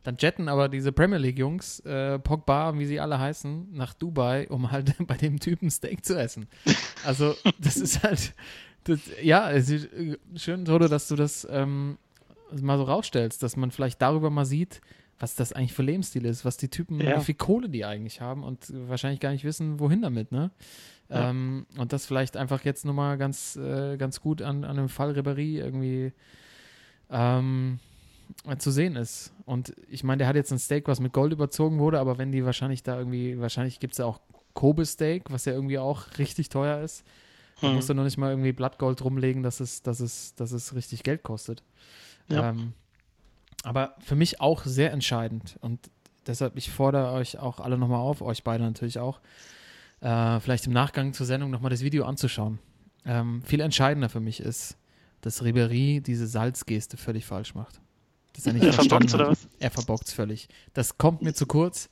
Dann 0.02 0.16
jetten 0.18 0.48
aber 0.50 0.68
diese 0.68 0.92
Premier 0.92 1.16
League-Jungs, 1.18 1.80
äh, 1.80 2.18
Pogba, 2.18 2.78
wie 2.78 2.84
sie 2.84 3.00
alle 3.00 3.18
heißen, 3.18 3.68
nach 3.72 3.94
Dubai, 3.94 4.46
um 4.48 4.70
halt 4.70 4.94
bei 5.06 5.16
dem 5.16 5.40
Typen 5.40 5.70
Steak 5.70 6.04
zu 6.04 6.18
essen. 6.18 6.46
Also, 7.06 7.34
das 7.58 7.76
ist 7.78 8.02
halt, 8.02 8.34
das, 8.84 9.00
ja, 9.22 9.50
es 9.50 9.70
ist 9.70 9.90
äh, 9.94 10.18
schön, 10.36 10.64
Toto, 10.66 10.88
dass 10.88 11.08
du 11.08 11.16
das 11.16 11.46
ähm, 11.50 11.96
mal 12.60 12.76
so 12.76 12.84
rausstellst, 12.84 13.42
dass 13.42 13.56
man 13.56 13.70
vielleicht 13.70 14.02
darüber 14.02 14.28
mal 14.28 14.44
sieht, 14.44 14.82
was 15.18 15.36
das 15.36 15.52
eigentlich 15.54 15.72
für 15.72 15.82
Lebensstil 15.82 16.26
ist, 16.26 16.44
was 16.44 16.58
die 16.58 16.68
Typen, 16.68 17.00
Ja. 17.00 17.18
wie 17.20 17.24
viel 17.24 17.34
Kohle 17.36 17.70
die 17.70 17.84
eigentlich 17.86 18.20
haben 18.20 18.42
und 18.42 18.72
wahrscheinlich 18.88 19.20
gar 19.20 19.30
nicht 19.30 19.44
wissen, 19.44 19.80
wohin 19.80 20.02
damit, 20.02 20.32
ne? 20.32 20.50
Ja. 21.08 21.30
Ähm, 21.30 21.66
und 21.76 21.92
das 21.92 22.06
vielleicht 22.06 22.36
einfach 22.36 22.64
jetzt 22.64 22.84
nochmal 22.84 23.18
ganz, 23.18 23.56
äh, 23.56 23.96
ganz 23.96 24.20
gut 24.20 24.42
an, 24.42 24.64
an 24.64 24.76
dem 24.76 24.88
Fall 24.88 25.12
Ribéry 25.12 25.58
irgendwie 25.58 26.12
ähm, 27.10 27.78
zu 28.58 28.70
sehen 28.70 28.96
ist. 28.96 29.32
Und 29.44 29.74
ich 29.88 30.02
meine, 30.04 30.18
der 30.18 30.28
hat 30.28 30.36
jetzt 30.36 30.52
ein 30.52 30.58
Steak, 30.58 30.88
was 30.88 31.00
mit 31.00 31.12
Gold 31.12 31.32
überzogen 31.32 31.78
wurde, 31.78 32.00
aber 32.00 32.18
wenn 32.18 32.32
die 32.32 32.44
wahrscheinlich 32.44 32.82
da 32.82 32.98
irgendwie, 32.98 33.38
wahrscheinlich 33.38 33.80
gibt 33.80 33.92
es 33.92 33.98
ja 33.98 34.06
auch 34.06 34.20
Kobe-Steak, 34.54 35.30
was 35.30 35.44
ja 35.44 35.52
irgendwie 35.52 35.78
auch 35.78 36.06
richtig 36.18 36.48
teuer 36.48 36.80
ist. 36.82 37.04
Da 37.60 37.68
Hm. 37.68 37.76
musst 37.76 37.88
du 37.88 37.94
noch 37.94 38.04
nicht 38.04 38.16
mal 38.18 38.30
irgendwie 38.30 38.52
Blattgold 38.52 39.04
rumlegen, 39.04 39.42
dass 39.42 39.60
es, 39.60 39.82
dass 39.82 40.00
es, 40.00 40.34
dass 40.34 40.52
es 40.52 40.74
richtig 40.74 41.02
Geld 41.02 41.22
kostet. 41.22 41.62
Ja. 42.28 42.50
Ähm, 42.50 42.72
aber 43.62 43.94
für 44.00 44.16
mich 44.16 44.40
auch 44.40 44.64
sehr 44.64 44.92
entscheidend. 44.92 45.56
Und 45.60 45.90
deshalb, 46.26 46.56
ich 46.56 46.70
fordere 46.70 47.12
euch 47.12 47.38
auch 47.38 47.60
alle 47.60 47.78
nochmal 47.78 48.00
auf, 48.00 48.22
euch 48.22 48.42
beide 48.42 48.64
natürlich 48.64 48.98
auch, 48.98 49.20
äh, 50.04 50.38
vielleicht 50.40 50.66
im 50.66 50.72
Nachgang 50.72 51.12
zur 51.14 51.26
Sendung 51.26 51.50
nochmal 51.50 51.70
das 51.70 51.82
Video 51.82 52.04
anzuschauen. 52.04 52.58
Ähm, 53.06 53.42
viel 53.42 53.60
entscheidender 53.60 54.08
für 54.08 54.20
mich 54.20 54.40
ist, 54.40 54.76
dass 55.22 55.42
Ribéry 55.42 56.00
diese 56.02 56.26
Salzgeste 56.26 56.96
völlig 56.96 57.24
falsch 57.26 57.54
macht. 57.54 57.80
Dass 58.34 58.46
er 58.46 58.52
nicht 58.52 58.64
Er 58.64 58.72
verstanden 58.72 59.08
verbockt's, 59.08 59.14
oder 59.14 59.24
hat. 59.24 59.30
was? 59.32 59.48
Er 59.60 59.70
verbockt 59.70 60.08
völlig. 60.10 60.48
Das 60.74 60.98
kommt 60.98 61.22
mir 61.22 61.32
zu 61.34 61.46
kurz. 61.46 61.88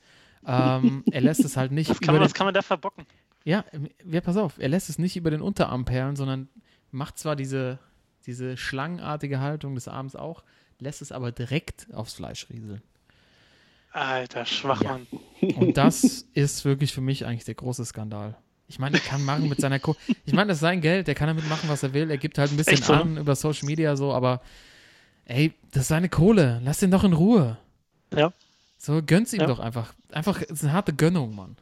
Ähm, 0.47 1.05
er 1.11 1.21
lässt 1.21 1.45
es 1.45 1.57
halt 1.57 1.73
nicht 1.73 1.89
Was 1.89 2.01
kann, 2.01 2.11
über 2.15 2.21
man, 2.21 2.27
was 2.27 2.35
kann 2.35 2.47
man 2.47 2.55
da 2.55 2.63
verbocken? 2.63 3.07
ja, 3.45 3.65
ähm, 3.73 3.89
ja, 4.05 4.21
pass 4.21 4.37
auf, 4.37 4.59
er 4.59 4.69
lässt 4.69 4.89
es 4.89 4.99
nicht 4.99 5.17
über 5.17 5.31
den 5.31 5.41
Unterarm 5.41 5.85
perlen, 5.85 6.17
sondern 6.17 6.49
macht 6.91 7.19
zwar 7.19 7.37
diese, 7.37 7.79
diese 8.27 8.57
schlangenartige 8.57 9.41
Haltung 9.41 9.75
des 9.75 9.89
Arms 9.89 10.17
auch, 10.17 10.43
lässt 10.81 11.01
es 11.01 11.13
aber 11.13 11.31
direkt 11.33 11.87
aufs 11.95 12.15
Fleisch 12.15 12.49
rieseln. 12.51 12.83
Alter, 13.93 14.45
Schwachmann. 14.47 15.07
Und 15.57 15.77
das 15.77 16.25
ist 16.35 16.65
wirklich 16.65 16.93
für 16.93 17.01
mich 17.01 17.27
eigentlich 17.27 17.45
der 17.45 17.55
große 17.55 17.85
Skandal. 17.85 18.37
Ich 18.69 18.79
meine, 18.79 18.97
er 18.97 19.01
kann 19.03 19.23
machen 19.25 19.49
mit 19.49 19.61
seiner 19.61 19.79
Ko 19.79 19.97
Ich 20.25 20.33
meine, 20.33 20.49
das 20.49 20.57
ist 20.59 20.63
sein 20.63 20.81
Geld, 20.81 21.07
der 21.07 21.15
kann 21.15 21.27
damit 21.29 21.47
machen, 21.49 21.69
was 21.69 21.83
er 21.83 21.93
will. 21.93 22.11
Er 22.11 22.17
gibt 22.17 22.39
halt 22.39 22.51
ein 22.53 22.57
bisschen 22.57 22.75
Echt 22.75 22.85
so? 22.85 22.95
an 22.95 23.19
über 23.19 23.35
Social 23.37 23.67
Media 23.67 23.97
so, 23.97 24.13
aber 24.15 24.41
ey, 25.27 25.53
das 25.73 25.83
ist 25.83 25.89
seine 25.89 26.09
Kohle. 26.09 26.61
Lass 26.65 26.83
ihn 26.83 26.91
doch 26.91 27.05
in 27.05 27.13
Ruhe. 27.13 27.59
Ja. 28.15 28.33
So, 28.79 29.03
gönn's 29.05 29.33
ihm 29.35 29.41
Ja. 29.41 29.47
doch 29.47 29.59
einfach. 29.59 29.93
Einfach, 30.11 30.41
es 30.41 30.51
ist 30.51 30.65
eine 30.65 30.73
harte 30.73 30.95
Gönnung, 30.95 31.35
Mann. 31.35 31.57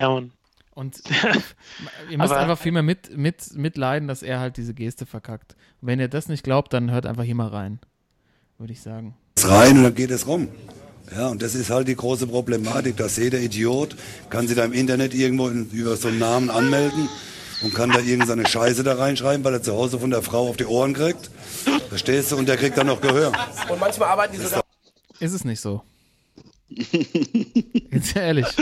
Ja, 0.00 0.08
Mann. 0.08 0.32
Und 0.74 1.02
ihr 2.10 2.18
müsst 2.18 2.32
Aber- 2.32 2.40
einfach 2.40 2.58
viel 2.58 2.72
mehr 2.72 2.82
mit, 2.82 3.16
mit, 3.16 3.54
mitleiden, 3.54 4.08
dass 4.08 4.22
er 4.22 4.40
halt 4.40 4.56
diese 4.56 4.72
Geste 4.72 5.04
verkackt. 5.04 5.56
Und 5.82 5.88
wenn 5.88 6.00
ihr 6.00 6.08
das 6.08 6.28
nicht 6.28 6.42
glaubt, 6.42 6.72
dann 6.72 6.90
hört 6.90 7.04
einfach 7.06 7.22
hier 7.24 7.34
mal 7.34 7.48
rein. 7.48 7.80
Würde 8.56 8.72
ich 8.72 8.80
sagen. 8.80 9.14
es 9.36 9.48
rein 9.48 9.76
und 9.76 9.82
dann 9.84 9.94
geht 9.94 10.10
es 10.10 10.26
rum. 10.26 10.48
Ja, 11.14 11.28
und 11.28 11.42
das 11.42 11.54
ist 11.54 11.70
halt 11.70 11.88
die 11.88 11.96
große 11.96 12.26
Problematik, 12.26 12.96
dass 12.96 13.16
jeder 13.16 13.38
Idiot 13.38 13.96
kann 14.30 14.46
sich 14.48 14.56
da 14.56 14.64
im 14.64 14.72
Internet 14.72 15.14
irgendwo 15.14 15.48
in, 15.48 15.68
über 15.70 15.96
so 15.96 16.08
einen 16.08 16.18
Namen 16.18 16.50
anmelden 16.50 17.08
und 17.62 17.74
kann 17.74 17.90
da 17.90 18.00
irgendeine 18.00 18.46
Scheiße 18.46 18.82
da 18.84 18.94
reinschreiben, 18.94 19.44
weil 19.44 19.54
er 19.54 19.62
zu 19.62 19.74
Hause 19.74 19.98
von 19.98 20.10
der 20.10 20.22
Frau 20.22 20.48
auf 20.48 20.56
die 20.56 20.64
Ohren 20.66 20.94
kriegt. 20.94 21.30
Verstehst 21.88 22.32
du? 22.32 22.36
Und 22.36 22.48
der 22.48 22.56
kriegt 22.56 22.76
dann 22.78 22.86
noch 22.86 23.00
Gehör. 23.00 23.32
Und 23.68 23.80
manchmal 23.80 24.08
arbeiten 24.08 24.34
die 24.34 24.42
sogar. 24.42 24.62
Ist 25.20 25.32
es 25.32 25.44
nicht 25.44 25.60
so? 25.60 25.82
Jetzt 26.68 28.16
ehrlich. 28.16 28.46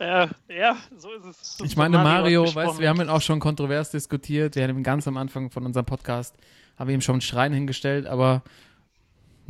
Ja, 0.00 0.30
ja, 0.48 0.76
so 0.96 1.10
ist 1.12 1.24
es. 1.26 1.58
So 1.58 1.64
Ich 1.64 1.76
meine, 1.76 1.98
Mario, 1.98 2.42
ausgesprochen. 2.42 2.68
weißt, 2.68 2.78
wir 2.80 2.88
haben 2.88 3.00
ihn 3.02 3.10
auch 3.10 3.20
schon 3.20 3.38
kontrovers 3.38 3.90
diskutiert. 3.90 4.56
Wir 4.56 4.62
haben 4.66 4.78
ihn 4.78 4.82
ganz 4.82 5.06
am 5.06 5.18
Anfang 5.18 5.50
von 5.50 5.66
unserem 5.66 5.84
Podcast, 5.84 6.34
haben 6.78 6.88
wir 6.88 6.94
ihm 6.94 7.02
schon 7.02 7.16
einen 7.16 7.20
Schrein 7.20 7.52
hingestellt, 7.52 8.06
aber 8.06 8.42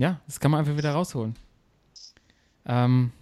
ja, 0.01 0.21
das 0.27 0.41
kann 0.41 0.51
man 0.51 0.61
einfach 0.61 0.77
wieder 0.77 0.93
rausholen. 0.93 1.37
Ähm, 2.65 3.13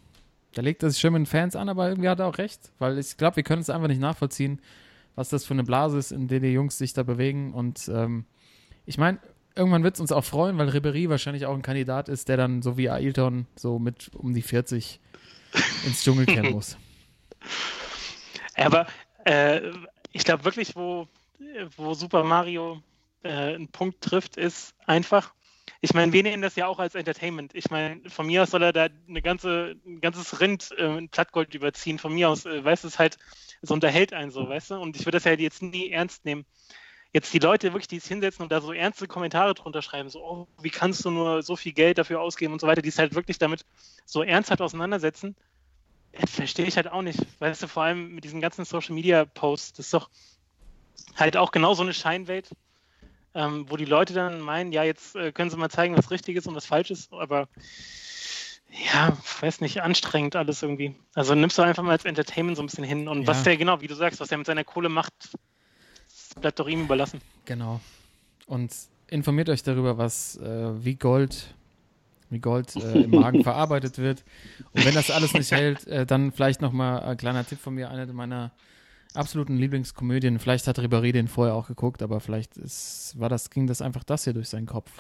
da 0.55 0.63
legt 0.63 0.83
er 0.83 0.91
sich 0.91 1.01
schon 1.01 1.13
mit 1.13 1.21
den 1.21 1.27
Fans 1.27 1.57
an, 1.57 1.69
aber 1.69 1.89
irgendwie 1.89 2.09
hat 2.09 2.21
er 2.21 2.27
auch 2.27 2.39
recht, 2.39 2.71
weil 2.79 2.99
ich 2.99 3.17
glaube, 3.17 3.37
wir 3.37 3.43
können 3.43 3.63
es 3.63 3.71
einfach 3.71 3.89
nicht 3.89 4.01
nachvollziehen, 4.01 4.61
was 5.17 5.29
das 5.29 5.45
für 5.45 5.55
eine 5.55 5.65
Blase 5.65 5.99
ist, 5.99 6.13
in 6.13 6.29
der 6.29 6.39
die 6.39 6.53
Jungs 6.53 6.79
sich 6.79 6.93
da 6.93 7.03
bewegen. 7.03 7.53
Und 7.53 7.89
ähm, 7.93 8.27
ich 8.87 8.97
meine, 8.97 9.19
irgendwann 9.57 9.83
wird 9.83 9.95
es 9.95 10.01
uns 10.01 10.13
auch 10.13 10.25
freuen, 10.25 10.57
weil 10.57 10.69
Ribery 10.69 11.11
wahrscheinlich 11.11 11.47
auch 11.47 11.55
ein 11.55 11.63
Kandidat 11.63 12.09
ist, 12.09 12.29
der 12.29 12.37
dann 12.37 12.63
so 12.63 12.77
wie 12.77 12.91
Ailton 12.91 13.47
so 13.57 13.81
mit 13.81 14.11
um 14.15 14.33
die 14.35 14.43
40 14.43 15.01
ins 15.85 16.05
Dschungelcamp 16.05 16.51
muss. 16.53 16.77
Aber 18.55 18.87
äh, 19.25 19.63
ich 20.13 20.23
glaube 20.23 20.45
wirklich, 20.45 20.77
wo, 20.77 21.09
wo 21.77 21.95
Super 21.95 22.23
Mario 22.23 22.81
äh, 23.25 23.55
einen 23.55 23.69
Punkt 23.69 24.01
trifft, 24.01 24.37
ist 24.37 24.75
einfach, 24.87 25.35
ich 25.81 25.95
meine, 25.95 26.13
wir 26.13 26.23
nehmen 26.23 26.43
das 26.43 26.57
ja 26.57 26.67
auch 26.67 26.81
als 26.81 26.95
Entertainment. 26.95 27.55
Ich 27.55 27.71
meine, 27.71 28.01
von 28.11 28.27
mir 28.27 28.43
aus 28.43 28.51
soll 28.51 28.63
er 28.63 28.73
da 28.73 28.89
eine 29.09 29.23
ganze, 29.23 29.77
ein 29.87 30.01
ganzes 30.01 30.41
Rind 30.41 30.73
äh, 30.77 30.99
in 30.99 31.09
Plattgold 31.09 31.55
überziehen. 31.55 31.99
Von 31.99 32.15
mir 32.15 32.29
aus, 32.29 32.47
äh, 32.47 32.65
weißt 32.65 32.85
du, 32.85 32.89
es 32.89 32.99
halt, 32.99 33.17
es 33.63 33.71
unterhält 33.71 34.13
einen 34.13 34.33
so, 34.33 34.49
weißt 34.49 34.73
du? 34.73 34.75
Und 34.77 34.97
ich 34.97 35.03
würde 35.03 35.17
das 35.17 35.25
ja 35.25 35.33
jetzt 35.33 35.63
nie 35.63 35.91
ernst 35.91 36.25
nehmen. 36.25 36.47
Jetzt 37.13 37.33
die 37.33 37.39
Leute 37.39 37.73
wirklich, 37.73 37.89
die 37.89 37.97
es 37.97 38.09
hinsetzen 38.09 38.43
und 38.43 38.53
da 38.53 38.61
so 38.61 38.73
ernste 38.73 39.07
Kommentare 39.07 39.55
drunter 39.55 39.81
schreiben, 39.81 40.11
so, 40.11 40.23
oh, 40.23 40.49
wie 40.61 40.71
kannst 40.71 41.05
du 41.05 41.11
nur 41.11 41.43
so 41.43 41.57
viel 41.57 41.73
Geld 41.73 41.97
dafür 41.97 42.21
ausgeben 42.21 42.53
und 42.53 42.61
so 42.61 42.67
weiter, 42.67 42.83
die 42.83 42.91
es 42.91 42.99
halt 42.99 43.15
wirklich 43.15 43.39
damit 43.39 43.65
so 44.05 44.23
ernsthaft 44.23 44.61
auseinandersetzen, 44.61 45.37
verstehe 46.27 46.67
ich 46.67 46.77
halt 46.77 46.89
auch 46.89 47.03
nicht. 47.03 47.21
Weißt 47.39 47.63
du, 47.63 47.69
vor 47.69 47.85
allem 47.85 48.15
mit 48.15 48.25
diesen 48.25 48.41
ganzen 48.41 48.65
Social 48.65 48.95
Media 48.95 49.25
Posts, 49.25 49.75
das 49.75 49.87
ist 49.87 49.95
doch 49.95 50.11
halt 51.17 51.37
auch 51.37 51.51
genau 51.51 51.75
so 51.75 51.83
eine 51.83 51.95
Scheinwelt, 51.95 52.51
ähm, 53.35 53.67
wo 53.69 53.77
die 53.77 53.85
Leute 53.85 54.15
dann 54.15 54.41
meinen, 54.41 54.73
ja, 54.73 54.83
jetzt 54.83 55.15
äh, 55.17 55.33
können 55.33 55.51
sie 55.51 55.57
mal 55.57 55.69
zeigen, 55.71 55.97
was 55.97 56.11
richtig 56.11 56.37
ist 56.37 56.47
und 56.47 56.55
was 56.55 56.67
falsch 56.67 56.91
ist, 56.91 57.13
aber 57.13 57.49
ja, 58.93 59.17
weiß 59.41 59.61
nicht, 59.61 59.83
anstrengend 59.83 60.37
alles 60.37 60.63
irgendwie. 60.63 60.95
Also 61.15 61.35
nimmst 61.35 61.57
du 61.59 61.63
einfach 61.63 61.83
mal 61.83 61.93
als 61.93 62.05
Entertainment 62.05 62.57
so 62.57 62.63
ein 62.63 62.67
bisschen 62.67 62.85
hin 62.85 63.09
und 63.09 63.23
Ja. 63.23 63.29
was 63.29 63.43
der, 63.43 63.57
genau, 63.57 63.81
wie 63.81 63.87
du 63.87 63.95
sagst, 63.95 64.21
was 64.21 64.29
der 64.29 64.39
mit 64.39 64.47
seiner 64.47 64.65
Kohle 64.65 64.89
macht, 64.89 65.13
das 65.21 66.35
bleibt 66.41 66.59
doch 66.59 66.69
ihm 66.69 66.83
überlassen. 66.83 67.21
Genau. 67.47 67.81
Und 68.47 68.73
informiert 69.09 69.49
euch 69.49 69.63
darüber, 69.63 69.97
was 69.99 70.37
äh, 70.37 70.85
wie 70.85 70.97
Gold, 70.97 71.55
wie 72.31 72.41
Gold 72.41 72.77
äh, 72.77 73.05
im 73.05 73.11
Magen 73.13 73.41
verarbeitet 73.43 73.99
wird. 73.99 74.23
Und 74.75 74.85
wenn 74.85 74.95
das 74.95 75.11
alles 75.11 75.33
nicht 75.33 75.51
hält, 75.51 75.87
äh, 75.87 76.05
dann 76.05 76.33
vielleicht 76.33 76.61
nochmal 76.61 77.01
ein 77.01 77.17
kleiner 77.17 77.45
Tipp 77.47 77.61
von 77.61 77.75
mir, 77.75 77.91
eine 77.91 78.13
meiner 78.13 78.53
absoluten 79.15 79.57
Lieblingskomödien. 79.57 80.39
Vielleicht 80.39 80.67
hat 80.67 80.79
Ribéry 80.79 81.13
den 81.13 81.29
vorher 81.29 81.55
auch 81.55 81.69
geguckt, 81.69 82.03
aber 82.03 82.21
vielleicht 82.21 82.57
ist, 82.57 83.15
war 83.17 83.29
das, 83.29 83.51
ging 83.51 83.67
das 83.67 83.83
einfach 83.83 84.05
das 84.05 84.25
hier 84.25 84.33
durch 84.33 84.49
seinen 84.49 84.67
Kopf. 84.67 84.91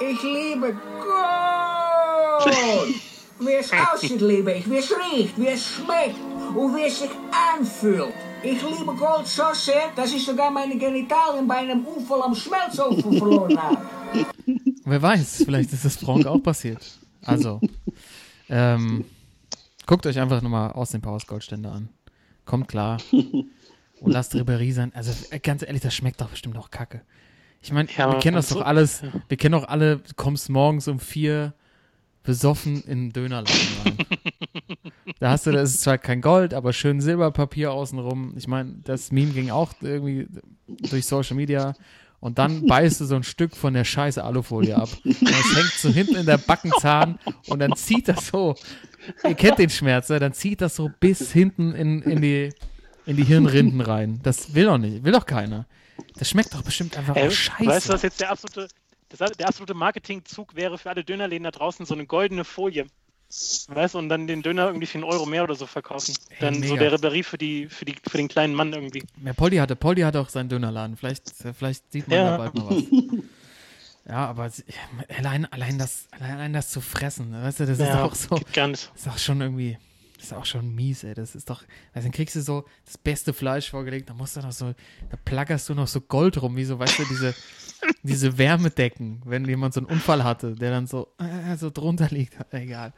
Ich 0.00 0.22
liebe 0.22 0.74
Gold! 1.00 2.54
Wie 3.38 3.52
es 3.52 3.70
aussieht, 3.70 4.20
liebe 4.22 4.50
ich, 4.50 4.68
wie 4.68 4.78
es 4.78 4.90
riecht, 4.90 5.38
wie 5.38 5.48
es 5.48 5.66
schmeckt 5.66 6.18
und 6.54 6.74
wie 6.74 6.84
es 6.86 7.00
sich 7.00 7.10
anfühlt. 7.54 8.14
Ich 8.42 8.62
liebe 8.62 8.94
Gold 8.94 9.26
so 9.26 9.42
sehr, 9.52 9.90
dass 9.94 10.14
ich 10.14 10.24
sogar 10.24 10.50
meine 10.50 10.78
Genitalien 10.78 11.46
bei 11.46 11.56
einem 11.56 11.84
Unfall 11.84 12.22
am 12.22 12.34
Schmelzofen 12.34 13.12
verloren 13.18 13.60
habe. 13.60 13.86
Wer 14.86 15.02
weiß, 15.02 15.42
vielleicht 15.44 15.70
ist 15.74 15.84
das 15.84 15.96
Frank 15.96 16.24
auch 16.24 16.42
passiert. 16.42 16.80
Also, 17.24 17.60
ähm, 18.48 19.04
guckt 19.86 20.06
euch 20.06 20.18
einfach 20.18 20.40
nochmal 20.40 20.72
aus 20.72 20.92
dem 20.92 21.02
Powers 21.02 21.26
Goldständer 21.26 21.72
an. 21.72 21.90
Kommt 22.46 22.68
klar. 22.68 22.98
Und 23.12 24.12
lasst 24.12 24.34
Ribéry 24.34 24.72
sein. 24.72 24.92
Also, 24.94 25.12
äh, 25.30 25.38
ganz 25.38 25.62
ehrlich, 25.62 25.82
das 25.82 25.94
schmeckt 25.94 26.20
doch 26.20 26.28
bestimmt 26.30 26.56
auch 26.56 26.70
kacke. 26.70 27.02
Ich 27.62 27.72
meine, 27.72 27.88
Ja, 27.96 28.10
wir 28.12 28.18
kennen 28.20 28.36
das 28.36 28.48
so- 28.50 28.60
doch 28.60 28.66
alles. 28.66 29.02
Wir 29.28 29.36
kennen 29.36 29.52
doch 29.52 29.68
alle, 29.68 29.98
du 29.98 30.14
kommst 30.16 30.48
morgens 30.48 30.86
um 30.88 30.98
vier 31.00 31.52
besoffen 32.22 32.82
in 32.84 33.04
den 33.08 33.12
Dönerladen 33.12 33.54
rein. 33.84 33.96
da 35.20 35.30
hast 35.30 35.46
du, 35.46 35.52
das 35.52 35.70
ist 35.70 35.82
zwar 35.82 35.96
kein 35.98 36.20
Gold, 36.20 36.54
aber 36.54 36.72
schön 36.72 37.00
Silberpapier 37.00 37.72
außenrum. 37.72 38.34
Ich 38.36 38.48
meine, 38.48 38.74
das 38.84 39.12
Meme 39.12 39.32
ging 39.32 39.50
auch 39.50 39.72
irgendwie 39.80 40.26
durch 40.90 41.06
Social 41.06 41.36
Media. 41.36 41.74
Und 42.26 42.38
dann 42.38 42.66
beißt 42.66 43.00
du 43.00 43.04
so 43.04 43.14
ein 43.14 43.22
Stück 43.22 43.54
von 43.54 43.72
der 43.72 43.84
scheiße 43.84 44.24
Alufolie 44.24 44.74
ab. 44.74 44.88
Und 45.04 45.22
es 45.22 45.56
hängt 45.56 45.72
so 45.78 45.90
hinten 45.90 46.16
in 46.16 46.26
der 46.26 46.38
Backenzahn 46.38 47.20
und 47.46 47.60
dann 47.60 47.76
zieht 47.76 48.08
das 48.08 48.26
so. 48.26 48.56
Ihr 49.22 49.36
kennt 49.36 49.60
den 49.60 49.70
Schmerz, 49.70 50.08
ne? 50.08 50.18
dann 50.18 50.32
zieht 50.32 50.60
das 50.60 50.74
so 50.74 50.90
bis 50.98 51.30
hinten 51.30 51.72
in, 51.72 52.02
in, 52.02 52.20
die, 52.20 52.52
in 53.06 53.16
die 53.16 53.22
Hirnrinden 53.22 53.80
rein. 53.80 54.18
Das 54.24 54.56
will 54.56 54.64
doch 54.64 54.76
nicht, 54.76 55.04
will 55.04 55.12
doch 55.12 55.24
keiner. 55.24 55.66
Das 56.18 56.28
schmeckt 56.28 56.52
doch 56.52 56.62
bestimmt 56.62 56.98
einfach 56.98 57.14
Ey, 57.14 57.28
auch 57.28 57.30
scheiße. 57.30 57.64
weißt 57.64 57.88
du, 57.90 57.92
was 57.92 58.02
jetzt 58.02 58.20
der 58.20 58.32
absolute, 58.32 58.66
das, 59.16 59.30
der 59.30 59.46
absolute 59.46 59.74
Marketingzug 59.74 60.56
wäre 60.56 60.78
für 60.78 60.90
alle 60.90 61.04
Dönerläden 61.04 61.44
da 61.44 61.52
draußen? 61.52 61.86
So 61.86 61.94
eine 61.94 62.06
goldene 62.06 62.42
Folie. 62.42 62.86
Weißt 63.68 63.94
du, 63.94 63.98
und 63.98 64.08
dann 64.08 64.26
den 64.26 64.42
Döner 64.42 64.66
irgendwie 64.66 64.86
für 64.86 64.94
einen 64.98 65.04
Euro 65.04 65.26
mehr 65.26 65.42
oder 65.42 65.54
so 65.56 65.66
verkaufen. 65.66 66.14
Dann 66.40 66.62
so 66.62 66.74
mega. 66.74 66.88
der 66.88 66.92
Ribéry 66.98 67.24
für, 67.24 67.38
die, 67.38 67.66
für, 67.68 67.84
die, 67.84 67.96
für 68.08 68.16
den 68.18 68.28
kleinen 68.28 68.54
Mann 68.54 68.72
irgendwie. 68.72 69.02
Ja, 69.24 69.32
Poldi 69.32 69.56
hatte, 69.56 69.74
Poldi 69.76 70.02
hatte 70.02 70.20
auch 70.20 70.28
seinen 70.28 70.48
Dönerladen. 70.48 70.96
Vielleicht, 70.96 71.24
vielleicht 71.58 71.90
sieht 71.92 72.06
man 72.08 72.18
Ja. 72.18 72.30
da 72.32 72.36
bald 72.38 72.54
mal 72.54 72.66
was. 72.66 72.84
Ja, 74.08 74.28
aber 74.28 74.48
allein, 75.18 75.46
allein, 75.46 75.78
das, 75.78 76.06
allein 76.12 76.52
das 76.52 76.68
zu 76.70 76.80
fressen, 76.80 77.32
weißt 77.32 77.58
du, 77.58 77.66
das 77.66 77.80
ist 77.80 77.88
Ja, 77.88 78.04
auch 78.04 78.14
so, 78.14 78.36
geht 78.36 78.52
gar 78.52 78.68
nicht. 78.68 78.88
das 78.94 79.02
ist 79.02 79.08
auch 79.08 79.18
schon 79.18 79.40
irgendwie, 79.40 79.78
das 80.16 80.26
ist 80.26 80.32
auch 80.32 80.44
schon 80.44 80.74
mies, 80.74 81.04
ey. 81.04 81.14
Das 81.14 81.34
ist 81.34 81.50
doch, 81.50 81.62
also 81.92 82.06
dann 82.06 82.12
kriegst 82.12 82.36
du 82.36 82.42
so 82.42 82.64
das 82.84 82.98
beste 82.98 83.32
Fleisch 83.32 83.70
vorgelegt, 83.70 84.08
dann 84.08 84.16
musst 84.16 84.36
du 84.36 84.40
noch 84.40 84.52
so, 84.52 84.74
da 85.10 85.16
plaggerst 85.24 85.68
du 85.68 85.74
noch 85.74 85.86
so 85.86 86.00
Gold 86.00 86.40
rum, 86.40 86.56
wie 86.56 86.64
so, 86.64 86.78
weißt 86.78 86.98
du, 86.98 87.04
diese, 87.04 87.34
diese 88.02 88.38
Wärmedecken, 88.38 89.22
wenn 89.24 89.44
jemand 89.44 89.74
so 89.74 89.80
einen 89.80 89.86
Unfall 89.88 90.24
hatte, 90.24 90.54
der 90.54 90.70
dann 90.70 90.86
so, 90.86 91.08
äh, 91.18 91.56
so 91.56 91.70
drunter 91.70 92.08
liegt. 92.10 92.36
Egal. 92.52 92.92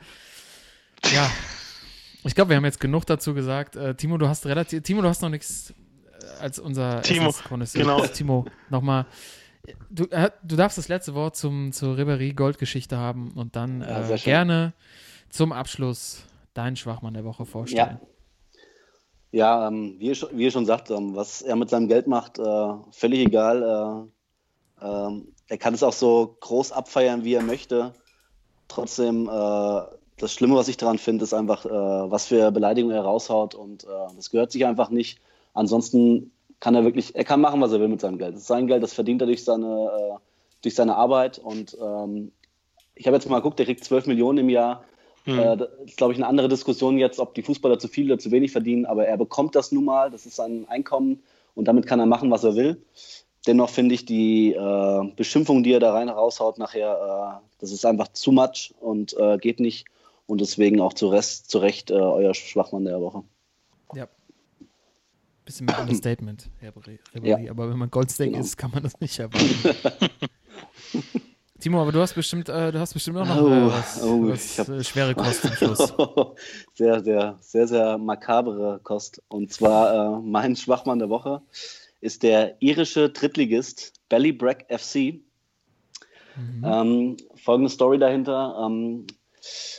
Ja. 1.13 1.31
Ich 2.25 2.35
glaube, 2.35 2.51
wir 2.51 2.57
haben 2.57 2.65
jetzt 2.65 2.81
genug 2.81 3.07
dazu 3.07 3.35
gesagt. 3.35 3.77
Äh, 3.77 3.95
Timo, 3.95 4.19
du 4.19 4.29
hast 4.29 4.47
relativ, 4.47 4.83
Timo, 4.83 5.03
du 5.03 5.09
hast 5.09 5.23
noch 5.23 5.29
nichts 5.29 5.73
äh, 6.21 6.43
als 6.43 6.59
unser 6.59 7.03
Timo, 7.03 7.35
genau. 7.73 8.07
Timo, 8.07 8.45
nochmal. 8.71 9.07
Du, 9.91 10.05
äh, 10.07 10.31
du 10.43 10.57
darfst 10.57 10.79
das 10.79 10.89
letzte 10.89 11.15
Wort 11.15 11.37
zum, 11.37 11.73
zur 11.73 11.97
Ribéry 11.97 12.35
Goldgeschichte 12.35 12.97
haben 12.97 13.33
und 13.33 13.57
dann 13.57 13.81
Ja, 13.83 14.09
äh, 14.09 14.19
gerne 14.19 14.73
zum 15.31 15.53
Abschluss 15.53 16.25
deinen 16.59 16.77
Schwachmann 16.77 17.15
der 17.15 17.25
Woche 17.25 17.47
vorstellen. 17.47 18.01
Ja, 19.31 19.69
ähm, 19.69 19.97
wie, 19.99 20.11
wie 20.11 20.45
ihr 20.45 20.51
schon 20.51 20.67
sagt, 20.67 20.91
ähm, 20.91 21.15
was 21.15 21.43
er 21.43 21.57
mit 21.57 21.71
seinem 21.71 21.89
Geld 21.89 22.07
macht, 22.07 22.39
äh, 22.39 22.69
völlig 22.91 23.21
egal. 23.21 24.11
Äh, 24.81 24.87
ähm, 24.87 25.35
er 25.49 25.59
kann 25.59 25.75
es 25.75 25.83
auch 25.83 25.93
so 25.93 26.37
groß 26.41 26.73
abfeiern, 26.73 27.25
wie 27.25 27.35
er 27.35 27.43
möchte. 27.43 27.93
Trotzdem, 28.69 29.29
äh, 29.29 29.81
das 30.19 30.33
Schlimme, 30.33 30.57
was 30.57 30.69
ich 30.69 30.77
daran 30.77 30.99
finde, 30.99 31.25
ist 31.25 31.35
einfach, 31.35 31.65
äh, 31.65 31.71
was 31.71 32.27
für 32.27 32.51
Beleidigungen 32.51 32.97
er 32.97 33.03
raushaut 33.03 33.55
und 33.55 33.85
äh, 33.85 34.15
das 34.17 34.31
gehört 34.31 34.51
sich 34.51 34.67
einfach 34.67 34.91
nicht. 34.91 35.21
Ansonsten 35.55 36.33
kann 36.61 36.75
er 36.75 36.85
wirklich, 36.85 37.15
er 37.15 37.25
kann 37.25 37.41
machen, 37.41 37.61
was 37.61 37.73
er 37.73 37.81
will 37.81 37.89
mit 37.89 38.01
seinem 38.01 38.19
Geld. 38.19 38.35
Das 38.35 38.43
ist 38.43 38.49
sein 38.49 38.67
Geld, 38.67 38.83
das 38.83 38.95
verdient 38.95 39.23
er 39.23 39.27
durch 39.27 39.45
seine, 39.45 39.67
äh, 39.67 40.19
durch 40.63 40.75
seine 40.75 40.97
Arbeit 40.97 41.39
und 41.39 41.77
ähm, 41.81 42.33
ich 42.95 43.07
habe 43.07 43.17
jetzt 43.17 43.29
mal 43.29 43.39
geguckt, 43.39 43.59
der 43.59 43.67
kriegt 43.67 43.85
12 43.85 44.07
Millionen 44.07 44.39
im 44.39 44.49
Jahr. 44.49 44.85
Hm. 45.29 45.39
Äh, 45.39 45.57
das 45.59 45.69
ist, 45.85 45.97
glaube 45.99 46.15
ich, 46.15 46.19
eine 46.19 46.27
andere 46.27 46.49
Diskussion 46.49 46.97
jetzt, 46.97 47.21
ob 47.21 47.35
die 47.35 47.43
Fußballer 47.43 47.79
zu 47.79 47.87
viel 47.87 48.11
oder 48.11 48.19
zu 48.19 48.31
wenig 48.31 48.51
verdienen, 48.51 48.87
aber 48.87 49.07
er 49.07 49.19
bekommt 49.19 49.55
das 49.55 49.73
nun 49.73 49.85
mal, 49.85 50.11
das 50.11 50.25
ist 50.25 50.37
sein 50.37 50.67
Einkommen 50.69 51.23
und 51.55 51.69
damit 51.69 51.87
kann 51.87 52.01
er 52.01 52.07
machen, 52.07 52.31
was 52.31 52.45
er 52.45 52.57
will. 52.57 52.83
Dennoch 53.47 53.69
finde 53.69 53.95
ich 53.95 54.07
die 54.07 54.55
äh, 54.55 55.13
Beschimpfung, 55.17 55.63
die 55.63 55.73
er 55.73 55.81
da 55.81 55.93
rein 55.93 56.09
raushaut, 56.09 56.57
nachher, 56.57 57.41
äh, 57.43 57.47
das 57.61 57.73
ist 57.73 57.85
einfach 57.85 58.09
zu 58.09 58.33
much 58.33 58.75
und 58.81 59.15
äh, 59.19 59.37
geht 59.37 59.61
nicht. 59.61 59.87
Und 60.27 60.41
deswegen 60.41 60.81
auch 60.81 60.95
zu, 60.95 61.09
Rest, 61.09 61.51
zu 61.51 61.59
Recht 61.59 61.91
äh, 61.91 61.95
euer 61.95 62.35
Schwachmann 62.35 62.85
der 62.85 63.01
Woche. 63.01 63.23
Ja. 63.95 64.09
Bisschen 65.45 65.67
mehr 65.67 65.79
Understatement, 65.81 66.51
Herr 66.59 66.73
Ribéry. 66.73 66.99
Ja. 67.45 67.51
Aber 67.51 67.71
wenn 67.71 67.79
man 67.79 67.91
Goldsteak 67.91 68.33
Genau. 68.33 68.41
ist, 68.41 68.57
kann 68.57 68.71
man 68.71 68.83
das 68.83 68.99
nicht 69.01 69.19
erwarten. 69.19 70.05
Timo, 71.69 71.83
aber 71.83 71.93
du 71.93 72.01
hast 72.01 72.15
bestimmt, 72.15 72.49
äh, 72.49 72.73
du 72.73 72.81
hast 72.81 72.95
bestimmt 72.95 73.19
auch 73.19 73.27
noch 73.27 73.43
Oh, 73.43 73.49
äh, 73.49 73.67
was, 73.67 74.03
oh, 74.03 74.29
was 74.29 74.53
ich 74.53 74.59
hab- 74.59 74.71
äh, 74.71 74.83
schwere 74.83 75.15
Kost 75.15 75.43
zum 75.43 75.51
Schluss. 75.53 75.93
sehr, 76.75 77.05
sehr, 77.05 77.37
sehr, 77.43 77.67
sehr 77.69 77.99
makabere 77.99 78.81
Kost. 78.83 79.23
Und 79.29 79.53
zwar 79.53 80.17
äh, 80.17 80.21
mein 80.23 80.57
Schwachmann 80.57 80.99
der 80.99 81.11
Woche 81.11 81.43
ist 82.01 82.23
der 82.23 82.57
irische 82.63 83.11
Drittligist 83.11 83.93
Ballybrack 84.09 84.65
FC. 84.71 85.21
Ähm, 86.65 87.19
folgende 87.35 87.69
Story 87.69 87.99
dahinter. 87.99 88.65
Ähm, 88.65 89.07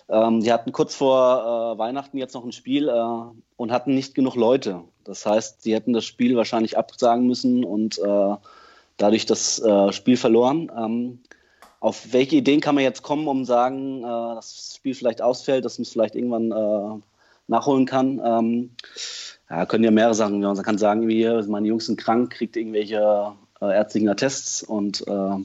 ähm, 0.10 0.42
die 0.42 0.54
hatten 0.54 0.72
kurz 0.72 0.94
vor 0.94 1.74
äh, 1.74 1.80
Weihnachten 1.80 2.20
jetzt 2.20 2.36
noch 2.36 2.46
ein 2.46 2.52
Spiel 2.52 2.88
äh, 2.88 3.38
und 3.56 3.72
hatten 3.72 3.96
nicht 3.96 4.14
genug 4.14 4.36
Leute. 4.36 4.84
Das 5.06 5.26
heißt, 5.26 5.64
sie 5.64 5.74
hätten 5.74 5.94
das 5.94 6.06
Spiel 6.06 6.36
wahrscheinlich 6.36 6.78
absagen 6.78 7.26
müssen 7.26 7.64
und 7.64 7.98
äh, 7.98 8.36
dadurch 8.98 9.26
das 9.26 9.58
äh, 9.60 9.92
Spiel 9.92 10.18
verloren. 10.18 10.72
Ähm, 10.78 11.20
auf 11.80 12.12
welche 12.14 12.36
Ideen 12.36 12.60
kann 12.60 12.76
man 12.76 12.84
jetzt 12.84 13.04
kommen, 13.04 13.28
um 13.28 13.46
sagen, 13.46 14.00
äh, 14.00 14.36
dass 14.36 14.56
das 14.56 14.76
Spiel 14.76 14.94
vielleicht 14.94 15.22
ausfällt, 15.22 15.66
dass 15.66 15.78
man 15.78 15.84
es 15.84 15.92
vielleicht 15.92 16.16
irgendwann 16.16 16.52
äh, 16.52 17.02
nachholen 17.48 17.86
kann? 17.86 18.22
Ähm, 18.24 18.72
ja, 19.50 19.66
können 19.66 19.84
ja 19.84 19.92
mehrere 19.92 20.14
Sachen. 20.14 20.42
Man 20.42 20.62
kann 20.62 20.78
sagen, 20.78 21.08
meine 21.08 21.68
Jungs 21.68 21.86
sind 21.86 22.00
krank, 22.00 22.32
kriegt 22.32 22.56
irgendwelche 22.56 23.34
äh, 23.62 23.66
ärztlichen 23.66 24.10
Attests 24.10 24.62
und 24.62 25.06
äh, 25.08 25.36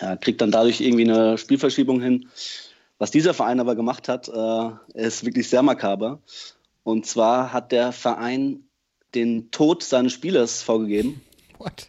ja, 0.00 0.16
kriegt 0.20 0.40
dann 0.40 0.50
dadurch 0.50 0.80
irgendwie 0.80 1.10
eine 1.10 1.38
Spielverschiebung 1.38 2.00
hin. 2.00 2.28
Was 2.98 3.10
dieser 3.10 3.34
Verein 3.34 3.60
aber 3.60 3.74
gemacht 3.74 4.08
hat, 4.08 4.28
äh, 4.28 4.70
ist 4.94 5.24
wirklich 5.24 5.48
sehr 5.48 5.62
makaber. 5.62 6.20
Und 6.82 7.06
zwar 7.06 7.52
hat 7.52 7.72
der 7.72 7.92
Verein 7.92 8.64
den 9.14 9.50
Tod 9.50 9.82
seines 9.82 10.12
Spielers 10.12 10.62
vorgegeben. 10.62 11.20
What? 11.58 11.88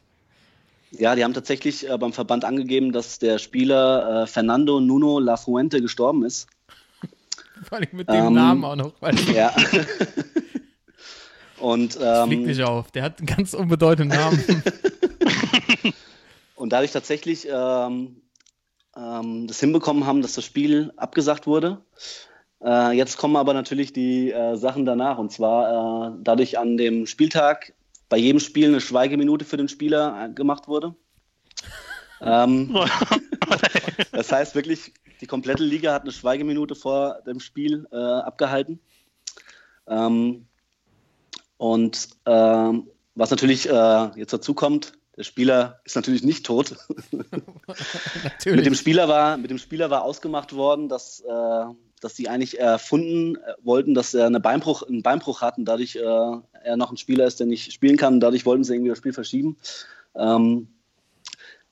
Ja, 0.91 1.15
die 1.15 1.23
haben 1.23 1.33
tatsächlich 1.33 1.89
äh, 1.89 1.97
beim 1.97 2.13
Verband 2.13 2.45
angegeben, 2.45 2.91
dass 2.91 3.19
der 3.19 3.39
Spieler 3.39 4.23
äh, 4.23 4.27
Fernando 4.27 4.79
Nuno 4.79 5.19
Lafuente 5.19 5.81
gestorben 5.81 6.23
ist. 6.23 6.47
Vor 7.67 7.77
allem 7.77 7.89
mit 7.91 8.09
dem 8.09 8.27
Ähm, 8.27 8.33
Namen 8.33 8.63
auch 8.63 8.75
noch. 8.75 8.93
Ja. 9.33 9.53
Und, 11.59 11.95
das 11.99 12.27
fliegt 12.27 12.41
ähm, 12.41 12.47
nicht 12.47 12.63
auf. 12.63 12.91
Der 12.91 13.03
hat 13.03 13.17
einen 13.17 13.25
ganz 13.25 13.53
unbedeutenden 13.53 14.17
Namen. 14.17 14.43
und 16.55 16.71
dadurch 16.71 16.91
tatsächlich 16.91 17.47
ähm, 17.51 18.21
ähm, 18.95 19.47
das 19.47 19.59
hinbekommen 19.59 20.05
haben, 20.05 20.21
dass 20.21 20.33
das 20.33 20.45
Spiel 20.45 20.93
abgesagt 20.97 21.47
wurde. 21.47 21.81
Äh, 22.63 22.91
jetzt 22.91 23.17
kommen 23.17 23.35
aber 23.35 23.53
natürlich 23.53 23.93
die 23.93 24.31
äh, 24.31 24.55
Sachen 24.55 24.85
danach. 24.85 25.17
Und 25.17 25.31
zwar 25.31 26.11
äh, 26.11 26.17
dadurch 26.21 26.57
an 26.59 26.77
dem 26.77 27.05
Spieltag 27.05 27.73
bei 28.09 28.17
jedem 28.17 28.39
Spiel 28.39 28.67
eine 28.67 28.81
Schweigeminute 28.81 29.45
für 29.45 29.57
den 29.57 29.67
Spieler 29.67 30.25
äh, 30.25 30.33
gemacht 30.33 30.67
wurde. 30.67 30.95
Ähm, 32.19 32.73
das 34.11 34.31
heißt 34.31 34.55
wirklich, 34.55 34.91
die 35.21 35.27
komplette 35.27 35.63
Liga 35.63 35.93
hat 35.93 36.01
eine 36.01 36.11
Schweigeminute 36.11 36.73
vor 36.73 37.21
dem 37.27 37.39
Spiel 37.39 37.87
äh, 37.91 37.95
abgehalten. 37.95 38.79
Ähm, 39.87 40.47
und 41.57 42.09
ähm, 42.25 42.89
was 43.13 43.29
natürlich 43.29 43.69
äh, 43.69 44.09
jetzt 44.15 44.33
dazu 44.33 44.55
kommt, 44.55 44.93
der 45.15 45.23
Spieler 45.23 45.81
ist 45.83 45.95
natürlich 45.95 46.23
nicht 46.23 46.45
tot. 46.45 46.75
Natürlich. 47.11 48.45
mit, 48.55 48.65
dem 48.65 48.75
Spieler 48.75 49.07
war, 49.07 49.37
mit 49.37 49.49
dem 49.49 49.57
Spieler 49.57 49.89
war 49.89 50.03
ausgemacht 50.03 50.53
worden, 50.53 50.89
dass, 50.89 51.21
äh, 51.21 51.65
dass 52.01 52.15
sie 52.15 52.29
eigentlich 52.29 52.59
erfunden 52.59 53.35
äh, 53.35 53.53
wollten, 53.63 53.93
dass 53.93 54.13
er 54.13 54.27
eine 54.27 54.39
Beinbruch, 54.39 54.83
einen 54.83 55.03
Beinbruch 55.03 55.41
hat 55.41 55.57
und 55.57 55.65
dadurch 55.65 55.95
äh, 55.95 55.99
er 56.63 56.77
noch 56.77 56.91
ein 56.91 56.97
Spieler 56.97 57.25
ist, 57.25 57.39
der 57.39 57.47
nicht 57.47 57.73
spielen 57.73 57.97
kann. 57.97 58.15
Und 58.15 58.19
dadurch 58.19 58.45
wollten 58.45 58.63
sie 58.63 58.73
irgendwie 58.73 58.89
das 58.89 58.97
Spiel 58.99 59.13
verschieben. 59.13 59.57
Ähm, 60.15 60.67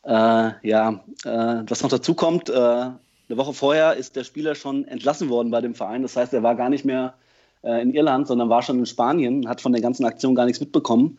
äh, 0.04 0.52
ja, 0.68 1.04
äh, 1.24 1.64
was 1.68 1.84
noch 1.84 1.90
dazu 1.90 2.14
kommt, 2.14 2.50
äh, 2.50 2.54
eine 2.54 3.38
Woche 3.38 3.54
vorher 3.54 3.96
ist 3.96 4.16
der 4.16 4.24
Spieler 4.24 4.56
schon 4.56 4.88
entlassen 4.88 5.30
worden 5.30 5.50
bei 5.50 5.62
dem 5.62 5.74
Verein. 5.74 6.04
Das 6.04 6.16
heißt, 6.16 6.34
er 6.34 6.44
war 6.44 6.56
gar 6.56 6.70
nicht 6.70 6.86
mehr 6.86 7.16
äh, 7.64 7.82
in 7.82 7.94
Irland, 7.94 8.28
sondern 8.28 8.50
war 8.50 8.62
schon 8.62 8.80
in 8.80 8.86
Spanien, 8.86 9.48
hat 9.48 9.62
von 9.62 9.72
der 9.72 9.82
ganzen 9.82 10.06
Aktion 10.06 10.36
gar 10.36 10.46
nichts 10.46 10.60
mitbekommen. 10.60 11.18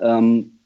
Ähm, 0.00 0.58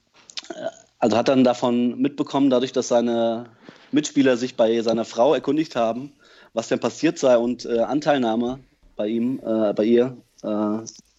äh, 0.48 0.68
also 0.98 1.16
hat 1.16 1.28
dann 1.28 1.44
davon 1.44 1.98
mitbekommen, 2.00 2.50
dadurch, 2.50 2.72
dass 2.72 2.88
seine 2.88 3.46
Mitspieler 3.92 4.36
sich 4.36 4.56
bei 4.56 4.80
seiner 4.82 5.04
Frau 5.04 5.34
erkundigt 5.34 5.76
haben, 5.76 6.12
was 6.52 6.68
denn 6.68 6.80
passiert 6.80 7.18
sei 7.18 7.36
und 7.36 7.64
äh, 7.64 7.80
Anteilnahme 7.80 8.60
bei 8.96 9.08
ihm, 9.08 9.40
äh, 9.44 9.72
bei 9.72 9.84
ihr 9.84 10.16
äh, 10.42 10.46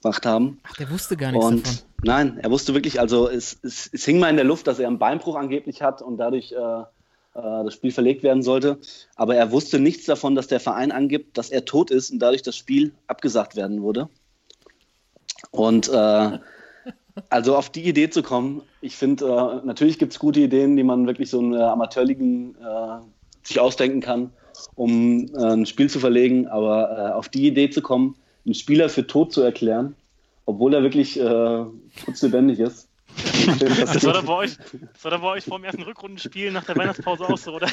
gemacht 0.01 0.25
haben. 0.25 0.59
Ach, 0.63 0.75
der 0.75 0.89
wusste 0.89 1.17
gar 1.17 1.31
nichts 1.31 1.45
Und 1.45 1.65
davon. 1.65 1.79
nein, 2.03 2.39
er 2.41 2.51
wusste 2.51 2.73
wirklich, 2.73 2.99
also 2.99 3.29
es, 3.29 3.57
es, 3.63 3.89
es 3.91 4.05
hing 4.05 4.19
mal 4.19 4.29
in 4.29 4.35
der 4.35 4.45
Luft, 4.45 4.67
dass 4.67 4.79
er 4.79 4.87
einen 4.87 4.99
Beinbruch 4.99 5.35
angeblich 5.35 5.81
hat 5.81 6.01
und 6.01 6.17
dadurch 6.17 6.51
äh, 6.51 6.55
äh, 6.55 6.83
das 7.33 7.73
Spiel 7.73 7.91
verlegt 7.91 8.23
werden 8.23 8.43
sollte. 8.43 8.79
Aber 9.15 9.35
er 9.35 9.51
wusste 9.51 9.79
nichts 9.79 10.05
davon, 10.05 10.35
dass 10.35 10.47
der 10.47 10.59
Verein 10.59 10.91
angibt, 10.91 11.37
dass 11.37 11.49
er 11.49 11.65
tot 11.65 11.91
ist 11.91 12.11
und 12.11 12.19
dadurch 12.19 12.41
das 12.41 12.57
Spiel 12.57 12.93
abgesagt 13.07 13.55
werden 13.55 13.81
wurde. 13.81 14.09
Und 15.51 15.89
äh, 15.89 16.39
also 17.29 17.55
auf 17.55 17.69
die 17.69 17.87
Idee 17.87 18.09
zu 18.09 18.23
kommen, 18.23 18.63
ich 18.81 18.95
finde, 18.95 19.25
äh, 19.25 19.65
natürlich 19.65 19.99
gibt 19.99 20.13
es 20.13 20.19
gute 20.19 20.41
Ideen, 20.41 20.75
die 20.75 20.83
man 20.83 21.07
wirklich 21.07 21.29
so 21.29 21.39
in 21.39 21.53
äh, 21.53 21.61
Amateurligen 21.61 22.55
sich 23.43 23.59
ausdenken 23.59 24.01
kann, 24.01 24.31
um 24.75 25.29
äh, 25.35 25.53
ein 25.53 25.65
Spiel 25.65 25.89
zu 25.89 25.99
verlegen, 25.99 26.47
aber 26.47 26.91
äh, 26.91 27.11
auf 27.13 27.29
die 27.29 27.47
Idee 27.47 27.69
zu 27.69 27.81
kommen, 27.81 28.15
einen 28.45 28.55
Spieler 28.55 28.89
für 28.89 29.05
tot 29.05 29.33
zu 29.33 29.41
erklären, 29.41 29.95
obwohl 30.45 30.73
er 30.73 30.83
wirklich 30.83 31.19
äh, 31.19 31.65
putzlebendig 32.05 32.59
ist. 32.59 32.87
Das 33.67 34.05
war, 34.05 34.13
doch 34.13 34.23
bei 34.23 34.33
euch, 34.33 34.57
das 34.93 35.03
war 35.03 35.11
doch 35.11 35.21
bei 35.21 35.27
euch 35.27 35.43
vor 35.43 35.57
dem 35.57 35.65
ersten 35.65 35.81
Rückrundenspiel 35.81 36.51
nach 36.51 36.63
der 36.63 36.77
Weihnachtspause 36.77 37.27
auch 37.27 37.37
so, 37.37 37.55
oder? 37.55 37.67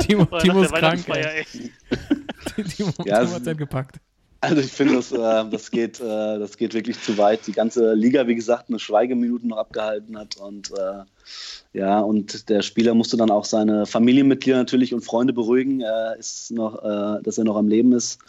Timo, 0.00 0.24
Oder 0.24 0.38
Timo 0.40 0.54
nach 0.54 0.64
ist 0.64 0.72
der 0.72 0.80
krank. 0.80 1.08
Ey. 1.08 1.44
ey. 1.52 2.64
Timo, 2.64 2.92
Ja, 3.04 3.20
Timo 3.20 3.34
hat 3.34 3.44
sein 3.44 3.56
gepackt. 3.56 4.00
Also 4.40 4.60
ich 4.60 4.72
finde, 4.72 4.94
das, 4.94 5.10
äh, 5.10 5.50
das, 5.50 5.70
geht, 5.70 6.00
äh, 6.00 6.38
das 6.38 6.56
geht 6.56 6.72
wirklich 6.72 7.00
zu 7.00 7.18
weit. 7.18 7.46
Die 7.46 7.52
ganze 7.52 7.94
Liga, 7.94 8.26
wie 8.28 8.36
gesagt, 8.36 8.68
eine 8.68 8.78
Schweigeminute 8.78 9.48
noch 9.48 9.56
abgehalten 9.56 10.16
hat. 10.16 10.36
Und 10.36 10.70
äh, 10.70 11.02
ja, 11.72 12.00
und 12.00 12.48
der 12.48 12.62
Spieler 12.62 12.94
musste 12.94 13.16
dann 13.16 13.30
auch 13.30 13.44
seine 13.44 13.84
Familienmitglieder 13.84 14.58
natürlich 14.58 14.94
und 14.94 15.04
Freunde 15.04 15.32
beruhigen, 15.32 15.82
ist 16.18 16.52
noch, 16.52 16.82
äh, 16.84 17.22
dass 17.22 17.38
er 17.38 17.44
noch 17.44 17.56
am 17.56 17.68
Leben 17.68 17.92
ist. 17.92 18.20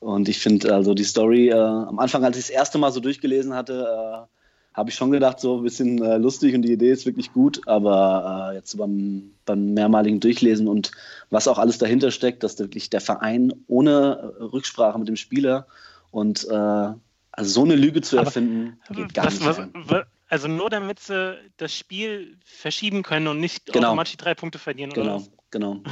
Und 0.00 0.28
ich 0.28 0.38
finde 0.38 0.74
also 0.74 0.94
die 0.94 1.04
Story, 1.04 1.48
äh, 1.48 1.54
am 1.54 1.98
Anfang, 1.98 2.24
als 2.24 2.36
ich 2.36 2.44
das 2.44 2.50
erste 2.50 2.78
Mal 2.78 2.92
so 2.92 3.00
durchgelesen 3.00 3.54
hatte, 3.54 4.26
äh, 4.28 4.35
habe 4.76 4.90
ich 4.90 4.94
schon 4.96 5.10
gedacht, 5.10 5.40
so 5.40 5.56
ein 5.56 5.62
bisschen 5.62 6.02
äh, 6.04 6.18
lustig 6.18 6.54
und 6.54 6.60
die 6.62 6.72
Idee 6.72 6.90
ist 6.90 7.06
wirklich 7.06 7.32
gut, 7.32 7.66
aber 7.66 8.50
äh, 8.52 8.56
jetzt 8.56 8.76
beim, 8.76 9.30
beim 9.46 9.72
mehrmaligen 9.72 10.20
Durchlesen 10.20 10.68
und 10.68 10.92
was 11.30 11.48
auch 11.48 11.58
alles 11.58 11.78
dahinter 11.78 12.10
steckt, 12.10 12.42
dass 12.42 12.58
wirklich 12.58 12.90
der 12.90 13.00
Verein 13.00 13.54
ohne 13.68 14.34
äh, 14.38 14.42
Rücksprache 14.42 14.98
mit 14.98 15.08
dem 15.08 15.16
Spieler 15.16 15.66
und 16.10 16.46
äh, 16.48 16.52
also 16.52 17.50
so 17.50 17.64
eine 17.64 17.74
Lüge 17.74 18.02
zu 18.02 18.18
Aber 18.18 18.26
erfinden, 18.26 18.78
geht 18.90 19.14
gar 19.14 19.26
Was, 19.26 19.40
nicht. 19.40 19.70
was, 19.74 20.04
also 20.28 20.48
nur 20.48 20.68
damit 20.68 21.00
sie 21.00 21.38
das 21.56 21.74
Spiel 21.74 22.36
verschieben 22.44 23.02
können 23.02 23.28
und 23.28 23.40
nicht 23.40 23.66
Genau. 23.72 23.88
automatisch 23.88 24.12
die 24.12 24.16
drei 24.18 24.34
Punkte 24.34 24.58
verlieren. 24.58 24.92
Oder? 24.92 25.02
Genau, 25.02 25.16
was? 25.16 25.30
genau. 25.50 25.82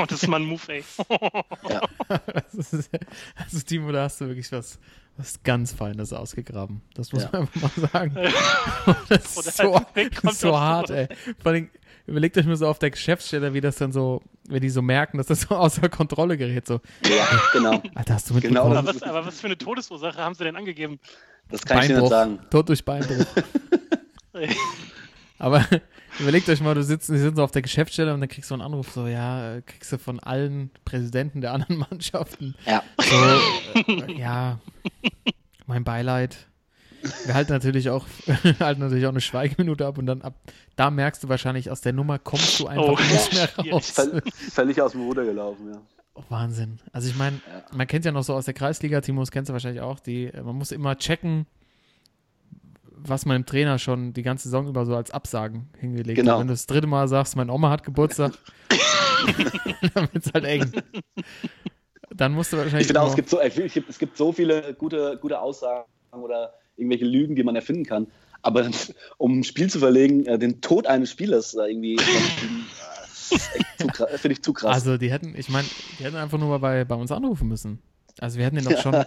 Oh, 0.00 0.04
das 0.06 0.22
ist 0.22 0.28
mal 0.28 0.36
ein 0.40 0.46
Move, 0.46 0.62
ey. 0.68 0.84
Das 2.56 2.72
ist, 2.72 2.90
also, 3.34 3.60
Timo, 3.66 3.90
da 3.90 4.04
hast 4.04 4.20
du 4.20 4.28
wirklich 4.28 4.52
was, 4.52 4.78
was 5.18 5.42
ganz 5.42 5.72
Feines 5.72 6.12
ausgegraben. 6.14 6.80
Das 6.94 7.12
muss 7.12 7.24
Ja. 7.24 7.30
man 7.32 7.40
einfach 7.42 7.76
mal 7.76 7.88
sagen. 7.92 8.16
Das 9.10 9.36
ist 9.36 9.56
so, 9.58 9.74
halt 9.94 10.34
so 10.34 10.58
hart, 10.58 10.90
ey. 10.90 11.08
Vor 11.42 11.52
allem, 11.52 11.68
überlegt 12.06 12.38
euch 12.38 12.46
mal 12.46 12.56
so 12.56 12.66
auf 12.68 12.78
der 12.78 12.90
Geschäftsstelle, 12.90 13.52
wie 13.52 13.60
das 13.60 13.76
dann 13.76 13.92
so, 13.92 14.22
wenn 14.48 14.60
die 14.62 14.70
so 14.70 14.80
merken, 14.80 15.18
dass 15.18 15.26
das 15.26 15.42
so 15.42 15.54
außer 15.56 15.88
Kontrolle 15.88 16.36
gerät. 16.38 16.66
So, 16.66 16.80
Ja, 17.04 17.26
genau. 17.52 17.82
Alter, 17.94 18.14
hast 18.14 18.30
du 18.30 18.34
Genau. 18.40 18.68
mitbekommen? 18.68 18.76
Aber 18.78 18.86
was, 18.94 19.02
aber 19.02 19.26
was 19.26 19.40
für 19.40 19.48
eine 19.48 19.58
Todesursache 19.58 20.18
haben 20.18 20.34
sie 20.34 20.44
denn 20.44 20.56
angegeben? 20.56 20.98
Das 21.50 21.62
kann 21.64 21.80
ich 21.82 21.88
dir 21.88 21.98
nicht 22.00 22.08
sagen. 22.10 22.38
Tod 22.50 22.68
durch 22.68 22.84
Beinbruch. 22.84 23.26
Aber 25.38 25.64
überlegt 26.18 26.48
euch 26.48 26.60
mal, 26.60 26.74
du 26.74 26.82
sitzt, 26.82 27.08
die 27.08 27.18
sind 27.18 27.36
so 27.36 27.44
auf 27.44 27.50
der 27.50 27.62
Geschäftsstelle 27.62 28.12
und 28.14 28.20
dann 28.20 28.28
kriegst 28.28 28.50
du 28.50 28.54
einen 28.54 28.62
Anruf, 28.62 28.90
so, 28.92 29.06
ja, 29.06 29.60
kriegst 29.64 29.92
du 29.92 29.98
von 29.98 30.20
allen 30.20 30.70
Präsidenten 30.84 31.40
der 31.40 31.52
anderen 31.52 31.78
Mannschaften. 31.90 32.54
Ja. 32.66 32.82
So, 33.00 33.82
äh, 33.92 34.12
ja, 34.18 34.58
mein 35.66 35.84
Beileid. 35.84 36.36
Wir 37.26 37.34
halten 37.34 37.52
natürlich 37.52 37.90
auch, 37.90 38.06
halten 38.60 38.80
natürlich 38.80 39.06
auch 39.06 39.10
eine 39.10 39.20
Schweigeminute 39.20 39.86
ab 39.86 39.98
und 39.98 40.06
dann 40.06 40.22
ab, 40.22 40.34
da 40.74 40.90
merkst 40.90 41.22
du 41.22 41.28
wahrscheinlich, 41.28 41.70
aus 41.70 41.80
der 41.80 41.92
Nummer 41.92 42.18
kommst 42.18 42.58
du 42.58 42.66
einfach 42.66 42.88
Oh, 42.88 42.98
nicht 43.12 43.32
mehr 43.34 43.72
raus. 43.72 43.90
Völl, 43.90 44.22
völlig 44.50 44.82
aus 44.82 44.92
dem 44.92 45.02
Ruder 45.02 45.24
gelaufen, 45.24 45.70
ja. 45.72 45.80
Oh, 46.14 46.24
Wahnsinn. 46.30 46.80
Also 46.92 47.08
ich 47.08 47.16
meine, 47.16 47.40
man 47.72 47.86
kennt 47.86 48.04
ja 48.04 48.10
noch 48.10 48.24
so 48.24 48.34
aus 48.34 48.46
der 48.46 48.54
Kreisliga, 48.54 49.00
Timos 49.00 49.30
kennst 49.30 49.48
du 49.48 49.52
wahrscheinlich 49.52 49.80
auch, 49.80 50.00
die, 50.00 50.24
äh, 50.26 50.42
man 50.42 50.56
muss 50.56 50.72
immer 50.72 50.98
checken, 50.98 51.46
was 53.02 53.26
man 53.26 53.42
dem 53.42 53.46
Trainer 53.46 53.78
schon 53.78 54.12
die 54.12 54.22
ganze 54.22 54.44
Saison 54.44 54.68
über 54.68 54.84
so 54.86 54.94
als 54.96 55.10
Absagen 55.10 55.68
hingelegt 55.78 56.16
Genau. 56.16 56.32
hat. 56.32 56.40
Wenn 56.40 56.46
du 56.48 56.52
das 56.52 56.66
dritte 56.66 56.86
Mal 56.86 57.08
sagst, 57.08 57.36
meine 57.36 57.52
Oma 57.52 57.70
hat 57.70 57.84
Geburtstag, 57.84 58.32
dann 59.94 60.08
wird 60.12 60.26
es 60.26 60.32
halt 60.32 60.44
eng. 60.44 60.72
Dann 62.10 62.32
musst 62.32 62.52
du 62.52 62.56
wahrscheinlich. 62.56 62.82
Ich 62.82 62.86
finde 62.88 63.02
auch, 63.02 63.10
es 63.10 63.16
gibt, 63.16 63.30
so, 63.30 63.40
es 63.40 63.98
gibt 63.98 64.16
so 64.16 64.32
viele 64.32 64.74
gute, 64.74 65.18
gute 65.20 65.40
Aussagen 65.40 65.84
oder 66.12 66.52
irgendwelche 66.76 67.04
Lügen, 67.04 67.36
die 67.36 67.44
man 67.44 67.56
erfinden 67.56 67.84
kann. 67.84 68.06
Aber 68.42 68.68
um 69.18 69.40
ein 69.40 69.44
Spiel 69.44 69.70
zu 69.70 69.78
verlegen, 69.78 70.26
äh, 70.26 70.38
den 70.38 70.60
Tod 70.60 70.86
eines 70.86 71.10
Spielers 71.10 71.52
da 71.52 71.66
irgendwie, 71.66 71.96
äh, 71.96 73.38
finde 74.18 74.32
ich 74.32 74.42
zu 74.42 74.52
krass. 74.52 74.74
Also 74.74 74.96
die 74.96 75.10
hätten, 75.10 75.34
ich 75.36 75.48
meine, 75.48 75.68
die 75.98 76.04
hätten 76.04 76.16
einfach 76.16 76.38
nur 76.38 76.48
mal 76.48 76.58
bei, 76.58 76.84
bei 76.84 76.94
uns 76.94 77.12
anrufen 77.12 77.48
müssen. 77.48 77.80
Also 78.20 78.38
wir 78.38 78.46
hätten 78.46 78.56
denen 78.56 78.68
doch 78.68 78.80
schon, 78.80 78.94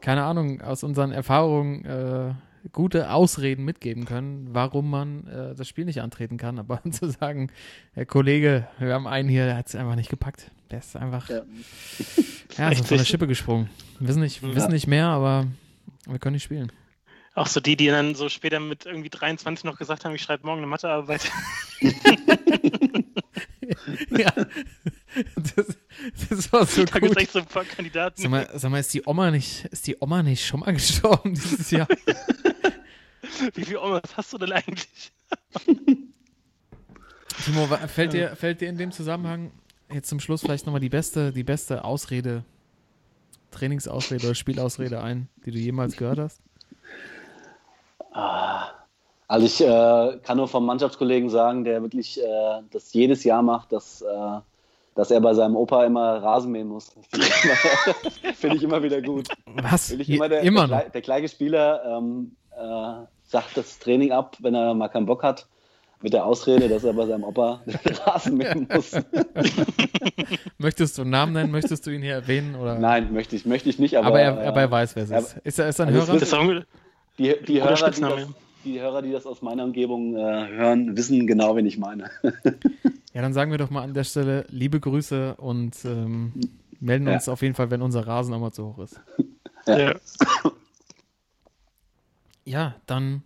keine 0.00 0.24
Ahnung, 0.24 0.60
aus 0.60 0.82
unseren 0.82 1.12
Erfahrungen 1.12 1.84
äh, 1.84 2.34
gute 2.72 3.10
Ausreden 3.12 3.64
mitgeben 3.64 4.04
können, 4.04 4.48
warum 4.52 4.90
man 4.90 5.26
äh, 5.26 5.54
das 5.54 5.68
Spiel 5.68 5.84
nicht 5.84 6.00
antreten 6.00 6.36
kann. 6.36 6.58
Aber 6.58 6.80
zu 6.90 7.10
sagen, 7.10 7.50
Herr 7.92 8.06
Kollege, 8.06 8.68
wir 8.78 8.94
haben 8.94 9.06
einen 9.06 9.28
hier, 9.28 9.46
der 9.46 9.56
hat 9.56 9.68
es 9.68 9.74
einfach 9.74 9.96
nicht 9.96 10.10
gepackt. 10.10 10.50
Der 10.70 10.78
ist 10.78 10.96
einfach 10.96 11.28
Ja. 11.28 11.42
ja, 12.70 12.74
so 12.74 12.84
von 12.84 12.98
der 12.98 13.04
Schippe 13.04 13.26
gesprungen. 13.26 13.70
Wir 13.98 14.08
wissen 14.08 14.20
nicht, 14.20 14.42
wir 14.42 14.54
wissen 14.54 14.72
nicht 14.72 14.86
mehr, 14.86 15.06
aber 15.06 15.46
wir 16.06 16.18
können 16.18 16.34
nicht 16.34 16.44
spielen. 16.44 16.72
Auch 17.34 17.46
so 17.46 17.60
die, 17.60 17.76
die 17.76 17.86
dann 17.86 18.14
so 18.14 18.28
später 18.28 18.58
mit 18.60 18.86
irgendwie 18.86 19.08
23 19.08 19.64
noch 19.64 19.78
gesagt 19.78 20.04
haben, 20.04 20.14
ich 20.14 20.22
schreibe 20.22 20.46
morgen 20.46 20.58
eine 20.58 20.66
Mathearbeit. 20.66 21.30
ja, 24.10 24.32
das, 25.36 25.76
das 26.30 26.52
war 26.52 26.66
so 26.66 26.84
da 26.84 26.98
gibt 26.98 27.04
es 27.04 27.10
gut. 27.10 27.18
echt 27.18 27.32
so 27.32 27.38
ein 27.40 27.46
paar 27.46 27.64
Kandidaten. 27.64 28.20
Sag 28.20 28.30
mal, 28.30 28.48
sag 28.54 28.70
mal, 28.70 28.78
ist 28.78 28.92
die 28.94 29.02
Oma 29.06 29.30
nicht, 29.30 29.64
ist 29.66 29.86
die 29.86 29.96
Oma 30.00 30.22
nicht 30.22 30.44
schon 30.46 30.60
mal 30.60 30.72
gestorben 30.72 31.34
dieses 31.34 31.70
Jahr? 31.70 31.88
Wie 33.54 33.64
viele 33.64 33.80
Omas 33.80 34.02
hast 34.16 34.32
du 34.32 34.38
denn 34.38 34.52
eigentlich? 34.52 35.12
Timo, 37.44 37.66
fällt 37.86 38.12
dir, 38.12 38.36
fällt 38.36 38.60
dir 38.60 38.68
in 38.68 38.76
dem 38.76 38.92
Zusammenhang 38.92 39.52
jetzt 39.92 40.08
zum 40.08 40.20
Schluss 40.20 40.42
vielleicht 40.42 40.66
nochmal 40.66 40.80
die 40.80 40.88
beste, 40.90 41.32
die 41.32 41.44
beste 41.44 41.84
Ausrede, 41.84 42.44
Trainingsausrede 43.50 44.26
oder 44.26 44.34
Spielausrede 44.34 45.02
ein, 45.02 45.28
die 45.46 45.50
du 45.50 45.58
jemals 45.58 45.96
gehört 45.96 46.18
hast? 46.18 46.40
Also 49.28 49.46
ich 49.46 49.60
äh, 49.60 50.18
kann 50.22 50.36
nur 50.36 50.48
vom 50.48 50.66
Mannschaftskollegen 50.66 51.30
sagen, 51.30 51.64
der 51.64 51.82
wirklich 51.82 52.20
äh, 52.20 52.62
das 52.72 52.92
jedes 52.92 53.22
Jahr 53.24 53.42
macht, 53.42 53.72
dass, 53.72 54.02
äh, 54.02 54.40
dass 54.94 55.10
er 55.10 55.20
bei 55.20 55.34
seinem 55.34 55.56
Opa 55.56 55.84
immer 55.84 56.22
Rasen 56.22 56.52
mähen 56.52 56.68
muss. 56.68 56.92
Finde 58.34 58.56
ich, 58.56 58.62
immer- 58.62 58.82
wieder 58.82 59.00
gut. 59.02 59.28
Was? 59.46 59.88
Finde 59.88 60.02
ich 60.02 60.08
Je- 60.08 60.16
immer 60.16 60.28
der, 60.28 60.40
immer 60.42 60.68
der, 60.68 60.90
der 60.90 61.02
kleine 61.02 61.28
Spieler 61.28 61.82
ähm, 61.98 62.32
äh, 62.56 63.06
sagt 63.28 63.56
das 63.56 63.78
Training 63.78 64.12
ab, 64.12 64.36
wenn 64.40 64.54
er 64.54 64.74
mal 64.74 64.88
keinen 64.88 65.06
Bock 65.06 65.22
hat, 65.22 65.46
mit 66.02 66.12
der 66.14 66.24
Ausrede, 66.24 66.68
dass 66.68 66.82
er 66.84 66.94
bei 66.94 67.06
seinem 67.06 67.24
Opa 67.24 67.60
Rasen 68.06 68.36
mähen 68.38 68.66
muss. 68.72 68.92
Möchtest 70.58 70.96
du 70.98 71.02
einen 71.02 71.10
Namen 71.10 71.32
nennen? 71.34 71.50
Möchtest 71.50 71.86
du 71.86 71.90
ihn 71.90 72.02
hier 72.02 72.14
erwähnen? 72.14 72.54
Oder? 72.54 72.78
Nein, 72.78 73.12
möchte 73.12 73.36
ich, 73.36 73.44
möchte 73.46 73.68
ich 73.68 73.78
nicht, 73.78 73.96
aber, 73.98 74.08
aber, 74.08 74.20
er, 74.20 74.42
äh, 74.44 74.46
aber 74.46 74.60
er 74.62 74.70
weiß, 74.70 74.96
wer 74.96 75.02
es 75.04 75.10
ist. 75.10 75.36
Ist 75.44 75.58
er, 75.58 75.68
ist 75.68 75.78
er 75.78 75.86
ein 75.86 75.94
Also 75.94 76.14
es 76.14 76.32
Hörer? 76.32 76.62
Die, 77.18 77.34
die, 77.46 77.62
Hörer, 77.62 77.90
die, 77.90 78.00
das, 78.00 78.26
die 78.64 78.80
Hörer, 78.80 79.02
die 79.02 79.12
das 79.12 79.26
aus 79.26 79.42
meiner 79.42 79.64
Umgebung 79.64 80.16
äh, 80.16 80.20
hören, 80.48 80.96
wissen 80.96 81.26
genau, 81.26 81.54
wen 81.56 81.66
ich 81.66 81.76
meine. 81.78 82.10
Ja, 83.12 83.22
dann 83.22 83.32
sagen 83.32 83.50
wir 83.50 83.58
doch 83.58 83.70
mal 83.70 83.82
an 83.82 83.94
der 83.94 84.04
Stelle 84.04 84.46
liebe 84.50 84.78
Grüße 84.80 85.34
und 85.36 85.84
ähm, 85.84 86.32
melden 86.78 87.06
Ja. 87.08 87.14
uns 87.14 87.28
auf 87.28 87.42
jeden 87.42 87.54
Fall, 87.54 87.70
wenn 87.70 87.82
unser 87.82 88.06
Rasen 88.06 88.32
einmal 88.34 88.52
zu 88.52 88.66
hoch 88.66 88.78
ist. 88.78 89.00
ja. 89.66 89.94
Ja, 92.44 92.74
dann 92.86 93.22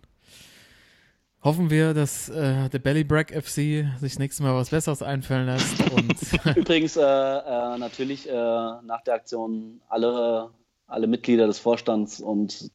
hoffen 1.43 1.69
wir, 1.69 1.93
dass 1.93 2.29
äh, 2.29 2.69
der 2.69 2.79
Belly 2.79 3.03
Break 3.03 3.31
FC 3.31 3.85
sich 3.99 4.19
nächstes 4.19 4.39
Mal 4.41 4.53
was 4.55 4.69
Besseres 4.71 5.01
einfallen 5.01 5.45
lässt. 5.45 5.79
Und 5.91 6.55
Übrigens 6.57 6.97
äh, 6.97 7.01
äh, 7.01 7.77
natürlich 7.77 8.27
äh, 8.27 8.33
nach 8.33 9.01
der 9.05 9.15
Aktion 9.15 9.79
alle, 9.89 10.49
alle 10.87 11.07
Mitglieder 11.07 11.47
des 11.47 11.59
Vorstands 11.59 12.19
und 12.19 12.71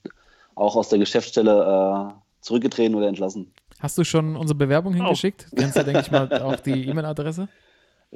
auch 0.54 0.76
aus 0.76 0.88
der 0.88 0.98
Geschäftsstelle 0.98 2.12
äh, 2.12 2.14
zurückgetreten 2.40 2.94
oder 2.94 3.08
entlassen. 3.08 3.52
Hast 3.80 3.98
du 3.98 4.04
schon 4.04 4.36
unsere 4.36 4.56
Bewerbung 4.56 4.94
hingeschickt? 4.94 5.46
Kennst 5.56 5.76
du, 5.76 5.84
denke 5.84 6.00
ich 6.00 6.10
mal, 6.10 6.32
auch 6.42 6.56
die 6.60 6.88
E-Mail-Adresse? 6.88 7.48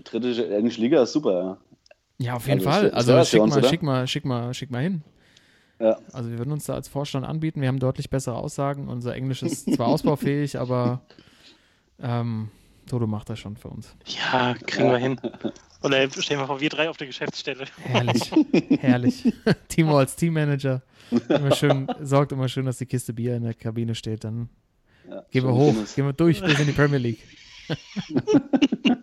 Dritte 0.02 0.54
englische 0.56 0.80
Liga 0.80 1.02
ist 1.02 1.12
super, 1.12 1.32
ja. 1.32 1.56
Ja, 2.18 2.34
auf 2.34 2.46
jeden 2.46 2.60
Also, 2.66 2.70
Fall. 2.70 2.90
Also 2.90 3.24
schick 3.24 3.42
uns, 3.42 3.54
mal, 3.54 3.64
schick 3.64 3.82
mal, 3.82 4.06
schick 4.06 4.24
mal, 4.24 4.54
schick 4.54 4.70
mal 4.70 4.82
hin. 4.82 5.02
Ja. 5.80 5.98
Also 6.12 6.30
wir 6.30 6.38
würden 6.38 6.52
uns 6.52 6.64
da 6.64 6.74
als 6.74 6.88
Vorstand 6.88 7.26
anbieten. 7.26 7.60
Wir 7.60 7.68
haben 7.68 7.80
deutlich 7.80 8.08
bessere 8.10 8.36
Aussagen. 8.36 8.88
Unser 8.88 9.14
Englisch 9.14 9.42
ist 9.42 9.72
zwar 9.74 9.88
ausbaufähig, 9.88 10.58
aber 10.58 11.02
ähm, 12.00 12.50
Toto 12.88 13.06
macht 13.06 13.30
das 13.30 13.38
schon 13.38 13.56
für 13.56 13.68
uns. 13.68 13.94
ja, 14.06 14.54
kriegen 14.66 14.90
wir 14.90 14.98
hin. 14.98 15.20
Oder 15.82 16.08
stellen 16.10 16.40
wir 16.40 16.46
vor, 16.46 16.60
wir 16.60 16.68
drei 16.70 16.88
auf 16.88 16.96
der 16.96 17.08
Geschäftsstelle. 17.08 17.66
Herrlich, 17.82 18.30
herrlich. 18.80 19.34
Timo 19.68 19.98
als 19.98 20.16
Teammanager 20.16 20.82
immer 21.28 21.54
schön, 21.54 21.86
sorgt 22.00 22.32
immer 22.32 22.48
schön, 22.48 22.64
dass 22.64 22.78
die 22.78 22.86
Kiste 22.86 23.12
Bier 23.12 23.36
in 23.36 23.42
der 23.42 23.54
Kabine 23.54 23.94
steht. 23.94 24.24
Dann 24.24 24.48
ja 25.08 25.24
gehen 25.30 25.44
wir 25.44 25.54
hoch, 25.54 25.74
gehen 25.94 26.06
wir 26.06 26.12
durch 26.12 26.40
bis 26.40 26.58
in 26.58 26.66
die 26.66 26.72
Premier 26.72 26.98
League. 26.98 27.20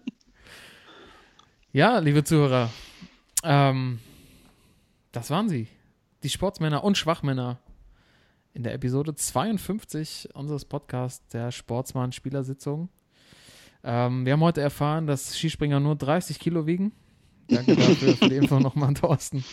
ja, 1.72 2.00
liebe 2.00 2.24
Zuhörer, 2.24 2.70
ähm, 3.44 4.00
das 5.12 5.30
waren 5.30 5.50
sie. 5.50 5.68
Die 6.24 6.30
Sportsmänner 6.30 6.84
und 6.84 6.98
Schwachmänner 6.98 7.60
in 8.54 8.64
der 8.64 8.74
Episode 8.74 9.16
52 9.16 10.30
unseres 10.34 10.66
Podcasts 10.66 11.28
der 11.30 11.52
Sportsmann-Spielersitzung. 11.52 12.90
Ähm, 13.84 14.26
wir 14.26 14.34
haben 14.34 14.42
heute 14.42 14.62
erfahren, 14.62 15.08
dass 15.08 15.38
Skispringer 15.38 15.80
nur 15.80 15.96
30 15.96 16.40
Kilo 16.40 16.68
wiegen. 16.68 16.92
Danke 17.48 17.76
dafür 17.76 18.16
für 18.16 18.30
die 18.30 18.36
Info 18.36 18.60
nochmal 18.60 18.90
an 18.90 18.96
Thorsten. 18.96 19.44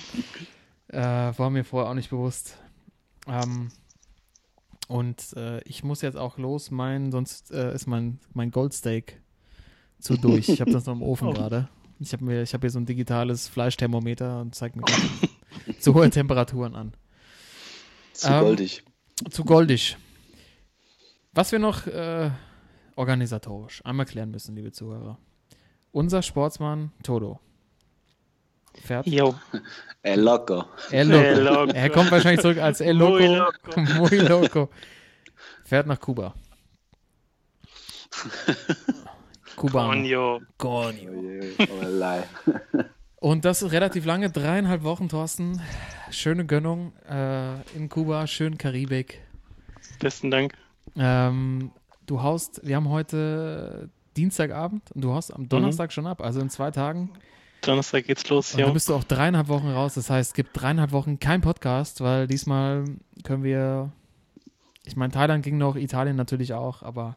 Äh, 0.89 0.99
war 0.99 1.51
mir 1.51 1.65
vorher 1.65 1.91
auch 1.91 1.95
nicht 1.95 2.11
bewusst. 2.11 2.57
Ähm, 3.27 3.71
und 4.89 5.35
äh, 5.37 5.61
ich 5.63 5.85
muss 5.85 6.03
jetzt 6.03 6.17
auch 6.17 6.39
los, 6.39 6.71
mein, 6.71 7.13
sonst 7.13 7.53
äh, 7.53 7.73
ist 7.75 7.87
mein, 7.87 8.19
mein 8.35 8.51
Goldsteak 8.51 9.21
zu 10.01 10.17
durch. 10.17 10.49
Ich 10.49 10.61
habe 10.61 10.71
das 10.73 10.87
noch 10.87 10.95
im 10.95 11.03
Ofen 11.03 11.29
Oh. 11.29 11.33
gerade. 11.33 11.69
Ich 12.01 12.13
habe 12.13 12.25
mir, 12.25 12.43
ich 12.43 12.55
habe 12.55 12.63
hier 12.63 12.71
so 12.71 12.79
ein 12.79 12.87
digitales 12.87 13.49
Fleischthermometer 13.49 14.41
und 14.41 14.55
zeigt 14.55 14.77
mir 14.77 14.85
zu 15.81 15.95
hohe 15.95 16.09
Temperaturen 16.11 16.75
an. 16.75 16.93
Zu 18.13 18.29
Ähm, 18.29 18.41
goldig. 18.41 18.85
Zu 19.31 19.45
goldig. 19.45 19.97
Was 21.33 21.53
wir 21.53 21.59
noch 21.59 21.87
äh, 21.87 22.31
organisatorisch 22.97 23.85
einmal 23.85 24.07
klären 24.07 24.31
müssen, 24.31 24.57
liebe 24.57 24.73
Zuhörer. 24.73 25.19
Unser 25.93 26.23
Sportsmann 26.23 26.93
Toto 27.03 27.41
fährt 28.85 29.07
Jo. 29.07 29.35
El 30.03 30.21
Loco. 30.21 30.65
El 30.91 31.11
El 31.11 31.45
Loco. 31.45 31.61
Loco. 31.61 31.73
Er 31.75 31.91
kommt 31.91 32.11
wahrscheinlich 32.11 32.41
zurück 32.41 32.59
als 32.59 32.81
El 32.81 32.97
Loco. 32.97 33.19
Muy 33.19 33.27
Loco. 33.27 33.81
Muy 33.99 34.19
Loco. 34.19 34.71
Fährt 35.65 35.87
nach 35.87 36.01
Kuba. 36.01 36.35
Kuba. 39.57 39.87
Conjo. 39.87 40.41
Conio. 40.57 41.11
Oh. 41.59 42.51
Und 43.21 43.45
das 43.45 43.63
ist 43.63 43.73
relativ 43.73 44.05
lange, 44.05 44.31
dreieinhalb 44.31 44.85
Wochen, 44.85 45.09
Thorsten. 45.09 45.61
Schöne 46.11 46.47
Gönnung 46.47 46.93
äh, 47.09 47.61
in 47.77 47.89
Kuba, 47.89 48.27
schön 48.29 48.57
Karibik. 48.57 49.21
Besten 49.99 50.31
Dank. 50.31 50.55
Ähm, 50.97 51.73
du 52.07 52.23
haust, 52.23 52.61
wir 52.65 52.77
haben 52.77 52.89
heute 52.89 53.91
Dienstagabend 54.17 54.91
und 54.93 55.03
du 55.03 55.13
haust 55.13 55.35
am 55.35 55.49
Donnerstag 55.49 55.93
schon 55.93 56.07
ab, 56.07 56.23
also 56.23 56.41
in 56.41 56.49
zwei 56.49 56.71
Tagen. 56.71 57.11
Donnerstag 57.63 58.07
geht's 58.07 58.29
los. 58.29 58.55
Und 58.55 58.61
Jo. 58.61 58.67
dann 58.67 58.75
bist 58.75 58.89
du 58.89 58.95
auch 58.95 59.05
dreieinhalb 59.05 59.49
Wochen 59.49 59.69
raus. 59.69 59.95
Das 59.95 60.11
heißt, 60.11 60.31
es 60.31 60.35
gibt 60.35 60.51
dreieinhalb 60.61 60.93
Wochen 60.93 61.19
kein 61.19 61.41
Podcast, 61.41 62.01
weil 62.01 62.27
diesmal 62.27 62.85
können 63.25 63.43
wir. 63.43 63.93
Ich 64.85 64.97
meine, 64.97 65.13
Thailand 65.13 65.45
ging 65.45 65.59
noch, 65.59 65.77
Italien 65.77 66.17
natürlich 66.17 66.55
auch, 66.55 66.83
aber 66.83 67.17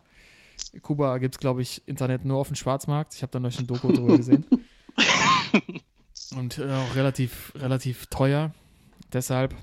Kuba 0.81 1.17
gibt 1.19 1.35
es, 1.35 1.39
glaube 1.39 1.61
ich, 1.61 1.87
Internet 1.87 2.25
nur 2.25 2.37
auf 2.37 2.47
dem 2.47 2.55
Schwarzmarkt. 2.55 3.13
Ich 3.15 3.21
habe 3.21 3.31
da 3.31 3.39
neulich 3.39 3.59
ein 3.59 3.67
Doku 3.67 3.91
drüber 3.91 4.17
gesehen. 4.17 4.45
Und 6.35 6.57
äh, 6.57 6.69
auch 6.71 6.95
relativ, 6.95 7.53
relativ 7.55 8.07
teuer. 8.07 8.51
Deshalb 9.13 9.55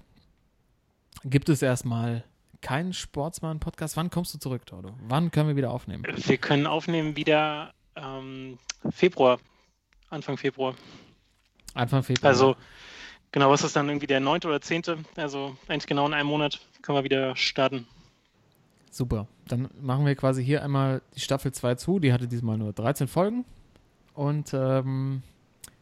gibt 1.25 1.49
es 1.49 1.63
erstmal 1.63 2.25
keinen 2.61 2.93
Sportsmann-Podcast. 2.93 3.97
Wann 3.97 4.11
kommst 4.11 4.35
du 4.35 4.39
zurück, 4.39 4.67
Toto? 4.67 4.95
Wann 5.07 5.31
können 5.31 5.49
wir 5.49 5.57
wieder 5.57 5.71
aufnehmen? 5.71 6.05
Wir 6.17 6.39
können 6.39 6.67
aufnehmen 6.67 7.17
wieder 7.17 7.73
ähm, 7.97 8.59
Februar. 8.91 9.39
Anfang 10.11 10.37
Februar. 10.37 10.75
Anfang 11.75 12.03
Februar. 12.03 12.29
Also, 12.31 12.57
genau, 13.33 13.51
was 13.51 13.63
ist 13.63 13.77
dann 13.77 13.89
irgendwie 13.89 14.07
der 14.07 14.21
9. 14.21 14.41
oder 14.45 14.61
10.? 14.61 14.83
Also, 15.17 15.57
eigentlich 15.69 15.87
genau 15.87 16.07
in 16.07 16.15
einem 16.15 16.29
Monat 16.29 16.61
können 16.83 16.99
wir 16.99 17.05
wieder 17.05 17.37
starten. 17.37 17.87
Super. 18.91 19.27
Dann 19.47 19.69
machen 19.81 20.07
wir 20.07 20.15
quasi 20.17 20.45
hier 20.45 20.63
einmal 20.63 21.03
die 21.15 21.21
Staffel 21.21 21.53
2 21.53 21.75
zu. 21.77 21.99
Die 21.99 22.13
hatte 22.13 22.27
diesmal 22.27 22.57
nur 22.59 22.73
13 22.73 23.07
Folgen. 23.07 23.45
Und 24.15 24.53
ähm, 24.55 25.23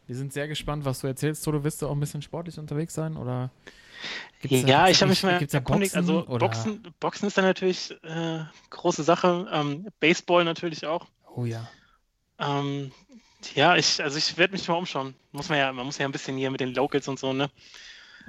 wir 0.07 0.17
sind 0.17 0.33
sehr 0.33 0.49
gespannt, 0.49 0.85
was 0.85 1.01
du 1.01 1.07
erzählst. 1.07 1.45
Toto, 1.45 1.65
wirst 1.65 1.81
du 1.83 1.87
auch 1.87 1.93
ein 1.93 2.01
bisschen 2.01 2.21
sportlich 2.23 2.59
unterwegs 2.59 2.95
sein? 2.95 3.17
Oder 3.17 3.51
da- 4.43 4.49
ja, 4.49 4.87
gibt's 4.87 4.97
ich 4.99 5.03
habe 5.03 5.07
da- 5.07 5.07
mich 5.07 5.23
mal 5.23 5.47
da 5.47 5.59
erkundigt. 5.59 5.95
Boxen, 5.95 6.11
Also? 6.11 6.39
Boxen, 6.39 6.83
Boxen 7.01 7.27
ist 7.29 7.39
dann 7.39 7.45
natürlich 7.45 7.93
äh, 8.03 8.41
große 8.71 9.05
Sache. 9.05 9.49
Ähm, 9.51 9.89
Baseball 10.01 10.45
natürlich 10.45 10.85
auch. 10.87 11.07
Oh 11.35 11.45
ja. 11.45 11.67
Ähm, 12.39 12.91
ja, 13.55 13.77
ich, 13.77 14.03
also 14.03 14.19
ich 14.19 14.37
werde 14.39 14.53
mich 14.53 14.67
mal 14.69 14.75
umschauen. 14.75 15.15
Muss 15.33 15.49
man 15.49 15.59
ja, 15.59 15.73
man 15.73 15.87
muss 15.87 15.99
ja 15.99 16.07
ein 16.07 16.13
bisschen 16.13 16.37
hier 16.37 16.51
mit 16.51 16.61
den 16.61 16.75
Locals 16.75 17.09
und 17.09 17.19
so, 17.19 17.33
ne? 17.33 17.51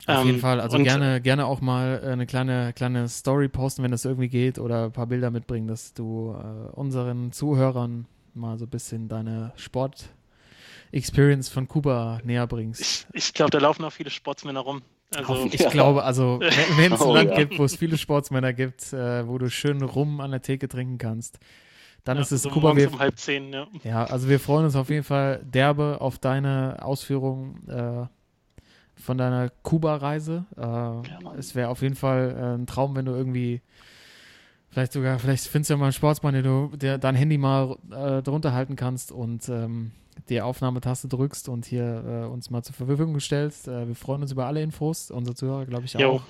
Auf 0.05 0.21
Ähm, 0.21 0.25
jeden 0.25 0.39
Fall. 0.39 0.61
Also 0.61 0.79
gerne, 0.79 1.21
gerne 1.21 1.45
auch 1.45 1.61
mal 1.61 2.01
äh, 2.03 2.07
eine 2.11 2.25
kleine, 2.25 2.73
kleine 2.73 3.09
Story 3.09 3.49
posten, 3.49 3.83
wenn 3.83 3.91
das 3.91 4.05
irgendwie 4.05 4.29
geht, 4.29 4.59
oder 4.59 4.85
ein 4.85 4.91
paar 4.93 5.07
Bilder 5.07 5.31
mitbringen, 5.31 5.67
dass 5.67 5.93
du 5.93 6.33
äh, 6.33 6.69
unseren 6.75 7.31
Zuhörern 7.31 8.07
mal 8.33 8.57
so 8.57 8.65
ein 8.65 8.69
bisschen 8.69 9.09
deine 9.09 9.53
Sport-Experience 9.55 11.49
von 11.49 11.67
Kuba 11.67 12.21
näher 12.23 12.47
bringst. 12.47 12.81
Ich, 12.81 13.05
ich 13.13 13.33
glaube, 13.33 13.51
da 13.51 13.59
laufen 13.59 13.83
auch 13.83 13.91
viele 13.91 14.09
Sportsmänner 14.09 14.61
rum. 14.61 14.81
Also, 15.11 15.47
ich 15.51 15.69
glaube, 15.69 16.03
also 16.03 16.45
wenn 16.67 16.93
es 16.93 17.05
ein 17.05 17.09
Oh, 17.11 17.13
Land 17.13 17.31
ja. 17.31 17.35
gibt, 17.35 17.57
wo 17.57 17.63
es 17.65 17.75
viele 17.75 17.97
Sportsmänner 17.97 18.53
gibt, 18.53 18.93
äh, 18.93 19.27
wo 19.27 19.37
du 19.37 19.49
schön 19.49 19.81
rum 19.81 20.21
an 20.21 20.31
der 20.31 20.41
Theke 20.41 20.67
trinken 20.67 20.97
kannst, 20.97 21.39
dann 22.07 22.17
ja, 22.17 22.23
ist 22.23 22.31
es 22.31 22.43
so 22.43 22.49
Kuba. 22.49 22.75
Wir, 22.75 22.91
um 22.91 22.99
halb 22.99 23.17
zehn, 23.19 23.51
ja. 23.51 23.67
ja, 23.83 24.03
also 24.05 24.29
wir 24.29 24.39
freuen 24.39 24.65
uns 24.65 24.75
auf 24.75 24.89
jeden 24.89 25.03
Fall 25.03 25.43
derbe 25.43 25.97
auf 25.99 26.19
deine 26.19 26.77
Ausführung 26.81 27.67
äh, 27.67 28.05
von 28.95 29.17
deiner 29.17 29.49
Kuba-Reise. 29.63 30.45
Äh, 30.55 31.37
es 31.37 31.53
wäre 31.55 31.69
auf 31.69 31.81
jeden 31.81 31.95
Fall 31.95 32.35
äh, 32.37 32.57
ein 32.57 32.65
Traum, 32.65 32.95
wenn 32.95 33.05
du 33.05 33.11
irgendwie 33.11 33.61
vielleicht 34.69 34.93
sogar, 34.93 35.19
vielleicht 35.19 35.47
findest 35.47 35.69
du 35.69 35.73
ja 35.73 35.77
mal 35.77 35.85
einen 35.85 35.93
Sportsmann, 35.93 36.33
der 36.33 36.43
du 36.43 36.71
der 36.75 36.97
dein 36.97 37.15
Handy 37.15 37.37
mal 37.37 37.77
äh, 37.91 38.21
drunter 38.21 38.53
halten 38.53 38.75
kannst 38.75 39.11
und 39.11 39.49
ähm, 39.49 39.91
die 40.29 40.41
Aufnahmetaste 40.41 41.07
drückst 41.07 41.49
und 41.49 41.65
hier 41.65 42.03
äh, 42.05 42.25
uns 42.27 42.49
mal 42.49 42.63
zur 42.63 42.73
Verfügung 42.73 43.19
stellst. 43.19 43.67
Äh, 43.67 43.87
wir 43.87 43.95
freuen 43.95 44.21
uns 44.21 44.31
über 44.31 44.45
alle 44.45 44.61
Infos, 44.61 45.11
unsere 45.11 45.35
Zuhörer, 45.35 45.65
glaube 45.65 45.85
ich, 45.85 45.93
Jo, 45.93 46.13
auch. 46.15 46.21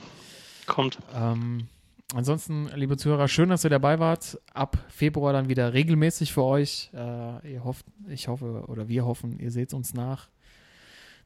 kommt. 0.66 0.98
Ähm, 1.16 1.68
ansonsten, 2.14 2.70
liebe 2.76 2.98
Zuhörer, 2.98 3.28
schön, 3.28 3.50
dass 3.50 3.64
ihr 3.64 3.70
dabei 3.70 4.00
wart. 4.00 4.40
Ab 4.54 4.78
Februar 4.90 5.34
dann 5.34 5.50
wieder 5.50 5.74
regelmäßig 5.74 6.34
für 6.34 6.44
euch. 6.44 6.90
Äh, 6.94 7.54
ihr 7.54 7.64
hofft, 7.64 7.86
ich 8.08 8.28
hoffe, 8.28 8.64
oder 8.68 8.88
wir 8.88 9.06
hoffen, 9.06 9.40
ihr 9.40 9.52
seht 9.52 9.74
uns 9.74 9.94
nach, 9.94 10.28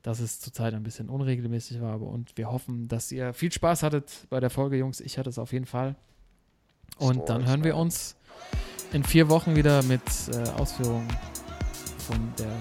dass 0.02 0.20
es 0.20 0.40
zurzeit 0.40 0.74
ein 0.74 0.84
bisschen 0.84 1.10
unregelmäßig 1.10 1.82
war. 1.82 1.94
aber- 1.94 2.08
Und 2.08 2.36
wir 2.38 2.52
hoffen, 2.52 2.88
dass 2.88 3.12
ihr 3.12 3.34
viel 3.34 3.52
Spaß 3.52 3.84
hattet 3.84 4.28
bei 4.30 4.40
der 4.40 4.49
Folge, 4.49 4.78
Jungs. 4.78 4.99
Ich 4.99 5.18
hatte 5.18 5.30
es 5.30 5.38
auf 5.38 5.53
jeden 5.53 5.66
Fall. 5.68 5.95
Und 6.98 7.30
dann 7.30 7.45
hören 7.48 7.64
wir 7.64 7.76
uns 7.78 8.16
in 8.94 9.03
vier 9.03 9.30
Wochen 9.30 9.56
wieder 9.56 9.84
mit 9.84 10.02
äh, 10.34 10.49
Ausführungen 10.60 11.08
von 11.99 12.18
der 12.38 12.52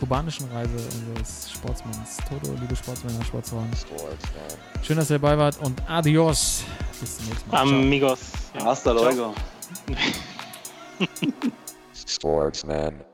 kubanischen 0.00 0.50
Reise 0.50 0.72
unseres 0.72 1.50
Sportsmanns 1.52 2.16
Toto, 2.26 2.54
liebe 2.58 2.74
Sportsmänner, 2.74 3.22
Sportsfrauen. 3.22 3.68
Sportsman. 3.76 4.82
Schön, 4.82 4.96
dass 4.96 5.10
ihr 5.10 5.18
dabei 5.18 5.36
wart 5.36 5.58
und 5.60 5.78
adios. 5.88 6.64
Bis 6.98 7.18
zum 7.18 7.26
nächsten 7.26 7.50
Mal. 7.50 7.66
Ciao. 7.66 7.78
Amigos. 7.78 8.18
Ja. 8.54 8.64
Hasta 8.64 8.92
luego. 8.92 9.34
Sportsman. 12.06 13.09